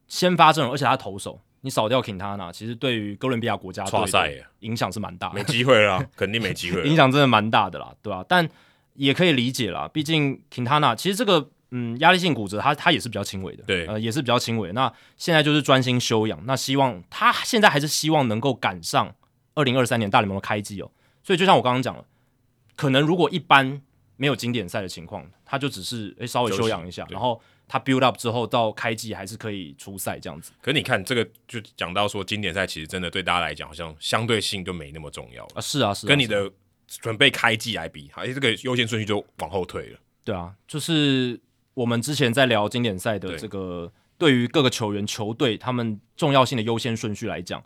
[0.08, 8.24] 先发阵容，而且他投手，你扫掉 Quintana，其实对于哥伦比亚国家队影响是蛮大的，没机会啦，肯定没机会， 影响真的蛮大的啦，对吧、啊？
[8.28, 8.46] 但
[8.92, 11.48] 也可以理解啦，毕竟 Quintana 其实这个。
[11.76, 14.74] 嗯，压力性骨折，他他也是比较轻微的，对，呃，也是比较轻微的。
[14.74, 19.12] 那现在就是专心休养，那希望他现在还是希望能够赶上
[19.56, 20.88] 二零二三年大联盟的开季哦。
[21.24, 22.04] 所以就像我刚刚讲了，
[22.76, 23.82] 可能如果一般
[24.16, 30.52] 没有经典赛的情况，他就只是诶、欸、稍微休养一下，然后他 build up 之后到开季还是可以出赛这样子。
[30.62, 36.48] 可是你看这个就讲到说经典赛其实真的对大家来讲好像相对性就没那么重要啊，是啊是啊，跟你的
[36.86, 39.98] 准备开季来比，哎这个优先顺序就往后退了。
[40.22, 41.38] 对啊，就是
[41.74, 47.62] 我们之前在聊经典赛的这个对于各个球员球队他们重要性的优先顺序来讲，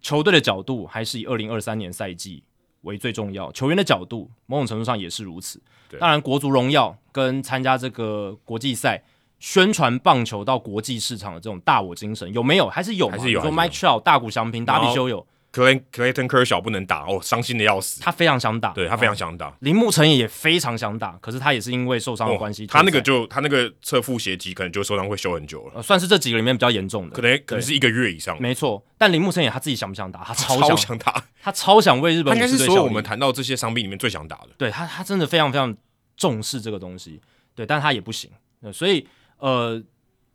[0.00, 2.42] 球队的角度还是以二零二三年赛季
[2.82, 5.60] 为最重要，球员的角度某种程度上也是如此。
[5.98, 9.02] 当然，国足荣耀跟参加这个国际赛、
[9.38, 12.68] 宣传棒球到国际市场的这种大我精神有没有？
[12.68, 13.08] 还是有？
[13.08, 13.40] 还是有。
[13.42, 18.00] 说 Mike Trout 大谷翔平、达比修有，Clayton Kershaw 不能打哦，伤心的要死。
[18.00, 19.48] 他非常想打，对他非常想打。
[19.48, 28.40] 哦、铃木成也非常想打，可是他也是因为受伤的关系、哦，他那个就他那个侧腹斜肌可能就受伤会修很久了、呃，算是这几个里面比较严重的，可能可能是一个月以上。
[28.40, 30.22] 没错，但铃木成也他自己想不想打？
[30.24, 32.32] 他超想，超想打，他超想为日本。
[32.32, 34.48] 他应该是所有我们谈到这些伤病里面最想打的。
[34.56, 35.76] 对他，他真的非常非常。
[36.16, 37.18] 重视这个东西，
[37.54, 38.30] 对，但他也不行，
[38.74, 39.08] 所以
[39.38, 39.82] 呃，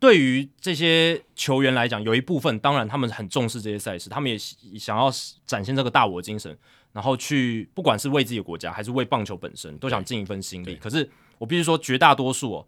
[0.06, 4.38] 对于这些球员来讲，有一部分当然他们很重视这些赛事，他们也
[4.78, 5.10] 想要
[5.48, 6.56] 展现这个大我精神，
[6.94, 10.76] 然后去不管是为自己的国家还是为棒球本身，都想尽一份心力。
[10.76, 11.10] 可是
[11.40, 12.68] 我必须说，绝大多数哦，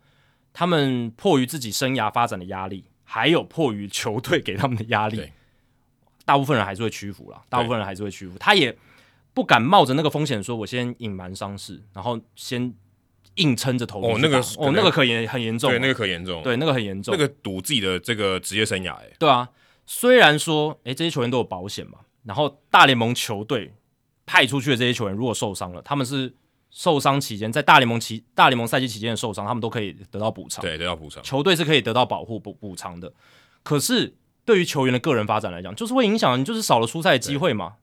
[0.52, 5.22] 他们迫于自己生涯发展的压力，还有迫于球队给他们的压力，
[6.26, 8.76] 大部分人还是会屈服了，大部分人还是会屈服，他也
[9.36, 12.74] 不敢冒着那个风险说，我先隐瞒伤势，然后先。
[13.38, 19.50] 硬撑着头哦，那个哦，那个可严很严重，对，那个可严重，对，那个很严重，那个赌自己的这个职业生涯，哎，对啊。
[19.90, 23.74] 虽然说，哎、欸，这些球员都有保险嘛，然后大联盟球队
[24.26, 26.36] 派出去的这些球员如果受伤了，他们是
[26.72, 33.14] 受伤期间在大联盟期大联盟赛季期间的受伤，他们都可以得到补偿，对，得到补偿，球队是可以得到保护补补偿的。
[33.64, 37.76] 可是对于球员的个人发展来讲，就是会影响，你就是少了出赛机会嘛，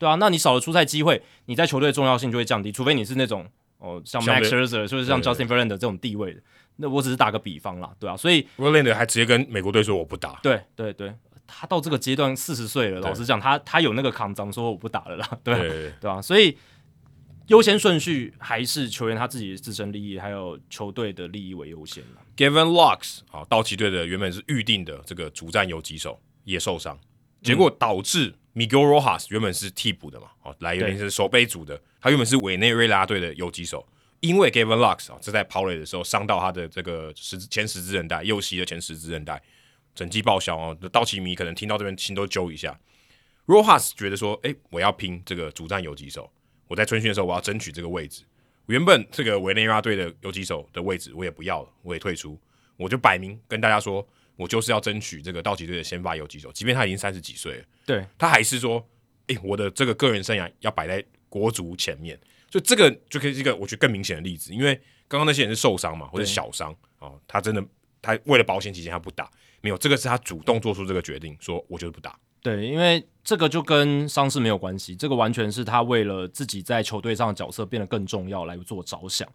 [0.00, 3.46] 对啊，那你少了出赛机会，你在球队的重要性就会降低，除非你是那种。
[3.82, 6.40] 哦，像 Max Scherzer 是不是像 Justin Verlander 这种地位的？
[6.76, 10.38] 那我只是打个比方啦，对啊，所以 Verlander 还直接跟美国队说我不打。
[10.42, 11.12] 对对对，
[11.46, 16.56] 他到这个阶段四十岁了，老实讲，他他有那个扛脏说我不打了啦，对对，对，对啊，所以
[17.48, 22.02] 优先顺序还是球员他自己的自身利益，还有球队的利益为优先
[22.36, 26.98] Given Locks 啊，道奇队的原本是预定的这个主战游击手也受伤，
[27.42, 31.80] 结果导致 Miguel Rojas 原本是替补的嘛，哦，来源是守备组的。
[32.00, 33.86] 他原本是委内瑞拉队的游击手，
[34.20, 39.40] 因为 Gavin Lux 啊，这在跑垒的时候伤到他的这个十前十字韧带，右膝的前十字韧带，
[39.94, 40.76] 整季报销哦。
[40.90, 42.78] 道奇迷可能听到这边心都揪一下。
[43.46, 46.30] Rojas 觉得说，哎、欸，我要拼这个主战游击手，
[46.68, 48.22] 我在春训的时候我要争取这个位置。
[48.66, 52.38] 原本这个委内瑞拉队的游击手的位置我也不要了，我也退出，
[52.76, 54.06] 我就摆明跟大家说，
[54.36, 58.78] 我就是要争取这个道奇队的先发游击手，即便他已经三十几岁了，对，他还是说，
[59.26, 61.04] 哎、欸，我的这个个人生涯要摆在。
[61.32, 62.14] 国足前面，
[62.50, 64.78] 所以这个就可以是一个我觉得更明显的例子，因为
[65.08, 67.64] 刚刚那些人是受伤嘛，或者小伤哦，他真的
[68.02, 69.30] 他为了保险起见他不打，
[69.62, 72.14] 没有这个是他主动做出这个决定，说我就是不打。
[72.42, 79.26] 对，因为这个就跟伤势没有关系，这个完全是他为了自己在球队上的角色变得更重要来做着想。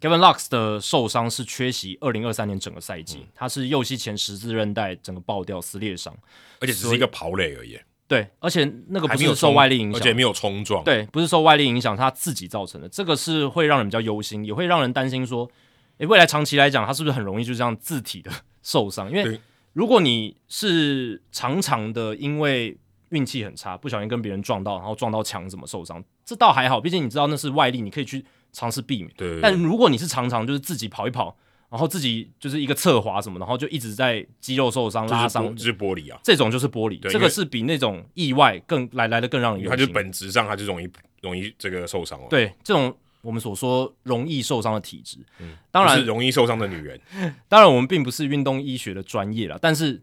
[0.00, 6.14] Gavin Lux 的受伤是缺席二零二三年整个赛季，嗯，他是右膝前十字韧带整个爆掉撕裂伤，
[6.60, 7.78] 而且只是一个跑垒而已。
[8.08, 10.84] 对，而且那个不是受外力影响，而且没有冲撞。
[10.84, 12.88] 对，不是受外力影响，他自己造成的。
[12.88, 15.50] 这个是会让人比较忧心，也会让人担心说，
[15.98, 18.30] 诶，未来长期来讲，他是不是很容易就这样自体的
[18.62, 19.10] 受伤？
[19.10, 19.40] 因为
[19.72, 22.78] 如果你是常常的因为
[23.08, 28.24] 运气很差，不小心跟别人撞到，然后撞到墙怎么受伤，这倒还好，毕竟你知道那是外力，你可以去
[28.56, 29.40] 尝试避免。
[29.42, 31.36] 但如果你是常常就是自己跑一跑。
[31.68, 39.76] 然后自己就是一个侧滑什么，然后就一直在肌肉受伤、拉伤，就是玻璃啊，这种就是玻璃，这个是比那种意外更来来的更让人忧心。
[39.76, 40.88] 它就本质上它就容易
[41.22, 42.28] 容易这个受伤了。
[42.30, 46.98] 对，这种我们所说容易受伤的体质，嗯，当然是容易受伤的女人。
[47.48, 50.00] 当然我们并不是运动医学的专业了，但是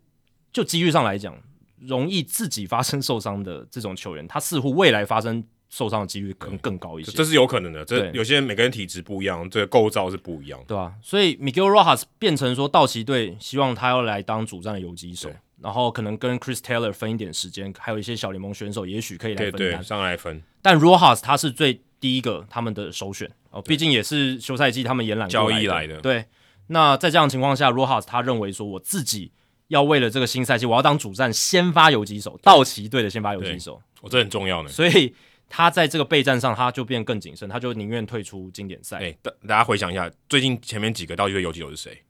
[0.52, 1.34] 就机遇上来讲，
[1.80, 5.42] 容易自己发生受伤的这种球员，他似乎未来发生。
[5.76, 7.84] 受伤的几率可能更高一些，这是有可能的。
[7.84, 10.94] 这有些人每个人体质不一样，这个构造是不一样，对吧、啊？
[11.02, 20.44] 所以 Miguel Rojas 变成说道奇队希望他要来当主战的游击手，然后可能跟 Chris Taylor 分一点时间，还有一些小联盟选手也许可以来分担上来分。
[20.62, 26.00] 但 Rojas 他是最第一个他们的首选哦，毕竟也是休赛季他们延揽交易来的。
[26.02, 26.26] 对，
[26.68, 29.32] 那在这样的情况下，Rojas 他认为说，我自己
[29.70, 35.16] 要为了这个新赛季，我要当主战先发游击手，道奇队的先发游击手，我这很重要呢，所以。
[35.56, 38.98] 他在这个备战上，他就变更谨慎，他就宁愿退出经典赛。
[38.98, 42.02] 哎，大大家回想一下，最近前面几个道奇队游击手是谁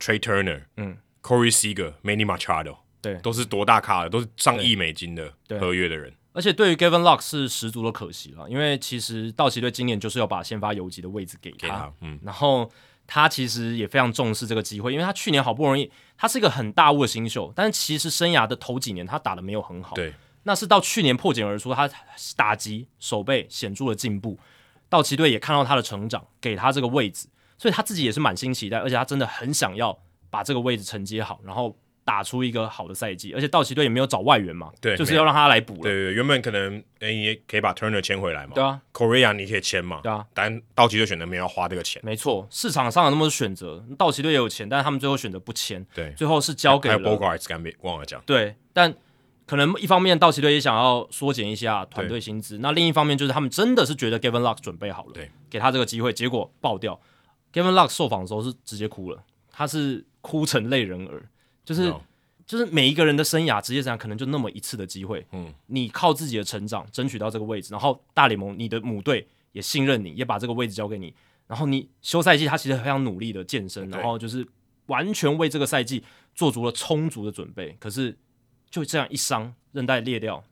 [0.00, 6.12] ？Trey Turner，嗯，Corey Seager，Manny Machado，对，都是多大咖的，都是上亿美金的合约的人。
[6.32, 12.68] 而且对于 Gavin Lux 是十足的可惜了，因为其实道奇队今年就是要把先发游击的位置给他，给他嗯，然后
[13.06, 15.88] 他其实也非常重视这个机会，因为他去年好不容易，
[16.18, 20.12] 他是一个很大物的新秀，但是其实生涯的头几年他打的没有很好，对，
[20.46, 21.90] 那是到去年破茧而出，他
[22.36, 24.38] 打击守备显著的进步，
[24.88, 27.28] 道奇队也看到他的成长，给他这个位置，
[27.58, 29.98] 所以他自己也是满心期待，而且他真的很想要
[30.30, 31.76] 把这个位置承接好，然后。
[32.06, 35.80] 打出一个好的赛季，而且道奇队也没有找外援嘛，对，就是要让他来补了。
[35.80, 47.04] 对对对，原本可能诶也可以把 Turner 签回来嘛，对啊，Correa 你可以签嘛，对啊，但道奇队选择没有花这个钱，没错，市场上有那么多选择，道奇队也有钱，但是他们最后选择不签，对，最后是交给了还有
[47.58, 48.94] 没忘了讲，对，但
[49.46, 57.00] 可能一方面道奇队也想要缩减一下团队薪资，那另一方面就是他们真的是觉得 Gavin Lux 准备好了，对，给他这个机会，结果爆掉
[57.52, 61.30] ，Gavin Lux 受访的时候是直接哭了，他是哭成泪人儿，
[61.64, 61.88] 就是。
[61.88, 62.00] No.
[62.46, 65.26] 就是每一个人的生涯，职业生涯可能就那么一次的机会。
[65.32, 71.12] 嗯，你靠自己的成长争取到这个位置，然后大联盟你的母队也信任你，也把这个位置交给你。
[71.48, 74.46] 然后你休赛季，他其实非常努力的健身，然后就是
[74.86, 76.04] 完全为这个赛季
[76.36, 77.76] 做足了充足的准备。
[77.80, 78.16] 可是
[78.70, 80.42] 就这样一伤，韧带裂掉，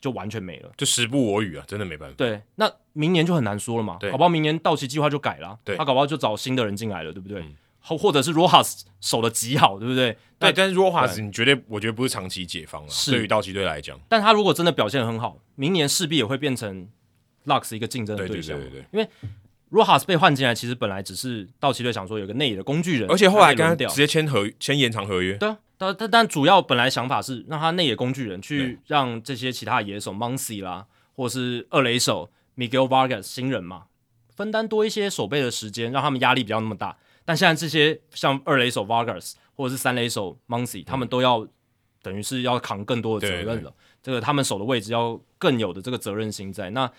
[0.00, 2.14] 就完全没了，就时不我与啊，真的没办法。
[2.16, 3.96] 对，那明年就很难说了嘛。
[4.00, 7.40] 对，搞不好明年到期计划就改了，对，他搞不好就找新的人进来了，对不对？
[7.40, 7.54] 嗯
[7.88, 10.10] 或或者是 Rojas 守的极好，对不对？
[10.40, 12.88] 对，但是 Rojas 你绝对，我觉得不是长期解方啊。
[12.88, 16.88] 是对于道奇队来讲，但他如果真的表现很好，明年势必也会变成
[17.44, 18.58] Lux 一个竞争的对象。
[18.58, 19.08] 对对对，对，因为
[19.70, 25.34] Rojas 被换进来，其实本来只是道奇队想说有个内野的工具人，而且后来跟他直接签合签延长合约。
[25.34, 33.84] 对啊，但但但主要本来想法是让他内野工具人去让这些其他野手 Muncy 啦，或是二垒手 Miguel Vargas 新人嘛，
[34.34, 36.96] 分担多一些守备的时间，让他们压力比较那么大。
[37.24, 41.46] 但现在这些像二垒手 Vargas 或者是三垒手 Muncy，他们都要
[42.02, 43.54] 等于是要扛更多的责任了。
[43.54, 43.72] 对对对，
[44.02, 46.70] 这个他们守的位置要更有的这个责任心在。
[46.70, 46.90] 那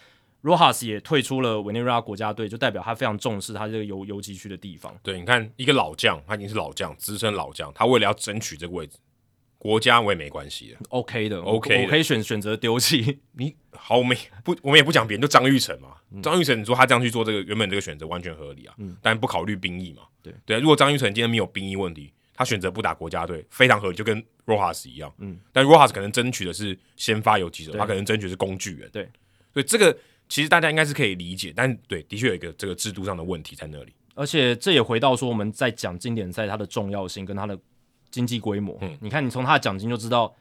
[0.44, 4.98] Rojas 也退出了委内瑞拉国家队，就代表他非常重视他这个游游击区的地方。
[5.02, 8.98] 对，你看一个老将，他已经是老将，资深老将，他为了要争取这个位置。
[9.60, 13.56] 国家我也没关系的，OK 的，OK，的我可以选选择丢弃你。
[13.72, 15.96] 好，我们不，我们也不讲别人，就张玉成嘛。
[16.22, 20.04] 张玉成，你说他这样去做这个原本这个选择完全合理啊，嗯，但不考虑兵役嘛。
[20.22, 25.12] 对对，如果张玉成今天没有兵役问题，他选择不打国家队，非常合理，就跟 Rojas 一样。
[25.18, 28.88] 嗯，但 Rojas 可能争取的是先发游击手，他可能争取的是工具人。
[28.92, 29.10] 对，
[29.52, 29.98] 所以这个
[30.30, 33.94] 其实大家应该是可以理解，但对，的确有一个这个制度上的问题在那里。
[34.16, 37.58] 而且这也回到说我们在讲经典赛它的重要性跟它的。
[38.10, 40.34] 经济规模，嗯，你看，你从它的奖金就知道，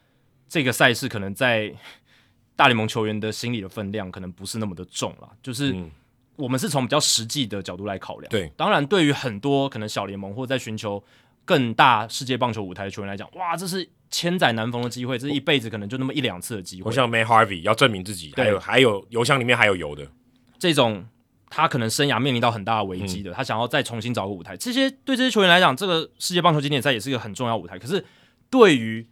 [0.48, 1.70] 这个赛事可能在
[2.54, 5.28] 大联盟球员的心理的分量可能不是那么的重了。
[5.42, 5.74] 就是
[6.36, 8.30] 我们是从比较实际的角度来考量。
[8.30, 11.02] 对，当然，对于很多可能小联盟或者在寻求
[11.46, 16.88] 更大世界棒球舞台的球员来讲，哇，这是千载难逢的机会，这是一辈子可能就那么一两次的机会。
[16.88, 20.06] 我像 Matt Harvey 要证明自己，还有还有油箱里面还有油的
[20.58, 21.06] 这种。
[21.48, 24.56] 他可能生涯面临到很大的危机的，嗯、他想要再重新找个舞台。
[24.56, 27.78] 这些对这些球员来讲，这个世界棒球经典赛也是一个很重要舞台。
[27.78, 28.04] 可是
[28.50, 29.06] 对于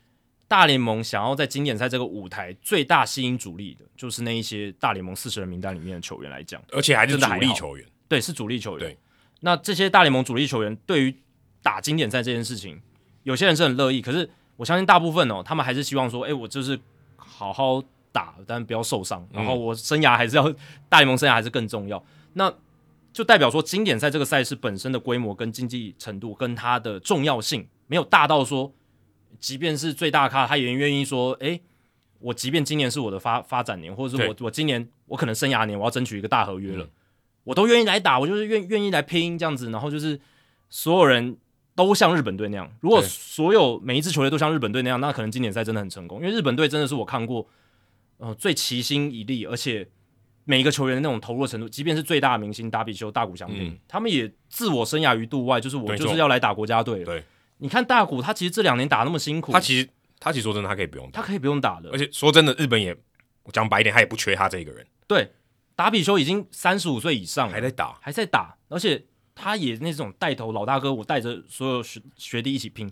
[0.48, 8.80] 大联盟想要在经典赛这个舞台最大吸引主力的，就是那一些大联盟四十人名单里面的球员来讲，而且还是主力球员，对，是主力球员。
[8.80, 8.98] 对，
[9.40, 11.16] 那这些大联盟主力球员对于
[11.64, 12.80] 打经典赛这件事情，
[13.22, 16.78] 有些人是很乐意，可是我相信大部分哦，他们还是希望说，哎、欸，我就是
[17.16, 17.82] 好好
[18.12, 20.56] 打，但不要受伤，然后我生涯还是要、嗯、
[20.90, 22.04] 大联盟生涯还是更重要。
[22.34, 22.52] 那
[23.12, 28.72] 就代表说，经典赛这个赛事本身的规模跟经济程度跟它的重要性没有大到说，
[29.40, 31.60] 即便是最大咖，他也愿意说，诶，
[32.18, 36.90] 我即便今年是我的发发展年，或者是我我今年我可能生涯年，我要争取一个大合约了，嗯、
[37.44, 40.20] 我都愿意来打，我就是愿愿意来拼这样子，然后就是
[40.68, 41.36] 所有人
[41.74, 47.46] 都像日本队那样，如果所有每一支球队都像日本队那样，那可能今年赛真的很成功，因为日本队真的是我看过，
[48.18, 49.88] 呃，最齐心一力，而且。
[50.46, 57.02] 每一个球员的那种投入的程度，即便是最大的明星打比修、大谷翔平，嗯、他们也自我生涯于度外，就是我就是要来打国家队。
[57.02, 57.24] 对，
[57.56, 59.88] 你看大谷，他其实这两年打那么辛苦，他其实
[60.20, 61.88] 他其实说真的，他可以不用打，他可以不用打的。
[61.88, 62.94] 而且说真的，日本也
[63.54, 64.86] 讲白一点，他也不缺他这一个人。
[65.06, 65.32] 对，
[65.74, 69.02] 打比修已经三十五岁以上了，还在打，还在打，而且
[69.34, 72.90] 他也那种带头老大哥，我带着所有学学弟一起拼。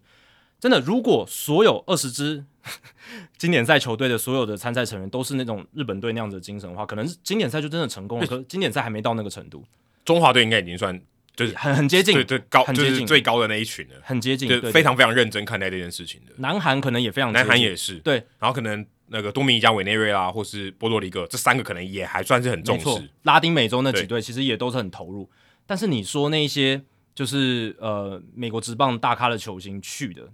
[0.58, 2.44] 真的，如果所有二十支
[3.36, 8.26] 经典赛球队的所有的参赛成员都是那种日本队那样子的精神的话，可能经典赛就真的成功了。
[8.26, 9.64] 可经典赛还没到那个程度，
[10.04, 11.00] 中华队应该已经算
[11.34, 13.04] 就是很很接近，对对高，很接近。
[13.04, 16.32] 最高的那一群了，很接近，就非常非常认真看待这件事情的。
[16.36, 17.96] 南韩可能也非常，南韩也是。
[17.96, 23.10] 对，然后可能那个多米尼加、委内瑞拉或是波多黎各这三个可能也还算是很重视。
[23.24, 25.28] 拉丁美洲那几队其实也都是很投入，
[25.72, 26.82] 但是你说那些
[27.14, 30.28] 就是呃美国职棒大咖的球星去的。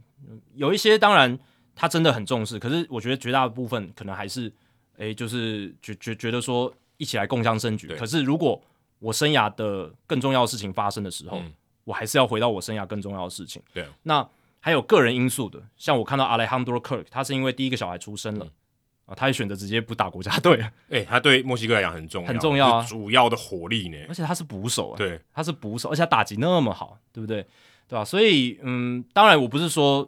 [0.57, 1.39] 有一些当然
[1.77, 4.53] 他真的很重视，可是我觉得绝大部分可能还是
[4.97, 7.87] 哎，就是觉觉觉得说一起来共襄盛举。
[7.95, 8.61] 可是如果
[8.99, 11.53] 我生涯的更重要的事情发生的时候，嗯、
[11.85, 13.63] 我还是要回到我生涯更重要的事情。
[13.73, 14.29] 对，那
[14.59, 18.45] 还有个人因素的，像我看到 Alejandro Kirk，他是因为第一个小孩出生了。
[18.45, 18.51] 嗯
[19.09, 20.61] 啊，他也选择直接不打国家队。
[20.61, 23.97] 哎、欸，他对墨西哥来讲很重要，很重要啊，主要的火力呢。
[24.07, 27.43] 而且他是捕手啊，对，他是捕手，而且他打击那么好，对不对？
[27.89, 28.05] 对吧、啊？
[28.05, 30.07] 所以，嗯，当然，我不是说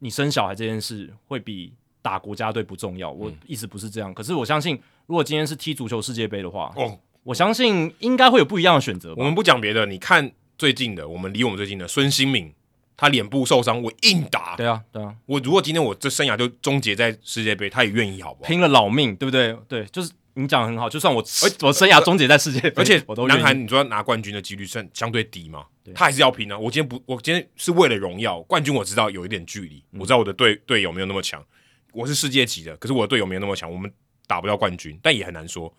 [0.00, 1.72] 你生小孩这件事会比
[2.02, 4.10] 打国家队不重要，我意思不是这样。
[4.10, 9.14] 嗯、可是我相信，如果今天是踢足球世界杯的话，哦，我相信应该会有不一样的选择。
[9.16, 12.52] 我们不讲别的，你看最近的，我们离我们最近的孙兴慜。
[12.98, 14.56] 他脸部受伤，我硬打。
[14.56, 15.14] 对啊，对啊。
[15.24, 18.48] 我如果今天我这生涯就终结在世界杯，他也愿意，好不好？
[18.48, 19.56] 拼了老命，对不对？
[19.68, 20.90] 对，就是你讲的很好。
[20.90, 21.24] 就算我，
[21.60, 25.64] 我生涯终结在世界杯，而且我都南韩，你说拿冠军的几率算相对低嘛？
[25.94, 26.58] 他还是要拼啊！
[26.58, 28.74] 我今天不，我今天是为了荣耀冠军。
[28.74, 31.42] 我知道有一点距离，嗯、我知道我的队队友没有那么强，
[31.92, 33.90] 我是世界级的，可是我的队友没有那么强，我们
[34.26, 35.72] 打不到冠军，但也很难说。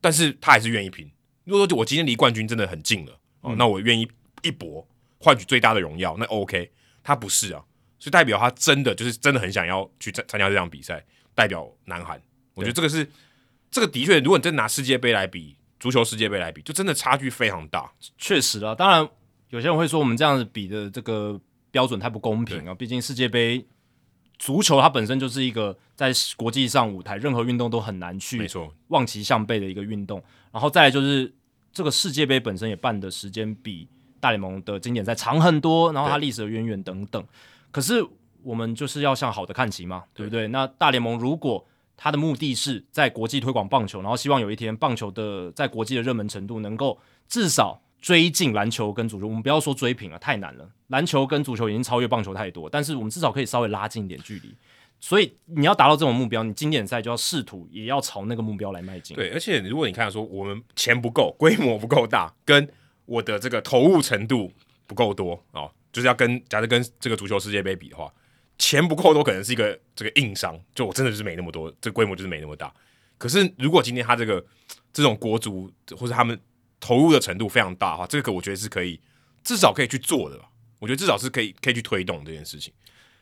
[0.00, 1.10] 但是他还是愿意拼。
[1.44, 3.12] 如果说我今天离冠军真的很近了，
[3.42, 4.08] 哦，嗯、那我愿意
[4.42, 4.86] 一搏，
[5.22, 6.70] 换取最大的荣耀，那 OK。
[7.04, 7.58] 他不是啊，
[7.98, 11.04] 所以代表他真的就是真的很想要去参参加这场比赛，
[11.34, 12.22] 代表南韩。
[12.54, 13.04] 我觉得这个是
[13.72, 17.90] 这个的确，如果你真拿世界杯来比，足球世界杯来比，就真的差距非常大。
[18.16, 19.00] 确实啊，当然
[19.50, 21.40] 有些人会说我们这样子比的这个
[21.72, 22.72] 标准太不公平啊。
[22.72, 23.66] 毕竟世界杯
[24.38, 30.22] 足球它本身就是一个在国际上舞台，任何运动都很难去没错望其项背的一个运动。
[30.52, 31.34] 然后再来就是
[31.72, 33.88] 这个世界杯本身也办的时间比。
[34.22, 37.22] 大联盟的经典赛长很多，然后它历史的渊源等等。
[37.72, 38.06] 可是
[38.44, 40.42] 我们就是要向好的看齐嘛，对不对？
[40.42, 41.66] 对那大联盟如果
[41.96, 46.96] 它的目的是在国际推广棒球，然后希望有一天棒球的在国际的热门程度能够
[47.28, 50.70] 至少追进篮球跟足球，我们不要说追平了，太难了。
[50.86, 54.54] 篮球跟足球已经超越棒球太多，但是我们至少可以稍微拉近一点距离。
[55.00, 59.16] 所以你要达到这种目标，你经典赛就要试图也要朝那个目标来迈进。
[59.16, 62.68] 对，而且如果你看说我们钱不够，规模不够大，跟
[63.04, 64.52] 我的这个投入程度
[64.86, 68.12] 不够多哦，就是要跟假设跟这个足球世界杯比的话，
[68.58, 72.72] 钱不够多可能是一个这个硬伤，就我真的就是没那么多，这规模就是没那么大。
[73.18, 74.44] 可是如果今天他这个
[74.92, 76.38] 这种国足或者他们
[76.80, 79.00] 投入的程度非常大的话，这个我觉得是可以
[79.44, 80.48] 至少可以去做的吧。
[80.78, 82.72] 我觉得至少是可以可以去推动这件事情，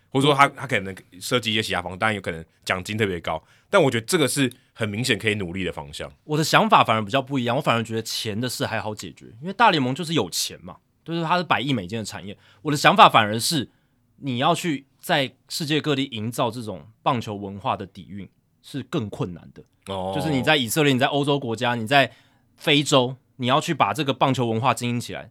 [0.08, 4.50] 或者说他他可能设计一些其他方式，当然有可能奖金特别高，但我觉得这个是。
[4.80, 6.10] 很明显可以努力的方向。
[6.24, 12.34] 我的想法反而比较不一样，我反而觉得钱的事还好解决，因为大联盟就是有钱嘛，就是它是百亿美金的产业。
[12.62, 13.68] 我的想法反而是
[14.16, 18.26] 你要去在世界各地营造这种棒球文化的底蕴
[18.62, 19.62] 是更困难的。
[19.92, 22.10] 哦，就是你在以色列，你在欧洲国家，你在
[22.56, 25.30] 非洲，你要去把这个棒球文化经营起来。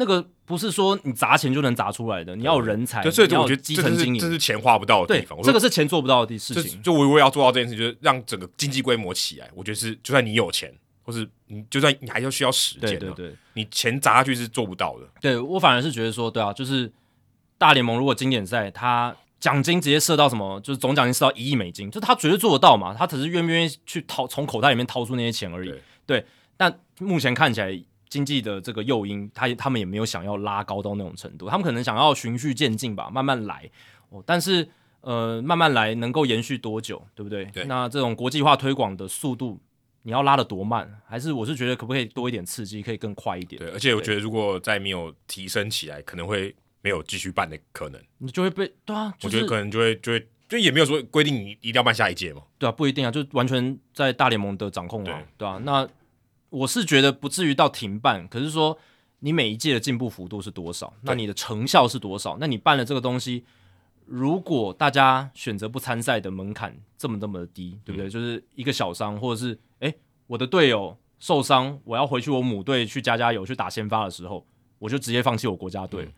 [0.00, 5.38] 那个不是说你砸钱就能砸出来的，你要有人才，所以我觉得基层经营，这是钱花不到的地方。
[5.42, 6.82] 这个是钱做不到的事情。
[6.82, 9.50] 就我我要做到这件事，就是让整个经济规模起来。
[9.54, 15.06] 我觉得是，就算你有钱，或是你就算你还要需要时间，对对对，你钱砸下去是做不到的。
[15.20, 16.90] 对我反而是觉得说，对啊，就是
[17.58, 22.94] 大联盟如果经典赛，他奖金直接设到什么，就是总奖金设到一亿美金，就他绝对做得到嘛。
[22.94, 25.68] 他只是愿不愿意去掏从口袋里面掏出那些钱而已。
[25.68, 27.84] 对，对，但目前看起来。
[28.10, 33.70] 经济的这个诱因，他他们也没有想要拉高到那种程度，他们可能想要循序渐进吧，慢慢来。
[34.08, 34.68] 哦，但是
[35.00, 37.44] 呃，慢慢来能够延续多久，对不对？
[37.46, 37.64] 对。
[37.66, 39.60] 那这种国际化推广的速度，
[40.02, 41.00] 你要拉得多慢？
[41.06, 43.60] 还是我是觉得可不可以多一点刺激，可以更快一点？
[43.60, 48.02] 对，而且我觉得如果再没有提升起来，可能会没有继续办的可能。
[48.18, 52.42] 你就会被对啊，就是、我觉得可能就会就会就也没有说规定你一定要办下一届嘛。
[52.58, 55.88] 对啊，不一定啊，就完全在大联盟的掌控啊，对，对啊，那。
[56.50, 58.78] 我是觉得不至于到停办，可是说
[59.20, 60.92] 你每一届的进步幅度是多少？
[61.02, 62.36] 那你的成效是多少？
[62.40, 63.44] 那你办了这个东西，
[64.04, 68.08] 如果大家选择不参赛的门槛这么这么的低，对不对？
[68.08, 69.94] 嗯、就是一个小伤，或者是诶，
[70.26, 74.44] 我的队友受伤，我要回去我母队去加加油去打先发的时候，
[74.78, 76.12] 我就直接放弃我国家队，嗯、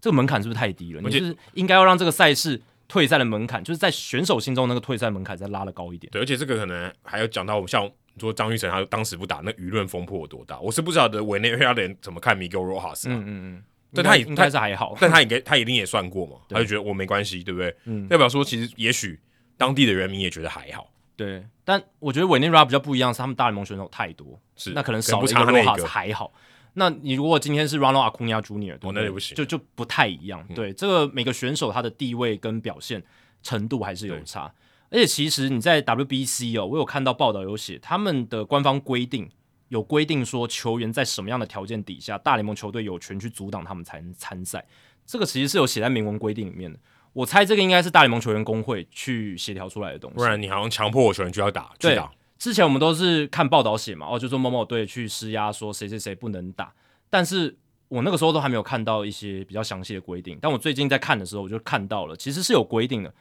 [0.00, 1.02] 这个门槛是不是太低了？
[1.02, 6.10] 你就是应该要让这个赛事退赛的门槛，就是在选手心中那个退赛门槛再拉的高一点。
[6.10, 7.90] 对，而且这个可能还要讲到像。
[8.18, 10.58] 说张玉成他当时不打，那舆论风波有多大？
[10.60, 13.12] 我是不晓得委内瑞拉的人怎么看 Miguel Rojas 啊。
[13.12, 13.62] 嗯嗯嗯，
[13.94, 17.74] 但他也应该是还好， 但他应该他一定也算过嘛，他就觉得我没关系，对不对？
[17.84, 19.20] 嗯，代表说其实也许
[19.56, 20.90] 当地的人民也觉得还好。
[21.16, 26.32] 对，但我觉得委内瑞拉比较不一样，是他们大联盟选手太多，是那可能少一个 Rojas 还好。
[26.74, 30.44] 那你如果今天是 Ronald Acuna Junior，那就不行，就就不太一样。
[30.50, 33.02] 嗯、对，这个每个选手他的地位跟表现
[33.42, 34.52] 程度还是有差。
[34.90, 39.28] 而且其实你在 WBC 哦，我有看到报道有写，他们的官方规定
[39.68, 44.64] 有规定说，球员在什么样的条件底下，大联盟球队有权去阻挡他们才能参赛。
[45.04, 46.78] 这个其实是有写在明文规定里面的。
[47.12, 52.12] 我猜这个应该是大联盟球员工会去协调出来的东西，不然你好像强迫我球员就要打，对去打。
[52.38, 56.70] 之前我们都是看报道写嘛，哦，就说某某队去施压，说谁谁谁不能打，
[57.08, 57.56] 但是
[57.88, 60.38] 我那个时候都还没有看到一些比较详细的规定。
[60.42, 63.14] 但我最近在看的时候，我就看到了，其实是有规定的，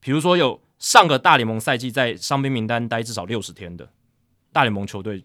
[0.00, 3.88] 比如说有上个大联盟赛季在伤兵名单待至少六十天的
[4.52, 5.24] 大联盟球队，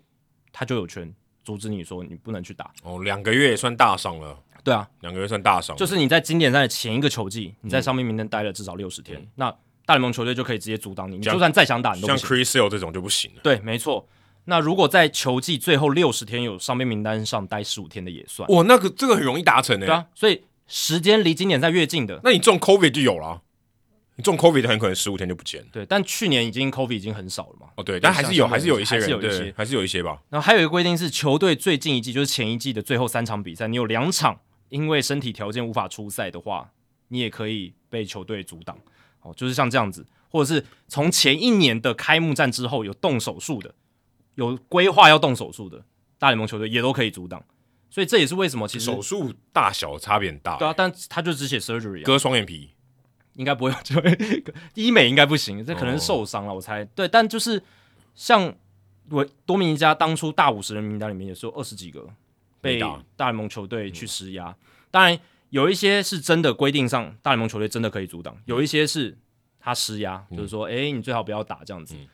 [0.53, 1.11] 他就有权
[1.43, 2.71] 阻止你说你不能去打。
[2.83, 4.37] 哦，两个月也算大伤了。
[4.63, 9.51] 对啊，两个月算大伤，就是你在经典赛的前一个球季，你在伤兵名单待了至少六十天，嗯、那
[9.83, 12.27] 大联盟球队就可以直接阻挡你，你就算再想打，你都不行。
[12.27, 13.41] 像 Chris Sale 这种就不行了。
[13.41, 14.07] 对，没错。
[14.45, 18.47] 那如果在球季最后六十天有伤兵名单上待十五天的也算。
[18.49, 19.87] 哇，那个这个很容易达成诶。
[19.87, 23.41] 对啊，所以时间离经典赛越近的，那你中 COVID 就有了。
[24.17, 25.67] 你中 COVID 的很可能十五天就不见了。
[25.71, 27.67] 对，但去年已经 COVID 已经很少了嘛。
[27.75, 30.21] 哦，对，但还是有，还是有一些人，有一些对，还是有一些吧。
[30.29, 36.71] 然后还有一个规定是，球队最近一季就是前一季的最后三场比赛，你有两场因为身体条件无法出赛的话，
[37.07, 38.77] 你也可以被球队阻挡。
[39.21, 43.73] 哦，就是像这样子，或者是从前一年的开幕战之后有动手术的。
[44.35, 45.83] 有规划要动手术的
[46.19, 47.43] 大联盟球队也都可以阻挡，
[47.89, 50.57] 所以这也是为什么其实手术大小差别很大。
[50.57, 52.69] 对啊，但他就只写 surgery，割双眼皮
[53.37, 53.95] 应该不会，就
[54.73, 56.83] 医美应该不行，这可能是受伤了，我猜。
[56.83, 57.63] 哦、对，但就是
[58.13, 58.53] 像
[59.09, 62.05] 我多米尼加当初大五十人名单里面也是有二十几个
[62.59, 62.81] 被
[63.15, 64.55] 大联盟球队去施压，嗯、
[64.91, 65.17] 当然
[65.51, 69.17] 有一些是真的规定上大联盟球队真的可以阻挡，有一些是
[69.59, 71.95] 他施压，嗯、就是说，哎、欸，你最好不要打这样子。
[71.95, 72.07] 嗯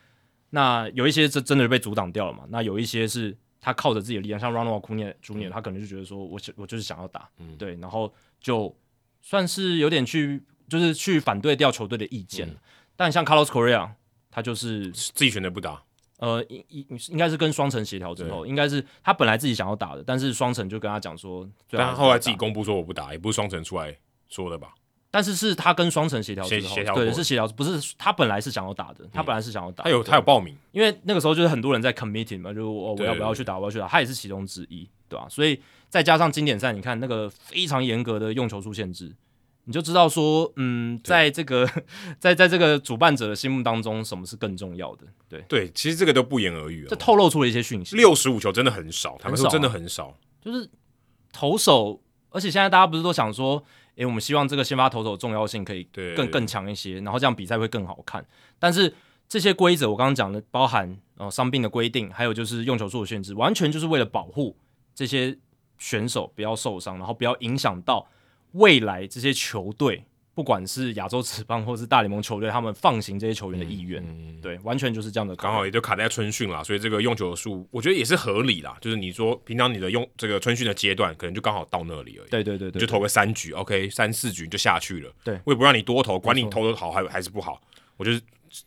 [0.56, 2.44] 那有一些是真的是被阻挡掉了嘛？
[2.50, 8.78] 那有一些是他靠着自己的力量，像 Ronald Acuna Jr.，他可能就觉得说，我我就是想要打，嗯、对，然后就
[9.24, 10.44] 算是有点去，
[10.74, 12.48] 就是去反对掉球队的意见。
[12.48, 12.56] 嗯、
[12.96, 13.92] 但像 Carlos Correa，
[14.32, 15.84] 他就是自己选择不打。
[16.18, 23.96] 呃，应应应该是跟双城协调之后，应该是他本来自己想要打的，但是双城就跟他讲说，但他后来自己公布说我不打，也不是双城出来
[24.30, 24.74] 说的吧？
[25.12, 35.28] 但是是他跟双城协调之后，协调对，是协调，不是他本来是想要打的，他本来是想要打，他有他有报名，因为那个时候就是很多人在 committing 嘛，就我我要不要去打，我要去打，他也是其中之一，对吧？
[35.30, 39.14] 所以再加上经典赛，你看那个非常严格的用球数限制，
[39.66, 41.70] 你就知道说，嗯，在这个
[42.20, 45.06] 在在这个主办者的心目当中，什么是更重要的？
[45.30, 47.96] 对对，其实这个都不言而喻，这透露出了一些讯息。
[47.96, 50.70] 六十五球真的很少，他们说真的很少，就是
[51.32, 53.64] 投手，而且现在大家不是都想说。
[53.96, 58.26] 诶、欸，我们希望这个先发投手的重要性可以更对更强一些，然后这样比赛会更好看。
[58.58, 58.92] 但是
[59.30, 64.58] 这些规则我刚刚讲的，包含呃伤病的规定，还有就是用球数的限制，完全就是为了保护
[64.96, 65.38] 这些
[65.78, 68.04] 选手不要受伤，然后不要影响到
[68.54, 70.06] 未来这些球队。
[70.36, 75.36] 不管是亚洲职棒 或是大联盟球队，他们放行这些球员的意愿，嗯嗯、对，完全就是这样的。
[75.36, 78.76] 刚好也就卡在春训啦，所以这个用球的数，我觉得也是合理啦。
[78.82, 82.30] 就是你说平常你的用这个春训的阶段，可能就刚好到那里而已。
[82.32, 85.12] 对对对对，就投个三局，OK，三四局就下去了。
[85.24, 87.62] 对，我也不让你多投，管你投的好还还是不好，
[87.98, 88.20] 我就是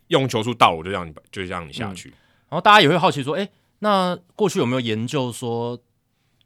[0.07, 2.15] 用球数到了，我就让你就让你下去、嗯。
[2.47, 3.49] 然后大家也会好奇说，哎，
[3.79, 5.77] 那过去有没有研究说？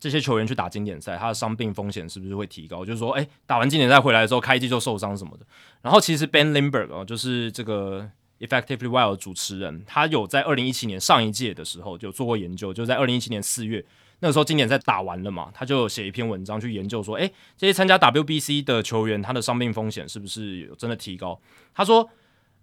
[0.02, 2.84] 这些球员去打经典赛，他的伤病风险是不是会提高？
[2.84, 5.46] 就是说，哎，打完经典赛回来的时候，开机就受伤什么的。
[5.84, 8.10] 然后，其实 Ben Lindbergh 哦，就是这个
[8.40, 13.86] Effectively Wild 的主持人，他有在二零一七年上一届的时候就做过研究，就在二零一七年四月
[14.22, 21.40] 那个时候，经典赛打完了嘛，他就写一篇文章去研究说，哎，这些参加 WBC 的球员，他的伤病风险是不是有真的提高？
[21.76, 22.10] 他说，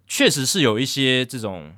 [0.05, 1.73] 确实是有一些这种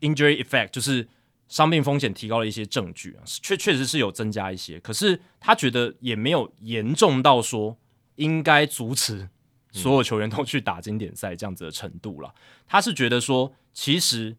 [0.00, 1.06] injury effect，就是。
[1.46, 7.76] 伤病风险提高了一些证据啊，确确实是有增加一些，可是他觉得也没有严重到说
[8.16, 9.28] 应该阻止
[9.70, 12.34] 所有球员都去打经典赛这样子的程度了。
[12.66, 14.36] 他是觉得说，其实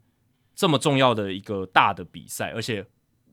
[0.56, 2.86] 这么重要的一个大的比赛，而且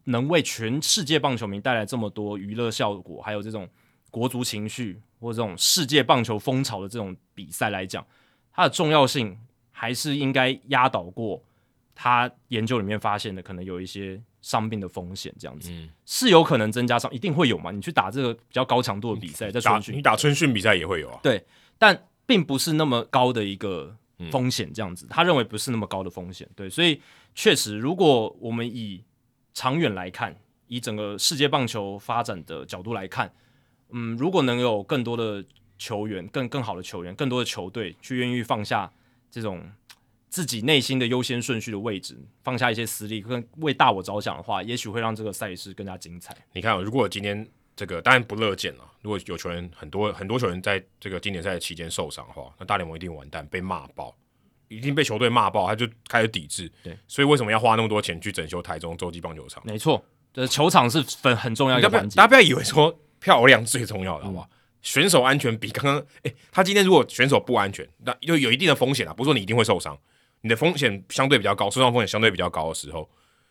[0.05, 3.69] 能为全世界棒球迷带来这么多娱乐效果，还有这种
[4.11, 8.07] 国足情绪或这种世界棒球风潮的这种比赛来讲，
[8.53, 9.39] 它的重要性
[9.71, 11.43] 还是应该压倒过。
[11.95, 17.71] 他研究里面发现的可能有一些伤病的风险，这样子、嗯、是有可能增加伤，一定会有嘛？
[17.71, 21.21] 你去打这个比较高强度的比赛，在春训，你打春训比赛也会有啊。
[21.23, 21.45] 对，
[21.79, 23.95] 但并不是那么高的一个
[24.31, 26.49] 风险，这样子，嗯、他认为不是那么高的风险。
[26.57, 27.01] 对，所以
[27.35, 29.05] 确实，如果我们以
[29.53, 30.35] 长远来看，
[30.67, 33.33] 以整个世界棒球发展的角度来看，
[33.91, 35.45] 嗯，如果能有更多的
[35.79, 38.91] 球员，更更好的球员，更多的球队去愿意放下
[39.31, 39.63] 这种。
[40.33, 46.35] 自己内心的优先顺序的位置，放下一些私利，跟为大我着想的话，也许会让这个赛事更加精彩。
[46.55, 47.47] 你看，如果今天
[47.77, 54.17] 这个当然不乐见了，如果有球员很多很多球员在这个经典赛期间受伤的话，那大联盟一定完蛋，被骂爆，
[54.69, 56.73] 一定被球队骂爆，他就开始抵制。
[56.83, 59.63] 对，所以为什么要花那么多钱去整修台中洲际棒球场？
[59.67, 60.03] 没错，
[60.33, 62.17] 这球场是很很重要的一个环节。
[62.17, 64.49] 大家不要以为说漂亮最重要的，好不好？
[64.81, 69.97] 选手安全比刚刚，哎，他今天如果选手不安全，那就有一定的风险啊，不是说你一定会受伤，
[70.43, 73.09] 你的风险相对比较高，受伤风险相对比较高的时候，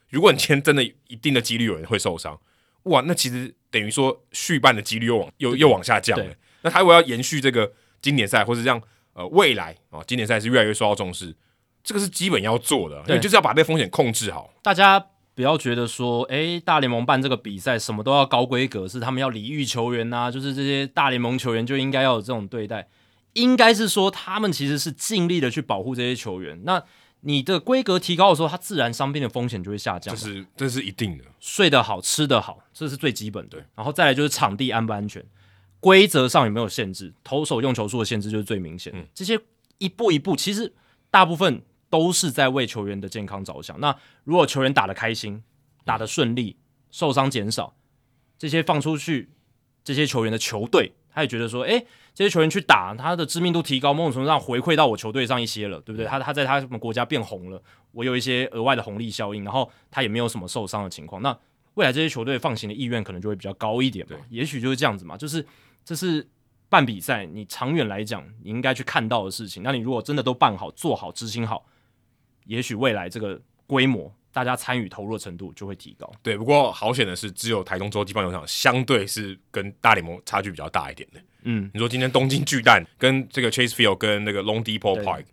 [0.10, 2.40] 如果你今天真的一定的几率有人会受伤，
[2.84, 6.26] 哇，那其实等于说续办的几率又往又又往下降了。
[6.62, 8.82] 那他如果要延续这个经典赛，或者让
[9.14, 11.36] 呃未来啊、哦，经典赛是越来越受到重视，
[11.84, 14.54] 这个是基本要做的，对，就是要把这个风险控制好。
[14.62, 15.08] 大家。
[15.34, 22.86] 不要觉得说，哎，大联盟办这个比赛什么都要高规格，是他们要礼遇球员呐、啊，就是这些大联盟球员就应该要有这种对待。
[23.34, 26.62] 应该是说，他们其实是尽力的去保护这些球员。
[26.64, 26.84] 那
[27.22, 30.16] 你的规格提高的时候，他自然伤病的风险就会下降。
[30.16, 31.26] 这是这是一定的。
[31.40, 33.58] 睡得好，吃得好，这是最基本的。
[33.76, 35.24] 然后再来就是场地安不安全，
[35.80, 38.92] 规则上有没有限制，投手用球数的限制就是最明显。
[38.96, 39.40] 嗯、这些
[39.78, 40.74] 一步一步，其实
[41.10, 41.64] 大部分。
[41.92, 43.78] 都是在为球员的健康着想。
[43.82, 43.94] 那
[44.24, 45.44] 如果球员打得开心，
[45.84, 46.56] 打得顺利，
[46.90, 47.76] 受伤减少，
[48.38, 49.30] 这些放出去，
[49.84, 56.06] 这些球员的球队，他也觉得说，诶，这些球员去打，他的知名度提高，某种程度上回馈到我球队上一些了，对不对？
[56.06, 57.62] 他他在他们国家变红了，
[57.92, 61.22] 我有一些额外的红利效应，然后他也没有什么受伤的情况。
[61.22, 61.38] 那
[61.76, 64.18] 未来这些球队放行的意愿可能就会比较高一点嘛？
[64.30, 65.16] 也许就是这样子嘛。
[65.16, 65.46] 就是
[65.86, 66.28] 这是
[66.68, 69.64] 办比赛，你长远来讲，你应该去看到的事情。
[69.64, 71.66] 那你如果真的都办好、做好、执行好。
[72.46, 76.12] 也许未来这个规模，大家参与投入的程度就会提高。
[76.24, 81.20] 对，不过好险的是，只有台东洲地方球场相对是跟大联盟差距比较大一点的。
[81.44, 85.26] 嗯，你说今天东京巨蛋跟这个 Chase Field 跟那个 Long Depot Park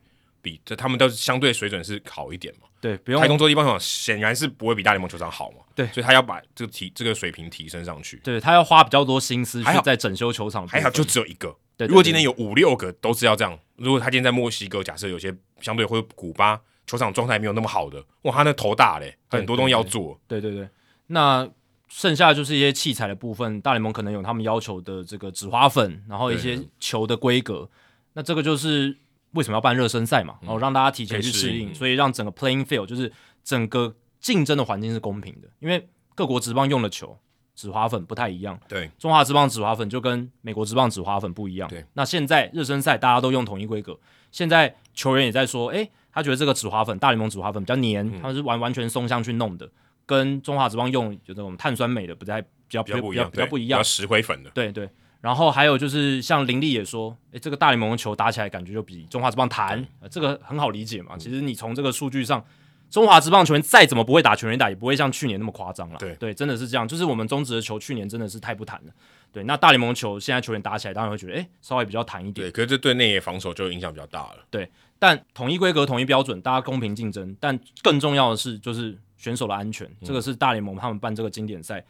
[0.43, 2.67] 比，这他们都是相对水准是好一点嘛？
[2.81, 5.59] 对，不用台东洲地方球场显然是不会比大联盟球场好嘛？
[5.75, 8.17] 对，所以他要把这个提这个水平提升上去。
[8.25, 10.67] 对，他要花比较多心思去在整修球场。
[10.67, 11.55] 还好就只有一个。
[11.77, 16.61] 对，如果今天有五六个都是要这样，如果他今天在墨西哥，假设有些相对或者古巴。
[16.89, 20.19] 球场状态没有那么好的，哇，他那头大嘞，很多东西要做。
[20.27, 20.67] 对对对，
[21.09, 21.47] 那
[21.89, 27.69] 剩下的就是一些器材的部分，大联盟可能有他们要求的这个纸花粉，然后一些球的规格。
[28.15, 28.97] 那这个就是
[29.33, 33.13] 为什么要办热身赛嘛，然后让大家提前去适应，所以让整个 playing field 就是
[33.45, 35.49] 整个竞争的环境是公平的。
[35.61, 37.19] 因为各国职棒用的球
[37.55, 41.69] 纸花粉不太一样，对，中华职棒纸花粉就跟美国职棒纸花粉不一样。
[41.69, 43.99] 对，那现在热身赛大家都用统一规格，
[44.33, 45.91] 现在球员也在说，哎。
[46.13, 49.69] 他觉得这个紫花粉，大联盟紫花粉比较黏，嗯、他们是完完全松香去弄的，
[50.07, 54.51] 跟中华职棒用就那种碳酸镁的不太比较比较不一样，比较不一样，石灰粉的。
[54.51, 54.89] 对对，
[55.21, 61.17] 然后还有就是像林立也说，诶，这个大联盟的球打起来感觉就比中华职棒弹，这个很好理解嘛。
[61.19, 62.45] 其实你从这个数据上，
[62.91, 65.99] 中华职棒球员再怎么不会打全垒打，也不会像去年那么夸张了。
[65.99, 68.93] 对对，真的是这样，就是我们中职的球去年真的是太不弹了。
[69.31, 72.47] 对，那大联盟球现在球员打起来，当然会觉得，诶，稍微比较弹一点。
[72.47, 74.39] 对，可是这对内野防守就影响比较大了。
[74.51, 74.69] 对。
[74.99, 77.37] 但统一规格、统一标准，大家公平竞争。
[77.39, 81.85] 但更重要的是，就是选手的安全，嗯、这个是大联盟他们办这个经典赛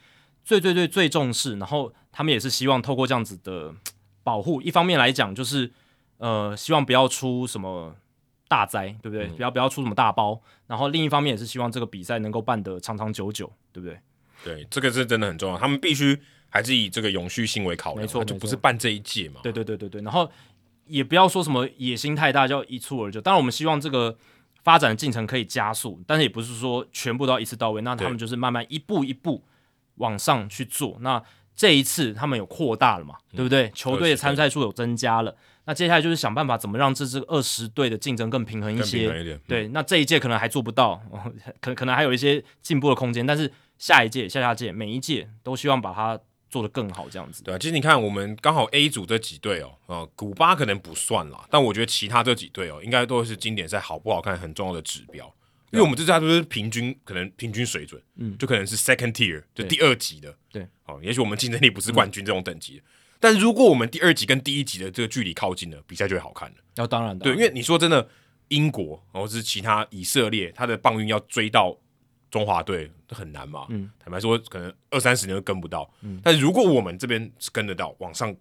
[0.44, 1.56] 最最最最重视。
[1.56, 3.74] 然后他们也是希望透过这样子的
[4.22, 5.72] 保护，一方面来讲，就是
[6.18, 7.96] 呃，希望不要出什么
[8.46, 9.26] 大灾，对不对？
[9.28, 10.38] 嗯、不要不要出什么大包。
[10.66, 13.98] 然后另一方面也是希望这个比赛能够办得长长久久，对不对？
[14.44, 15.56] 对，这个是真的很重要。
[15.56, 16.20] 他们必须
[16.50, 19.40] 还是以这个永续性为考量，没错，就不是办这一届嘛。
[19.42, 20.30] 对对对对对，然后。
[20.88, 24.16] 也不要说什么野心太大就要一蹴而就，当然我们希望这个
[24.62, 27.82] 发展的进程可以加速，但是也不是说全部都要一次到位。
[27.82, 29.44] 那他们就是慢慢一步一步
[29.96, 30.96] 往上去做。
[31.00, 31.22] 那
[31.54, 33.70] 这一次他们有扩大了嘛，嗯、对不对？
[33.74, 35.36] 球队的参赛数有增加了。
[35.64, 39.04] 那接下来就是想办法怎么让这支二十队的竞争更平衡一些。
[39.04, 41.02] 一嗯、对，那这一届可能还做不到，
[41.60, 43.26] 可可能还有一些进步的空间。
[43.26, 46.18] 但是下一届、下下届每一届都希望把它。
[46.48, 47.42] 做得更好，这样子。
[47.42, 55.32] 对啊，其实你看，我们刚好 A 组这几队哦，呃，古巴可能不算啦，但我觉得其他这几队哦，应该都是经典赛好不好看很重要的指标。
[55.70, 62.80] 因为我们这家都是平均，可能平均水准，嗯，就可能是 second tier，就第二级的，对，哦，也许我们竞争力不是冠军这种等级，
[63.20, 66.56] 但如果我们第二级跟第一级的这个距离靠近了，比赛就会好看了。
[66.76, 68.08] 要当然，对，因为你说真的，
[68.48, 71.76] 英国或者是其他以色列，他的棒运要追到。
[72.30, 78.34] 中华队很难嘛，嗯，坦白说，可能二三十年都跟不到，嗯，但如果我们这边是跟得到，往上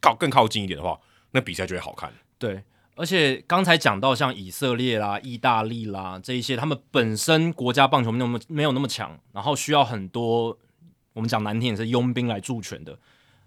[0.00, 0.96] 靠更靠近一点的话，
[1.32, 2.12] 那比赛就会好看。
[2.38, 2.62] 对，
[2.94, 10.56] 而且刚才讲到像以色列啦、意大利啦这一些，他们本身国家棒球没有那么没有那么强，然后需要很多
[11.12, 12.96] 我们讲难听也是佣兵来助拳的，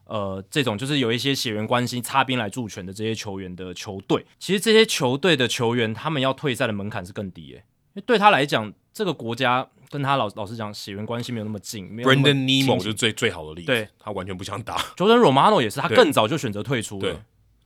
[0.04, 9.70] 呃，这种就是有一些血缘关系插兵来助拳的这些球员的球队，其实这些球队的球员他们要退赛的门槛是更低诶，因为对他来讲，这个国家。
[9.90, 11.86] 跟他老老实讲，血缘关系没有那么近。
[11.90, 14.78] 没有 Brandon Nimmo 就是最最好的例子，对，他完全不想打。
[14.96, 17.02] Jordan Romano 也是，他更早就选择退出了。
[17.02, 17.18] 对，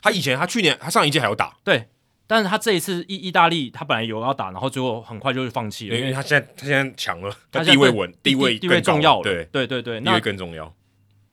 [0.01, 1.57] 他以前，他去年，他上一届还有打。
[1.63, 1.87] 对，
[2.27, 9.23] 但是他这一次意意大利，他本来有要打，然后最后很快就放弃了，因为他现在他现在强了，他地位稳，地位地位重要了。
[9.23, 10.73] 对对对对，地位更重要。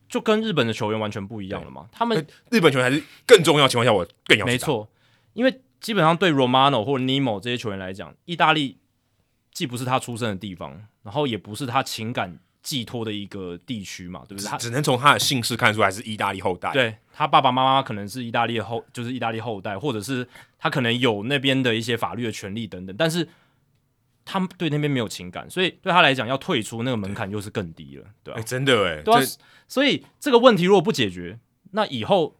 [0.09, 1.87] 就跟日本的球员完全不一样了嘛。
[1.93, 4.89] 他们日本球员还是更重要的情况下，我更要没错，
[5.35, 8.79] 因为基本上对 Romano 或者 Nemo 这些球员来讲，意大利
[9.59, 14.49] 既不是他出生的地方，然后也不是他情感寄托的一个地区嘛，对不对？
[14.49, 16.71] 他只能从他的姓氏看出来是意大利后代。
[16.73, 20.25] 对，他爸爸妈妈可能是意大利后，就是意大利后代，或者是
[20.61, 23.29] 他可能有那边的一些法律的权利等等，但是
[24.25, 28.41] 他们对那边没有情感，所以对他来讲要退出那个门槛又是更低了，对吧、啊？
[28.41, 29.21] 欸、真的哎，对、啊，
[29.67, 31.37] 所以这个问题如果不解决，
[31.73, 32.37] 那以后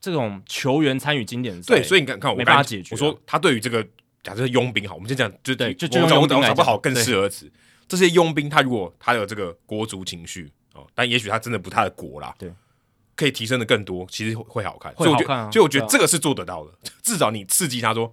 [0.00, 2.96] 这种球员参与经典赛，对，所以你看看我没办法解决、啊。
[2.96, 3.86] 我说他对于这个
[4.26, 7.48] 假设是佣兵好，我们先讲就对，就就找找不好更适合词。
[7.86, 12.52] 这些佣兵，他如果他有这个国足情绪哦，但也许他真的不太的国啦，对，
[13.14, 16.72] 可以提升的更多，其实会好看，会好看、啊、所以我觉得，所以我觉得这个是做得到的。
[16.72, 16.74] 啊、
[17.04, 18.12] 至少你刺激他说，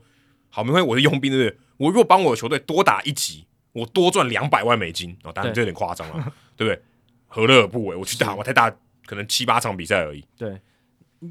[0.52, 1.60] 好，没关系，我是佣兵，对不对？
[1.78, 6.80] 我如果帮我的球队多打一级，我多赚两百万美金哦，当然这有点夸张了， 对不对？
[7.28, 7.96] 何乐而不为？
[7.96, 8.70] 我去打，我才打
[9.08, 10.24] 可能七八场比赛而已。
[10.38, 10.62] 对，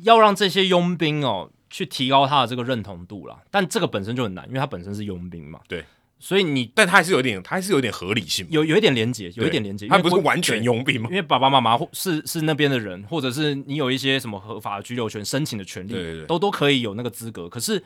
[0.03, 5.59] 要让这些佣兵哦去提高他的这个认同度啦，但这个本身就很难，因为他本身是佣兵嘛。
[5.66, 5.85] 对。
[6.20, 9.89] 所以你，但他还是有点，他还是有点合理性，有有一点连结，有一点连结。
[9.89, 11.09] 他不是完全佣兵吗？
[11.11, 17.49] 因为爸爸妈妈是是那边的人，或者是你有一些什么合法的居留权、申请的权利，对对对，都都可以有那个资格。
[17.49, 17.82] 可是，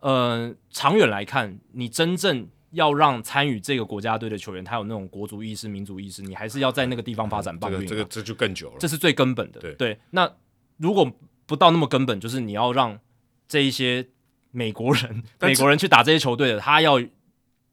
[0.00, 7.86] 呃，长远来看，你真正要让参与这个国家队的球员，他有那种国族意识、民族意识，你还是要在那个地方发展棒运、嗯。
[7.86, 9.60] 这个这个这就更久了，这是最根本的。
[9.60, 10.30] 对对，那
[10.76, 11.10] 如果
[11.46, 13.00] 不到那么根本，就是你要让
[13.48, 14.06] 这一些
[14.50, 17.00] 美国人、 美国人去打这些球队的，他要。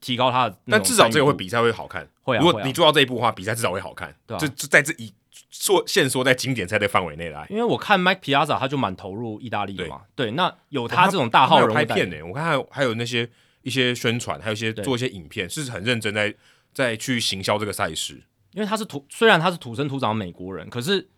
[0.02, 2.08] 提高他的，但至少这个会比赛会好看。
[2.22, 4.14] 会啊，如果你做到这一步的话，比赛至少会好看。
[4.28, 5.12] 对啊，就就在这一
[5.50, 7.48] 说限缩在经典赛的范围内来。
[7.50, 10.04] 因为我看 Mike Piazza 他就蛮投入意大利的嘛。
[10.14, 13.28] 对，那有他这种大号人物拍片呢，我看还有还有那些
[13.64, 16.36] 一些宣传，还有一些做一些影片，是很认真在
[16.72, 18.22] 在去行销这个赛事。
[18.52, 21.10] 因为他是土，虽然他是土生土长的美国人，可是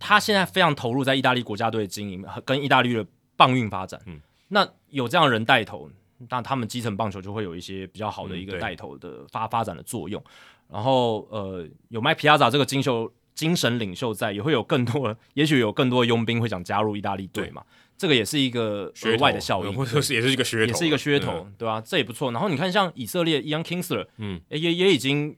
[0.00, 3.06] 他现在非常投入在意大利国家队的经营，跟意大利的
[3.46, 4.00] 棒运发展。
[4.06, 5.90] 嗯，那有这样的人带头。
[6.30, 10.22] 那他们基层棒球就会有一些比较好的一个带头的发发展的作用，
[10.68, 17.64] 然后呃，有麦皮亚扎这个精秀精神领袖在，也会有更多， 也许有更多的佣兵会想加入意大利队嘛，
[17.98, 21.82] 这个也是一个额外的效应，或者是也是一个噱头，也是一个噱头，对吧？
[21.84, 22.30] 这也不错。
[22.30, 25.36] 然后你看，像以色列 Ian Kingsler，嗯，也也已经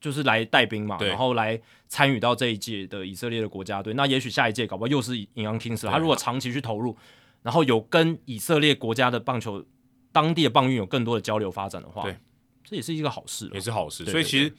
[0.00, 3.94] 就是来带兵嘛，然后来参与到这一届的以色列的国家队。
[3.94, 6.96] 那也许下一届搞不好又是 Ian Kingsler，他如果长期去投入，
[7.42, 9.64] 然后有跟以色列国家的棒球。
[10.12, 12.16] 当地的棒运有更多的交流发展的话，对，
[12.64, 14.02] 这也是一个好事，也是好事。
[14.02, 14.52] 对对对，所以其实，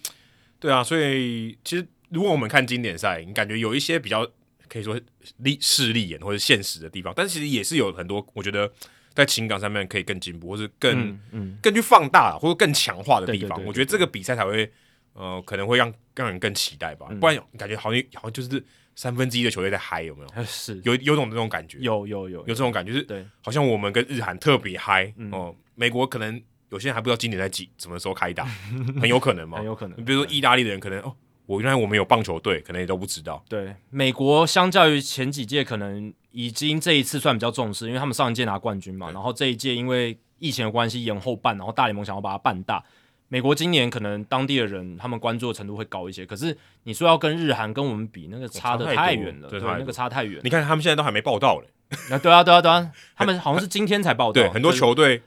[0.62, 4.26] 对啊，所以其实如果我们看经典赛，你感觉有一些比较
[4.70, 4.98] 可以说
[5.40, 8.72] 力势利眼或者现实的地方，但是其实也是有很多，我觉得
[9.14, 13.62] 在情感上面可以更进步，或是更嗯，嗯更去放大或者更强化的地方。
[13.66, 14.72] 我觉得这个比赛才会
[15.12, 18.64] 呃可能会让让人更期待吧，嗯、不然感觉好像好像就是。
[18.96, 20.44] 三分之一的球队在嗨，有没有？
[20.44, 25.56] 是有有种那种感觉，有有有有这种感觉，就是对，好像我们跟日韩特别嗨哦。
[25.76, 26.40] 美国可能
[26.70, 28.46] 有些人还不知道今年在几什么时候开打，
[29.02, 29.98] 很有可能嘛，很有可能。
[29.98, 31.16] 你比如说意大利的人，可能哦，
[31.46, 33.44] 我原来我们有棒球队，可能也都不知道。
[33.50, 42.84] 对，美国相较于前几届，可能已经这一次算比较重视，因为他们上一届拿冠军嘛，然后这一届因为疫情的关系延后办，然后大联盟想要把它办大。
[43.32, 50.42] 美国今年可能当地的人他们关注的程度会高一些，可是你说要跟日韩跟我们比，那个差的太远了，对，那个差太远。
[50.44, 55.22] 你看他们现在都还没报道嘞，那对啊对啊对啊，他们好像是今天才报道，对，很多球队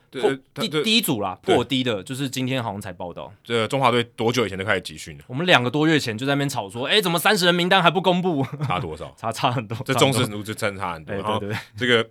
[0.52, 3.32] 第第一组啦，破低的就是今天好像才报道。
[3.42, 5.24] 这个中华队多久以前就开始集训了？
[5.26, 8.44] 我们两个多月前就在那边吵说，哎，怎么三十人名单还不公布？
[8.66, 9.10] 差多少？
[9.16, 11.16] 差差很多，这重视程度就真差很多。
[11.16, 12.06] 对对对，这个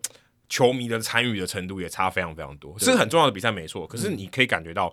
[0.49, 4.91] 球迷的参与的程度也差非常非常多，是很重要的比赛没错，可是你可以感觉到。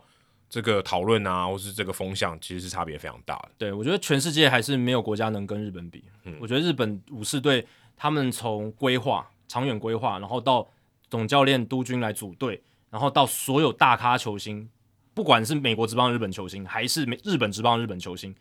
[0.51, 3.51] 这个讨论啊，或是这个风向，其实是差别非常大的。
[3.57, 6.03] 对，我觉得全世界还是没有国家能跟日本比。
[6.25, 7.65] 嗯，我觉得日本武士队
[7.97, 10.69] 他们从规划、长远规划，然后到
[11.09, 12.61] 总教练督军来组队，
[12.91, 14.69] 然后到所有大咖球星，
[15.15, 18.35] 不管是美国职棒日本球星，还是美日本职棒日本球星，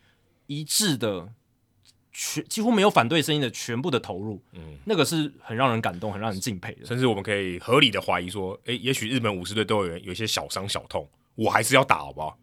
[0.48, 1.32] 一致的
[2.10, 6.84] 全几乎没有反对声音的全部的投入，嗯，那个是很让人感动、很让人敬佩的。
[6.84, 11.08] 甚至我们可以合理的怀疑说，诶，也许日本武士队都有有一些小伤小痛。
[11.40, 12.38] 我还是要打，好不好？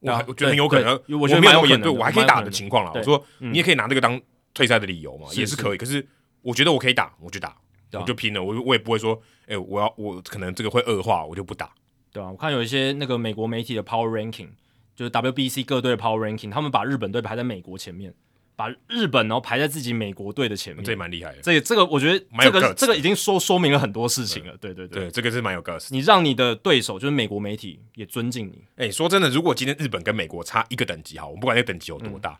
[0.00, 2.92] 我我觉得很有可能，我觉得没有那么严，对我还可以打的情况了。
[2.94, 4.20] 我说你也可以拿这个当
[4.52, 5.78] 退赛的理由嘛，也是可以。
[5.78, 6.06] 可是
[6.42, 7.56] 我觉得我可以打，我就打，
[7.92, 8.42] 我就拼了。
[8.42, 11.72] 我我也不会说，哎，我要我可能这个会恶化，我就不打，
[12.12, 14.48] 对啊，我看有一些那个美国媒体的 Power Ranking，
[14.94, 18.12] 就是 WBC 各队的 Power Ranking，他们把日本队排在美国前面。
[18.54, 21.40] 把日本然后排在自己美国队的前面，这也蛮厉害的。
[21.42, 24.56] 这这个我觉得这个这个已经说说明了很多事情了。
[24.60, 25.88] 对对对，这个是蛮有 gas。
[25.90, 28.62] 你让你的对手就是美国媒体也尊敬你。
[28.76, 32.38] 哎，说真的，如果今天日本跟美国差一个等级，哈，我们不管那个等级有多大，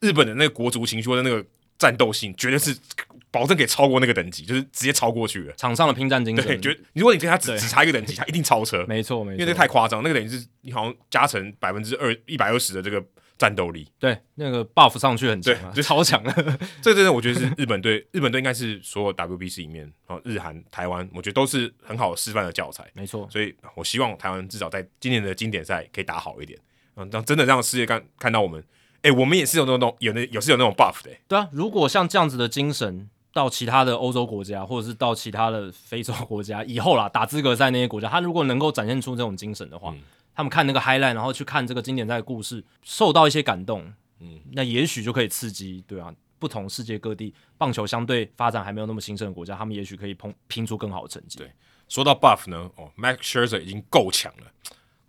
[0.00, 1.44] 日本的那个国足情绪的那个
[1.78, 2.76] 战斗性绝对是
[3.30, 5.52] 保证可以超过那个等级，就是直接超过去了。
[5.54, 8.84] 场上的拼战精神，对，觉得如果你跟他只 只差一个等级，他一定超车。
[8.88, 13.02] 没错，没错，因为这太夸张，那个等于是你好像加成百分之二一百二十的这个
[13.40, 13.88] 战斗力。
[13.98, 16.30] 对，那个 buff 上去很强啊，就超强了。
[16.82, 22.86] 这真的，我觉得是 日本队，日本队应该是所有 WBC 里面，哦，日韩、台湾，我觉得都是很好的示范的教材。
[22.92, 26.58] 没错，所以我希望台湾至少在今年的经典赛可以打好一点。
[26.96, 28.62] 嗯，让真的让世界看看到我们，
[29.00, 31.10] 哎，我们也是有那种有那也是有那种 buff 的。
[31.26, 40.02] 对啊，如果像这样子的精神到其他的欧洲国家，或者是到其他的非洲国家以后啦，打资格赛那些国家，他如果能够展现出这种精神的话，嗯、
[40.34, 51.38] 他们看那个 highlight，然后去看这个经典赛的故事，受到一些感动，嗯，那也许就可以刺激，对啊，不同世界各地棒球相对发展还没有那么兴盛的国家，他们也许可以拼拼出更好的成绩。
[51.38, 51.52] 对，
[51.88, 54.46] 说到 buff 呢，哦，Max Scherzer 已经够强了。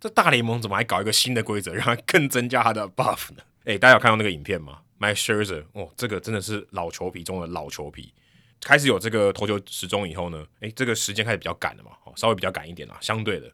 [0.00, 3.42] 这大联盟怎么还搞一个新的规则，让他更增加他的 buff 呢？
[3.64, 8.12] 诶，大家有看到那个影片吗？Max Scherzer，哦，这个真的是老球皮中的老球皮。
[8.60, 13.52] 开始有这个投球时钟以后呢，诶，这个时间开始比较赶了嘛，哦，稍微比较赶一点啦，相对的，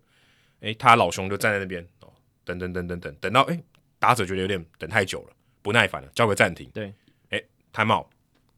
[0.61, 2.13] 诶，他老兄就站在那边，哦，
[2.45, 3.61] 等等等等等，等到诶，
[3.99, 5.33] 打者觉得有点等太久了，
[5.63, 6.69] 不耐烦了，叫个暂停。
[6.73, 6.93] 对，
[7.31, 8.07] 诶，time out，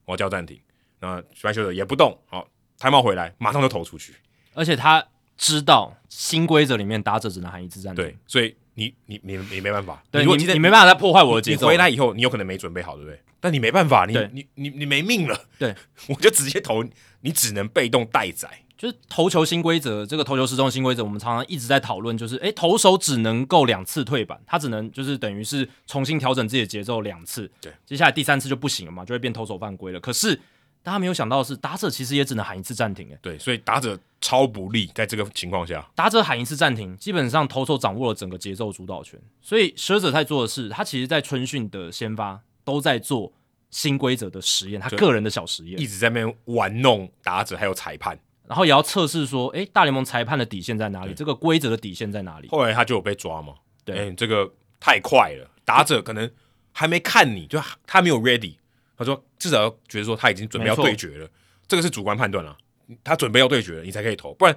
[0.05, 0.61] 我要叫暂停。
[1.01, 2.49] 那 Max Scherzer 也不动，好
[2.79, 4.15] ，time out 回来，马上就投出去，
[4.55, 5.07] 而且他。
[5.43, 11.67] 知道新规则里面打者只能喊一次暂停，对，所以你你你你没办法，对你你没办法再破坏我的节奏。
[11.67, 13.19] 回来以后，你有可能没准备好，对不对？
[13.41, 15.75] 但你没办法，你你你你没命了，对，
[16.11, 16.85] 我就直接投，
[17.23, 18.51] 你只能被动待宰。
[18.81, 30.01] 就是投球新规则，这个投球时钟新规则，我们常常一直在讨论，就是诶，投手只能够两次退板，他只能就是等于是重新调整自己的节奏两次，对，接下来第三次就不行了嘛，就会变投手犯规了。
[30.01, 30.41] 可是。
[30.83, 39.21] 大家没有想到的是，打者其实也只能喊一次暂停，诶，对，所以打者超不利，在这个情况下，打者喊一次暂停，基本上投手掌握了整个节奏主导权。
[39.43, 43.31] 所以，Scherzer 在做的是，他其实在春训的先发都在做
[43.69, 48.19] 新规则的实验，他个人的小实验，一直在那边玩弄打者还有裁判，
[48.51, 51.15] 然后也要测试说，诶，大联盟裁判的底线在哪里？
[51.15, 52.49] 这个规则的底线在哪里？
[52.49, 53.55] 后来他就有被抓嘛？
[53.85, 56.29] 对，这个太快了，打者可能
[56.73, 58.57] 还没看你就他没有 ready。
[58.99, 61.31] 他说：“至少要觉得说他已经准备要对决了，
[61.69, 62.57] 这个是主观判断了。
[63.05, 64.35] 他准备要对决了，你才可以投。
[64.35, 64.53] 不然，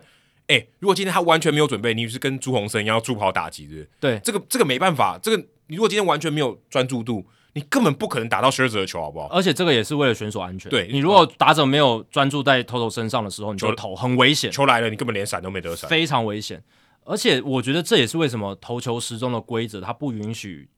[0.47, 5.19] 哎、欸，如果今天他完全没有准备，你是跟朱鸿生一样助跑打击的，对，这个这个没办法。
[5.21, 5.37] 这个
[5.67, 7.23] 你如果今天完全没有专注度，
[7.53, 9.27] 你根本不可能打到 Scherzer 的球，好不好？
[9.27, 10.69] 而且这个也是为了选手安全。
[10.69, 14.51] 对，你如果打者没有专注在投手身上的时候，你就投很危险。
[14.51, 16.63] 球来了，你根本连闪都没得闪，非常危险。
[17.03, 20.69] 而且我觉得这也是为什么投球时钟的规则它不允许。”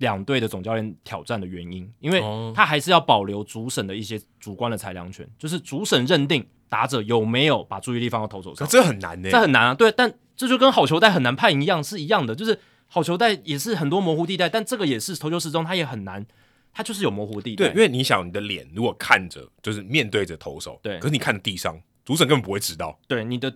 [0.00, 2.22] 两队的总教练挑战的原因，因为
[2.54, 9.74] 他还是要保留主审的一些主观的裁量权，就是主审认定打者有没有把注意力放到投手上，这很难呢，这很难啊。
[9.74, 12.58] 对，但这就跟好球带很难判一样，是一样的，就是
[12.92, 16.26] 好球带也是很多模糊地带，但这个也是投球时钟，它也很难，
[16.74, 17.68] 它就是有模糊地带。
[17.68, 22.98] 对，因为你想，你的脸如果看着就是面对着投手，对，可是你看着地上，主审根本不会知道。
[23.08, 23.50] 对，你的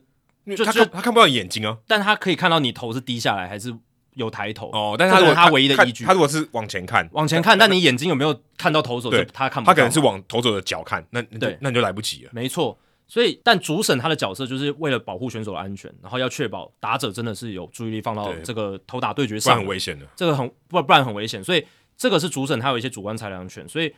[0.57, 3.77] 就他看他看不到眼睛啊，但他可以看到你头是低下来还是。
[4.15, 9.11] 有抬头哦，但是他如果他唯一的依据，他如果是往前看，往前看，但你眼睛有没有看到投手？
[9.11, 12.31] 对，他看不到，他可能是往投手的脚看，那对，那你就来不及了。
[12.33, 20.07] 没错，所以但主审他的角色就是为了保护选手的安全，然后要确保打者真的是有注意力放到这个投打对决上，不然很危险的。
[20.17, 21.65] 这个很不不然很危险，所以
[21.97, 23.95] 这个是主审他有一些主观裁量权，所以。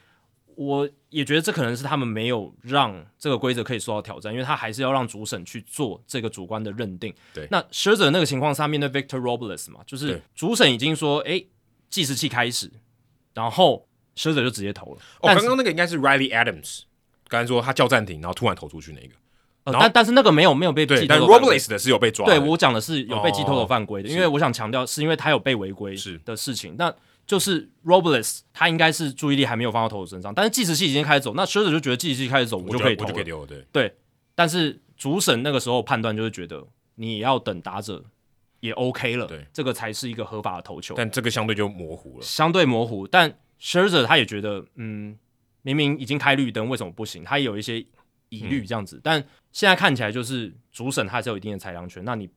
[0.59, 7.15] 我也觉得这可能是他们没有让这个规则可以受到挑战，因为他还是要让主审去做这个主观的认定。
[7.35, 11.45] 对，那 Scherzer 那个情况下面对 Victor Robles 嘛，就是主审已经说，哎，
[11.91, 12.73] 计时器开始，
[13.35, 15.01] 然后 Scherzer 就直接投了。
[15.21, 16.85] 哦，刚刚那个应该是 Riley Adams，
[17.29, 19.15] 刚才说他叫暂停，然后突然投出去那个。
[19.65, 22.25] 呃、但但是那个没有没有被记，但 Robles 的是有被抓。
[22.25, 26.77] 对，我讲的是有被记投手犯规的，哦、因为我想强调是因为他有被违规是的事情。
[26.79, 26.95] 那
[27.27, 33.47] 就是 Robles，他应该是注意力还没有放到投手身上，但是计时器已经开始走，那 Scherzer 就觉得计时器开始走，我就可以投了。
[33.47, 33.95] 对对，
[34.37, 38.05] 但是主审那个时候判断就是觉得你要等打者
[38.61, 40.95] 也 OK 了，对，这个才是一个合法的投球。
[40.97, 43.05] 但这个相对就模糊了，相对模糊。
[43.09, 45.19] 但 Scherzer 他也觉得，嗯，
[45.75, 47.25] 明明已经开绿灯，为什么不行？
[47.25, 47.85] 他也有一些
[48.29, 48.97] 疑虑这样子。
[48.97, 52.29] 嗯、但现在看起来就是主审他还是有一定的裁量权，那你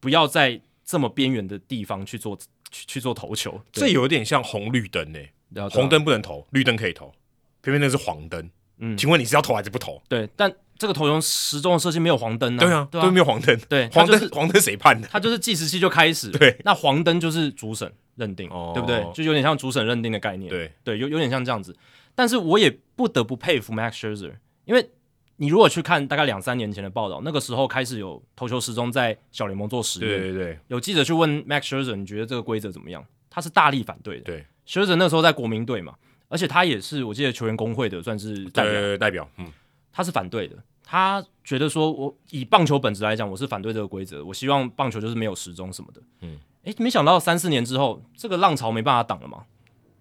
[0.00, 2.38] 不要在这么边缘的地方去做。
[2.68, 5.68] 去去做投球，这有点像红绿灯呢、欸。
[5.70, 7.14] 红灯不能投，绿灯可以投，
[7.62, 8.50] 偏偏那是黄灯。
[8.78, 10.02] 嗯，请问你是要投还是不投？
[10.08, 12.58] 对，但这个投球时钟的设计没有黄灯啊。
[12.58, 13.56] 对啊，都没有黄灯。
[13.68, 15.06] 对，黄灯黄灯谁判的？
[15.06, 16.28] 他就是计时器就开始。
[16.32, 19.06] 对，那黄灯就是主审认定，对不对？
[19.14, 20.50] 就有点像主审认定的概念。
[20.50, 21.74] 对对，有有点像这样子。
[22.16, 24.32] 但是我也不得不佩服 Max Scherzer，
[24.64, 24.90] 因为。
[25.38, 33.04] 你如果去看大概两三年前的报道，那个时候开始有投球时钟在小联盟做实验，对对对，有记者去问 Max Scherzer，你觉得这个规则怎么样？
[33.28, 34.22] 他是大力反对的。
[34.22, 35.94] 对，Scherzer 那时候在国民队嘛，
[36.28, 39.52] 而且他也是我记得球员工会的算是代表，呃、代表，嗯，
[39.92, 49.44] 他是反对的，他觉得说我以棒球本质来讲，我是反对这个规则，我希望棒球就是没有时钟什么的，嗯，诶，没想到三四年之后，这个浪潮没办法挡了嘛，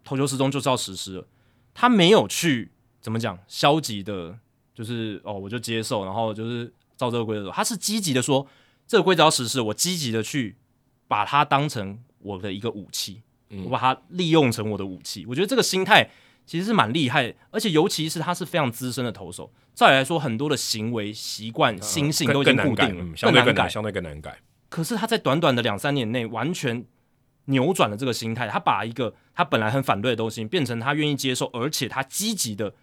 [0.05, 1.27] 投球时钟就是要实施了，
[1.75, 4.35] 他没有去怎么讲消极的，
[4.73, 8.47] 就是哦我就接受，然后就是照这个规则，他是积极的说
[8.87, 10.55] 这个规则要实施，我积极的去
[11.07, 13.21] 把它当成我的一个武器。
[13.63, 16.09] 我把它利用成我的武器，我觉得这个心态
[16.45, 19.49] 其实是蛮厉害，而且尤其是他是非常资深的投手。
[19.73, 24.41] 照理来说，很多的行为习惯、心性都已经固定了，嗯、相对更难改，相对更难改。
[24.67, 26.83] 可是他在短短的两三年内，完全
[27.45, 28.47] 扭转了这个心态。
[28.47, 32.73] 他把一个他本来很反对的东西，变成他愿意接受，而且他积极的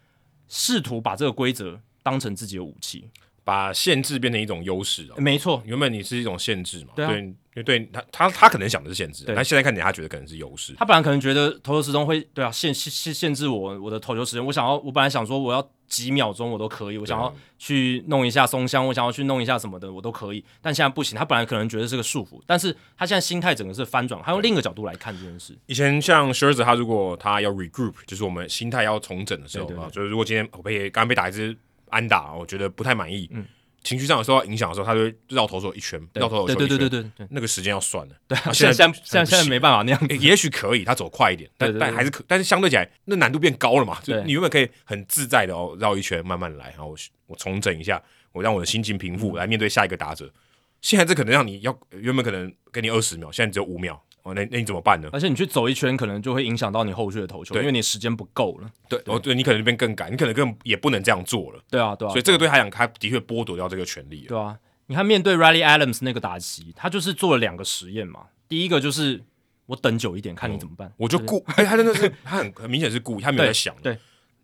[0.49, 3.11] 试图把这个规则当成自己的武器。
[3.45, 5.63] 把限制变成一种优势，没错。
[5.65, 6.93] 原本你是一种限制嘛？
[6.95, 10.75] 对、啊，因他他他可能想的是限制，但现在看起来他觉得可能是优势。
[10.79, 14.47] 他本来可能觉得投球时钟会对啊限限限制我我的投球时间。
[14.47, 20.43] 我想要，我本来想说我要几秒钟我都可以，我想要去弄一下松香，我想要去弄一下什么的我都可以。
[20.63, 25.55] 但现在不行，他本来可能觉得是个束缚，但是他现在心态整个是翻转，他用另一个角度来看这件事。
[25.67, 31.55] 以前像 Scherzer 他如果他要 regroup，就是我们心态要重整的时候啊，就是如果今天我被刚刚被打一支
[31.93, 33.47] 安打，我觉得不太满意，嗯。
[33.85, 38.15] 情绪上有受到影响的时候，他就会绕头手一圈，绕头手一圈，对对对对对，那个时间要算了。
[38.29, 43.99] 对，现在现在现在没办法那样子，也许可以，他走快一点，但但还是可，但是相对起来，那难度变高了嘛。
[44.01, 46.97] 就你原本可以很自在的哦，绕一圈慢慢来，然后我
[47.27, 48.01] 我重整一下，
[48.31, 50.33] 我让我的心情平复，来面对下一个打者。
[50.81, 54.01] 现在这可能让你要原本可能给你二十秒，现在只有五秒。
[54.23, 55.09] 哦，那那你怎么办呢？
[55.13, 58.71] 而且你去走一圈，可能就会影响到你后续的投球，因为你时间不够了。
[58.89, 61.61] 对，哦，对，你可能这边更赶，你可能更也不能这样做了。
[61.69, 62.11] 对啊，对啊。
[62.11, 64.29] 所以这个对他讲，他的确剥夺掉这个权利了。
[64.29, 68.27] 对啊，你看面对 Riley Adams 那个打击，他就是做了两个实验嘛。
[68.49, 69.21] 第一个就是
[69.67, 70.93] 我等久一点，看你怎么办。
[70.99, 73.75] 我就故，哎，他真的是他很很明显是故意，他没有在想。
[73.83, 73.99] 对，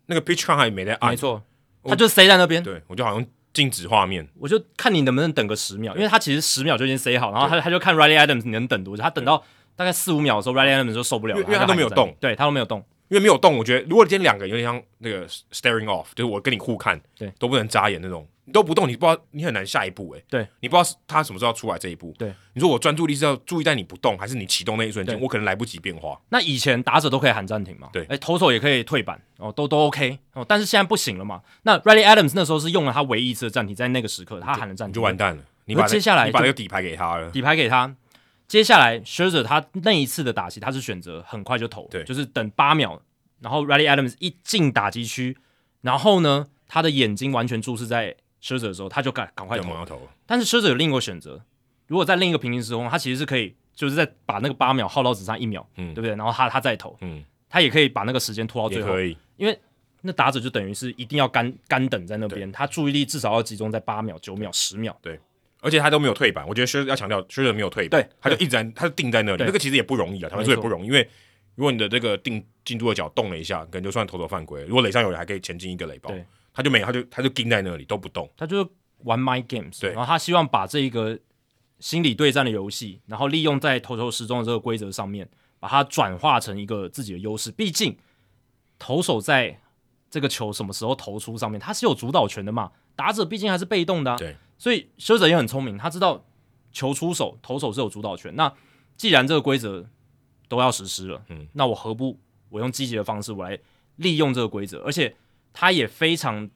[0.07, 1.11] 那个 pitch count 还没在按。
[1.11, 1.41] 没错，
[1.85, 2.61] 他就塞在那边。
[2.61, 9.41] 对，我就好像静止画面，我就看你能不能等个十秒，因为他其实十秒就已经塞好，然后他他就看 Riley Adams 你能等多久，他等到。
[9.79, 13.57] 大概四五秒的时候，Riley Adams 就受不了了，因为他都没有动，对他都没有动，因为没有动。
[13.57, 26.19] 我觉得如果今天两个有点像那个 staring off，就是我跟你互看，对，都不能眨眼那种，你都不动，你不知道你很难下一步，哎，对，你不知道他什么时候要出来这一步，对，你说我专注力是要注意在你不动，还是你启动那一瞬间，我可能来不及变化。
[26.27, 31.41] 那以前打者都可以喊暂停嘛，对，哎，投手也可以退板，哦，都都 OK，哦，但是现在不行了嘛。
[31.61, 35.41] 那 Riley Adams 那时候是用了他唯一一次的暂停，在那个时刻他喊了暂停，就完蛋了。
[35.63, 37.95] 你把接下来你把那个底牌给他了，底牌给他。
[38.49, 42.99] 接下来，Scherzer 他那一次的打击，他是选择很快就投，对，就是等八秒，
[43.39, 45.37] 然后 Riley Adams 一进打击区，
[45.81, 49.85] 然后呢，他的眼睛完全注视在 Scherzer 的时候，他就赶赶快投。
[49.85, 50.01] 投。
[50.25, 51.39] 但是 Scherzer 有另一个选择，
[51.85, 56.15] 如果在另一个平行时空，他其实是可以，就是在把那个八秒耗到只剩一秒，嗯，对不对？
[56.15, 58.99] 然后他他再投，嗯，他也可以把那个时间拖到最后，
[59.37, 59.55] 因为
[60.01, 65.19] 那打者就等于是一定要干干等在那边，他注意力至少要集中在八秒、九秒、十秒，对。
[65.61, 71.07] 而且他都没有退板，我觉得薛要强调，薛泽没有退板，对他就一直在，他就定在那里，那个其实也不容易啊，他们说也不容易，因为
[71.55, 76.13] 如果你的这个定进度的脚动了一下，可能就算投手犯规，如果垒上有人还可以前进一个垒包，
[76.53, 78.69] 他就没，他就他就定在那里都不动，他就
[78.99, 81.19] 玩 mind games，对，然后他希望把这一个
[81.79, 85.27] 心理对战的游戏，然后利用在投球时钟的这个规则上面，
[85.59, 87.97] 把它转化成一个自己的优势，毕竟
[88.77, 89.59] 投手在
[90.09, 94.35] 这个球什么时候投出上面，他是有主导权的嘛，打者毕竟还是被动的，对。
[94.59, 96.23] 所以修者也很聪明，他知道
[96.71, 98.35] 球出手，投手是有主导权。
[98.35, 98.53] 那
[98.97, 99.89] 既然这个规则
[100.49, 102.19] 都要实施了，嗯，那我何不
[102.49, 103.57] 我用积极的方式，我来
[103.95, 104.83] 利用这个规则？
[104.83, 105.15] 而且
[105.53, 106.49] 他也非常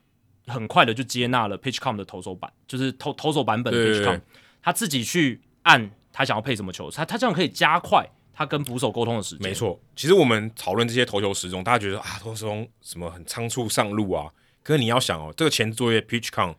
[0.46, 4.20] 很快的就接纳了 PitchCom 的投手版，就是投投手版本的 PitchCom，
[4.60, 9.48] 他自己去按他想要配什么球，他他这样可以加快他跟捕手沟通的时间。
[9.48, 14.30] 没错，其实我们讨论这些投球时钟，大家觉得啊，投球时钟什么很仓促上路啊？
[14.62, 16.54] 可是你要想哦，这个前置作业 PitchCom。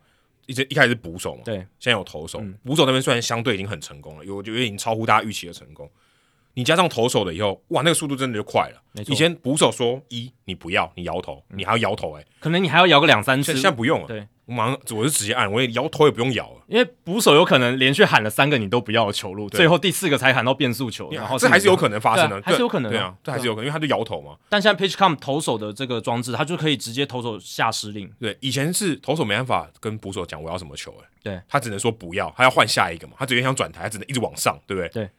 [0.48, 5.90] 一直一开始是捕手嘛，对，现在有投手，捕、嗯、手那边虽然相对已经很成功了，有我觉得已经超乎大家预期的成功。
[6.54, 8.82] 你加上投手了以后，哇，那个速度真的就快了。
[9.08, 13.54] 以前捕手说一，你不要，你摇头，嗯、你还要摇头、欸，哎，可能你还要摇个两三次。
[13.54, 14.26] 现在不用了，对。
[14.46, 24.36] 我马上，我就直接按，我也摇头也不用摇了，因为捕手有可能连续喊了三个你都不要的球路，最后第四个才喊到变速球，然后这还是有可能发生的，还是有可能，对啊，这还是有可能，因为他就摇头嘛。
[24.50, 28.12] 但现在 PitchCom 投手的这个装置，他就可以直接投手下指令。
[28.20, 34.90] 对，以前是投手没办法跟捕手讲我要什么球，哎，对，他只能说不要，他要换下一个嘛，他直接想转台，他只能一直往上，对不对？
[34.90, 35.10] 对。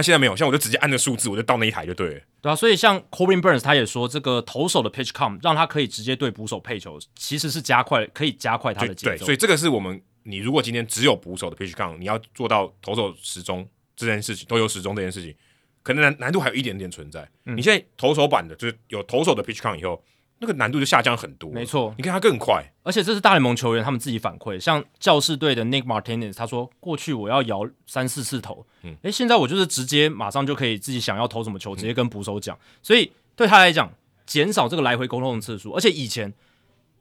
[0.00, 2.20] 那现在没有，像我就直接按个数字，我就到那一台就对了。
[2.40, 9.10] 对啊，所以像 Corbin Burns 他也说，这个投手的 PitchCom 让他可以直接对捕手配球，其实是加快，可以加快他的节奏。
[9.10, 15.34] 对，所以这个是我们，你如果今天只有捕手的 PitchCom，你要做到投手时钟这件事情，都有时钟这件事情，
[15.82, 17.28] 可能难难度还有一点点存在。
[17.44, 20.02] 嗯、你现在投手版的，就是有投手的 pitch count 以后，
[20.40, 21.50] 那个难度就下降很多。
[21.50, 33.92] 没错，你看他更快，而且这是大联盟球员他们自己反馈，像教士队的 Nick Martinez，他说过去我要摇三四次头，嗯，诶，现在我就是直接马上就可以自己想要投什么球，直接跟捕手讲，嗯、所以对他来讲，
[34.26, 36.34] 减少这个来回沟通的次数，而且以前。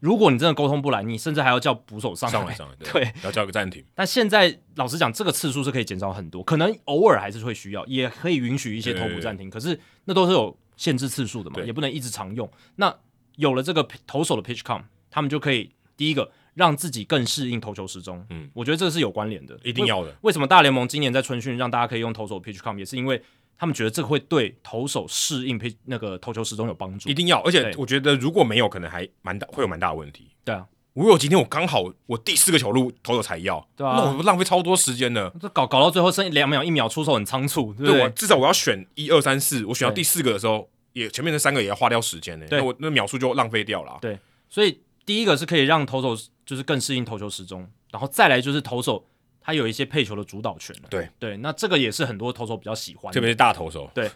[0.02, 3.84] 如果你真的沟通不来，你甚至还要叫捕手上来，上来，上来对， 对要叫个暂停。
[3.94, 9.50] 但现在老实讲，这个次数是可以减少很多，可能偶尔还是会需要，也可以允许一些投捕暂停。
[9.50, 12.50] 可是那都是有限制次数的嘛，也不能一直常用。
[12.78, 12.96] 那
[13.40, 18.26] 有了这个投手的 pitch count，他们就可以第一个让自己更适应投球时钟。
[18.30, 20.16] 嗯，我觉得这是有关联的，一定要的。
[20.22, 23.22] 为什么大联盟今年在春训让大家可以用投手 pitch count，也是因为。
[23.62, 27.42] 他们觉得这个会对投手适应配那个投球时钟有帮助，一定要。
[27.42, 30.30] 而且我觉得如果没有，可能还蛮大，会有蛮大的问题。
[30.46, 35.30] 对啊，如果今天我刚好我第四个球路投手才要，对啊，那我浪费超多时间呢。
[35.42, 37.74] 这搞搞到最后剩两秒一秒出手很仓促？
[37.74, 42.46] 对，至少我要选一二三四，我选到第四个的时候，也前面那三个也要花掉时间呢。
[42.48, 43.98] 对，那我那秒数就浪费掉了。
[44.02, 44.18] 对，
[44.50, 49.06] 所以第一个是可以让投手就是更适应投球时钟，然后再来就是投手。
[49.42, 54.08] 他有一些配球的主导权，对对，那这个也是很多投手比较喜欢的，特别是大投手，对，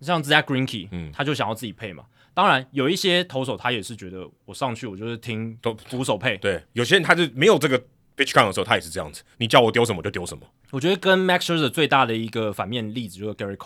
[0.00, 2.04] 像 Zack Greinke，嗯，他就想要自己配嘛。
[2.34, 7.76] 当然，有一些投手他也是觉得我上去我就是听都捕手配，对，有些人他就没有这个
[8.16, 10.46] pitch count 的时候，他也是这样子，你叫我丢什么就丢什么。
[10.70, 13.56] 我觉得跟 Max Scherzer 最大的一个反面例子就是 Gerrit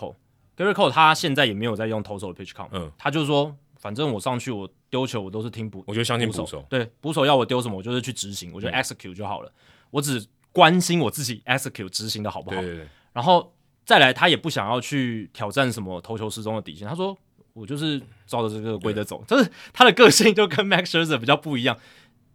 [0.57, 9.61] Cole，Gerrit Cole 他现在也没有在用投手的 pitch count，嗯，他就是说反正我上去我丢球我都是听捕，我就相信捕手，手，对，捕手要我丢什么我就是去执行，我就 execute 就好了，嗯、
[9.91, 10.25] 我只。
[10.53, 13.53] 关心我自己 execute 执行的好不好，对对对，然后
[13.85, 16.85] 再来，他也不想要去挑战什么投球失踪的底线。
[16.85, 17.17] 他说
[17.55, 17.97] ：“我就是
[18.27, 19.23] 照着这个规则走。
[19.25, 21.77] 对”就是他的个性就跟 Max Scherzer 比较不一样。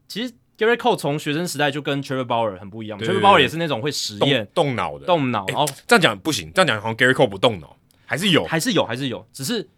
[0.08, 2.98] 其实 Gerrit Cole 从学生时代就跟 Trevor Bauer 很不一样。
[2.98, 5.44] Trevor Bauer 也是那种会实验、动脑的、动脑。
[5.48, 7.76] 然后这样讲不行，这样讲好像 Gerrit Cole 不动脑，
[8.06, 9.26] 还是有，还是有，还是有。
[9.32, 9.68] 只是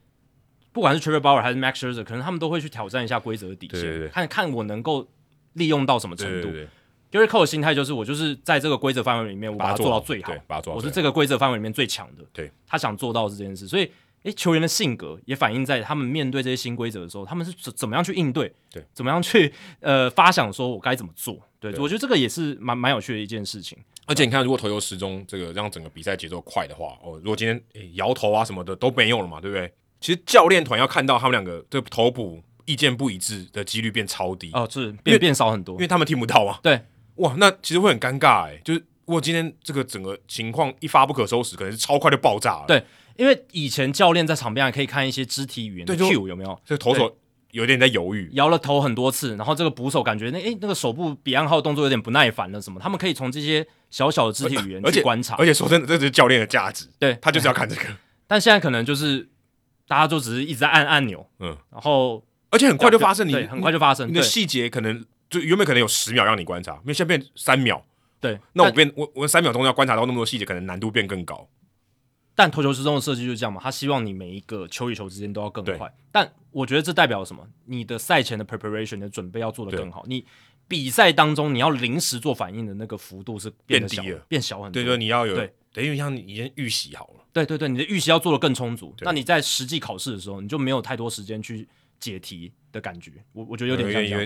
[0.70, 5.08] 不管是 Trevor Bauer 还是 Max Scherzer，可能他们都会去挑战一下规则的底线，对对对，看看我能够
[5.54, 6.42] 利用到什么程度。
[6.42, 6.68] 对对对对
[7.10, 10.32] Gerrit Cole 的心态就是，我就是在这个规则范围里面，我把它做到最好。
[10.66, 12.22] 我是这个规则范围里面最强的。
[12.34, 13.90] 对，他想做到是这件事，所以，
[14.24, 18.52] 诶，球员的性格也反映在他们面对这些新规则的时候，他们是怎怎么样去应对？
[18.70, 21.38] 对，怎么样去呃发想，说我该怎么做？
[21.60, 23.78] 对，我觉得这个也是蛮蛮有趣的一件事情。
[24.06, 29.72] 而且你看，如果投球时钟这个让整个比赛节奏快的话，哦，如果今天诶摇头啊什么的都没有了嘛，对不对？
[30.00, 36.60] 其实教练团要看到他们两个这头补意见不一致的几率变超低哦，是变变少很多，因为他们听不到啊。
[36.62, 36.80] 对。
[37.16, 42.64] 哇，那其实会很尴尬哎，就是如果今天这个整个情况一发不可收拾，可能是超快就爆炸了。
[42.68, 42.80] 对，
[43.18, 46.58] 因为以前教练在场边还可以看一些肢体语言的 cue 有没有？
[46.64, 47.14] 这个投手
[47.50, 52.80] 有点在犹豫，摇了头很多次，然后这个捕手感觉那诶那个手部比暗号动作有点不耐烦了什么？
[52.80, 55.34] 他们可以从这些小小的肢体语言去观察。
[55.34, 56.86] 而且，而且说真的，这就是教练的价值。
[56.98, 57.82] 对，他就是要看这个。
[58.26, 59.28] 但现在可能就是
[59.86, 65.04] 大家就只是一直在按按钮，嗯，然后而且很快就发生，你很快就发生，你的细节可能。
[65.30, 67.84] 就原本可能有十秒让你观察，因为现在变三秒。
[68.18, 71.46] 对，那我变我我三秒钟要观察到那么多细节，可能难度变更高。
[72.38, 75.92] 但投球时钟的设计就是这样嘛，他希望你每一个球与球之间都要更快。
[76.12, 77.44] 但我觉得这代表什么？
[77.64, 80.04] 你的赛前的 preparation 的准备要做得更好。
[80.06, 80.24] 你
[80.68, 84.80] 比赛当中你要临时做反应的那个幅度是变低了，变小很多。
[84.80, 87.24] 对对，你要有对，等于像你已经预习好了。
[87.32, 88.94] 对对对，你的预习要做的更充足。
[89.00, 91.66] 那你在实际考试的时候，你就没有太多时间去。
[92.00, 94.22] 解题的感觉，我我觉得有点像这样，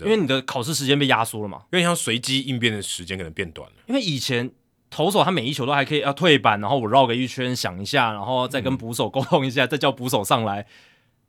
[0.00, 3.76] 因为你的考试时间被压缩了嘛，有点像随机应变的时间可能变短了。
[3.86, 4.50] 因为以前
[4.92, 10.66] 投手他每一球都还可以要退板，然后我绕个一圈想一下，然后再跟捕手沟通一下，嗯、再叫捕手上来。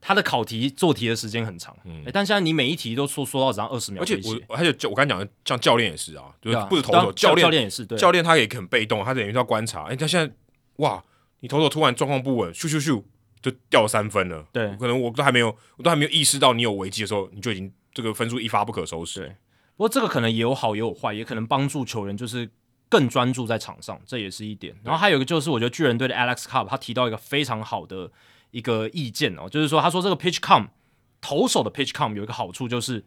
[0.01, 9.83] 他的考题做题的时间很长，嗯、欸，但现在你每一题都说说到只要二十秒，而且我还有我刚才讲的，像教练也是啊，就是不是投手教练教练也是，对，教练他也很被动，他等于要观察。
[9.83, 10.33] 哎、欸，他现在
[10.75, 11.01] 哇，
[11.39, 13.01] 你投手突然状况不稳，咻咻咻。
[13.41, 19.19] 就掉三分了，对，可能我都还没有，我都还没有意识到你有危机的时候，你就已经这个分数一发不可收拾。
[19.19, 19.27] 对，
[19.75, 22.49] 不过这个可能也有好也有坏，也可能帮助球员就是
[22.93, 24.75] 更专注在场上，这也是一点。
[24.83, 28.11] 然后还有一个就是，我觉得巨人队的 Alex Cobb 他提到一个非常好的
[28.51, 30.67] 一个意见哦，就是说他说这个 pitch count
[31.19, 33.03] 投手的 pitch count 有一个好处就是，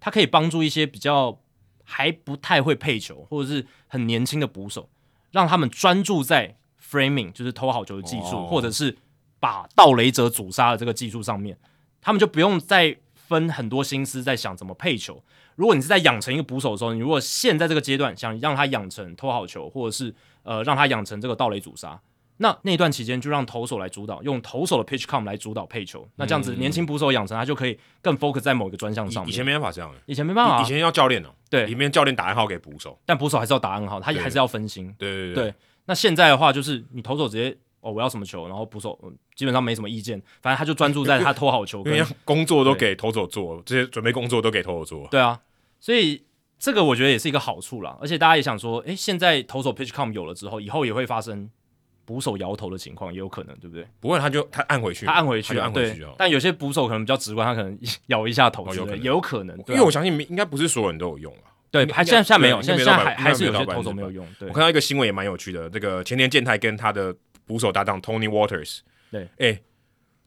[0.00, 1.38] 他可以帮助一些比较
[1.84, 4.90] 还不太会配球或者是很年轻的捕手，
[5.30, 6.56] 让他们专注在
[6.90, 8.98] framing，就是投好球的技术，哦、或者是。
[9.40, 11.56] 把盗雷者阻杀的这个技术上面，
[12.00, 15.22] 他们就不用再分很多心思在想怎么配球。
[15.58, 20.14] 如果你是在养成一个捕手的时候，你如果现在这个阶段想让他养成投好球，或者是
[20.44, 22.00] 呃让他养成这个盗垒阻杀，
[22.36, 26.08] 那那段期间就让投手来主导，用投手的 pitch count 来主导配球。
[26.14, 29.32] 那这样子年轻捕手养成他就可以更 focus 在某一个专项上面。
[29.32, 34.94] 以前没办法这样，以前没办法，以前要教练哦、喔，对，里面教练打暗号给捕手，但捕手还是要打暗号，他也还是要分心。
[34.96, 35.54] 对对对，对，对。
[35.86, 37.58] 那现在的话就是你投手直接。
[37.80, 45.06] 哦，我要什么球，然后捕手、嗯、基本上没什么意见，反正他就专注在他投好球，因为工作都给投手做，这些准备工作都给投手做。
[45.12, 45.38] 对啊，
[45.80, 46.24] 所以
[46.58, 47.96] 这个我觉得也是一个好处啦。
[48.00, 51.48] 而且大家也想说，诶，现在投手 PitchCom 有了之后，以后也会发生
[52.04, 53.86] 捕手摇头的情况，也有可能，对不对？
[54.00, 56.06] 不会他就他按回去，他按回去，按回去。
[56.16, 59.56] 但有些捕手可能比较直观，他可能 摇一下头之类的，也有可能。
[59.68, 61.52] 因为我相信应该不是所有人都有用啊。
[61.70, 64.26] 对，还现在现在没有，现在还还是有些投手没有用。
[64.38, 67.14] 对，我看到一个新闻也蛮有趣的，这个前田健太跟他的
[67.44, 68.78] 捕手搭档 Tony Waters，
[69.10, 69.62] 对，哎、欸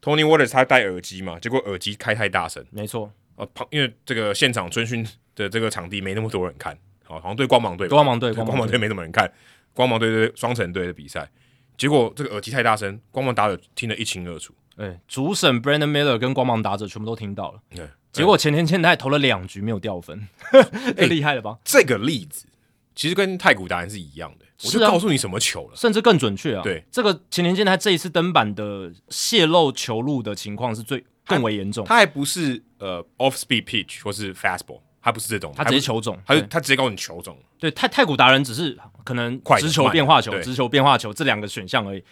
[0.03, 5.03] ，Tony Waters 他戴耳机嘛，结果耳机开太大声，没错，呃，旁因为这个现场春训
[5.35, 9.31] 的这个场地没那么多人看，好，好像对光芒队，光芒队，光芒队没什么人看，
[9.73, 11.29] 光芒队对双城队的比赛，
[11.77, 17.87] 结果这个耳机太大声，光芒打者听得一清二楚，对，主审 Brandon Miller 跟光芒打者全部都听到了，对。
[18.11, 20.27] 结果前田健太投了两局没有掉分，
[20.97, 21.57] 太厉害了吧？
[21.63, 22.45] 这个例子
[22.93, 26.61] 其实跟太古达人是一样的，我就告诉你什么球了，甚至更准确啊。
[26.61, 31.85] 对，这个前田健太这一次登板的泄露球路的情况是最更为严重。
[31.85, 37.37] 他还不是呃 off speed pitch 或是 fastball，他不是这种，他直接球种，他就他直接告诉你球种。
[37.59, 42.03] 对，太太古达人只是可能直球变化球、直球变化球这两个选项而已。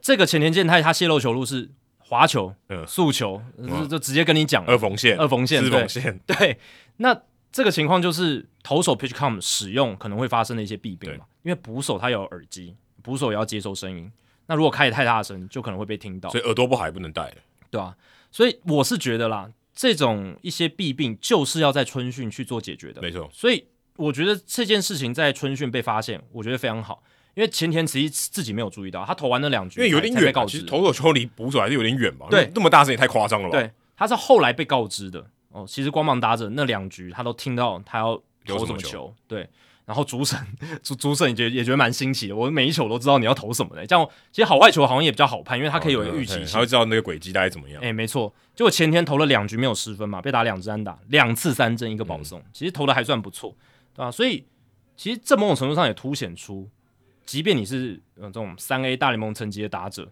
[0.00, 1.70] 这个前田健太他泄露球路是。
[2.10, 6.58] 滑球，嗯，速球，就就直接跟你讲二缝线，二缝线，四缝线，对。
[6.96, 7.14] 那
[7.52, 14.10] 这个情况就是投手 PitchCom 使用可能会发生的一些弊病嘛，因为捕手他有耳机，捕手也要接收声音。
[14.46, 17.30] 那如果开的太大声，就可能会被听到，所以耳朵不好也不能戴，
[17.70, 17.94] 对啊。
[18.30, 19.46] 所以我是觉得啦，
[19.80, 23.30] 这种一些弊病就是要在春训去做解决的，没错。
[23.32, 23.64] 所以
[23.94, 27.00] 我觉得这件事情在春训被发现，我觉得非常好。
[27.36, 32.26] 因为前田其实自己没有注意到，他投完那两局，因为有点远，其实投手球离捕手还是有点远嘛？
[32.28, 33.56] 对，那么大声也太夸张了吧？
[33.56, 35.64] 对，他是后来被告知的哦。
[35.64, 39.48] 其实光芒打者那两局他都听到他要投什么球，球对。
[39.88, 40.38] 然后主审
[40.82, 43.86] 主主审也觉得也觉得蛮新奇的，我每一球都知道你要投什么的。
[43.86, 47.80] 这样其实好外球好像也比较好判，因为他可以有一个预期性，他会知道那个轨迹大概怎么样。
[47.82, 53.56] 哎，没错，结果前天投了两局没有失分嘛，被打两支安打，两次三振一个保送，嗯、其实投的还算不错，
[53.94, 54.10] 对吧？
[54.10, 54.44] 所以
[54.94, 56.68] 其实这某种程度上也凸显出。
[57.24, 60.10] 即便你是呃这种三 A 大联盟层级的打者，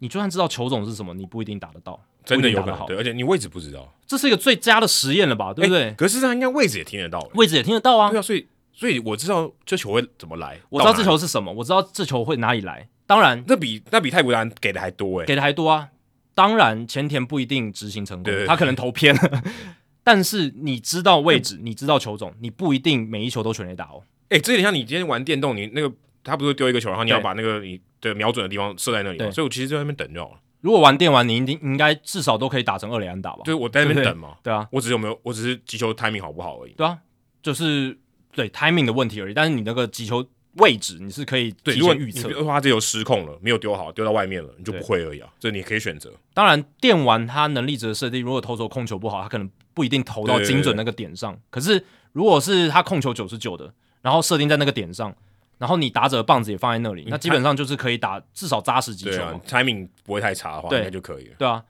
[0.00, 2.86] 你就算知道球种是什么，你不一定打得到，真的有可能好。
[2.86, 5.54] 对，而且你位置不知道，这是一个最佳的实验了吧？
[5.54, 5.94] 对不对？
[5.94, 8.10] 可是他应该位置也听得到，位置也听得到啊。
[8.10, 12.88] 对啊，所以所以我知道这球会怎么来，我知道这球是什么，我知道这球会哪里来。
[13.06, 15.88] 当然，那比那比泰国人给的还多诶、欸，给的还多啊。
[16.34, 19.42] 当然，前田不一定执行成功，他可能投偏了。
[20.04, 24.02] 但是你知道位置，你知道球种，你不一定每一球都全力打哦。
[24.30, 25.92] 哎、欸，这有点像你今天玩电动，你那个。
[26.22, 30.36] 他不是丢一个球，然后你要把那个你的瞄准的地方设在那里，所以我其实就在那边等就好了。
[30.60, 33.40] 如果玩电玩，你一定应该至少都可以打成二垒安打吧？
[33.42, 34.36] 对我在那边等嘛。
[34.42, 36.72] 对啊，我只是有没有，我只是击球 timing 好不好而已。
[36.72, 36.98] 对啊，
[37.42, 37.98] 就是
[38.40, 39.34] 对 timing 的问题而已。
[39.34, 42.28] 但是你那个击球位置你是可以提前预测。
[42.28, 45.28] 如果他这球失控了，没有丢好，丢到外面了，你就不会而已啊。
[45.38, 46.12] 这你可以选择。
[46.32, 51.38] 当然，电玩它能力值的设定，如果投手控球不好，他可能不一定投到精准那个点上。
[51.50, 55.14] 可是如果是他控球九十九的，然后设定在那个点上。
[55.58, 59.38] 然后你打者的棒子也放在那里，那基本上就是可以打至少扎实几球嘛。
[59.46, 61.34] timing 不会太差的话，应该就可以了。
[61.38, 61.62] 对啊，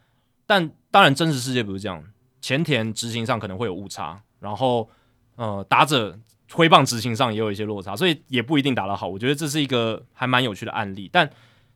[0.46, 2.00] 但当然真实世界不是这样，
[2.40, 4.88] 前田执行上可能会有误差，然后
[5.34, 6.16] 呃打者
[6.52, 9.08] 挥棒执行上也有一些落差，所以也不一定打得好。
[9.08, 11.08] 我觉得这是一个还蛮有趣的案例。
[11.12, 11.28] 但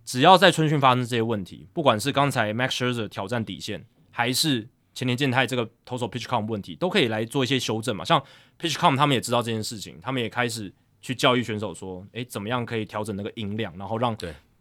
[0.04, 8.04] 只要在春训发生这些问题，不管是刚才 Max Scherzer 挑战底线，还是前田健太这个投手 PitchCom 问题，都可以来做一些修正嘛。
[8.04, 8.22] 像
[8.60, 10.72] PitchCom 他们也知道这件事情，他们也开始。
[11.04, 14.16] 去教育选手说，诶，怎么样可以调整那个音量，然后让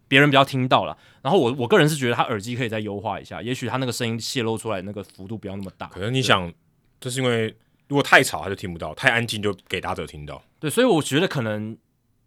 [0.10, 0.98] 别人比较听到了。
[1.22, 5.88] 然后我我个人是觉得他耳机可以再优化一下，也许他那个声音泄露出来那个幅度不要那么大。
[5.88, 6.52] 可能你想，
[7.00, 7.56] 这是因为
[7.94, 10.42] 如果太吵他就听不到，太安静就给打者听到。
[10.60, 11.78] 对，所以我觉得可能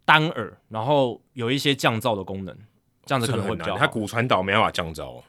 [0.05, 2.57] 单耳，然后有一些降噪的功能，
[3.05, 3.79] 这样子可能会比较好。
[3.81, 5.21] 他骨传导没办法降噪。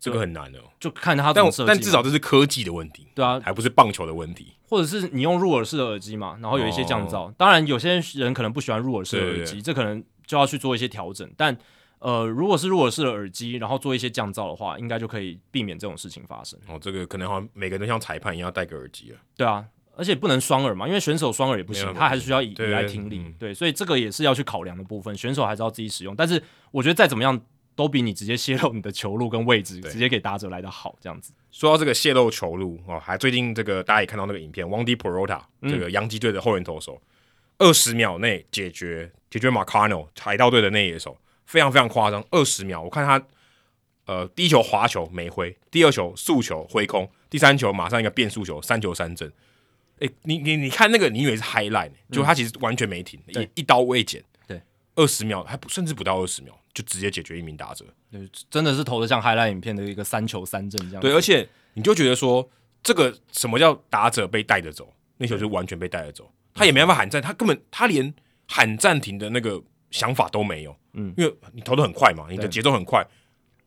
[0.00, 1.32] 这个很难的，就看他。
[1.32, 4.52] 但至少这是科技的问题，对啊，还不是棒球的问题。
[4.68, 7.32] 或者是你用入耳式的耳机嘛，然后有一些降噪。
[7.38, 11.26] 当然，有些人可能不喜欢入耳式的耳机，这可能就要去做一些调整。
[11.38, 11.56] 但
[12.00, 16.60] 呃，如果是入耳式的耳机，然后做一些降噪的话，应该就可以避免这种事情发生。
[16.68, 19.18] 哦，这个可能好像每个人都像裁判一样戴个耳机了。
[19.38, 19.64] 对啊，
[19.96, 23.24] 而且不能双耳嘛，因为选手双耳也不行，他还是需要以以来听力。
[23.38, 25.16] 对，所以这个也是要去考量的部分。
[25.16, 27.40] 选手还是要自己使用，但是我觉得再怎么样。
[27.76, 30.94] 都比你直接泄露你的球路跟位置，直接给打者来的好。
[31.00, 37.02] 这样子说到这个泄露球路哦，还最近这个大家也看到那个影片，Wandy Peralta 这个洋基队的后援投手，
[37.58, 42.24] 二十秒内解决解决 Marcano 海盗队的内野手，非常非常夸张。
[42.30, 43.20] 二十秒，我看他
[44.06, 49.28] 呃第一球滑球没挥，第二球速球挥空，第三球马上一个变速球，三球三振。
[50.00, 54.22] 诶，你你你看那个，你以为是 highlight，就他其实完全没停，一一刀未剪。
[54.46, 54.60] 对，
[54.96, 56.58] 二十秒还不甚至不到二十秒。
[56.74, 57.84] 就直接解决一名打者。
[58.10, 61.00] 对，真的是投的像 highlight 影片的一个三球三振这样。
[61.00, 62.50] 对，而且你就觉得说，
[62.82, 64.92] 这个什么叫打者被带着走？
[65.18, 68.12] 那球就完全被带着走，他也没办法喊暂，他根本他连
[68.48, 70.76] 喊暂停的那个想法都没有。
[70.94, 73.06] 嗯，因为你投的很快嘛，你的节奏很快。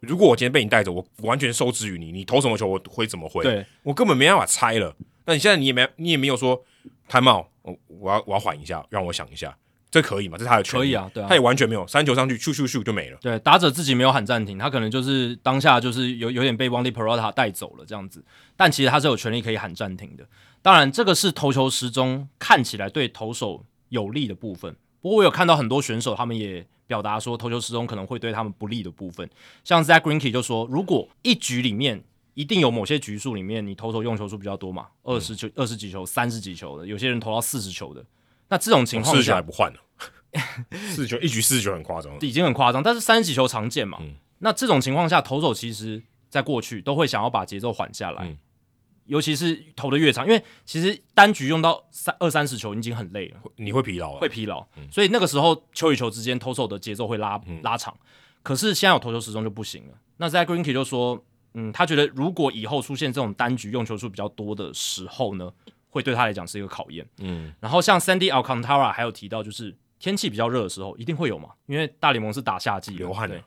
[0.02, 3.42] 如果我今天被你带走，我完全受制于你，你投什么球我会怎么挥？
[3.42, 4.94] 对，我根本没办法猜了。
[5.28, 6.64] 那你现在你也没你也没有说
[7.08, 9.56] time out，我我要我要缓一下，让我想一下，
[9.92, 10.38] 这可以吗？
[10.38, 10.84] 这是他的权利。
[10.84, 13.18] 可以啊，对啊，他也完全没有三球上去，咻咻咻就没了。
[13.22, 18.24] 对，打者自己没有喊暂停，他可能就是当下就是有有点被 Wandy Peralta 带走了这样子，
[18.56, 20.26] 但其实他是有权利可以喊暂停的。
[20.62, 24.76] 当然，这个是投球时钟看起来对投手有利的部分。
[25.02, 29.30] 不过我有看到很多选手，他们也表达说投球时钟可能会对他们不利的部分。
[29.64, 32.02] 像 Zack Greinke 就说，如果一局里面
[32.38, 38.06] 一定有某些局数里面，你投手用球数比较多嘛，二十球、二十几球、三十几球的，有些人投到四十球的，
[38.50, 39.80] 那这种情况下，四十球还不换呢？
[40.94, 42.84] 四十球一局四十球很夸张，已经很夸张。
[42.84, 46.00] 但是三十几球常见嘛，嗯、那这种情况下，投手其实
[46.30, 48.24] 在过去都会想要把节奏缓下来。
[48.28, 48.38] 嗯
[49.08, 57.98] 尤其是投的越长，因为其实单局用到三二三十球已经很累了，你会疲劳啊，会疲劳，嗯、所以那个时候球与球之间投手的节奏会拉、嗯、拉长。
[58.44, 59.94] 可是现在有投球时钟就不行了。
[60.18, 61.24] 那在 Greenkey 就说，
[61.60, 65.52] 嗯，他觉得如果以后出现这种单局用球数比较多的时候呢，
[65.90, 67.06] 会对他来讲是一个考验。
[67.18, 73.42] 嗯，然后像 Sandy Alcantara 还有提到，就是天气比较热的时候一定会有嘛，因为大联盟是打夏季，流汗的，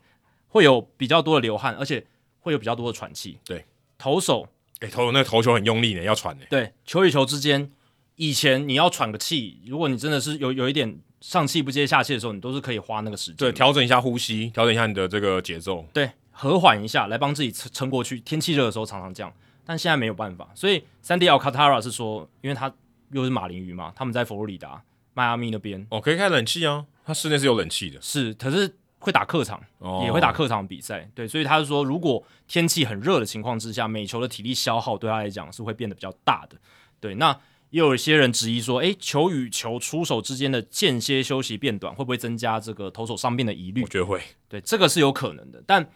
[0.49, 2.05] 会有比较多的流汗，而且
[2.41, 3.39] 会有比较多的喘气。
[3.45, 3.65] 对，
[3.97, 4.49] 投手。
[4.81, 6.45] 哎、欸，投那个投球很用力呢，要喘呢。
[6.49, 7.71] 对，球与球之间，
[8.17, 18.21] 以前你要喘个气，如果你真的是有有一点上气不接下气的时候，你都是可以花那个时间，对，调整一下呼吸，调整一下你的这个节奏，对，和缓一下，来帮自己撑撑过去。
[18.21, 19.33] 天气热的时候常常这样，
[19.65, 20.51] 但现在没有办法。
[20.55, 22.73] 所以，Sandy Alcantara 是说，因为他
[23.13, 24.83] 又是马林鱼嘛，他们在佛罗里达
[25.15, 28.77] 迈阿密那边，哦，可以开冷气啊，他室内是有冷气的，是，可是。
[29.03, 36.59] 会打客场，哦、也会打客场比赛，对，所以他是说，如果天气很热的情况之下，每球的体力消耗对他来讲是会变得比较大的，
[37.01, 37.15] 对。
[37.15, 37.33] 那
[37.71, 43.83] 也有一些人质疑说，诶，球与球出手之间的间歇休息变短，会不会增加这个投手伤病的疑虑？
[43.83, 45.65] 我觉得会，对，这个是有可能的。
[45.67, 45.89] 但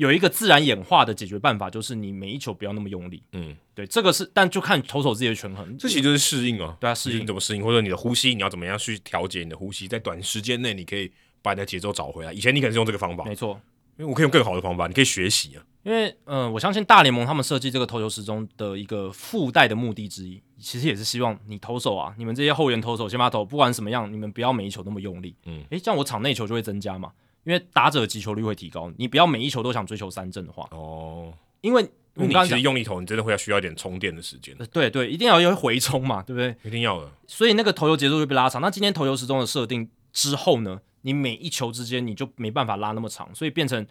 [0.00, 11.12] 有一个自然演化的解决办法，就是你每一球不要那么用力，嗯，对，这个是，但就看投手自己的权衡，这其实就是适应啊，对啊，适应怎么适应，或者你的呼吸，你要怎么样去调节你的呼吸，在短时间内你可以。
[11.42, 12.30] 把你的节奏找回来。
[12.34, 13.58] 以前你可能是用这个方法，没错，
[13.96, 15.64] 因为我可以用更好的方法，你可以学习啊。
[15.84, 25.34] 因为，嗯、呃，我相信大联盟他们设计这个投球时钟的一个附带的目的之一，其实也是希望你投手啊，你们这些后援投手、先发投，不管什么样，你们不要每一球那么用力。
[25.46, 27.10] 嗯，诶，这样我场内球就会增加嘛，
[27.50, 28.92] 因为打者击球率会提高。
[28.96, 31.82] 你不要每一球都想追求三振的话，哦，因为
[32.14, 34.56] 你其实用一头，你真的会要需要一点充电的时间。
[34.72, 36.54] 对对，一定要有回冲嘛，对不对？
[36.62, 37.10] 一定要的。
[37.26, 38.62] 所以那个投球节奏就被拉长。
[38.62, 40.80] 那今天投球时钟的设定之后呢？
[41.02, 43.86] 你每一球之间你就没办法拉那么长，所以变成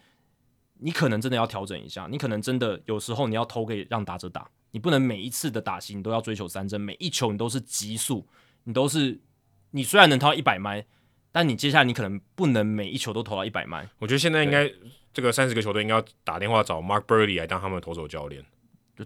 [0.78, 8.28] 你可能真的要调整一下，你可能真的有时候你要投给让打者打，你不能每一次的打击你都要追求三振，每一球你都是急速，
[8.66, 9.20] 你都是
[9.72, 10.86] 你虽然能投一百迈，
[11.32, 13.88] 但你接下来你可能不能每一球都投到一百迈。
[14.00, 14.72] 我觉得现在应该
[15.14, 18.44] 这个三十个球队应该要打电话找 Mark Buehrle 来当他们的投手教练。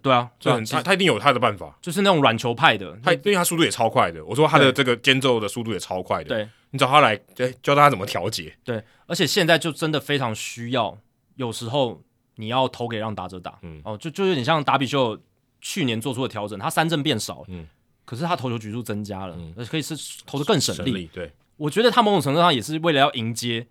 [0.01, 4.25] 对啊，就很他他一定有他的办法，就是那种软球派的，他因为他速度也超快的。
[4.25, 6.29] 我说他的这个间奏的速度也超快的。
[6.29, 8.51] 对，你找他来，对，教他怎么调节。
[8.63, 10.97] 对，而且现在就真的非常需要，
[11.35, 12.01] 有时候
[12.37, 15.15] 你要投给让打者打，嗯，哦，就就有点像达比秀
[15.61, 17.67] 去年做出的调整，他三振变少，嗯，
[18.03, 19.95] 可是他投球局数增加了，嗯，可以是
[20.25, 20.91] 投的更省力。
[20.91, 21.09] 省力。
[21.13, 23.67] 对，我觉得他某种程度上也是为了要迎接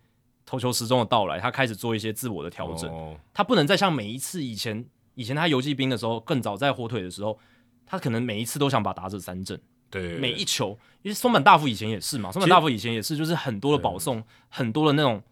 [0.47, 2.91] 投球时钟的到来，他开始做一些自我的调整。
[2.91, 4.85] 哦，他不能再像每一次以前。
[5.15, 7.39] 以前他游骑兵的时候，更早在火腿的时候，
[7.85, 10.70] 他可能每一次都想把打者三振，对，每一球，
[11.02, 15.23] 因为松本大辅以前也是嘛，松本大辅以前也是，就是很多的保送，很多的那种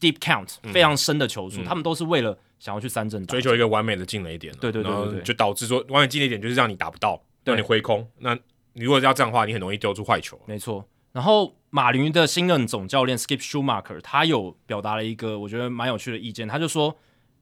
[0.00, 8.34] deep count 非常深的球数，嗯、他们都是为了想要去三振，追求一个完美的进垒点，对对对，对，对，就导致说完美进垒点就是让你打不到，让你挥空，那
[8.72, 10.82] 你如果要这样的话，你很容易丢出坏球，没错。
[11.12, 16.96] 然后马林鱼的新任总教练 Skip Schumacher 他有表达了一个我觉得蛮有趣的意见，他就说，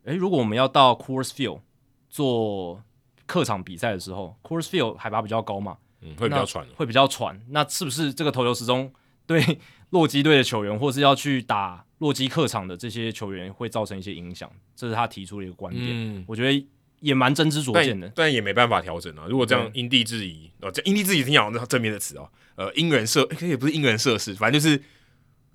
[0.04, 1.60] 诶，如果我们要到 Coors Field
[2.08, 2.82] 做
[3.26, 7.40] 客场比赛的时候，Coors Field 海拔比较高嘛，嗯，会比较喘，会比较喘。
[7.50, 8.90] 那是不是这个投球时钟
[9.26, 9.58] 对
[9.90, 14.50] 洛基队的球员，或是要去打洛基客场的这些球员，会造成一些影响？
[14.74, 15.86] 这是他提出的一个观点。
[15.90, 16.66] 嗯，我觉得
[17.00, 19.26] 也蛮真知灼见的，但，但也没办法调整啊。
[19.28, 24.76] 如果这样因地制宜哦，这因地制宜挺好，那正面的词哦，呃，因人设，可也不是因人设事，反正就是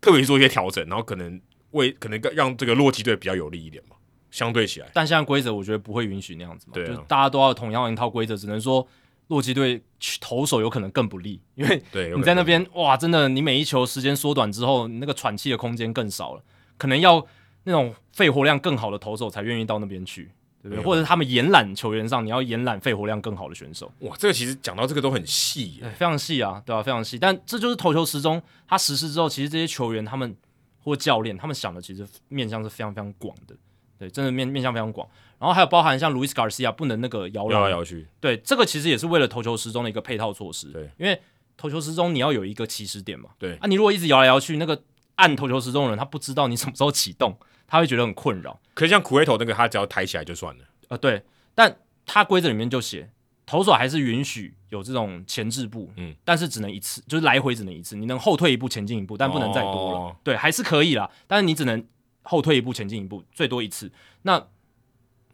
[0.02, 1.40] 特别去做一些调整，然后可能
[1.72, 3.96] 为可能让这个洛基队比较有利一点嘛。
[4.32, 8.88] 相对起来，但现在规则我觉得不会允许那样子嘛，对啊，就大家都要同样一套规则，只能说
[9.28, 9.80] 洛基队
[10.20, 11.84] 投手有可能更不利，因为
[12.18, 16.42] 你在那边哇，真的你每一球时间缩短之后，你那个喘气的空间更少了，
[16.80, 17.24] 可能要
[17.66, 20.32] 那种肺活量更好的投手才愿意到那边去，
[20.64, 20.84] 对不对？
[20.84, 23.92] 或者是他们延揽球员上，你要延揽肺活量更好的选手。
[24.00, 26.84] 哇，这个其实讲到这个都很细，对，非常细啊，对吧、啊？
[26.84, 27.20] 非常细。
[27.20, 30.34] 但这就是投球时钟，它实施之后，其实这些球员他们
[30.82, 33.54] 或教练他们想的其实面向是非常非常广的，
[34.00, 35.06] 对，真的面面向非常广。
[35.38, 41.20] 然后还有包含像 Luis Garcia 不能那个摇来摇去，对，这个其实也是为了投球时钟的一个配套措施，对，因为
[41.58, 44.82] 投球时钟你要有一个起始点嘛，对，啊，你如果一直摇来摇去，那个
[45.16, 47.38] 按投球时钟的人他不知道你什么时候启动。
[47.68, 50.64] 他会觉得很困扰，可是像苦味头那个，他只要抬起来就算了。
[50.90, 51.24] 呃，对，
[51.56, 51.76] 但
[52.06, 53.10] 他规则里面就写，
[53.46, 59.98] 投手还是允许有这种前置步，嗯，但是只能一次，就是来回只能一次，你能后退一步，前进一步，但不能再多了。
[59.98, 61.84] 哦、对，还是可以啦，但是你只能
[62.22, 63.92] 后退一步，前进一步，最多一次。
[64.24, 64.46] 那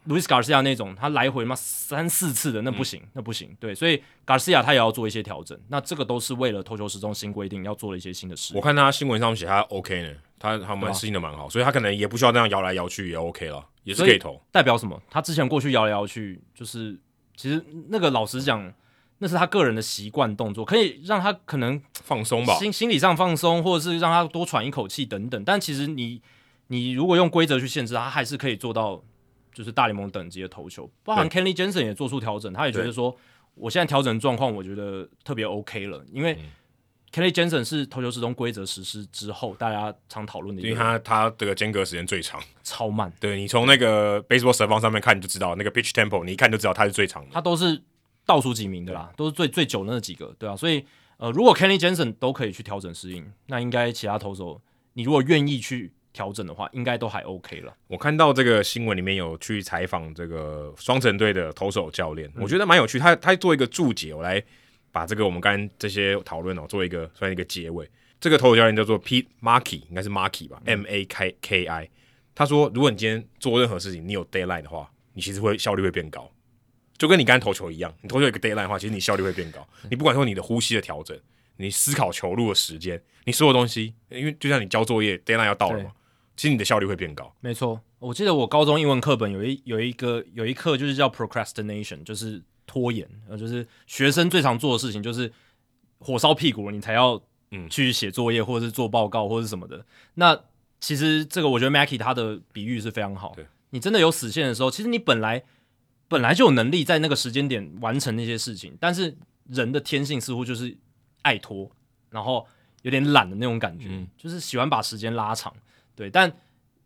[0.08, 3.54] Luis Garcia 那种，他来回嘛三四次的，那不行，嗯、那不行。
[3.60, 5.58] 对，所以 Garcia 他也要做一些调整。
[5.68, 8.54] 那这个都是为了投球时钟新规定要做的一些新的事。
[8.56, 14.40] 我看他新闻上写他 OK 呢，他他们适应的蛮好，所以他可能也不需要那样摇来摇去也 OK 了，也是可以投。
[14.50, 15.00] 代表什么？
[15.10, 16.98] 他之前过去摇来摇去，就是
[17.36, 18.72] 其实那个老实讲，
[19.18, 25.44] 那是他个人的习惯动作，可以让他可能放松吧，心心理上放松，或者是让他多喘一口气等等。
[25.44, 26.22] 但其实你
[26.68, 29.04] 你如果用规则去限制他，还是可以做到。
[29.52, 33.14] 就是大联盟等级的投球，包含 Kenley Jensen 也做出调整，他也觉得说，
[33.54, 36.38] 我现在调整状况，我觉得特别 OK 了，因为
[37.12, 43.12] Kenley Jensen 是投球时钟规则实施之后，大家常讨论的，因为他他这个间隔时间最长，超慢。
[43.18, 47.82] 对，你从那个 Baseball Savant 上面看，你就知道那个 Pitch Tempo，你一看就知道他是最长的，他都是
[48.24, 50.84] 倒数几名的啦，都是最最久的那几个，对啊，所以
[51.16, 54.62] 呃，如果 Kenley Jensen 都可以去调整适应，那应该其他投手，
[54.92, 55.92] 你如果愿意去。
[56.12, 57.74] 调整的话，应该都还 OK 了。
[57.86, 62.98] 我看到这个新闻里面有去采访这个双城队的投手教练，嗯、我觉得蛮有趣。
[62.98, 64.42] 他他做一个注解，我来
[64.92, 67.88] 把这个我们刚刚这些讨论哦，做一个算一个结尾。
[68.20, 71.88] 这个投手教练叫做 Pete Maki，应该是 Maki 吧、嗯、M A K K I。
[72.34, 76.30] 他说，如果你今天做任何事情，你有 deadline 的话，你其实会效率会变高，
[76.98, 77.94] 就跟你刚刚投球一样。
[78.02, 79.66] 你投球有一个 deadline 的话，其实你效率会变高。
[79.90, 81.18] 你不管说你的呼吸的调整，
[81.56, 85.92] 你思考球路的时间，你所有东西，因为就像你交作业，deadline 要到了嘛。
[86.40, 87.30] 其实你的效率会变高。
[87.40, 95.30] 没错，我记得我高中英文课本有一有一个有一课就是叫 procrastination，就是拖延，呃，就是学生最常做的事情就是
[95.98, 97.20] 火烧屁股，你才要
[97.50, 99.84] 嗯去写作业或者是做报告或者是什么的。
[100.14, 100.34] 那
[100.80, 103.34] 其实这个我觉得 Mackey 他的比喻是非常好。
[103.36, 105.42] 对，你真的有死线的时候，其实你本来
[106.08, 109.14] 本来就有能力在那个时间点完成那些事情，但是
[109.46, 110.74] 人的天性似乎就是
[111.20, 111.70] 爱拖，
[112.08, 112.46] 然后
[112.80, 115.54] 有点懒的那种感觉，嗯、就是喜欢把时间拉长。
[115.94, 116.32] 对，但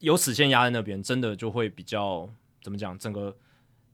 [0.01, 2.29] 有死线压在那边，真的就会比较
[2.63, 2.99] 怎么讲？
[2.99, 3.37] 整个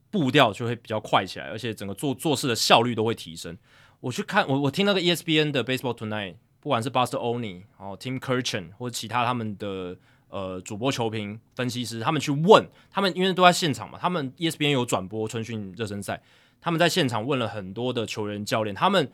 [0.09, 3.57] 步调就会比较快起来，而且整个做做事的效率都会提升。
[4.01, 9.95] 我去看我我听那个 ESPN 的 Baseball Tonight，不管是 Buster Olney 然后 Tim kurchen 或者其他他们的
[10.29, 16.21] 呃主播、球评、分析师，他们去问他们，因为都在现场嘛，他们 ESPN 有转播春训热身赛，
[16.59, 19.11] 他们在现场问了很多的球员、教练，他们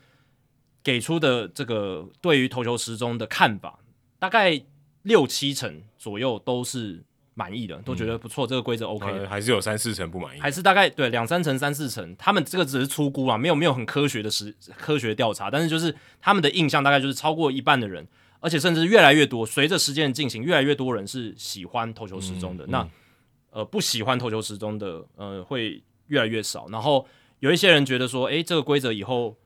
[0.81, 3.79] 给出的这个对于投球时钟的看法，
[4.17, 4.63] 大概。
[5.07, 7.01] 六七成左右都是
[7.33, 9.29] 满意的，都觉得不错，嗯、这个规则 OK 的。
[9.29, 12.15] 还是有三四成不满意，还是大概对两三成、三四成。
[12.17, 18.07] 他们这个只是粗估啊，没有没有很科学的实科学调查，但是就是他们的印象大概就是超过一半的人，
[18.39, 22.65] 而且甚至越来越多，随着时间的进行，越来越多人是喜欢投球时钟的。
[22.65, 22.89] 嗯、那
[23.51, 27.07] 呃不喜欢投球时钟的呃会越来越少，然后
[27.39, 29.37] 有一些人觉得说，诶，这个规则以后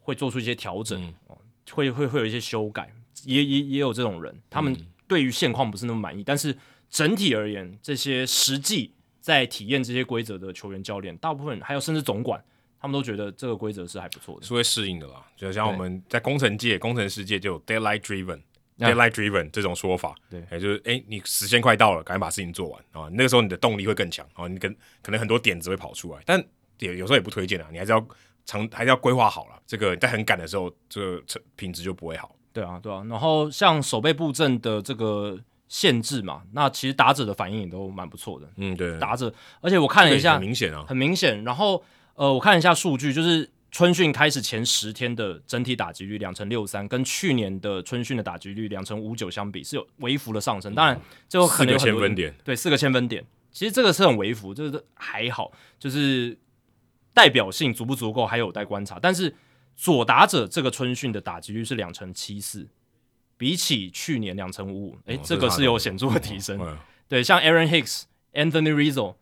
[0.00, 1.36] 会做出一些调整，嗯、
[1.72, 4.76] 会会会有一些修改，也也也有这种人，他们。
[5.12, 6.56] 对于现况不是那么满意，但是
[6.88, 12.42] 整体而言，这些实际在体验这些规则的球员、教练，大部分还有甚至总管，
[12.80, 15.22] 他们都觉得这个规则是还不错的，是会适应的啦。
[15.36, 18.40] 就像我们在工程界、工程世界就有 deadline driven、
[18.78, 26.42] deadline driven 这种说法，对，也就是哎，你时间快到了，赶紧把事情做完啊，那个时候你的动力会更强啊，你跟可能很多点子会跑出来，但
[26.78, 28.06] 也有时候也不推荐啊，你还是要
[28.46, 31.22] 长，还是要规划好了，这个在很赶的时候，这个
[31.54, 32.34] 品质就不会好。
[32.52, 38.46] 对啊，对啊，然后像守备布阵的这个限制嘛，那其实打者的反应也都蛮不错的。
[38.56, 41.42] 嗯，对，打者，而且我看了一下，很明显啊，很明显。
[41.44, 41.82] 然后
[42.14, 50.74] 呃，我看了一下数据，就是春训开始前十天的整体打击率两成六三，跟去年的春训的打击率两成五九相比，是有微幅的上升。
[50.74, 56.36] 当然，最后可能有很多四个千分点，对，四个千分点，其实这个是很微幅，就是还好，就是
[57.14, 59.34] 代表性足不足够还有待观察，但是。
[59.76, 62.68] 左打者这个春训的打击率是两成七四，
[63.36, 66.60] 比起去年两成五五，哎，这个是有显著的提升。
[66.60, 66.78] 哦、
[67.08, 68.02] 对，像 Aaron Hicks、
[68.32, 69.16] Anthony Rizzo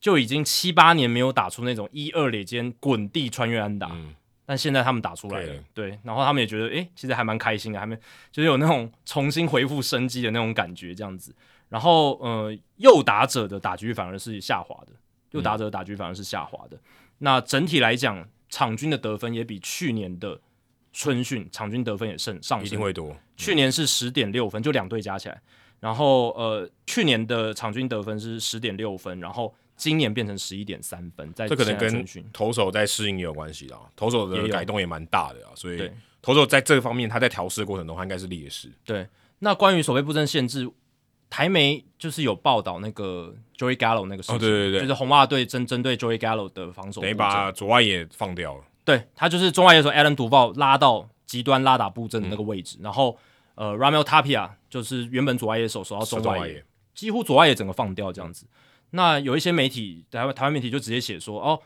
[0.00, 5.46] 就已经七八年没有打出那种一二垒间滚地穿越安打，嗯、但现在他们打出来了。
[5.72, 7.96] 对，对，然后他们也觉得，哎，其实还蛮开心的，还没
[8.30, 11.34] 就是有那种重新恢复生机的那种感觉，这样子。
[11.70, 14.92] 然后呃，右打者的打击率反而是下滑的，
[15.30, 16.76] 右打者的打击率反而是下滑的。
[16.76, 16.80] 嗯、
[17.18, 20.40] 那整体来讲，场均的得分也比去年的
[20.92, 23.08] 春训场均得分也胜上升，一定会多。
[23.08, 25.42] 嗯、去年是十点六分，就两队加起来。
[25.80, 31.32] 然后呃，去年的场均得分是十点六分，然后今年变成十一点三分。
[31.32, 35.50] 在这可能跟投手在适应也有关系的，投手的改动也蛮大的啊。
[35.56, 35.90] 所以
[36.22, 38.70] 投手在这个方面，他在调试的过程中，他应该是劣势。
[38.84, 39.04] 对，
[39.40, 40.70] 那关于守备布阵限制，
[41.30, 48.64] 台媒就是有报道那个 Joey Gallo 那个事情，哦、对对对，就是红袜队针针对 Joey Gallo 的防守，等于把左外野放掉了。
[48.84, 53.18] 对，他就是中外野手 Alan Duvall 拉到极端拉打布阵的那个位置，嗯、然后。
[53.56, 58.48] 呃，Raimel Tapia 就是原本左外野手守到中外野，几乎左外野整个放掉这样子。
[58.90, 61.62] 那有一些媒体，台湾台湾媒体就直接写说，哦，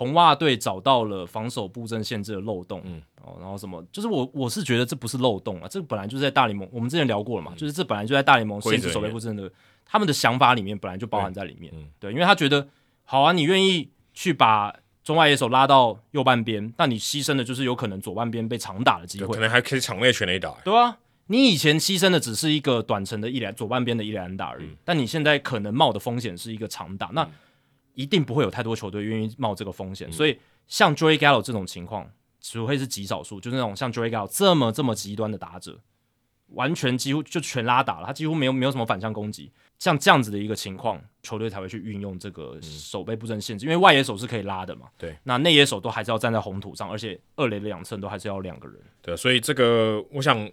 [0.00, 9.52] 红袜队找到了防守布阵限制的漏洞，嗯，哦，然后什么，就是我我是觉得这不是漏洞啊，这本来就是在大联盟，我们之前聊过了嘛，嗯、就是这本来就在大联盟限制守备布阵的，
[9.84, 12.66] 他们的想法里面本来就包含在里面，嗯、对，因为他觉得，
[13.04, 20.96] 好啊，你愿意去把中外野手拉到右半边，但你牺牲的就是有可能左半边被长打的机会，可能还可以场内全垒打，对啊。
[21.26, 27.28] 你以前牺牲的只是一个短程的一垒左半边的一垒安打而已，嗯、但你现在可能冒的风险是一个长打，嗯、那
[28.00, 30.08] 一定不会有太多球队愿意冒这个风险。
[30.08, 35.78] 嗯、所以像 Joey Gallo 这种情况，只会是极少数，就是那种像 Joey Gallo 这么这么极端的打者，
[36.48, 44.88] 完全几乎就全拉打了，他几乎没有没有什么反向攻击，像这样子的一个情况，球队才会去运用这个守备布阵限制，因为外野手是可以拉的嘛。
[44.96, 48.76] 对，那内野手都还是要站在红土上，而且二垒的两侧都还是要两个人。
[49.02, 50.50] 对，所以这个我想。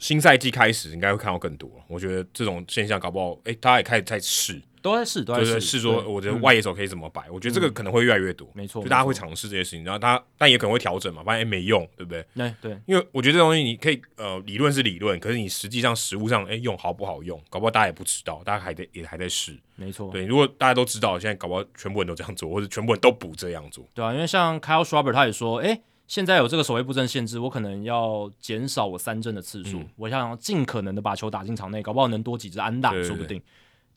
[0.00, 12.24] 新赛季开始应该会看到更多，我觉得这种现象搞不好，哎、欸，大家也开始在试，都在试，都在试，试说我觉得外野手可以怎么摆，嗯、我觉得这个可能会越来越多，没错，就大家会尝试这些事情，然后他但也可能会调整嘛，发现哎、欸、没用，对不对？
[12.34, 12.54] 对。
[12.60, 25.82] 对，因为我觉得这东西你可以呃理论是理论，可是你实际上实物上哎、欸、用好不好用，搞不好大家也不知道，大家还在也还在试，没错，对，如果大家都知道，现在搞不好全部人都这样做，或者全部人都不这样做，对啊，因为像 Kyle Schwarber 他也说，哎、欸。
[26.10, 33.40] 现在有这个守备布阵限制，我可能要减少我三振的次数，嗯、我想要尽可能的把球打进场内，搞不好能多几支安打，说不定。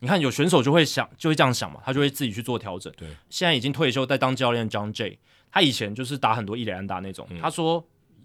[0.03, 2.91] 你看有选手就会想，就会这样想嘛，他就会自己去做调整。
[2.97, 5.17] 对，现在已经退休在当教练 John Jay，
[5.49, 7.81] 他以前就是打很多一垒安打那种，嗯、他说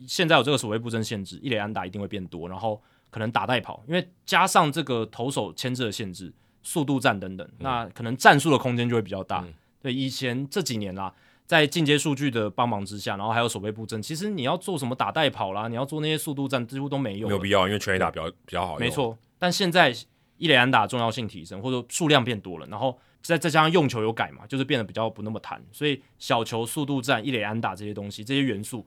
[0.08, 6.32] 现在有这个所谓布阵限制，一垒安打一定会变多，然后可能打带跑，因为加上这个投手牵制的限制、
[6.64, 9.44] 速度战等等，嗯、那可能战术的空间就会比较大。
[9.46, 11.14] 嗯、对，以前这几年啦。
[11.46, 17.26] 在进阶数据的帮忙之下，然后还有守备布阵，其实你要做什么打带跑啦，你要做那些速度战，几乎都没用。
[17.26, 18.78] 没有必要，因为全垒打比较比较好。
[18.78, 19.90] 没错，但现在
[20.38, 28.86] 一垒安打重要性提升，或者数量变多了，然后再再加上用球有改嘛，就是变得比较不那么弹，所以小球速度战、一垒安打这些东西，这些元素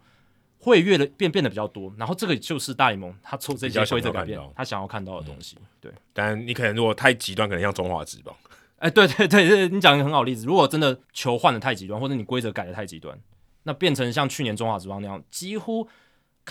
[0.57, 1.93] 会越来变变得比较多。
[1.97, 5.57] 然后这个就是大联盟他做这些规则改变，他想要看到的东西。
[5.59, 8.35] 嗯、对，但你可能如果太极端，可能像中华职棒。
[8.77, 10.45] 哎，对对对对，你讲一个很好例子。
[10.45, 13.15] 如果真的球换的太极端，或者你规则改的太极端，
[13.63, 15.88] 那变成像去年中华职棒那样，几乎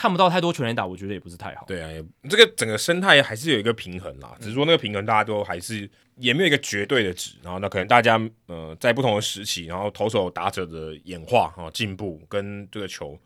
[0.01, 1.67] 看不到太多全垒打，我觉得也不是太好。
[1.69, 1.91] 对啊，
[2.31, 7.35] 这个整个生态还是有一个平衡啦，只是说那个平衡大家都还是也没有一个绝对的值。
[7.43, 13.19] 然后那可能大家呃在不同的时期，然后投手打者的演化啊进步跟这个球。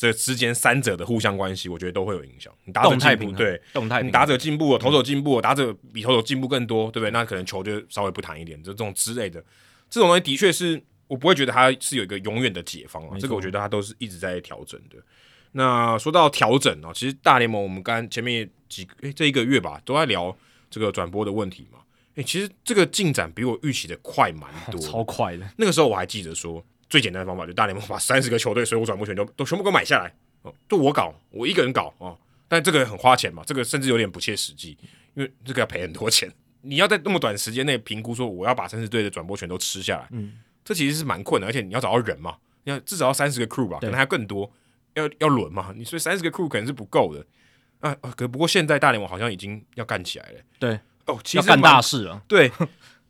[0.00, 2.52] 这之间三者的互相关系，我觉得都会有影响。
[2.64, 7.10] 你打者进步，对，动态，你打者进步了，投手进步了，打者比投手进步更多，对不对？
[7.10, 9.44] 那可能球就稍微不弹一点，就这种之类的，
[9.90, 13.16] 这种东西的确是我不会觉得它是有一个永远的解方啊。
[13.18, 14.96] 这个我觉得它都是一直在调整的。
[15.52, 20.36] 那说到调整啊，其实大联盟我们刚前面几诶这一个月吧，都在聊
[20.70, 21.78] 这个转播的问题嘛。
[22.14, 25.48] 诶，其实这个进展比我预期的快蛮多， 超快的。
[25.56, 26.64] 那个时候我还记得说。
[26.90, 30.10] 最简单的方法就大联盟把三十个球队所有转播权都都全部给我买下来
[30.40, 32.18] 哦，就我搞，我一个人搞哦。
[32.48, 34.74] 但这个很花钱嘛，这个甚至有点不切实际，
[35.12, 36.32] 因为这个要赔很多钱。
[36.62, 44.50] 你要在那么短时间内评估说我要把三十队的转播权都吃下来，嗯，这其实是蛮困难，而且你要找到人嘛，你要至少要三十个 crew 吧，可能还更多，
[44.98, 45.72] 要要轮嘛。
[45.76, 47.24] 你所以三十个 crew 可能是不够的
[47.80, 47.94] 啊。
[48.16, 52.50] 可不过现在大联盟好像已经要干起来了，对哦，其实要干大事了，对。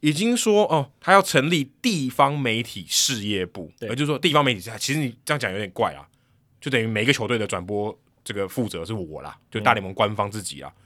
[0.01, 6.07] 已经说哦，他要成立地方媒体事业部，也对就是说地方媒体，其实你这样讲有点怪啊，
[6.61, 10.73] 就等于每个球队的转播这个负责是我啦，就大联盟官方自己啊。
[10.73, 10.83] 嗯、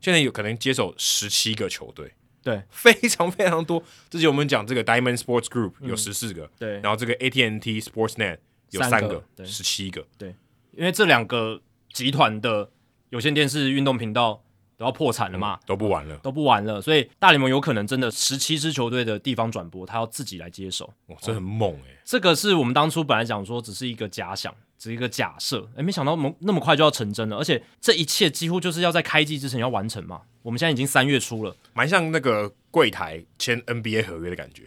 [0.00, 2.12] 现在有可能接手十七个球队，
[2.42, 3.80] 对， 非常非常多。
[4.10, 8.38] 之前我们讲这个 Diamond Sports Group 有十四个，嗯、对，然后这个 AT&T Sportsnet
[8.70, 10.34] 有三个，十七个，对，
[10.76, 11.60] 因为这两个
[11.92, 12.70] 集团的
[13.10, 14.42] 有线电视运动频道。
[14.78, 15.60] 都要破产了嘛、嗯？
[15.64, 16.82] 都不玩了，都不玩了。
[16.82, 20.92] 所以大联盟有可能真的十七支球队的地方转播，他要自己来接手。
[21.06, 21.98] 哇，这很猛诶、欸。
[22.04, 30.20] 这个是我们当初本来讲说只是一个假想，只是一个假设，哎，没想到那么快就要成真了，而且这一切几乎就是要在开季之前要完成嘛。
[30.42, 34.64] 我们现在已经三月初了，蛮像那个柜台签 NBA 合约的感觉。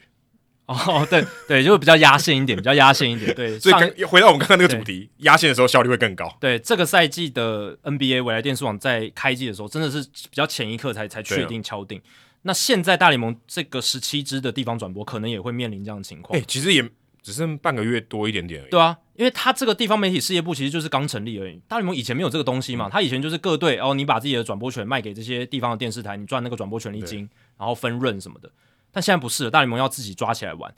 [0.69, 3.33] 哦，对对，就比较压线一点，比较压线一点。
[3.33, 6.31] 对，所以刚回到我们刚刚那个主题，压线的时候效率会更高。
[6.39, 11.97] 对，这个赛季的 NBA 未来电视网在开机的时候，真的是比较前一刻才才确定敲定。
[11.97, 12.03] 啊、
[12.43, 16.39] 那现在大联盟这个十七支的地方转播，可能也会面临这样的情况。
[16.39, 16.87] 哎，其实也
[17.23, 18.69] 只剩半个月多一点点而已。
[18.69, 21.59] 对啊，因为他这个地方媒体事业部其实就是刚成立而已。
[21.67, 28.51] 大联盟以前没有这个东西嘛，他、嗯、以前就是各队哦，你把自己的转播权卖给这些地方的电视台，你赚那个转播权利金，然后分润什么的。
[28.91, 30.73] 但现在不是了，大联盟要自己抓起来玩。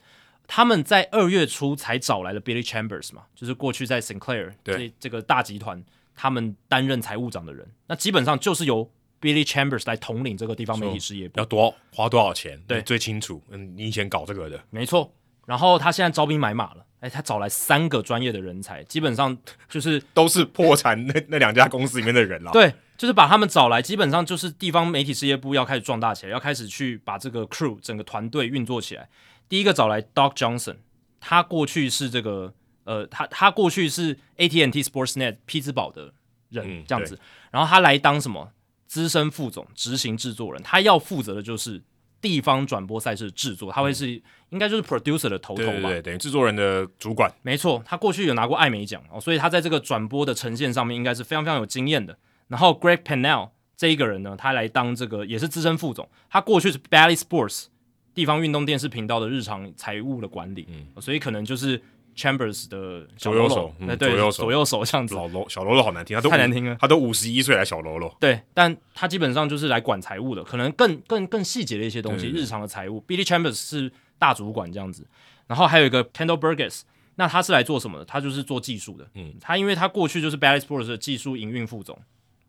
[0.46, 5.82] 他们在二月初才找来了 Billy Chambers 嘛，就是过去在 Sinclair 这这个大集团，
[6.14, 7.66] 他们担任财务长的人。
[7.86, 12.60] 那基本上就是由 Billy Chambers 来统领这个地方媒体事业部，要多花多少钱？
[12.66, 13.40] 对，最清楚。
[13.50, 15.14] 嗯，你以前搞这个的，没错。
[15.46, 19.36] 然后他现在招兵买马了，哎，他找来三个专业的人才，基本上
[19.68, 22.52] 就是都是破产那那两家公司里面的人了。
[22.52, 29.08] 对，就是把他们找来，基本上就是地方媒体事业部要开始壮大起来，要开始去把这个 crew 整个团队运作起来。
[29.48, 30.76] 第一个找来 Doc Johnson，
[31.18, 36.14] 他过去是这个呃，他他过去是 AT&T Sportsnet 匹兹堡的
[36.50, 37.18] 人，嗯、这样子，
[37.50, 38.52] 然后他来当什么
[38.86, 41.82] 资深副总、执行制作人，他要负责的就是
[42.22, 52.16] 地方转播赛事制作，他会是、嗯、应该就是 producer 的头头吧，对，对，对，等于制作人的主管，没错，他过去有拿过艾美奖哦，所以他在这个转播的呈现上面应该是非常非常有经验的。
[52.48, 57.66] 然后 Greg Pennell 这一个人呢，他来当这个也是资深副总，他过去是 Bally Sports。
[58.14, 61.80] 地方运动电视频道的日常财务的管理，嗯，所以可能就是
[62.16, 65.14] Chambers 的小喽喽，左右手，嗯、对，左右手，左右手这样子。
[65.14, 66.76] 老喽，小喽啰好难听，他都太难听了。
[66.80, 68.14] 他都五十一岁了，小喽啰。
[68.20, 73.02] 对，但他基本上就是来管财务的，可能更更更细节的一些东西，日常的财务。
[73.06, 75.06] Billy Chambers 是大主管这样子，
[75.46, 76.82] 然后还有一个 Kendall Burgess，
[77.16, 78.04] 那他是来做什么的？
[78.04, 79.08] 他就是做技术的。
[79.14, 81.98] 嗯，他因为他过去就是 Bally Sports 的技术营运副总，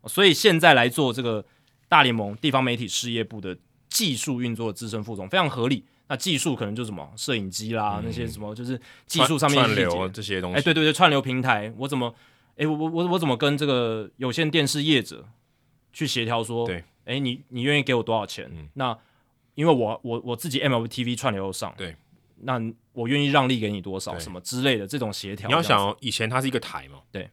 [0.06, 1.44] 所以现在来做这个
[1.88, 3.58] 大联盟地方媒体事业部的
[3.90, 5.86] 技术运作的资深副总，非常合理。
[6.08, 10.58] 那技术可能就什么摄影机啦，嗯、那些什么就是技术上面串流这些东西。
[10.58, 12.14] 哎，对对对，串流平台，我怎么，
[12.58, 15.28] 哎，我我我我怎么跟这个有线电视业者
[15.94, 18.50] 去协调说，对，哎，你你愿意给我多少钱？
[18.54, 18.98] 嗯、那
[19.56, 21.96] 因为我我我自己 MLB TV 串流上，对，
[22.42, 24.20] 那我愿意让利给你多少？
[24.20, 25.48] 什么之类的这种协调。
[25.48, 27.30] 你要想哦，以前它是一个台嘛，对，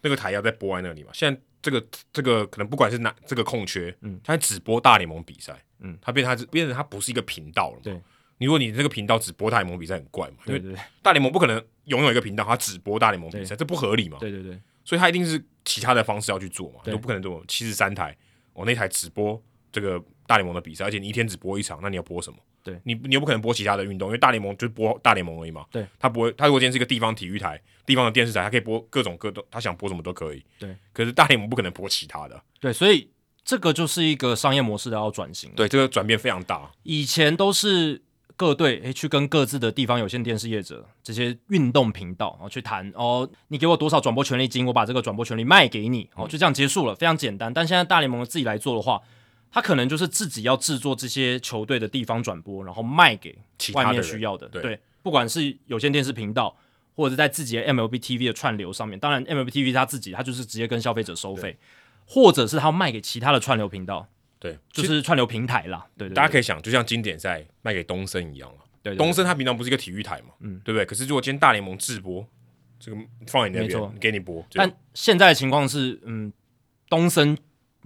[0.00, 1.10] 那个台要在播在那里嘛。
[1.12, 5.56] 现在这个这个可能不管是哪这个空缺，嗯，它只播大联盟比赛。
[5.80, 7.82] 嗯，它变成它变成他不是一个频道了嘛？
[7.84, 8.00] 对，
[8.38, 10.38] 如果你这个频道只播大联盟比赛很怪嘛？
[10.44, 14.18] 对对对，大联盟不可能拥有一个频道，它只播大联盟比赛，这不合理嘛？
[14.18, 16.80] 对对对，所以它一定是其他的方式要去做嘛？
[16.84, 18.16] 都不可能做七十三台，
[18.52, 22.38] 我那台只播这个大联盟的比赛，而且你一天只播一场，那你要播什么？
[22.70, 25.64] 对，你你又不可能播其他的运动，因为大联盟就播大联盟而已嘛。
[25.70, 30.44] 对，他不会，他如果今天是一个地方体育台、地方的电视台，他可以播各种各种，他想播什么都可以。
[30.58, 32.42] 对，可是大联盟不可能播其他的。
[32.60, 33.10] 对，所以。
[33.44, 36.70] 这个就是一个商业模式的要转型，对，这个转变非常大。
[36.82, 38.02] 以前都是
[38.36, 47.50] 各队诶去跟各自的地方有线电视业者这些运动频道然后去谈哦，你给我多少转播权利金，我把这个转播权利卖给你，哦，就这样结束了，非常简单。
[47.50, 49.00] 但现在大联盟自己来做的话，
[49.50, 53.36] 他可能就是自己要制作这些球队的地方转播，然后卖给
[53.74, 56.56] 外面需要的，的对，对，不管是有线电视频道，
[56.94, 58.98] 或者是在自己的 MLB TV 的串流上面。
[58.98, 61.56] 当然，MLB TV 他自己他就是直接跟消费者收费。
[62.10, 65.86] 或者是他卖给其他的串流频道，对，就是串流平台啦。
[65.94, 68.62] 对，对，对，大家可以想，就像经典赛卖给东森一样嘛。
[68.82, 70.86] 对，东森它平常不是一个体育台嘛，嗯，对不对？
[70.86, 72.26] 可是如果今天大联盟直播，
[72.80, 72.96] 这个
[73.26, 74.42] 放你那边，给你播。
[74.54, 76.32] 但现在的情况是，嗯，
[76.88, 77.36] 东森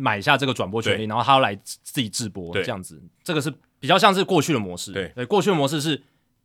[0.02, 4.92] 买下这个转播权利，然后他要来自己直播，这样子，这个是比较像是过去的模式。
[4.92, 6.02] 对，对，过去的模式是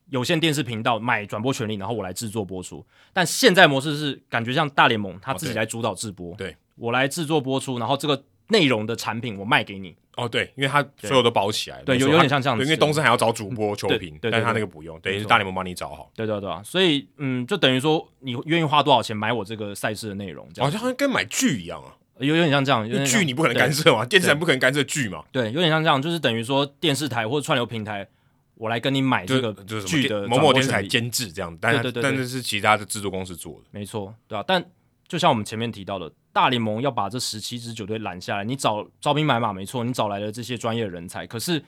[0.09, 2.85] 有线电视频道买转播权利，然后我来制作播出。
[3.11, 6.35] 但现在模式是感觉像大联盟他自己来主导制播。
[6.35, 6.51] 对。
[6.51, 9.95] 对我来制作播出，然后这个内容的产品我卖给你。
[10.15, 12.63] 哦，对，因为他所有都包起来，对，有有点像这样子。
[12.63, 16.11] 因为东森还要找主播、球评，但是他那个不用，等于是大联盟帮你找好。
[16.15, 23.05] 对对对啊，所以嗯，就等于说你愿意花多少钱买我这个赛事的内容，好像跟买剧一样啊，有有点像这样。
[23.05, 25.23] 剧你不可能干涉嘛，电视台不可能干涉剧嘛。
[25.31, 28.07] 对，有点像这样，就是等于说电视台或者串流平台，
[28.55, 29.53] 我来跟你买这个
[29.85, 34.63] 剧的某某电视台监制这样，但是但是是其他的制作公司做的，没错，对啊，但
[35.07, 36.11] 就像我们前面提到的。
[36.33, 41.63] 大联盟要把这十七支球队揽下来，你找招兵买马没错，你找来了这些专业人才，可是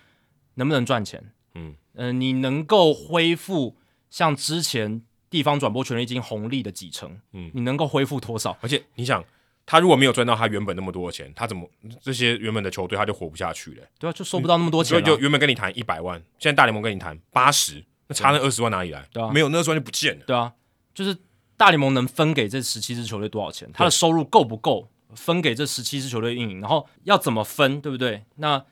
[0.53, 1.19] 能不能赚钱？
[1.55, 3.75] 嗯嗯、呃，你能够恢复
[4.11, 7.19] 像之前地方转播权利金红利的几成？
[7.33, 8.55] 嗯，你能够恢复多少？
[8.61, 9.25] 而且你想，
[9.71, 11.69] 他如果没有赚到他原本那么多的钱，他怎么
[12.01, 13.85] 这些原本的球队他就活不下去了？
[13.99, 15.01] 对啊，就收不到那么多钱、啊。
[15.01, 19.07] 就就原本跟你谈一百万，现在大联盟跟你谈八十，那差那二十万哪里来？
[19.13, 20.25] 对啊，没有那二十万就不见了。
[20.25, 20.51] 对啊，
[20.95, 21.15] 就是。
[21.59, 23.69] 大联盟能分给这十七支球队多少钱？
[23.73, 26.61] 他的收入够不够分给这十七支球队运营？
[26.61, 28.23] 然后要怎么分，对不对？
[28.37, 28.63] 那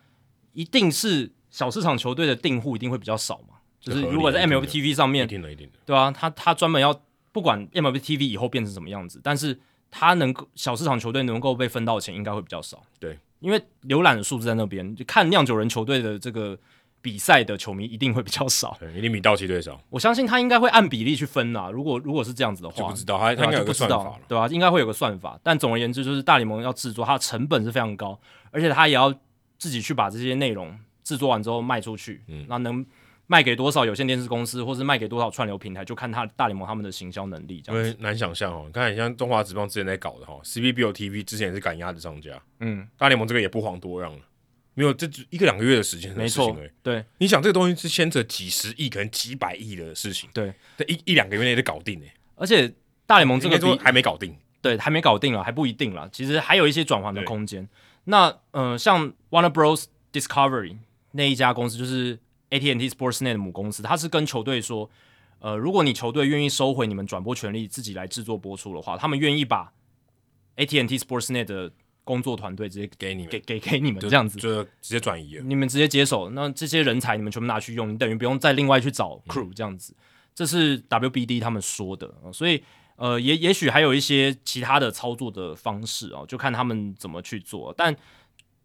[0.54, 3.56] 一定是小市场球队的订户一定会比较少嘛。
[3.82, 6.98] 就是如果在 MLB TV 上面，对啊，他他专门要
[7.34, 9.60] 不管 MLB TV 以后变成什么样子，但是
[9.92, 12.84] 他能够小市场球队能够被分到的钱应该会比较少。
[13.00, 16.58] 对，因为浏览的数字在那边，就看酿酒人球队的这个。
[17.00, 19.80] 比赛的球迷一定会比较少，对，一定比道奇队少。
[19.90, 21.70] 我相信他应该会按比例去分啦。
[21.70, 24.48] 如果如果是这样子的话，就不知道他他应该有个算法，对吧、啊？
[24.50, 25.40] 应该会有个算法。
[25.42, 28.20] 但总而言之，就是大联盟要制作，它的成本是非常高，
[28.52, 29.14] 而且他也要
[29.58, 32.22] 自己去把这些内容制作完之后卖出去。
[32.28, 32.86] 嗯，那能
[33.28, 37.62] 卖给多少有线电视公司，或是卖给多少串流平台，就看他大联盟他们的行销能力。
[37.62, 44.20] 这样子，因为难想象哦，你看你像中华职棒之前在搞的哈，CBBO TV 之前也是赶鸭子上架，嗯，大联盟这个也不遑多让了。
[44.74, 52.14] 没有，这一个两个月的时间没错，对，你想这个东西是牵扯几十亿，可能几百亿的事情，对，这一一两个月内就搞定诶。
[52.36, 52.72] 而且
[53.08, 56.08] 大联盟这个说还没搞定，对，还没搞定了，还不一定了。
[56.12, 57.68] 其实还有一些转换的空间。
[58.04, 60.78] 那呃，像 Warner Bros Discovery
[61.14, 64.90] 那一家公司，就是 AT&T Sportsnet 的母公司，他是跟球队说，
[65.40, 69.72] 呃，如果你球队愿意收回你们转播权利，自己来制作播出的话，他们愿意把
[70.56, 71.72] AT&T Sportsnet 的
[72.04, 75.44] 工作团队直接给你们，给给给你们这样子，就直接转移了。
[75.44, 79.94] 你们直接接手，那这些人才你们全部拿去用，你等于不用再另外去找 crew 这样子。
[79.98, 80.02] 嗯、
[80.34, 82.64] 这是 WBD 他们说的，所以
[82.96, 87.74] 呃，也也许还有一些其他的操作的方式啊，就看他们怎么去做。
[87.78, 87.96] 但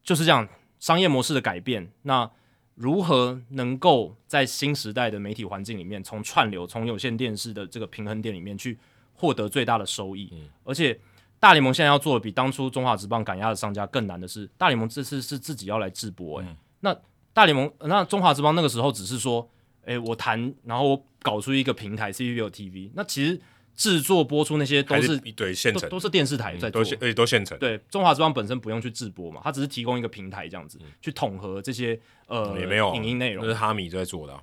[0.05, 2.31] 就是这样，商业模式的改变，那
[2.75, 8.79] 如何能够在新时代的媒体环境里面，从串流、从有线电视的这个平衡点里面去
[9.15, 10.99] 获得最大的收益，嗯、而且。
[11.43, 16.41] 大联盟现在要做的比当初中华职棒赶鸭子上架更难的是，大联盟这次是自己要来直播
[16.79, 16.97] 那
[17.33, 19.51] 大联盟那中华职棒那个时候只是说，
[19.87, 23.41] 诶、欸，我谈，然后我搞出一个平台 CBS TV，那其实
[23.75, 27.59] 制作播出那些都是，是对现成都，都是电视台在做，而且都现成。
[27.59, 34.41] 对，中华之邦本身不用去制播嘛，它只是提供一个平台这样子、嗯、去统合这些呃也没有影音内容，那是哈米在做的、啊。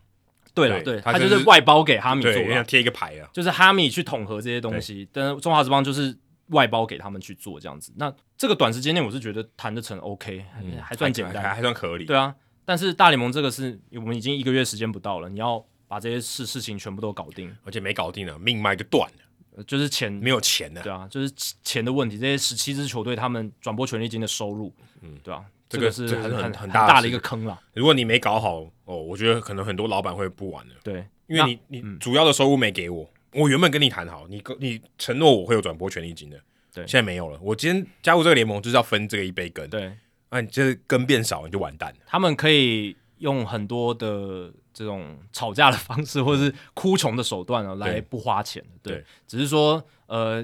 [0.53, 6.17] 对了，对，他就是外包给哈米做的，贴一个牌啊，就是哈米去统合这些东西，但是中华之邦就是。
[6.49, 12.06] 外包给他们去做这样子，那这个短时间内我是觉得谈得成 OK，、嗯、还算简单，还还算合理。
[12.06, 12.33] 对啊，
[12.66, 20.83] 但是大联盟这个是我们已经一个月时间不到了，你要把这些事事情全部都搞定，而且没搞定了，命脉就断了，就是钱没有钱了。
[20.83, 22.19] 对啊，就是钱的问题。
[22.19, 27.59] 这些十七支球队他们转播权利金的收入，嗯，对啊，这个是很很很，很大的一个坑了。
[27.73, 30.75] 如果你没搞好哦，我觉得可能很多老板会不玩了。
[30.83, 33.03] 对，因为你你主要的收入没给我，
[33.33, 36.39] 嗯、我原本跟你谈好，你你承诺我会有转播权利金的。
[36.71, 37.39] 对，现在没有了。
[37.41, 39.67] 我今天加入这个联盟就是要分这个一杯羹。
[39.71, 39.91] 对，
[40.29, 41.97] 那、啊、你这羹变少，你就完蛋了。
[42.05, 48.64] 他们可以用很多的这种吵架的方式， 或者是哭穷的手段啊，来不花钱。
[48.82, 50.41] 对，对，只是说，呃，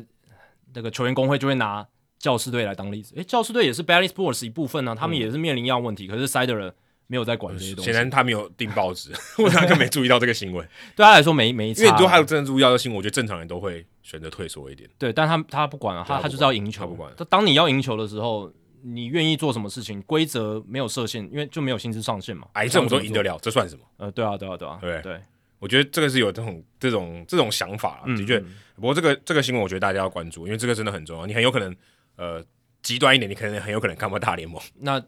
[0.73, 1.87] 那个球员工会就会拿
[2.19, 3.15] 教士队来当例子。
[3.15, 6.05] 诶，教士队也是 Bally Sports 一部分呢、啊，他们也是面临一样问题。
[6.07, 6.73] 嗯、可是 Sider
[7.07, 7.89] 没有在管这些东西。
[7.89, 10.67] 显然他没有订报纸， 我刚刚没注意到这个新闻。
[10.97, 14.89] 对他来说没没差，因为如果他有真的注意到这个新闻，我觉得正常人都会选择退缩一点。
[14.97, 16.81] 对，但他他不管啊，他他就是要赢球。
[16.81, 17.09] 他不管。
[17.29, 18.51] 当你要赢球的时候，
[18.87, 20.01] 你愿意做什么事情？
[20.03, 22.47] 规则没有设限，因为就没有薪资上限嘛。
[22.53, 23.81] 癌症我都赢得了，这算什么？
[23.97, 25.19] 呃，对啊，对啊，对啊，对对。
[25.59, 28.39] 我觉得这个是有这种这种这种想法，的确。
[28.75, 31.25] 不过这个这个新闻，我觉得大家要关注，因为这个真的很重要。
[31.25, 31.75] 你很有可能
[32.17, 32.43] 呃
[32.81, 34.61] 极端一点，你可能很有可能看不到大联盟。
[34.79, 35.01] 那。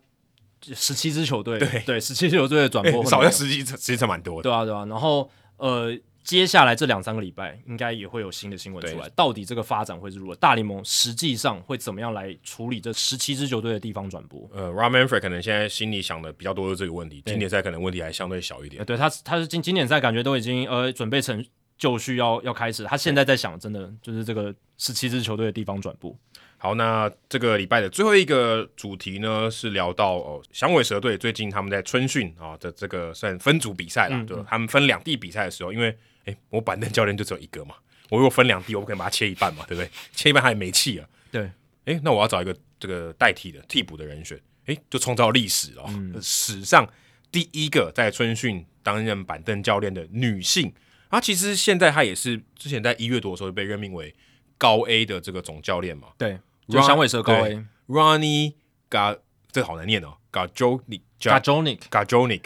[0.73, 4.49] 十七支球队，对对，十七支球队的转播 少，要十几，实际上蛮多的。
[4.49, 4.83] 对啊，对啊。
[4.85, 5.95] 然后呃，
[6.27, 9.07] 接下来这两三个礼拜，应该也会有新的新闻出来。
[9.15, 10.35] 到底这个发展会是如何？
[10.35, 14.45] 大联盟实际上会怎么样来处理这十七支球队的地方转播？
[14.53, 17.23] 呃，Rob Manfred 可能现在心里想的比较多的这个问题。
[17.25, 18.83] 经典赛可能问题还相对小一点。
[18.83, 21.45] 对他，他是经经典赛感觉都已经呃准备成
[21.77, 22.83] 就绪要要开始。
[22.83, 26.13] 他现在在想，真的就是这个十七支球队的地方转播。
[26.57, 35.95] 好，那这个礼拜的最后一个主题呢，是聊到哦，响尾蛇队最近他们在春训啊的这个算分组比赛了，嗯、对，他们分两地比赛的时候，因为
[36.27, 37.75] 诶，我板凳教练就只有一个嘛，
[38.09, 39.89] 我如果分两地，我不可能把它切一半嘛，对不对？
[40.13, 41.07] 切一半他也没气啊。
[41.31, 41.51] 对，
[41.85, 46.87] 诶，那我要找一个这个代替的替补的人选，诶，就创造历史了，嗯、史上
[47.31, 50.71] 第一个在春训担任板凳教练的女性
[51.09, 54.13] 啊，其实现在她也是之前在一月多的时候被任命为
[54.57, 56.39] 高 A 的这个总教练嘛，对。
[56.69, 58.55] 就响尾蛇高 A Ronnie
[58.89, 59.17] Ga
[59.53, 62.41] 这个好难念哦，Gajonik，Gajonik，Gajonik，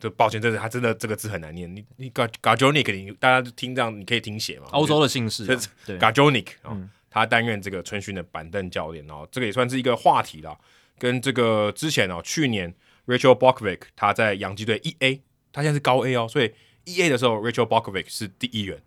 [0.00, 1.72] 这抱歉，这是他真的这个字很难念。
[1.74, 4.66] 你你 Gajonic，你大家听这样，你可以听写嘛？
[4.72, 5.44] 欧洲的姓氏，
[5.84, 6.76] 对 Gajonic 啊，
[7.10, 10.58] 他担任这个春训的板凳教练哦，这个也算是一个话题了。
[10.98, 12.74] 跟这个之前哦，去年
[13.06, 15.20] Rachel Bokovich 他在洋基队一 A，
[15.52, 16.52] 他现在是高 A 哦，所以
[16.84, 18.80] 一 A 的时候 Rachel Bokovich 是第一人。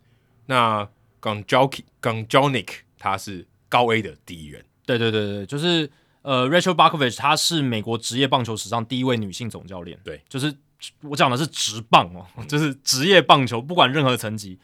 [0.47, 0.89] 那
[1.21, 4.65] Gonjalk Gonjalnik 他是高 A 的第一人。
[4.87, 5.87] 对对对对，就是
[6.29, 9.99] 呃，Rachel Barkovich 她是美国职业棒球史上第一位女性总教练。
[10.03, 10.55] 对，就是
[11.01, 14.59] 我讲的是职棒哦，嗯、 就是职业棒球，不管任何层级，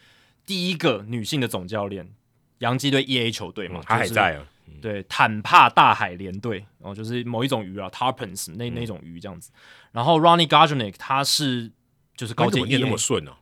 [0.45, 2.07] 第一个女性的总教练，
[2.59, 4.45] 洋基队 EA 球队嘛，她、嗯就是、还在啊。
[4.79, 9.49] 对，坦帕大海联队，然、哦、后就是某一种鱼啊，Tarpons 那那种鱼这样子。
[9.55, 9.57] 嗯、
[9.93, 11.71] 然后 Ronnie Gajarnik 他是
[12.15, 13.35] 就是高阶 EA 那么顺啊。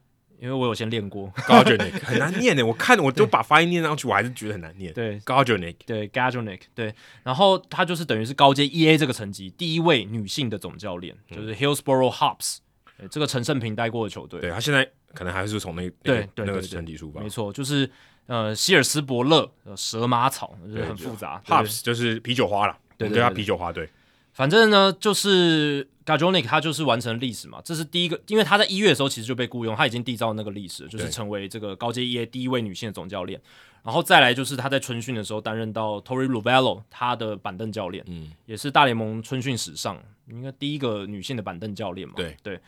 [0.44, 4.92] 因为我有先练过 Gajarnik 很难念的，我看我都把发音念上去，我还是觉得很难念。
[4.92, 12.58] 对 g a j o n i c 对 Gajarnik 对，然后他就是等于是高阶 EA 这个层级第一位女性的总教练，就是 Hillsboro Hops，、
[13.00, 14.42] 嗯、这个陈胜平带过的球队。
[14.42, 17.90] 对他现在可能还是从那对那个层级出发，没错，就是
[18.26, 21.42] 呃希尔斯伯勒蛇马草，就是很复杂。
[21.48, 23.90] Hops 就是啤酒花了，对对，他啤酒花队。
[24.34, 33.40] 反正呢，就是 Gajonik 他就是完成历史嘛，这是第一个，因为他在一月的时候其实就被雇佣，他已经缔造那个历史，就是成为这个高阶 EA 第一位女性的总教练。
[33.84, 42.60] 然后再来就是他在春训的时候担任到 Torey Lovullo 他的板凳教练，嗯，也是大联盟春训史上应该第一个女性的板凳教练嘛，对对。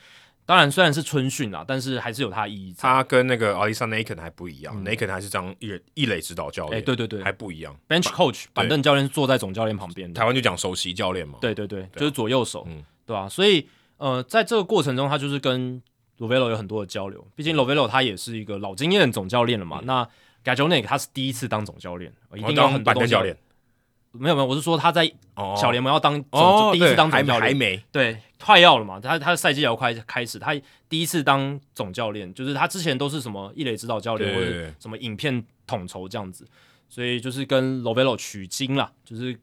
[0.47, 2.72] 当然，虽然是春训啦，但是还是有它意义。
[2.77, 6.77] 他跟那个 Alyssa Naken 还不一样，Naken 还是当一一垒指导教练。
[6.77, 7.75] 哎，对对对，还不一样。
[7.89, 10.19] Bench Coach 板凳教练是坐在总教练旁边的。
[10.19, 11.39] 台湾就讲首席教练嘛。
[11.41, 12.67] 对对对，就是左右手，
[13.06, 13.30] 对啊？
[13.30, 13.67] 所以
[13.98, 15.82] 呃，在这个过程中，他就是跟
[16.17, 17.25] Lovullo 有很多的交流。
[17.35, 19.82] 毕竟 Lovullo 他也是一个老经验的总教练了嘛。
[19.84, 20.08] 那
[20.43, 23.16] Gajonik 他是第一次当总教练，一定要很多东西。
[24.17, 25.06] 没有没有，我是说他在
[25.58, 26.14] 小联盟要当
[26.72, 28.98] 第一次当总教练，还没对，快要了嘛。
[28.98, 30.56] 他他的赛季要快开始，他
[30.88, 36.48] 第一次当总教练，就是他之前都是什么一垒指导教练或者什么影片统筹这样子，
[36.88, 39.38] 所以就是跟 Lovullo 取经啦，就是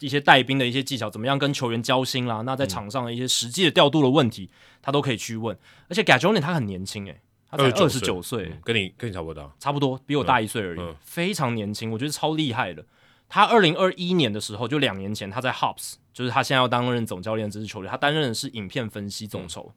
[0.00, 2.42] 一些带兵的一些技巧，怎么样跟球员交心啦。
[2.42, 4.50] 那在场上的一些实际的调度的问题，
[4.82, 5.56] 他都可以去问。
[5.88, 12.84] 而且 Gajonik 他很年轻诶，他才二十九岁，跟你跟你差不多大，差不多比我大一岁而已，嗯嗯、非常年轻，我觉得超厉害的。
[13.28, 19.72] 他二零二一年的时候，就两年前，他在 Hops，就是他现在要担任总教练这支球队，他担任的是影片分析总筹，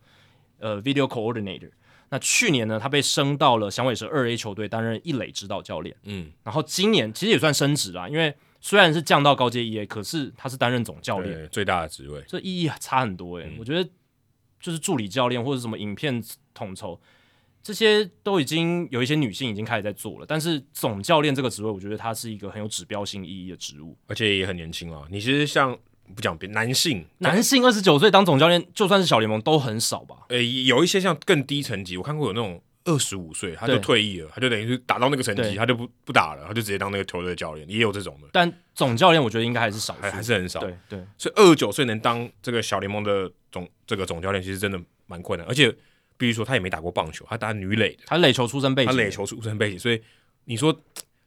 [0.59, 1.71] 嗯、呃，Video Coordinator。
[2.09, 8.33] 那去年呢，他被升到了响尾蛇二 A 球队担任一垒指导教练，嗯，然后今年其实也算升职啦，因为
[8.67, 13.49] 虽然是降到高阶一 A，可是他是担任总教练，最大的职位，这意义差很多诶、欸。
[13.49, 13.89] 嗯、我觉得
[14.59, 16.21] 就是助理教练或者什么影片
[16.53, 16.99] 统筹。
[17.63, 25.03] 这些都已经有一些女性已经开始在做了，但是总教练这个职位，我觉得它是一个很有指标性意义的职务，而且也很年轻啊。
[25.09, 25.77] 你其实像
[26.13, 30.25] 不讲别男性，男性二十九岁当总教练，就算是小联盟都很少吧？
[30.27, 38.27] 呃，有一些像更低层级，我看过有那种二十五岁他就退役了，他就等于是打到那个成绩，他就不不打了，他就直接当那个球队的教练，也有这种的。
[38.33, 40.61] 但总教练我觉得应该还是少，还还是很少。
[40.61, 45.72] 对对，所以二十九岁能当这个小联盟的总这个总教练，其实真的蛮困难，而且。
[46.19, 50.01] 必须说，他也没打过棒球，他打女垒的，他垒球出身背景，他垒球出身背景，所以
[50.45, 50.74] 你说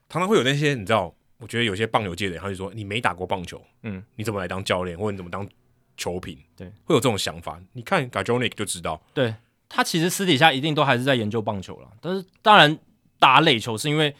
[0.08, 5.48] 常常会有那些你知道，我觉得有些棒球界的人，他就说你没打过棒球，嗯，你怎么来当教练，或者你怎么当
[5.96, 6.36] 球评？
[6.56, 7.62] 对，会有这种想法。
[7.72, 9.32] 你看 g a j o n i c 就知道，对
[9.70, 12.78] 他其实私底下一定都还是在研究棒球了，但是当然
[13.18, 14.14] 打垒球是因为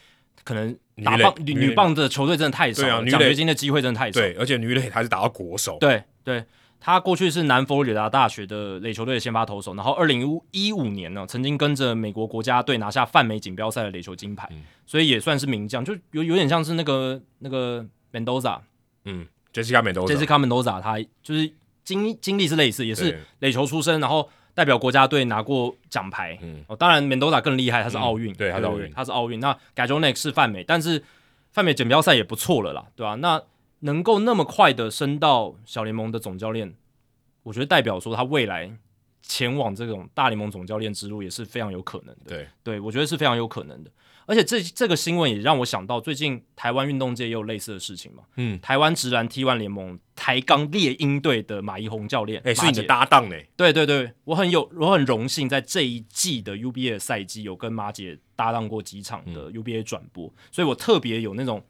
[0.45, 6.43] 可能打棒女女棒的球队真的太少，奖学金的机会真的太少，对，而且女垒还是打到国手，对对。
[6.83, 18.61] 他过去是南佛罗里达大学的垒球队的先发投手，然后二零一五年呢，曾经跟着美国国家队拿下泛美锦标赛的垒球金牌，嗯、所以也算是名将，就有有点像是那个那个 Mendoza，
[19.05, 21.53] 嗯，Jessica Mendoza，Jessica Mendoza，他就是
[21.85, 31.03] 经经历是类似，也是垒球出身，然后代表国家队拿过奖牌，嗯，哦，当然 Mendoza 更厉害，他是奥运，嗯、对，他是奥运，他是奥运，那 g a j o n e k 是泛美，但是
[31.53, 33.15] 泛美锦标赛也不错了啦，对吧、啊？
[33.17, 33.43] 那
[33.81, 36.75] 能够那么快的升到小联盟的总教练，
[37.43, 38.71] 我觉得代表说他未来
[39.23, 42.25] 前往这种大联盟总教练之路也是非常有可能的。
[42.27, 43.91] 对，对我觉得是非常有可能的。
[44.27, 48.23] 而且这这个新闻也让我想到，最近台湾运动界也有类似的事情嘛。
[48.37, 53.37] 嗯，台湾直男 T1 联盟台钢猎鹰队的马一鸿教练，哎、欸，是你的搭档呢？
[53.57, 61.63] 对对对，我很有我很荣幸在这一季的 UBA 的赛季有跟马姐搭档过几场的 UBA 转播，嗯、所以我特别有那种。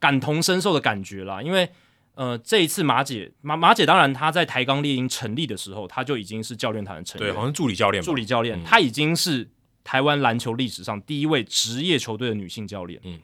[0.00, 1.66] 感同身受的感觉啦，因为
[2.14, 9.48] 呃，这一次马姐马马姐当然她在台钢猎鹰成立的时候，她就已经是教练团的成员，对，好像助理教练，助理教练，她、嗯、已经是
[9.84, 12.98] 台湾篮球历史上第一位职业球队的女性教练。
[13.04, 13.20] 嗯，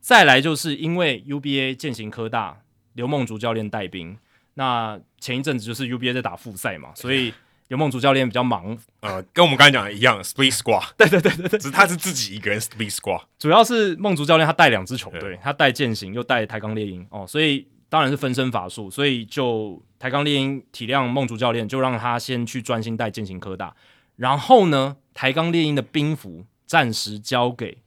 [0.00, 2.60] 再来就是因为 UBA 践行科大
[2.92, 4.18] 刘梦竹教练带兵，
[4.54, 7.32] 那前一阵子就是 UBA 在打复赛嘛，所以。
[7.70, 15.38] 刘梦竹教练比较忙，呃，跟我们刚才讲的一样，Split Squad， 对对对对对，只是他是自己一个人 Split Squad，主要是梦竹教练他带两支球队，对。
[15.40, 17.06] 他带健行又带台钢猎鹰。
[17.10, 23.72] 哦，所以当然是分身乏术，所以就台钢猎鹰体谅梦竹教练，就让他先去专心带健行科大，
[24.16, 27.78] 然后呢，台钢猎鹰的兵符暂时交给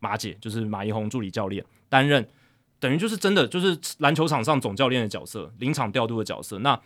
[0.00, 2.26] 马姐，就是马一红助理教练担任，
[2.78, 6.58] 等于就是真的就是篮球场上总教练的角色，临场调度的角色。
[6.60, 6.80] 那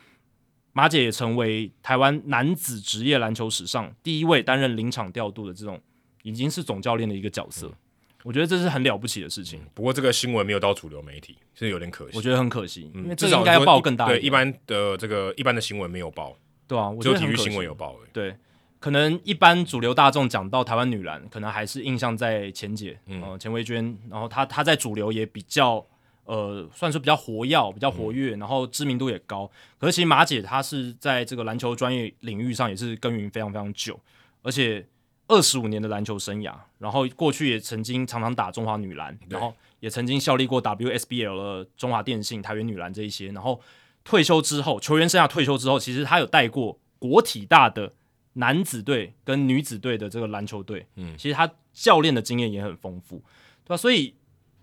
[0.73, 5.81] 马姐也成为台湾男子职业篮球史上第一位担任临场调度的这种
[6.23, 7.67] 已经是总教练的一个角色。
[7.67, 7.75] 嗯
[8.23, 12.19] 我觉得这是很了不起的事情，不过这个新闻没有到主流媒体，是有点可惜。
[12.19, 14.07] 我觉得很可惜，嗯、因为这应该要报更大。
[14.07, 16.37] 对，一般的这个一般的新闻没有报，
[16.69, 17.97] 对啊，我觉得体育新闻有报。
[18.13, 18.37] 对，
[18.81, 25.87] 可能一般主流大众讲到台湾女篮，可能还是印象在钱姐，嗯，呃、钱薇娟，然后她她在主流也比较
[26.25, 29.49] 呃，算是比较活跃，比较活跃，然后知名度也高。
[29.79, 34.01] 可是其实马姐她是在这个篮球专业领域上也是耕耘非常非常久，
[34.43, 34.85] 而且。
[35.33, 43.29] 二十五年的篮球生涯，然后过去也曾经常常打中华女篮，然后也曾经效力过 WSBL 的中华电信、台湾女篮这一些。
[43.29, 43.61] 然后
[44.03, 47.93] 退休之后，球员生涯退休之后，其实她有带过国体大的
[48.35, 50.87] 男子队跟女子队的这个篮球队。
[50.97, 53.19] 嗯，其实他教练的经验也很丰富，
[53.65, 53.77] 对吧？
[53.77, 54.15] 所以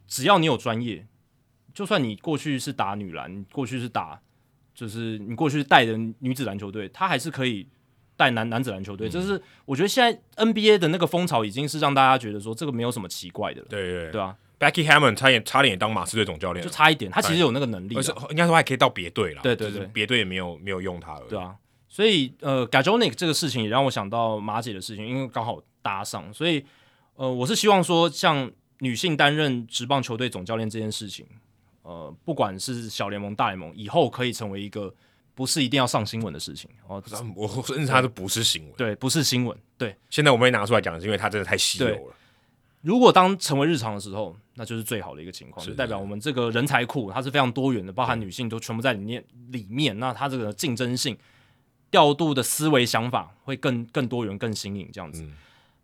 [0.08, 1.06] 只要你有专业，
[1.74, 4.22] 就算你过去是打女篮，过去是打
[4.74, 7.68] 就是你过去带的女子篮球队，他还是可以。
[8.20, 13.68] 带男男子篮球队，就、嗯、是我觉得现在 NBA 的那个风潮已经是让大家觉得说这个没有什么奇怪的了。
[13.70, 19.44] 对对对啊，Becky Hammon 差点差点也当马刺队总教练，就差一点，他其实有那个能力，而且应该说还可以到别队了。
[19.44, 21.28] 对对对，别队也没有没有用他了。
[21.30, 21.56] 对啊，
[21.88, 26.64] 所以呃，Gajonic 这个事情也让我想到马姐的事情，因为刚好搭上，所以
[27.16, 31.26] 呃，我是希望说像女性担任职棒球队总教练这件事情，
[31.84, 34.94] 呃，不管是小联盟大联盟，以后可以成为一个。
[35.38, 37.00] 不是一定要上新闻的事情哦，
[37.36, 39.96] 我甚至它都不是新闻， 对，不是新闻，对。
[40.10, 42.16] 现在我们拿出来讲，是因为它真的太稀有了。
[42.82, 50.00] 如果当成为日常的时候，那就是最好的一个情况，就代表我们这个人才库它是非常多元的，包含女性都全部在里面里面。
[50.00, 51.16] 那它这个竞争性、
[51.98, 55.24] 调度的思维想法会更更多元、更新颖这样子。
[55.24, 55.34] 嗯。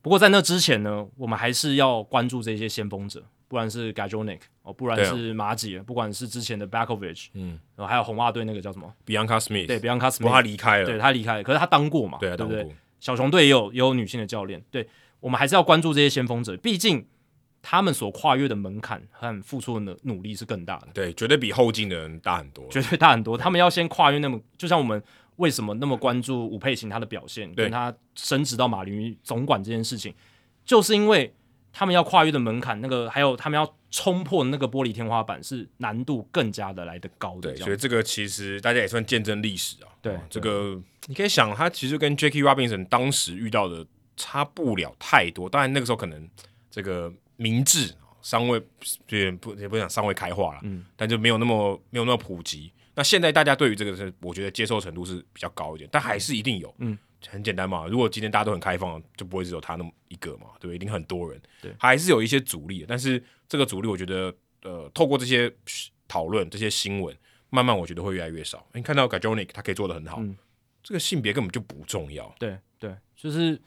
[0.01, 3.24] 不过在那之前呢，我们还是要关注这些先锋者。
[3.50, 12.67] 不然是 Gajonic 哦，不然是马吉，不管是之前的 Backovich，嗯，然后还有红袜队那个叫什么 Bianca Smith，对 Bianca Smith，他离开了，对他离开了，可是他当过嘛，对啊，对不对？
[13.00, 14.88] 小熊队也有也有女性的教练，对，
[15.19, 17.06] 我们还是要关注这些先锋者，毕竟
[17.61, 23.38] 他们所跨越的门槛和付出的努力是更大的，对，绝对比后进的人大很多，绝对大很多。
[23.38, 25.00] 他们要先跨越那么，就像我们
[25.38, 30.14] 为什么那么关注吴佩琴她的表现，跟她升职到马林鱼总管这件事情，
[30.66, 31.34] 就是因为。
[31.76, 37.52] 他们要跨越的门槛，那个还有他们要冲破那个玻璃天花板，是难度更加的来得高的。
[37.52, 39.90] 对，所以这个其实大家也算见证历史啊。
[40.00, 43.84] 对，哦、这个你可以想，他其实跟 Jackie Robinson 当时遇到的
[44.16, 45.50] 差不了太多。
[45.50, 46.30] 当然那个时候可能
[46.70, 48.62] 这个明智尚未
[49.10, 52.72] 也不也不想尚未开化了，嗯，但就没有那么没有那么普及。
[52.95, 56.97] 那现在大家对于这个是，我觉得接受程度是比较高一点，但还是一定有，嗯。
[57.30, 60.75] 很简单嘛，如果今天大家都很开放，就不会只有他那么一个嘛，对不对？
[60.75, 62.83] 一定很多人，对，还是有一些阻力。
[62.85, 65.49] 但是这个阻力，我觉得，呃，透过这些
[66.05, 67.15] 讨论、这些新闻，
[67.49, 68.67] 慢慢我觉得会越来越少。
[68.73, 70.35] 你看到 Gajonic 他可以做得很好，嗯，
[70.83, 72.30] 这个性别根本就不重要。
[72.38, 73.57] 对对，就是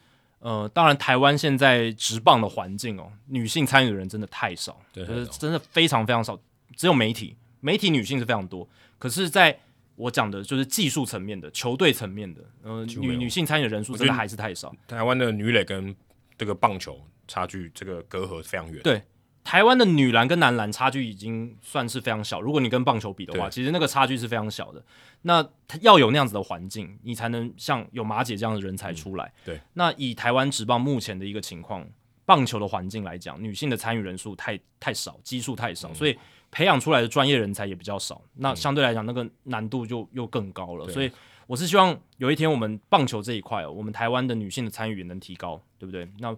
[0.41, 6.39] 呃，当然台湾现在直棒的环境哦，女性参与的人真的太少，对，就是真的非常非常少，
[6.77, 8.69] 只有媒体，媒体女性是非常多，
[8.99, 9.59] 可是，在
[9.95, 14.75] 我讲的就是技术层面的、球队层面的，嗯、呃，女女性参与的人数真的还是太少。
[14.87, 15.95] 台湾的女垒跟
[16.37, 18.83] 这个棒球差距，这个隔阂非常远。
[18.83, 19.03] 对，
[19.45, 22.41] 台湾的女篮跟男篮差距已经算是非常小。
[22.41, 24.83] 如果你跟棒球比的话，其实那个差距是非常小的。
[25.23, 25.47] 那
[25.81, 29.27] 要有那样子的环境，你才能像有马姐这样的人才出来。
[29.27, 31.87] 嗯、对，那以台湾职棒目前的一个情况，
[32.25, 36.19] 棒球的环境来讲，女性的参与人数太太少，基数太少，嗯、所以。
[36.57, 40.87] 培养出来的专业人才也比较少，那相对来讲，那个难度就又更高了。
[40.87, 41.13] 嗯、所以
[41.47, 46.09] 我是希望有一天我们棒球这一块哦，我们台湾的女性的参与也能提高，对不对？
[46.19, 46.35] 那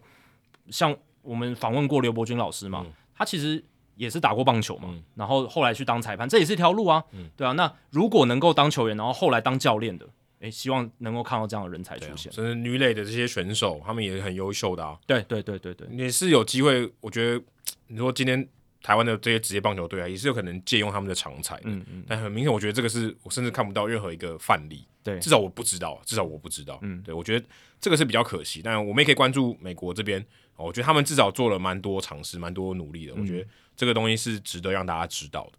[0.70, 3.64] 像我们访问过刘伯钧老师嘛，嗯、他其实
[3.94, 7.52] 也是打过棒球嘛，嗯、然后后来去当裁判，这也是一条路啊，嗯、对啊。
[7.52, 10.08] 那如果能够当球员，然后后来当教练的，
[10.40, 12.32] 诶，希望能够看到这样的人才出现。
[12.32, 14.98] 甚至、啊、女垒的这些选手，他们也很优秀的啊。
[15.06, 16.92] 对对对对对，也是有机会。
[17.02, 17.40] 我觉得
[17.86, 18.48] 你说今天。
[18.82, 27.46] 台湾的这些职业棒球队啊，也是有可能借用他们的长才，嗯嗯，但很明显，我觉得这个是我甚至看不到任何一个范例，对，至少我不知道，至少我不知道，嗯，对，我觉得
[27.80, 30.24] 这个是比较可惜，但我们也可以关注美国这边，
[30.56, 35.58] 我觉得他们至少做了蛮多尝试，蛮多努力的，我觉得这个东西是值得让大家知道的。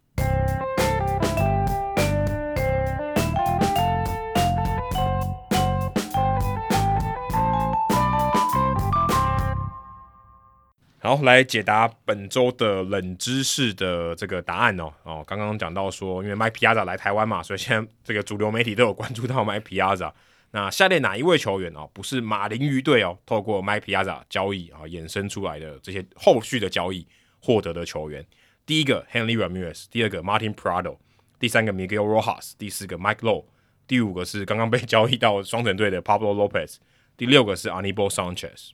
[11.02, 14.94] 好，来解答本周的冷知识的这个答案哦。
[15.04, 20.12] 哦，刚刚讲到说，因为 Mike Piazza 来台湾嘛，所以现在这个主流媒体都有关注到 Mike Piazza。
[20.52, 27.08] 那下列哪一位球员哦，不是马林鱼队哦，透过 Mike Piazza 交易啊衍生出来的这些后续的交易
[27.40, 28.26] 获得的球员？
[28.66, 30.98] 第一个 Hanley Ramirez，第二个 Martin Prado，
[31.40, 33.46] 第三个 Miguel Rojas，第四个 Mike Low，
[33.88, 36.76] 第五个是刚刚被 交易到双城队的 Pablo Lopez，
[37.16, 38.72] 第六个是 Anibal Sanchez。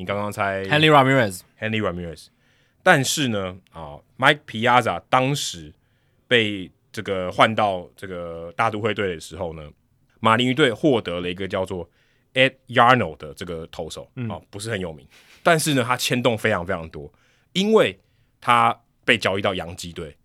[0.00, 2.28] 你刚刚猜 Henry Ramirez，Henry Ramirez。
[2.82, 5.70] 但是呢，啊，Mike Piazza 当时
[6.26, 9.70] 被这个换到这个大都会队的时候呢，
[10.20, 11.86] 马林鱼队获得了一个叫做
[12.32, 15.06] Ed Yarno 的这个投手，啊、嗯，不是很有名，
[15.42, 17.12] 但是呢，他牵动非常非常多，
[17.52, 18.00] 因为
[18.40, 20.16] 他被交易到洋基队，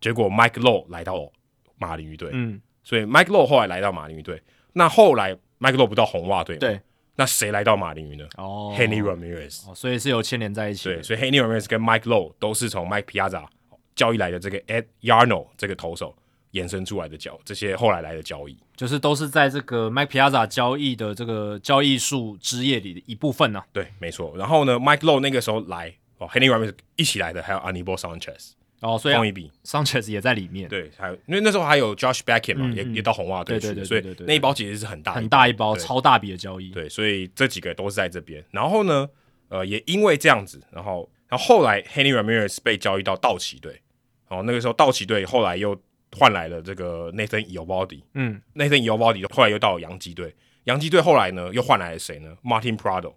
[0.00, 1.32] 结果 Mike Lowe 来到
[1.78, 4.40] 马林鱼队，嗯，所以 Mike Lowe 后来来到马林鱼队，
[4.74, 6.80] 那后来 Mike Lowe 不到红袜队，对。
[7.16, 8.26] 那谁来到马林鱼呢？
[8.36, 10.84] 哦、oh,，Hanley Ramirez，、oh, 所以是有牵连在一起。
[10.84, 13.46] 对，所以 Hanley Ramirez 跟 Mike Lowe 都是从 Mike Piazza
[13.94, 16.14] 交易来的这个 Ed Yarno 这个投手
[16.52, 23.66] 衍生出来的交，这些后来来的交易，就是都是在这个 Mike Piazza 交易的这个交易数枝叶里的一部分呢、啊。
[23.72, 24.34] 对，没错。
[24.36, 28.52] 然后呢，Mike Lowe 那个时候来，哦，Hanley Ramirez 一起来的，还有 Anibal Sanchez。
[28.80, 30.68] 哦，所以同一笔，Sanchez 也在里面。
[30.68, 36.70] 对，还有因为那时候还有 Josh Beckett 嘛，嗯、也也到红袜队去，所以那一包其实是很大很大一包，超大笔的交易。
[36.70, 38.44] 对，所以这几个都是在这边。
[38.50, 39.08] 然后呢，
[39.48, 43.80] 呃，也因为这样子，然后然后后来 Hanley Ramirez 被交易到道奇队。
[44.28, 45.80] 哦，那个时候道奇队后来又
[46.12, 48.02] 换来了这个 Nathan Eovaldi。
[48.14, 50.34] 嗯，Nathan Eovaldi 后来又到了洋基队。
[50.64, 53.14] 洋基队后来呢又换来了谁呢？Martin Prado、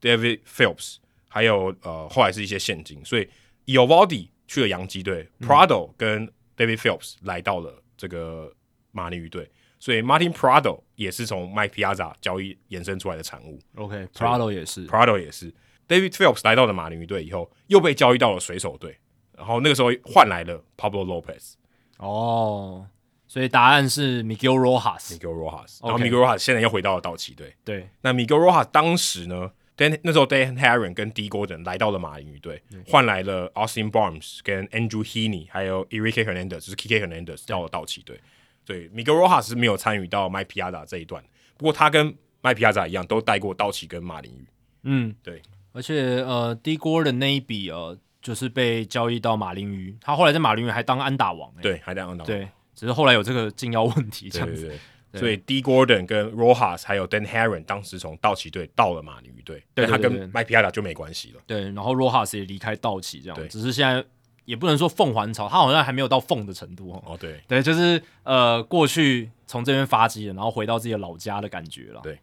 [0.00, 3.02] David Phelps，还有呃后来是一些现金。
[3.02, 3.26] 所以
[3.64, 8.52] Eovaldi 去了洋基队，Prado 跟 David Phelps 来到了这个
[8.90, 13.58] 马林鱼队，所以 Martin Prado 也是从 Mike Piazza 交易衍生出来的产物。
[13.76, 15.50] OK，Prado 也是，Prado 也是
[15.88, 18.98] ，David Phelps 来到了马林鱼队以后，又被交易到了水手队，
[19.38, 21.54] 然后那个时候换来了 Pablo Lopez。
[21.96, 22.86] 哦，
[23.26, 27.56] 所以答案是 Miguel Rojas，Miguel Rojas，然后 Miguel Rojas 现在又回到了道奇队。
[27.64, 29.50] 对，那 Miguel Rojas 当时呢
[29.90, 37.46] ？Dan, 那时候，Dan Haren 跟 Dee Gordon 来到了马林鱼队，换来了 Austin Barnes 跟 Andrew Heaney，还有 Enrique Hernandez，就是 Kike Hernandez
[37.46, 38.20] 到了道奇队。
[38.64, 41.22] 所以 Miguel Rojas 是没有参与到 Mike Piazza 这一段，
[41.56, 44.46] 不过他跟 Mike Piazza 一样，都带过道奇跟马林鱼。
[44.84, 45.42] 嗯，对。
[45.72, 52.26] 而且呃，Dee Gordon 那一笔呃，就是被交易到马林鱼，他后来在马林鱼还当安打王，对，还当安打王。
[52.26, 54.54] 对，只是后来有这个禁药问题，这样子。
[54.54, 54.78] 对对对
[55.14, 61.40] 所以 Dee Gordon 跟 Rojas 还有 Dan Haren 当时从道奇队到了马林鱼队，对他跟 Mike Piazza 就没关系了。
[61.46, 63.36] 对，然后 Rojas 也离开道奇，这样。
[63.36, 64.04] 对，只是现在
[64.44, 67.02] 也不能说凤还巢，他好像还没有到凤的程度哦。
[67.06, 72.00] 哦，对，对，就是呃，过去从这边发迹了，然后回到自己的老家的感觉了。
[72.02, 72.18] 对，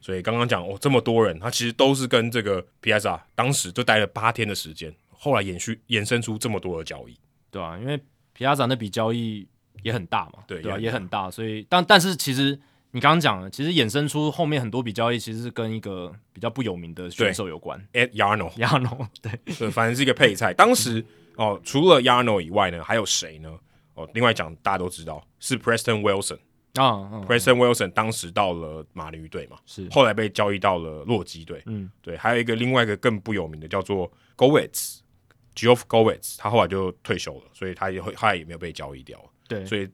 [0.00, 7.16] 所以刚刚讲哦，这么多人，他其实都是跟这个 Piazza 当时就待了八天的时间，后来延续衍生出这么多的交易，
[7.50, 8.00] 对啊，因为
[8.36, 9.46] Piazza 那笔交易
[9.82, 12.58] 也很大嘛，对，也很大，所以但但是其实。
[12.92, 17.80] 你刚刚讲了，其实衍生出后面很多笔交易，其实是跟一个比较不有名的选手有关。
[17.92, 20.52] Ed Yarno，Yarno，对，对，反正是一个配菜。
[20.52, 23.56] 当时哦，除了 Yarno 以外呢，还有谁呢？
[23.94, 26.38] 哦，另外讲大家都知道是 Preston Wilson
[26.74, 31.62] 啊、嗯、，Preston Wilson 当时到了马林鱼队嘛，是后来被交易到了洛基队。
[31.66, 39.16] 嗯，对，还有一个另外一个更不有名的叫做 Govitz，Geoff Govitz，他后来就退休了，所以他也会后来也没有被交易掉。
[39.50, 39.86] 对，所以。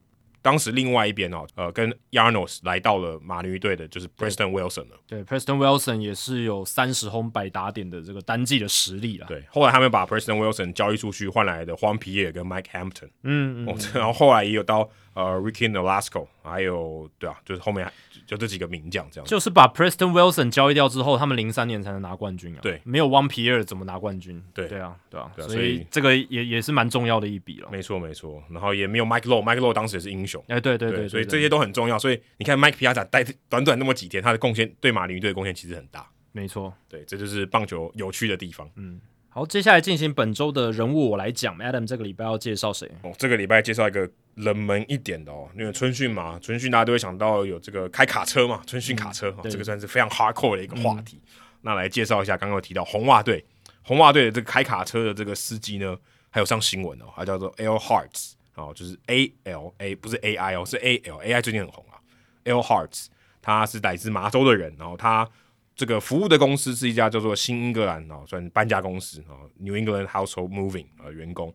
[0.43, 4.97] 当时另外一边哦，呃，跟 Yarnos 来到了马林鱼队的，就是 Preston Wilson 了。
[5.05, 9.27] 对，Preston Wilson 也是有三十轰百打点的这个单季的实力了。
[9.27, 13.09] 对，后来他们把 Preston Wilson 交易出去，换来的 Juan Pierre 跟 Mike Hampton。
[13.25, 13.77] 嗯嗯、哦。
[13.93, 17.91] 然后后来也有到呃 Ricky Nolasco，还有对啊，就是后面
[18.27, 19.27] 就，这几个名将这样。
[19.27, 22.59] 就是把 Preston Wilson 交易掉之后，他们零三年才能拿冠军啊。
[22.61, 24.45] 对，没有 One Pierre 怎么拿冠军？
[24.53, 25.33] 对对啊，对啊。
[25.49, 27.69] 所以这个也也是蛮重要的一笔了。
[27.73, 28.43] 没错没错。
[28.51, 30.45] 然后也没有 Mike Lowe，Mike Lowe 当时也是英雄。
[30.49, 31.99] 哎，对对对，对，所以这些都很重要。
[31.99, 36.07] 所以你看，Mike Piazza 待短短那么几天，他的贡献对马林鱼队的贡献其实很大。
[36.33, 38.69] 没错，对，这就是棒球有趣的地方。
[38.77, 39.01] 嗯，
[39.37, 41.59] 好，接下来进行本周的人物，我来讲。
[41.59, 42.91] Adam 这个礼拜要介绍谁？
[43.03, 51.21] 哦，这个礼拜介绍一个冷门一点的哦，因为春训嘛，春训大家都会想到有这个开卡车嘛，春训卡车、嗯哦，这个算是非常 hardcore 的一个话题。
[51.23, 51.29] 嗯、
[51.61, 53.45] 那来介绍一下，刚刚有提到红袜队，
[53.83, 55.95] 红袜队的这个开卡车的这个司机呢，
[56.31, 58.33] 还有上新闻哦，他叫做 Al Hearts。
[58.55, 62.01] 哦，就是 A L A 不是 A I 哦，是 A L A I 最近很红啊。
[62.47, 63.09] Al Hearts，
[63.43, 65.29] 他是来自麻州的人，然后他
[65.77, 71.55] 这个服务的公司是一家叫做新英格兰哦，算搬家公司哦，New England Household Moving 啊、呃，员工。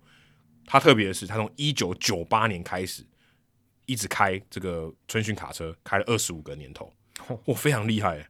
[0.65, 3.03] 他特别的是，他从一九九八年开始
[3.87, 6.93] 一直开这个春训卡车，开了二十五个年头，
[7.27, 8.27] 哇、哦，非常厉害。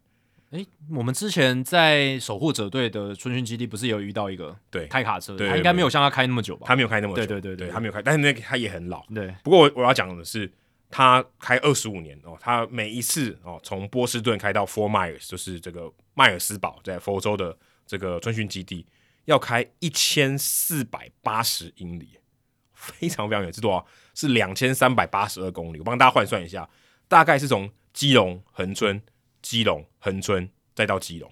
[0.52, 6.66] 哎，我们之前在守护者队的春训基地，不是有遇到一个对开卡车的，他应该没有像他开那么久吧？
[6.68, 9.06] 他没有开那么久，对对对他没有开，但是那个他也很老。
[9.14, 10.52] 对，不过我我要讲的是，
[10.92, 18.86] 他开二十五年哦，他每一次哦，从波士顿开到 Fort Myers，就是这个迈尔斯堡，在佛州的这个春训基地，
[19.26, 22.20] 要开一千四百八十英里，
[22.74, 23.86] 非常非常远，是多少？
[24.14, 25.80] 是两千三百八十二公里。
[25.80, 26.70] 我帮大家换算一下，
[27.08, 29.02] 大概是从基隆恒村、
[29.42, 31.32] 基隆恒村再到基隆。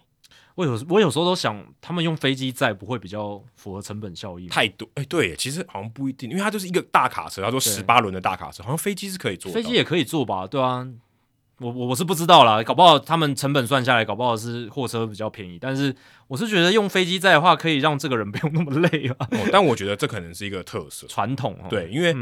[0.59, 4.49] 我有我有时候都想，他们用飞机载不会比较符合成本效益？
[4.49, 10.45] 太多哎、欸，对，其实好像不一定，因为它就是一个大卡车，他说十八轮的大卡车，好像飞机是可以坐，飞机也可以坐吧？
[10.45, 10.85] 对啊，
[11.59, 15.95] 我我我是不知道啦，搞不好他们成本算下来，搞不好是货车比较便宜，但是
[16.27, 19.15] 我是觉得用飞机载的话，可以让这个人不用那么累啊。
[19.31, 21.67] 哦、但我觉得这可能是一个特色，传统、哦。
[21.69, 22.13] 对，因为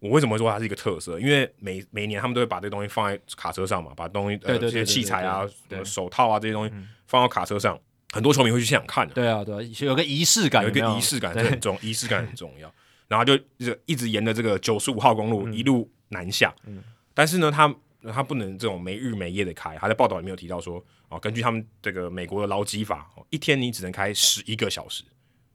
[0.00, 1.18] 我为什么说它是一个特色？
[1.18, 5.46] 因为每每年他们都会把这东西放在卡车上嘛，把东西呃这些器材啊、
[5.82, 6.74] 手套啊这些东西
[7.06, 7.78] 放到卡车上。
[8.12, 12.72] 很多球迷会去现场看的，对啊，对啊，有个仪式感，有一个仪式感很重，仪式感很重要。
[13.08, 13.38] 然后就
[13.84, 17.74] 一直沿着这个九十五号公路一路南下，嗯，但是呢，他
[18.12, 19.76] 他不能这种没日没夜的开。
[19.76, 25.04] 他在报道里面有提到说，哦，根据他们这个美国的劳基法，一天你只能开十一个小时，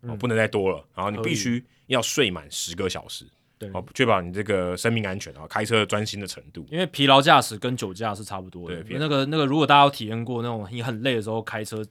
[0.01, 0.85] 哦，不能再多了。
[0.93, 3.25] 然后你必须要睡满十个小时，
[3.61, 6.65] 对，哦，确保你这个生命安全啊，开车专心的程度。
[6.69, 8.83] 因为疲劳驾驶跟酒驾是差不多的。
[8.83, 11.85] 对，那个那个，如果大家有体验过那种你很累的时候开车。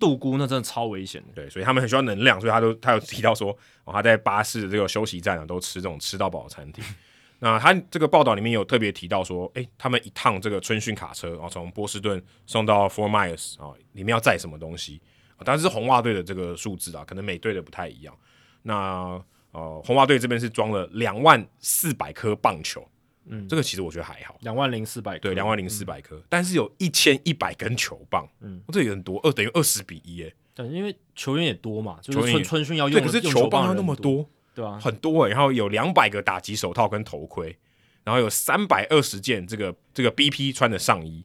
[0.00, 3.50] 度孤那真的超危险的，对，所以他们很需要能量，所以他都他有提到说，
[3.84, 6.82] 哦，他在巴士的这个休息站啊，都吃这种吃到饱的餐厅。
[7.38, 15.02] 那他这个报道里面有特别提到说，诶、欸，他们一趟这个春训卡车，然后从波士顿送到 Fort Myers 啊，里面要载什么东西？
[15.44, 18.16] 当然是红袜队的这个数字啊，可能每队的不太一样。
[18.62, 19.22] 那
[19.52, 22.86] 呃，红袜队这边是装了两万四百颗棒球。
[23.26, 37.56] 嗯，这个其实我觉得还好，两万零四百对，两万零四百颗，但是有一千一百根球棒，嗯，这也很多，二等于二十比一，哎，对，因为球员也多嘛，就是春春训要用，可是球棒要那么多，对啊，很多哎，然后有两百个打击手套跟头盔，
[38.02, 41.24] 然后有三百二十件这个这个 BP 穿的上衣，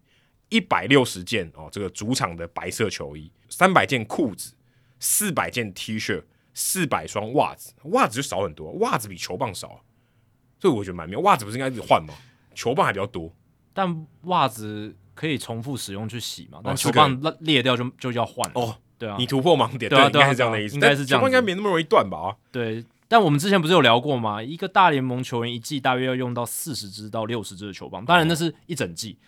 [0.50, 4.54] 一百六十件哦这个主场的白色球衣，三百件裤子，
[5.00, 6.22] 四百件 T 恤，
[6.56, 9.82] 四百双袜子，袜子就少很多，袜子比球棒少。
[10.58, 12.14] 这个我觉得蛮妙，袜子不是应该一直换吗？
[12.56, 13.32] 球棒还比较多，
[13.74, 16.62] 但袜子可以重复使用去洗嘛？
[16.64, 18.78] 那球棒裂掉就就要换哦。
[18.98, 20.76] 对啊，你突破盲点，对啊，应该是这样的意思。
[20.76, 22.38] 应该是这样，球棒应该没那么容易断吧？
[22.50, 24.42] 对，但我们之前不是有聊过吗？
[24.42, 29.20] 一个大联盟球员一季大约要用到四十支到六十支的球棒，当然那是一整季。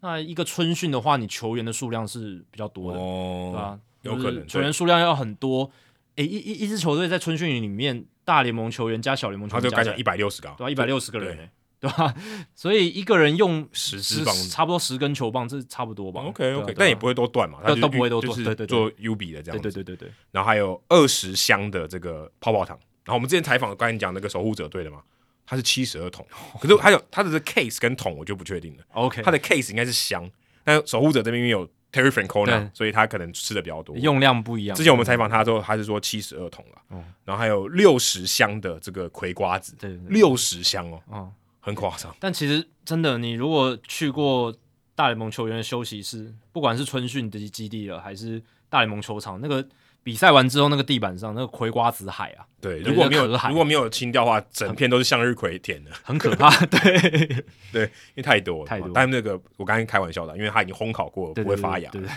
[0.00, 3.80] 那一个春训的话，你球员的数量是比较多的，对吧？
[4.02, 5.70] 有可能球员数量要很多。
[6.16, 8.06] 诶，一一一支球队在春训营里面。
[8.26, 10.70] 大联盟球员加小联盟球员，他就该讲一百六十个，对吧？
[10.70, 12.14] 一百六十个人，对吧？
[12.56, 20.12] 所以一个人用十支棒，差不多十根球棒，这差不多吧？OK OK，但也不会都断嘛，他都不会都断，对对，做 U 比的这样子，对对对对。
[20.30, 25.02] 然后还有二十箱的这个泡泡糖，然后我们之前采访刚才讲那个守护者队的嘛，
[25.44, 26.26] 他是七十二桶，
[26.58, 28.82] 可是还有他的这 case 跟桶我就不确定了。
[28.94, 30.26] OK，他的 case 应该是箱，
[30.64, 31.68] 但守护者这边因为有。
[31.94, 34.76] Terry Francona，所以他可能吃的比较多，用量不一样。
[34.76, 42.14] 之前我们采访他之后，他是说七十二桶了，嗯，然后还有六十箱的这个葵瓜子，对，六十箱哦，嗯，很夸张。
[42.18, 44.52] 但其实真的，你如果去过
[44.96, 49.64] 大联盟球员的休息室，不管是春训的基地了，还是大联盟球场，那个。
[50.04, 56.54] 比赛完之后，那个地板上那个葵瓜子海啊，对，如果没有如果没有清掉的话，整片都是向日葵田的，很可怕。
[56.66, 57.42] 对
[57.72, 58.90] 对，因为太多太多。
[58.94, 61.90] 但那个我刚刚开玩笑的，因为它已经烘烤过了，不会发芽。
[61.90, 62.10] 对对。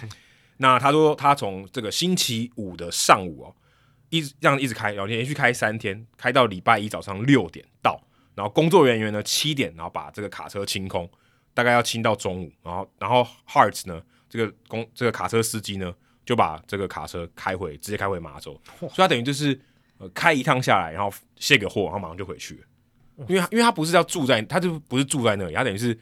[0.57, 3.55] 那他说他从这个星期五的上午哦，
[4.09, 7.97] 一直这样一直开，然后连续开三天，开到礼拜一早上六点到，
[8.35, 11.09] 然后工作人员呢七点，然后把这个卡车清空，
[11.53, 15.95] 大概要清到中午，然后然后 Hearts 呢，这个公这个卡车司机呢。
[16.27, 19.57] 就把这个卡车开回，直接开回马州，所以他等于就是
[19.97, 23.25] 呃开一趟下来，然后卸个货，然后马上就回去了。
[23.29, 25.97] 因为因为他不是要住在，他就不是住在那里，他等于是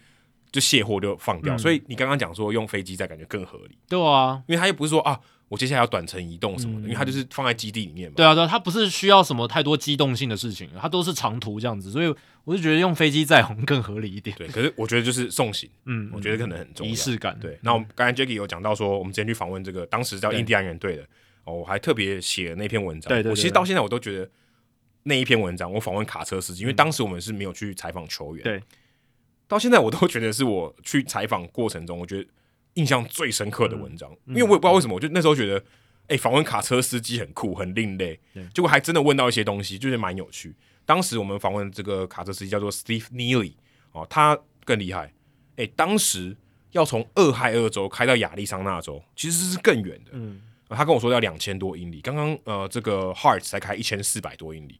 [0.56, 1.54] 就卸货就放掉。
[1.54, 5.20] 嗯、所以你刚刚讲说用飞机载感觉更合理，对啊，因为他又不是说啊。
[5.48, 8.16] 我接下来要短程移动什么的，嗯、因为它就是放在基地里面嘛。
[8.18, 12.08] 对啊，对啊，它不是需要什么太多机动性的事情，它都是长途这样子，所以
[12.46, 14.36] 我就觉得用飞机载更合理一点。
[14.38, 17.38] 对，可是我觉得就是送行，嗯，我觉得可能很重要，仪式感。
[17.40, 21.04] 对，那我们刚才 Jacky 有讲到说，我们之前去访问这个当时叫印第安人队的，
[21.44, 23.08] 哦，我还特别写了那篇文章。
[23.10, 23.30] 对，对对。
[23.30, 24.28] 我其实到现在我都觉得
[25.04, 28.64] 那一篇文章，我访问卡车司机，因为当时我们是没有去采访球员，对，
[29.48, 32.30] 到现在我都觉得是我去采访过程中，我觉得
[32.76, 35.64] 印象最深刻的文章，嗯、因为我也不知道为什么，我就那时候觉得。
[36.08, 38.20] 哎，访问卡车司机很酷，很另类，
[38.54, 40.54] 结果还真的问到一些东西，就是蛮有趣。
[40.86, 43.54] 当时我们访问这个卡车司机叫做 Steve Neely
[43.92, 45.12] 哦，他更厉害。
[45.56, 46.38] 哎，当时
[46.74, 50.12] 要从俄亥俄州开到亚利桑那州，其实是更远的。
[50.14, 54.80] 嗯，他跟我说要两千多英里，刚刚呃这个 Hearts 才开一千四百多英里，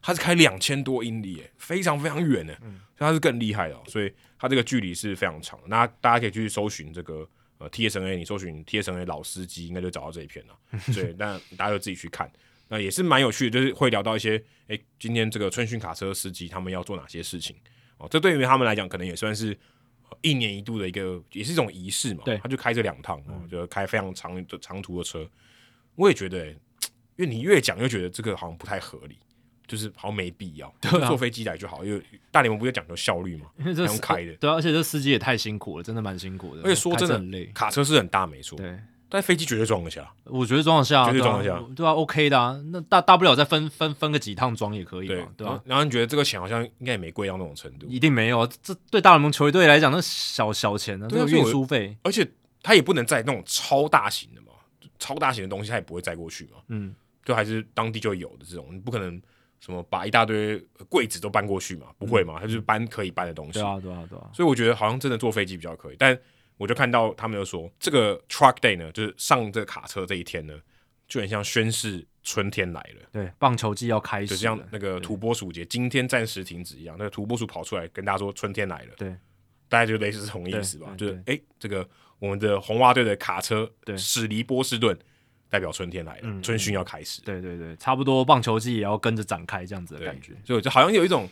[0.00, 5.58] 他是开两千多英里，哎，非常非常远呢，嗯，他是更厉害的，所以他这个距离是非常长。
[5.66, 10.80] 那大家可以去搜寻这个呃 TSNA，你搜寻 TSNA 老司机，应该就找到这一篇了。
[10.92, 12.30] 所以 那大家就自己去看，
[12.68, 14.36] 那也是蛮有趣的，就是会聊到一些，
[14.68, 17.56] 哎、欸，今天这个春训卡车司机他们要做哪些事情
[17.98, 19.56] 哦，这对于他们来讲，可能也算是
[20.22, 22.22] 一年一度的一个，也是一种仪式嘛。
[22.24, 25.28] 对，他就开这两趟，哦，就开非常长的长途的车。
[25.96, 26.56] 我也觉得、欸，
[27.16, 29.18] 因为你越讲越觉得这个好像不太合理。
[29.68, 36.62] 就是好像没必要，对啊，坐飞机来就好，因为大联盟不就讲究效率嘛， 因为这样开的，对啊，而且这司机也太辛苦了，真的蛮辛苦的。
[36.62, 38.78] 而且说真的，很累，卡车是很大没错，对，
[39.10, 45.60] 但飞机绝对装得下，我觉得装得下，绝对装得下，对啊，OK 的啊，那大大不了再分分分个几趟装也可以嘛，对吧？
[45.66, 52.26] 然后你觉得这个钱好像应该也没贵到那种程度，一定没有，这对大联盟球队来讲那小小钱呢，这个运输费，而且
[52.62, 54.48] 他也不能载那种超大型的嘛，
[54.98, 59.20] 超大型的东西他也不会载过去嘛，嗯，就还是当地就有的这种，你不可能。
[59.60, 61.88] 什么把一大堆柜子都搬过去嘛？
[61.98, 62.38] 不会嘛？
[62.40, 63.54] 他就是搬可以搬的东西。
[63.54, 64.30] 对啊，对啊，对啊。
[64.32, 65.96] 所以我觉得好像真的坐飞机比较可以。
[65.98, 66.18] 但
[66.56, 70.54] 我就看到他们就说，这个 Truck Day 呢，就是上这个卡车这一天呢，
[71.06, 73.08] 就很像宣誓春天来了。
[73.12, 76.96] 对，棒球季要开始，就像那个土拨鼠节今天暂时停止一样。
[76.98, 78.94] 那个土拨鼠跑出来跟大家说春天来了。
[78.96, 79.14] 对，
[79.68, 80.94] 大家就类似是同意思吧？
[80.96, 81.88] 就是哎，这个
[82.18, 84.96] 我们的红袜队的卡车对驶离波士顿。
[85.50, 87.22] 代表春天来了，嗯、春训要开始。
[87.22, 91.28] 对对对，差不多棒球季也要跟着展开，这样子的感觉，就就好像有一种，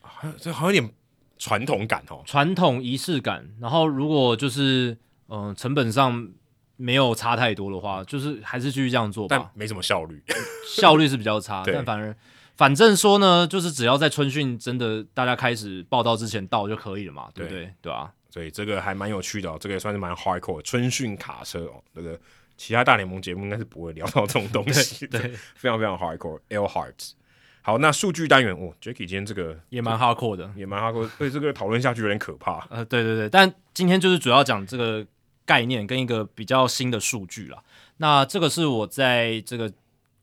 [0.00, 0.94] 好像这好像有点
[1.38, 3.48] 传统感哦，传统仪式感。
[3.58, 4.96] 然后如果就是
[5.28, 6.28] 嗯、呃，成本上
[6.76, 10.22] 没有差太多的话，就是还是继续这样做吧，但没什么效率，
[10.68, 11.62] 效率是比较差。
[11.64, 12.14] 但反而
[12.54, 17.64] 反正说呢，就是只要在春训真的大家开始报到之前到就可以了嘛，对不对？
[17.64, 22.20] 对，对啊，所以这个还蛮有趣的哦，这个也算是蛮 hardcore 的春训卡车哦，那个。
[22.64, 25.20] 其他大联盟节目应该是不会聊到这种东西，对，
[25.56, 26.38] 非常非常 hardcore。
[26.48, 27.14] L Hearts，
[27.60, 32.64] 好，那数据单元哦，Jacky 今天这个也蛮 hardcore 的，也蛮 hardcore，所以这个讨论下去有点可怕。
[32.70, 35.04] 呃，对对对，但今天就是主要讲这个
[35.44, 37.60] 概念跟一个比较新的数据啦。
[37.96, 39.68] 那这个是我在这个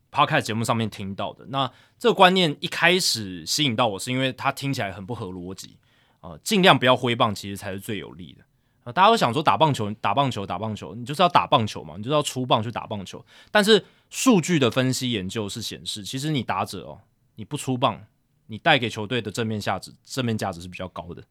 [0.10, 1.46] podcast 节目上面听到的。
[1.50, 5.76] 那这个观念一开始吸引到我是因为它听起来很不合逻辑
[6.22, 8.46] 啊，呃，尽量不要挥棒，其实才是最有利的。
[8.92, 13.24] 大家都想说打棒球，打棒球，打棒球，你就是要打棒球嘛，你就是要出棒去打棒球。
[13.52, 17.00] 但是数据的分析研究是显示，其实你打者哦，
[17.36, 18.02] 你不出棒，
[18.48, 21.24] 你带给球队的正面价值，正面价值是比较高的。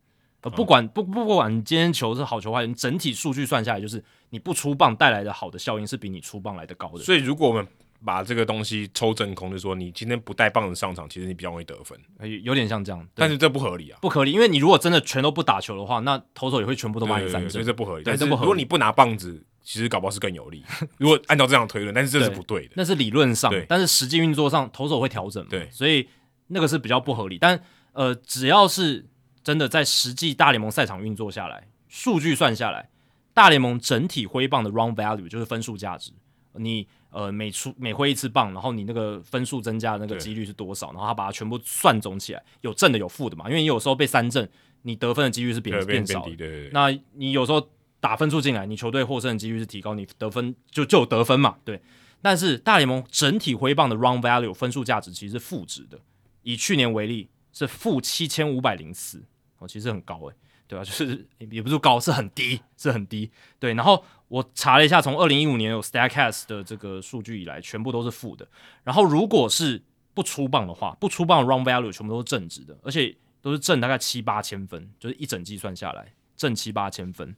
[0.42, 6.98] 呃，不管不不管你今天球是好球坏球，整体数据算下来，就是你不出棒带来的好的效应是比你出棒来的高的。
[6.98, 7.66] 所以如果我们
[8.04, 11.98] 把这个东西抽真空，就是说你今天不带棒子上场，其实你比较容易得分，
[12.42, 13.06] 有点像这样。
[13.14, 18.04] 但是这不合理啊，不合理，因为你如果真的全都不打球的话，那投手也会全部都把你三振，所以这不合理。
[18.04, 20.64] 但是如果你不拿棒子，其实搞不好是更有利。
[20.96, 22.74] 如果按照这样推论，但是这是不对的。
[22.76, 25.48] 那是理论上，但是实际运作上，投手会调整嘛。
[25.50, 26.08] 对，所以
[26.46, 27.36] 那个是比较不合理。
[27.36, 27.60] 但
[27.92, 29.06] 呃，只要是
[29.42, 32.90] 真的在实际大联盟赛场运作下来，数据算下来，
[33.34, 36.12] 大联盟整体挥棒的 run value 就是分数价值，
[36.52, 36.86] 你。
[37.18, 40.92] 呃，每出每挥一次棒，然后你那个分数增加的那个几率是多少？
[40.92, 43.48] 然后他把它全部算总起来，有正的有负的嘛？
[43.48, 44.48] 因为你有时候被三振，
[44.82, 46.26] 你得分的几率是变变少的。
[46.26, 51.56] 对对对，那你有时候打分数进来，你球队获胜的几率是提高，你得分就就有得分嘛？
[51.64, 51.82] 对。
[52.22, 55.98] 但是大联盟整体挥棒的 run value 分数价值其实是负值的，
[56.44, 59.24] 以去年为例是负七千五百零四
[59.58, 60.36] 哦，其实很高诶、欸。
[60.68, 60.84] 对吧、啊？
[60.84, 63.30] 就是也不是高，是很低，是很低。
[63.58, 68.46] 对，然后我查了一下，从二零一五年有 Statcast 的这个数据以来，全部都是负的。
[68.84, 69.82] 然后如果是
[70.14, 77.34] 不出棒的话，不出棒的 Run Value 全部都是正值的，而且都是正大概七八千分，就是一整季算下来正七八千分。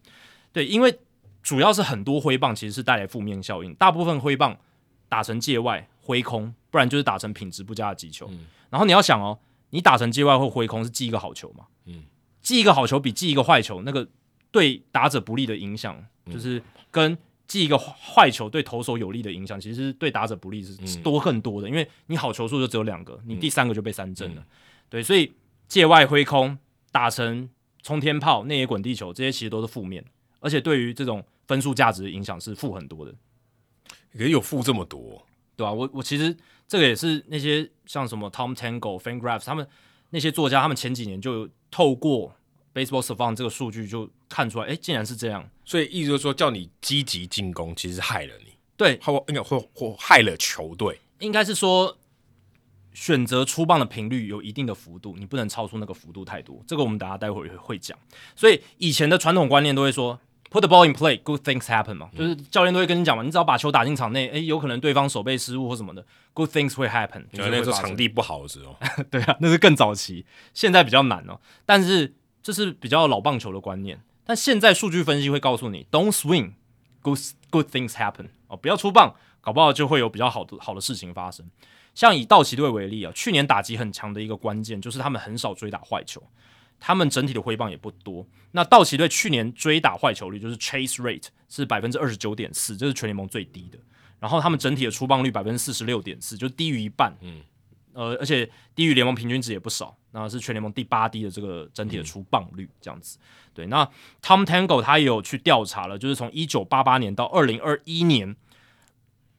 [0.53, 0.99] 对，因为
[1.43, 4.59] 主要是很多挥棒其实是带来负面效应，大部分挥棒
[5.09, 8.27] 打成界外挥空，不然就是打成品质不佳的击球。
[8.31, 9.39] 嗯、然后你要想哦，
[9.71, 11.67] 你打成界外或挥空是记一个好球嘛？
[11.87, 12.05] 嗯。
[12.43, 14.09] 记一个好球比记一个坏球，那个
[14.51, 21.69] 对打者不利的影响，嗯、就是跟记一个坏球对投手有利的影响，其实对打者不利是多很多的。
[21.69, 24.41] 嗯、因为你好球数就只有两个，你第三个就被三振了。
[24.41, 24.47] 嗯、
[24.89, 25.33] 对，所以
[25.69, 26.57] 界外挥空、
[26.93, 27.49] 打成
[27.83, 30.05] 冲天炮、内野滚地球，这些其实都是负面，
[30.39, 33.13] 而且对于这种分数价值的影响是负很多的。
[34.13, 35.27] 可是有负这么多，
[35.57, 35.73] 对吧、啊？
[35.73, 36.37] 我我其实
[36.69, 39.67] 这个也是那些像什么 Tom Tango、Fangraphs 他们。
[40.13, 42.35] 那些作家，他们前几年就透过
[42.75, 45.49] Baseball Savant 这个数据就看出来，哎，竟然是这样。
[45.65, 48.53] 所以意思就是说，叫你积极进攻，其实害了你。
[48.77, 51.01] 对，或应该或或害了球队。
[51.19, 51.99] 应该是说，
[52.95, 56.63] 选择出棒的频率有一定的幅度，你不能超出那个幅度太多。
[56.67, 57.99] 这个我们等下待会儿会讲。
[58.35, 60.19] 所以以前的传统观念都会说
[60.51, 67.25] ，put the ball in play，good things happen 嘛，就是教练都会跟你讲嘛，你只要把球打进场内，诶，有可能对方守备失误或什么的，good things 会 happen。
[67.33, 68.77] 就那时候场地不好的时候，
[69.11, 70.25] 对啊，那是更早期，
[70.55, 71.39] 现在比较难哦。
[71.67, 77.19] 但是这是比较老棒球的观念，但现在数据分析会告诉你，don't swing，good
[77.51, 81.49] good things happen 哦，不要出棒，搞不好就会有比较好的好的事情发生。
[81.95, 86.23] 像以道奇队为例啊，去年打击很强的一个关键就是他们很少追打坏球。
[86.83, 88.27] 他们整体的挥棒也不多。
[88.53, 93.79] 那道奇队去年追打坏球率就是 chase rate 是百分之二十九点四，这是全联盟最低的。
[94.19, 97.15] 然后他们整体的出棒率百分之四十六点四，就低于一半。
[97.21, 97.43] 嗯，
[97.93, 99.97] 呃，而且低于联盟平均值也不少。
[100.13, 103.17] 那是全联盟第八低的这个整体的出棒率，这样子。
[103.55, 103.89] 对，那
[104.21, 108.35] Tom Tango 他也有去调查了，就是从一九八八年到二零二一年，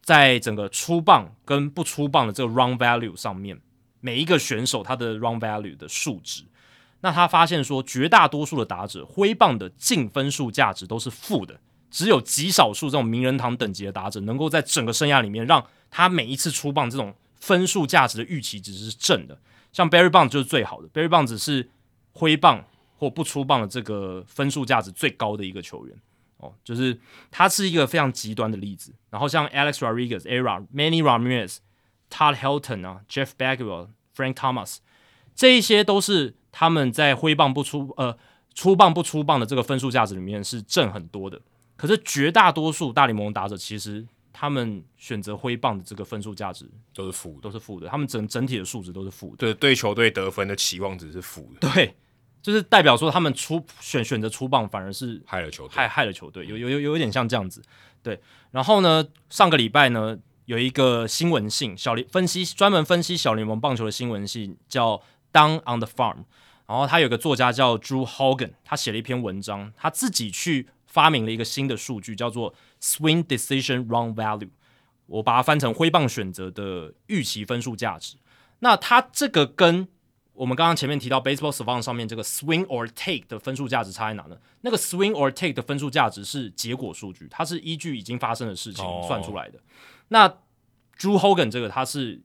[0.02, 3.60] 在整个出棒跟不出棒的这个 run value 上面，
[4.00, 6.46] 每一个选手他的 run value 的数值。
[7.02, 19.38] 那他发现说，绝大多数的打者挥棒的净分数价值都是负的，只有极少数这种名人堂等级的打者，能够在整个生涯里面让他每一次出棒这种分数价值的预期值是正的。
[19.74, 21.70] 像 Barry Bonds 就是最好的，Barry Bonds 是
[22.14, 25.98] 挥棒或不出棒的这个分数价值最高的一个球员
[26.38, 26.98] 哦，就是
[27.30, 28.96] 他是一个非常极端的例子。
[29.10, 31.58] 然后像 Alex Rodriguez、Era、Manny Ramirez、
[32.10, 34.78] Todd Helton 啊、Jeff Bagwell、Frank Thomas，
[35.36, 36.38] 这一些都是。
[36.54, 38.14] 他们在挥棒不出，呃，
[38.54, 41.40] 出棒不出棒的这个分数价值里面是正很多的，
[41.78, 44.06] 可是绝大多数大联盟打者其实
[44.42, 51.94] 他们选择挥棒的这个分数价值都是负，都是负的，他们整整体的数值都是负的，对，对球队得分的期望值是负的，对，
[52.42, 57.62] 就是代表说他们出选选择出棒反而是害了球队，害害了球队，有有有有一点像这样子，
[58.02, 66.24] 对，然后呢，上个礼拜呢有一个新闻性小联分析专门分析小联盟棒球的新闻性叫 Down on the Farm。
[66.66, 74.50] 然后他有个作家叫 Drew Hogan，他写了一篇文章，他自己去发明了一个新的数据，叫做 Swing Decision Run Value。
[75.06, 78.18] 我把它翻成挥棒选择的预期分数价值。
[78.60, 79.88] 那它这个跟
[80.34, 84.38] 我们刚刚前面提到 Baseball Savant 上面这个 Swing or Take 的分数价值差在哪呢？
[84.62, 89.58] 那个 Swing or Take 的分数价值是结果数据，它是依据已经发生的事情算出来的。
[89.58, 89.62] Oh.
[90.10, 90.30] 那
[90.98, 92.22] Drew Hogan 这个它是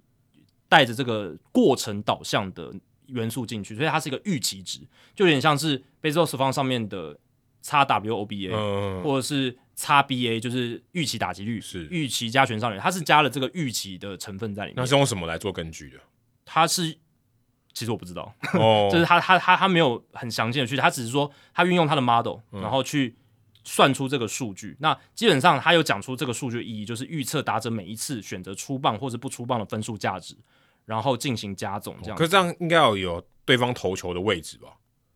[0.69, 2.73] 带着这个过程导向的。
[3.09, 4.81] 元素进去，所以它是一个预期值，
[5.15, 7.17] 就有点像是 Baseball Savant 上面的
[7.63, 14.75] xWOBA，、嗯、或者是 xBA，就是预期打击率，是预期加权上面，它是加了这个预期的成分在里面。
[14.77, 15.99] 那是用什么来做根据的？
[16.45, 16.97] 它是
[17.73, 23.15] 其实我不知道，哦、 就是他他他他没有很详尽的去，他只是说他运用他的 model，然后去
[23.65, 24.69] 算出这个数据。
[24.69, 30.37] 嗯、那基本上他有讲出这个数据的意义，就是预测打者每一次选择出棒或者不出棒的分数价值。
[30.87, 32.17] 然后进行加总，这样、哦。
[32.17, 34.69] 可是这样应该要有对方投球的位置吧？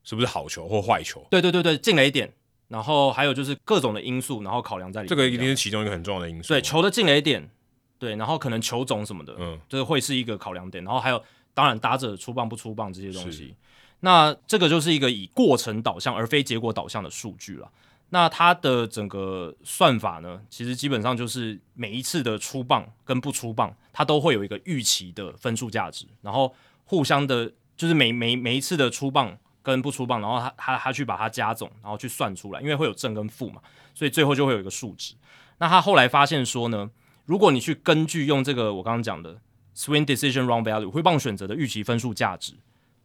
[0.03, 1.25] 是不是好球或坏球？
[1.31, 2.33] 对对对对，进垒点，
[2.71, 5.09] 然后还有就是各种的因素，然后考量在里面。
[5.09, 6.49] 这个一定是其中一个很重要的因素。
[6.49, 7.51] 对，球的进雷点，
[7.99, 10.85] 对，然后可能球种什么的，嗯，这个会是一个考量点。
[10.85, 11.21] 然后还有，
[11.53, 13.57] 当然打者出棒不出棒这些东西。
[14.01, 17.69] 那这个就是一个以过程导向而非结果导向的数据了。
[18.11, 33.61] 那它的整个算法呢，其实基本上就是每一次的出棒跟不出棒，它都会有一个预期的分数价值，然后互相的，就是每每每一次的出棒跟不出棒，然后他他他去把它加总，然后去算出来，因为会有正跟负嘛，
[33.95, 35.15] 所以最后就会有一个数值。
[35.59, 36.91] 那他后来发现说呢，
[37.27, 39.41] 如果你去根据用这个我刚刚讲的
[39.77, 42.55] Swing Decision Run Value 挥棒选择的预期分数价值。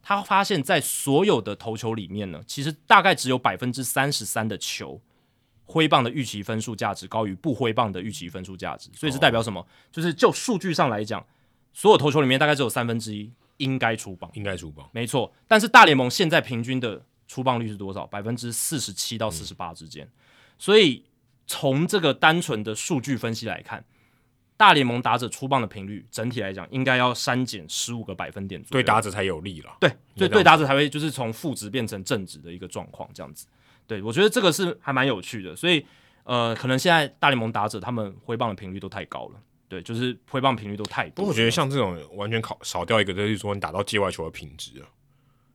[0.08, 5.02] 他发现，在所有的投球里面呢，其实大概只有百分之三十三的球
[5.64, 9.60] 挥棒的预期分数价值高于不挥棒的预期分数价值，所以是代表什么？
[9.60, 11.26] 哦、就是就数据上来讲，
[11.74, 15.34] 所有投球里面大概只有三分之一应该出棒，应该出棒，没错。
[15.48, 18.06] 但是大联盟现在平均的出棒率是多少？
[18.08, 20.06] 百分之四十七到四十八之间。
[20.06, 20.12] 嗯、
[20.58, 21.06] 所以
[21.48, 23.84] 从这个单纯的数据分析来看。
[24.58, 29.78] 大联盟打者出棒的频率，整体来讲应该要删减十五个百分点左右，对打者才有利了。
[29.82, 33.48] 对，所以对打者才会就是从负值变成正值的一个状况，这样子。
[33.86, 35.54] 对，我觉得这个是还蛮有趣的。
[35.58, 35.86] 所以，
[36.24, 41.16] 呃，可能现在大联盟打者他们挥棒的频率都太高了，对，就是挥棒频率都太多。
[41.16, 44.86] 不过我觉得像这种完全考少掉一个，就是说你打到界外球的品质啊。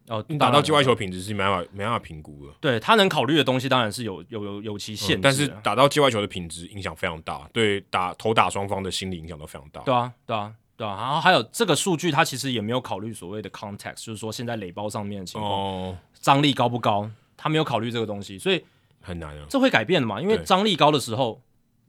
[0.08, 2.52] 哦，你打到界外球品质是没办法没办法评估的。
[2.60, 9.80] 对，他能考虑的东西当然是有有有有其限制，嗯，但是打到界外球的品质影响非常大，对打投打双方的心理影响都非常大。
[9.82, 10.96] 对啊，对啊，对啊。
[10.96, 18.64] 然后还有这个数据，它其实也没有考虑所谓的 context，就是说现在垒包上面的情况，哦，张力高不高，他没有考虑这个东西，所以
[19.00, 19.46] 很难啊。
[19.48, 20.20] 这会改变的嘛？
[20.20, 21.40] 因为张力高的时候，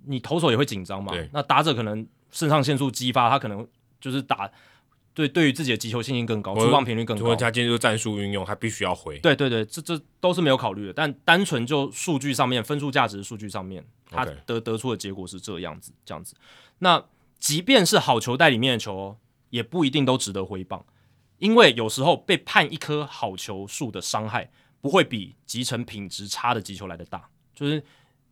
[0.05, 1.13] 你投手也会紧张嘛。
[1.31, 3.67] 那打者可能肾上腺素激发，他可能
[3.99, 4.49] 就是打。
[5.13, 7.35] 对对于自己的击球信心更高，出棒频率更高。
[7.35, 9.19] 他今天就是战术运用，他必须要回。
[9.19, 10.93] 对对对，这这都是没有考虑的。
[10.93, 16.33] 但单纯就数据上面，分数价值数据上面，他得得出的结果是这样子，这样子。
[16.79, 17.03] 那
[17.39, 19.17] 即便是好球袋里面的球，
[19.49, 20.85] 也不一定都值得挥棒，
[21.39, 24.49] 因为有时候被判一颗好球数的伤害，
[24.79, 27.27] 不会比集成品质差的击球来的大。
[27.53, 27.83] 就是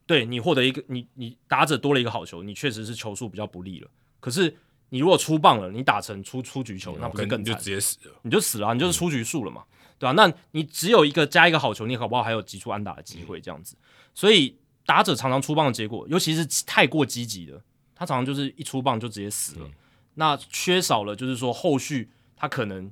[0.09, 3.87] 对你获得一个，你你打者多了一个好球，你确实是球数比较不利了。
[4.19, 4.51] 可是
[4.89, 7.41] 你如果出棒了，你打成出出局球，那不是更惨？
[7.41, 10.13] 你就直接死了，你就死了，你就是出局数了嘛，嗯、对吧、啊？
[10.13, 13.75] 那你只有一个加一个好球，你好不好还有击出安打的机会这样子？
[13.79, 17.61] 嗯、所以打者常常出棒的结果，尤其是太过积极的，
[17.93, 19.67] 他常常就是一出棒就直接死了。
[19.67, 19.71] 嗯、
[20.15, 22.89] 那缺少了就是说后续他可能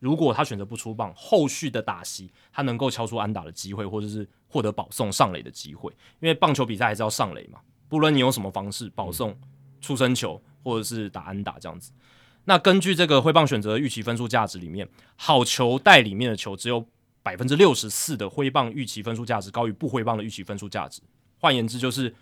[0.00, 9.38] 如果他选择不出棒，后续的打席他能够敲出安打的机会，或者是获得保送上垒的机会，因为棒球比赛还是要上垒嘛，不论你用什么方式保送、
[9.80, 10.42] 出生球。
[10.62, 11.90] 或者是打安打这样子，
[12.44, 16.86] 那根据这个挥棒选择的预期分数价值里面，好球带里面的球只有
[17.22, 21.00] 百分之六十四的挥棒预期分数价值高于不挥棒的预期分数价值。
[21.38, 22.14] 换言之，就是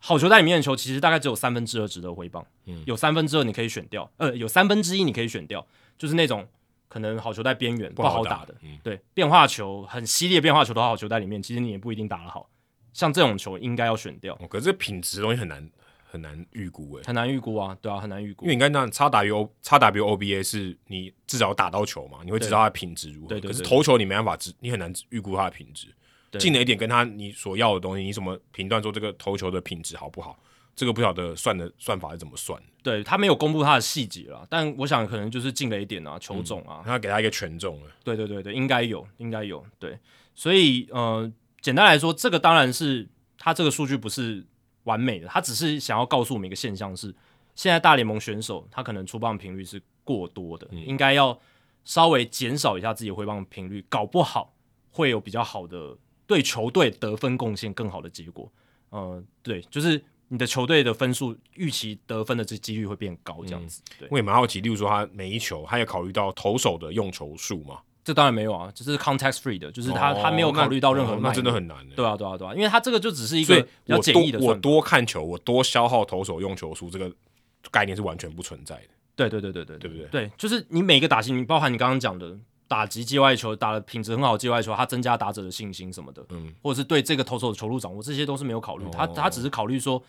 [0.00, 5.64] 好球带里面的球其实大概只有三分之二值得挥棒，嗯，有三分之二你可以选掉，呃，有三分之一你可以选掉，
[5.96, 6.44] 就是那种
[6.94, 12.48] 可能好球在边缘不好打的，嗯、对，变化球很犀利的变化球的好球在里面，其实你也不一定打得好，
[12.92, 14.32] 像这种球应该要选掉。
[14.34, 15.68] 哦、可是这品质东西很难。
[16.06, 18.44] 很难预估诶，很难预估啊，对啊，很难预估。
[18.44, 23.40] 因为你刚刚叉 W O 叉 W O B A 是你至少打到球嘛，你会知道它的品质如何。
[23.40, 25.92] 可是投球你没办法知，你很难预估它的品质。
[26.38, 30.38] 进了一点跟他你所要的东西，你怎么评断说这个投球的品质好不好？
[30.74, 32.68] 这个不晓得算的算法是怎么算的。
[32.82, 37.90] 对，他没有公布他的细节了，但我想可能就是进了一点啊，球种啊，他给他一个权重了。
[38.02, 39.64] 对对对对，应该有，应该有。
[39.78, 39.98] 对，
[40.34, 41.30] 所以呃，
[41.60, 44.46] 简单来说，这个当然是他这个数据不是。
[44.84, 47.06] 完美的，他只是想要告诉我们一个现象是，
[47.54, 51.40] 现在大联盟选手他可能出棒频率是过多的，嗯、应该要
[51.86, 54.54] 稍微减少一下自己挥棒频率，搞不好
[54.90, 55.96] 会有比较好的
[56.26, 58.52] 对球队得分贡献更好的结果。
[58.90, 60.04] 呃，对，就是
[60.34, 63.80] 你的球队的分数预期得分的这几率会变高，这样子。
[63.84, 67.78] 嗯、对，我也蛮好奇，例如说他每一球，他有考虑到投手的用球数吗？
[68.02, 71.88] 这当然没有啊，这是 context free 的，就是他、哦、他没有考虑到任何、哦，那真的很难。
[71.90, 77.08] 对啊，对啊，对啊，因为他这个就只是一个比较简易的我，我多看球，我多消耗投手用球数，这个
[77.70, 78.88] 概念是完全不存在的。
[79.14, 80.06] 对对对对对，对不对？
[80.08, 88.84] 对，就是你每个打击，你包含你刚刚讲的打击界外球，打的品质很好，界外球，他增加打者的信心什么的，嗯，或者是对这个投手的球路掌握，这些都是没有考虑。
[88.92, 90.02] 他他只是考虑说，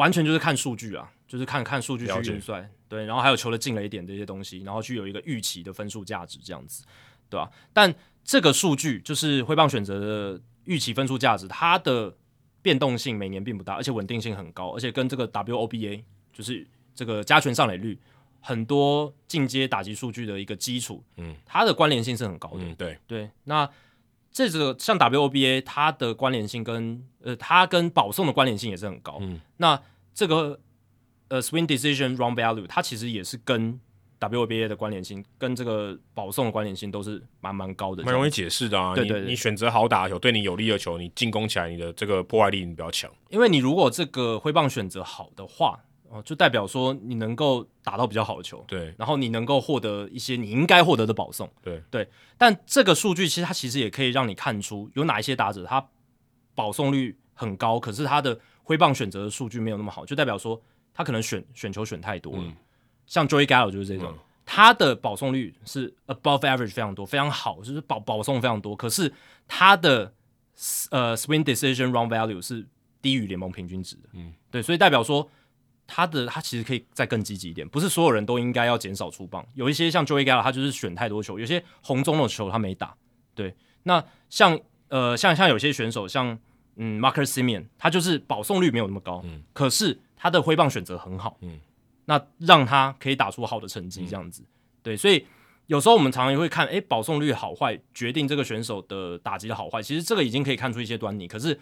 [0.00, 6.84] 完全就是看数据啊，就是看看数据去运算，对，然后还有球的进了一点这些东西，然后去有一个预期的分数价值这样子。
[7.30, 7.48] 对吧？
[7.72, 12.12] 但这个数据就是挥棒选择的预期分数价值，它的
[12.60, 17.96] 变动性每年并不大，而且稳定性很高，而且跟这个 WOBA 就是这个加权上垒率
[18.40, 22.64] 很多进阶打击数据的一个基础，嗯，它的关联性是很高的。
[22.64, 23.30] 嗯，对对。
[23.44, 23.70] 那
[24.32, 29.18] 这个像 WOBA 它的关联性跟呃它跟保送的关联性也是很高。
[29.20, 29.80] 嗯，那
[30.14, 30.60] 这个
[31.28, 33.80] 呃 Swing Decision Run Value 它其实也是跟
[34.20, 38.94] WBA 的关联性跟这个保送的关联性都是蛮蛮高的，蛮容易解释的啊。
[38.94, 43.10] 对对，对，你，你选择好打的球，对你有利的球，你进攻起来，你的这个破坏力你比较强。
[43.30, 52.08] 因为你如果这个挥棒选择好的话，哦，就代表说你能够打到比较好的球，对，然后你能够获得一些你应该获得的保送，对对。
[52.36, 55.88] 但这个数据其实它其实也可以让你看出有哪一些打者他
[56.54, 60.60] 保送率很高，可是他的挥棒选择的数据没有那么好，就代表说
[60.92, 62.42] 他可能选选球选太多了。
[62.42, 62.56] 嗯
[63.06, 68.76] 像 Joey Gallo 就是这种，嗯、他的保送率是 above average 非常多，非常好，就是保保送非常多。
[68.76, 69.12] 可是
[69.48, 70.14] 他的
[70.92, 72.64] 呃 swing decision run value 是
[73.02, 74.02] 低于联盟平均值的。
[74.12, 75.28] 嗯，对，所以代表说
[75.90, 79.44] 他的他其实可以再更积极一点，不是所有人都应该要减少出棒。
[79.54, 82.94] 有一些像 Joey Gallo，他就是选太多球，有些红中的球他没打。
[83.34, 86.38] 对，那像呃像像有些选手像
[86.76, 91.60] 嗯 Marcus Semien，他就是保送率没有那么高，嗯，可是他的挥棒选择很好，嗯。
[92.06, 94.50] 那让他可以打出好的成绩，这样子，嗯、
[94.82, 95.24] 对，所以
[95.66, 99.80] 有时候我们常常也会看，诶，保送率好坏决定这个选手的打击的好坏。
[99.80, 101.28] 其实这个已经可以看出一些端倪。
[101.28, 101.56] 可是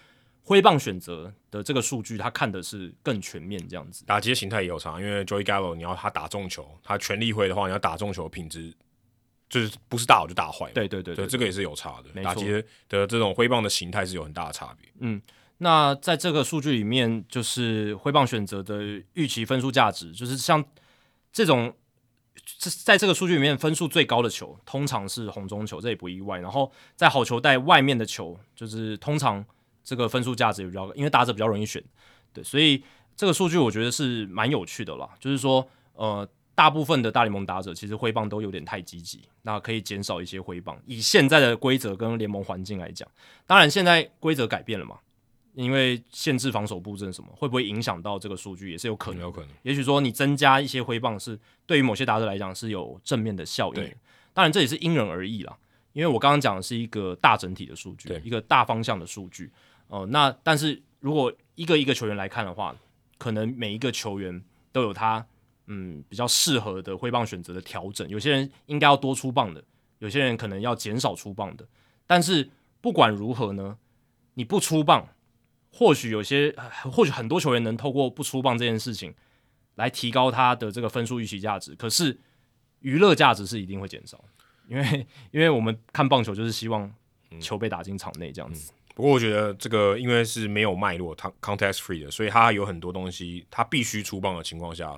[0.49, 4.03] 挥棒选择的这个数据，他看的是更全面，这样子。
[4.07, 8.75] 打击的形态也有差，因为 Joey Gallo，你要他打中球，他全力挥的话，你要打中球品质
[9.51, 10.71] 就是不是大好就大坏。
[10.73, 12.23] 对对对，这个也是有差的。
[12.23, 12.47] 打击
[12.89, 14.91] 的这种挥棒的形态是有很大的差别。
[15.01, 15.21] 嗯。
[15.61, 20.65] 那在这个数据里面，就是挥棒选择的预期分数价值，就是像
[21.33, 21.75] 这种，
[22.85, 26.39] 在这个数据里面分数最高的球，通常是红中球，这也不意外。
[26.39, 29.45] 然后在好球带外面的球，就是通常
[29.89, 31.83] 这个分数价值也比较高，因为打者比较容易选。
[32.35, 32.85] 对，所以
[33.17, 35.09] 这个数据我觉得是蛮有趣的啦。
[35.19, 40.79] 就是说，呃，大部分的大联盟打者其实挥棒都有点太积极，那可以减少一些挥棒。
[40.85, 43.09] 以现在的规则跟联盟环境来讲，
[43.47, 44.99] 当然现在规则改变了嘛，
[45.55, 49.23] 因为限制防守布阵什么，会不会影响到这个数据也是有可能。
[49.23, 53.95] 有可能，也许说你增加一些挥棒是对于某些打者来讲是有正面的效应。
[54.35, 55.57] 当然这也是因人而异啦，
[55.95, 59.51] 因为我刚刚讲的是一个大整体的数据，一个大方向的数据。
[59.89, 62.75] 哦、呃，那但是如果一个一个球员来看的话，
[63.19, 65.27] 可能每一个球员都有他
[65.67, 68.09] 嗯比较适合的挥棒选择的调整。
[68.09, 69.63] 有些人应该要多出棒的，
[69.99, 71.67] 有些人可能要减少出棒的。
[72.07, 72.51] 但是
[72.81, 73.77] 不管如何呢，
[74.35, 75.09] 你不出棒，
[75.73, 76.55] 或许有些
[76.93, 79.15] 或许很多球员能透过不出棒这件事情
[79.75, 81.75] 来提高他的这个分数预期价值。
[81.75, 82.19] 可是
[82.81, 84.23] 娱乐价值是一定会减少，
[84.69, 86.93] 因为因为我们看棒球就是希望
[87.41, 88.71] 球被打进场内这样子。
[88.71, 94.93] 嗯嗯不过我觉得这个因为是没有脉络，它 context free 的，所以它有很多东西，它必须出棒的情况下，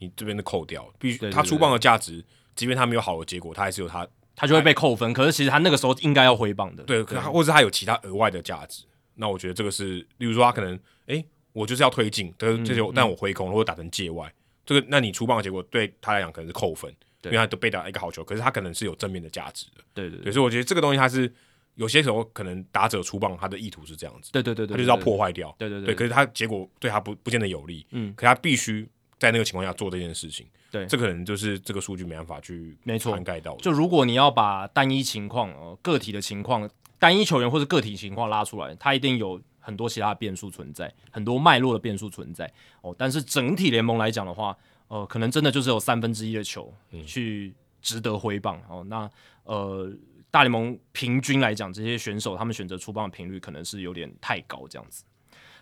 [0.00, 2.24] 你这边的扣掉，必须它出棒的价值，
[2.56, 5.12] 即便它没有好的结果，它还是有它，它就会被扣分。
[5.12, 8.82] 可是其实它那个时候应该要挥棒的，对，可或者它有其他额外的价值。
[9.14, 10.76] 那我觉得这个是，例如说他可能，
[11.06, 14.34] 哎，我就是要推进，但是这就但我挥空或者打成界外，
[14.66, 16.92] 这个那你出棒的结果对他来讲可能是扣分，
[17.22, 19.84] 因为他都被打一个好球，可是他可能是有正面的价值的。
[19.94, 21.32] 对对对，所以我觉得这个东西它是。
[21.76, 28.88] 有些时候可能打者出棒，他的意图是这样子，对对对，他就是要破坏掉，对对对，对，可是他结果对他不不见得有利，嗯，可他必须
[29.18, 33.56] 在那个情况下做这件事情，对，这可能就是这个数据没办法去没错涵盖到。
[33.56, 42.48] 就如果你要把单一情况哦，个体的情况，单一球员或者个体情况拉出来，他一定有很多其他的变数存在，很多脉络的变数存在
[42.82, 42.94] 哦。
[42.96, 46.72] 但是整体联盟来讲的话，呃，可能真的就是有三分之一的球
[47.04, 48.84] 去值得挥棒哦。
[48.86, 49.10] 那
[49.42, 49.92] 呃。
[50.34, 55.04] 大联盟平均来讲，这些选手他们选择出棒的频率可能是有点太高，这样子。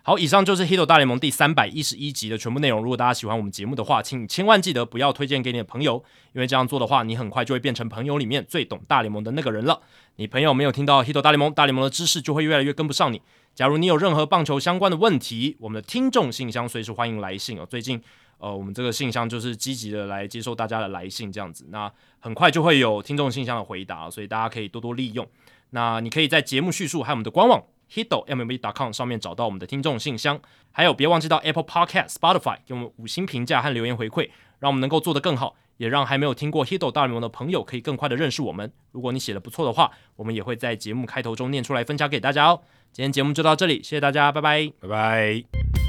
[0.03, 2.81] 好，以上就是《Hit 大联盟》第三百一十一集的全部内容。
[2.81, 6.03] 如果大家喜欢我们节目的话，请千万记得不要推荐给你的朋友，
[6.33, 9.83] 因为这样做的话，你很快就会变成朋友里面最懂大联盟的那个人了。
[10.17, 13.21] 你朋友没有听到《Hit 大联盟》，大联盟的知识就会越来越跟不上你。
[13.55, 17.67] 假如你有任何棒球相关的问题，我们的听众信箱随时欢迎来信哦。
[17.67, 18.03] 最近。
[18.43, 25.25] 呃，我们这个信箱就是积极的来接受大家的来信，这样子，那很快就会有听众信箱的回答，所以大家可以多多利用。
[25.71, 27.63] 那你可以在节目叙述还有我们的官网
[27.95, 30.41] hitomlb.com 上面找到我们的听众信箱，
[30.73, 38.73] 还有别忘记到 Apple Podcast、Spotify 给我们五星评价和留言回馈，让我们能够做得更好，也让还没有听过 Hito 大联盟的朋友可以更快的认识我们。
[38.91, 42.61] 如果你写的不错的话，我们也会在节目开头中念出来分享给大家哦。
[42.91, 45.82] 今天节目就到这里，谢谢大家，拜拜，拜拜。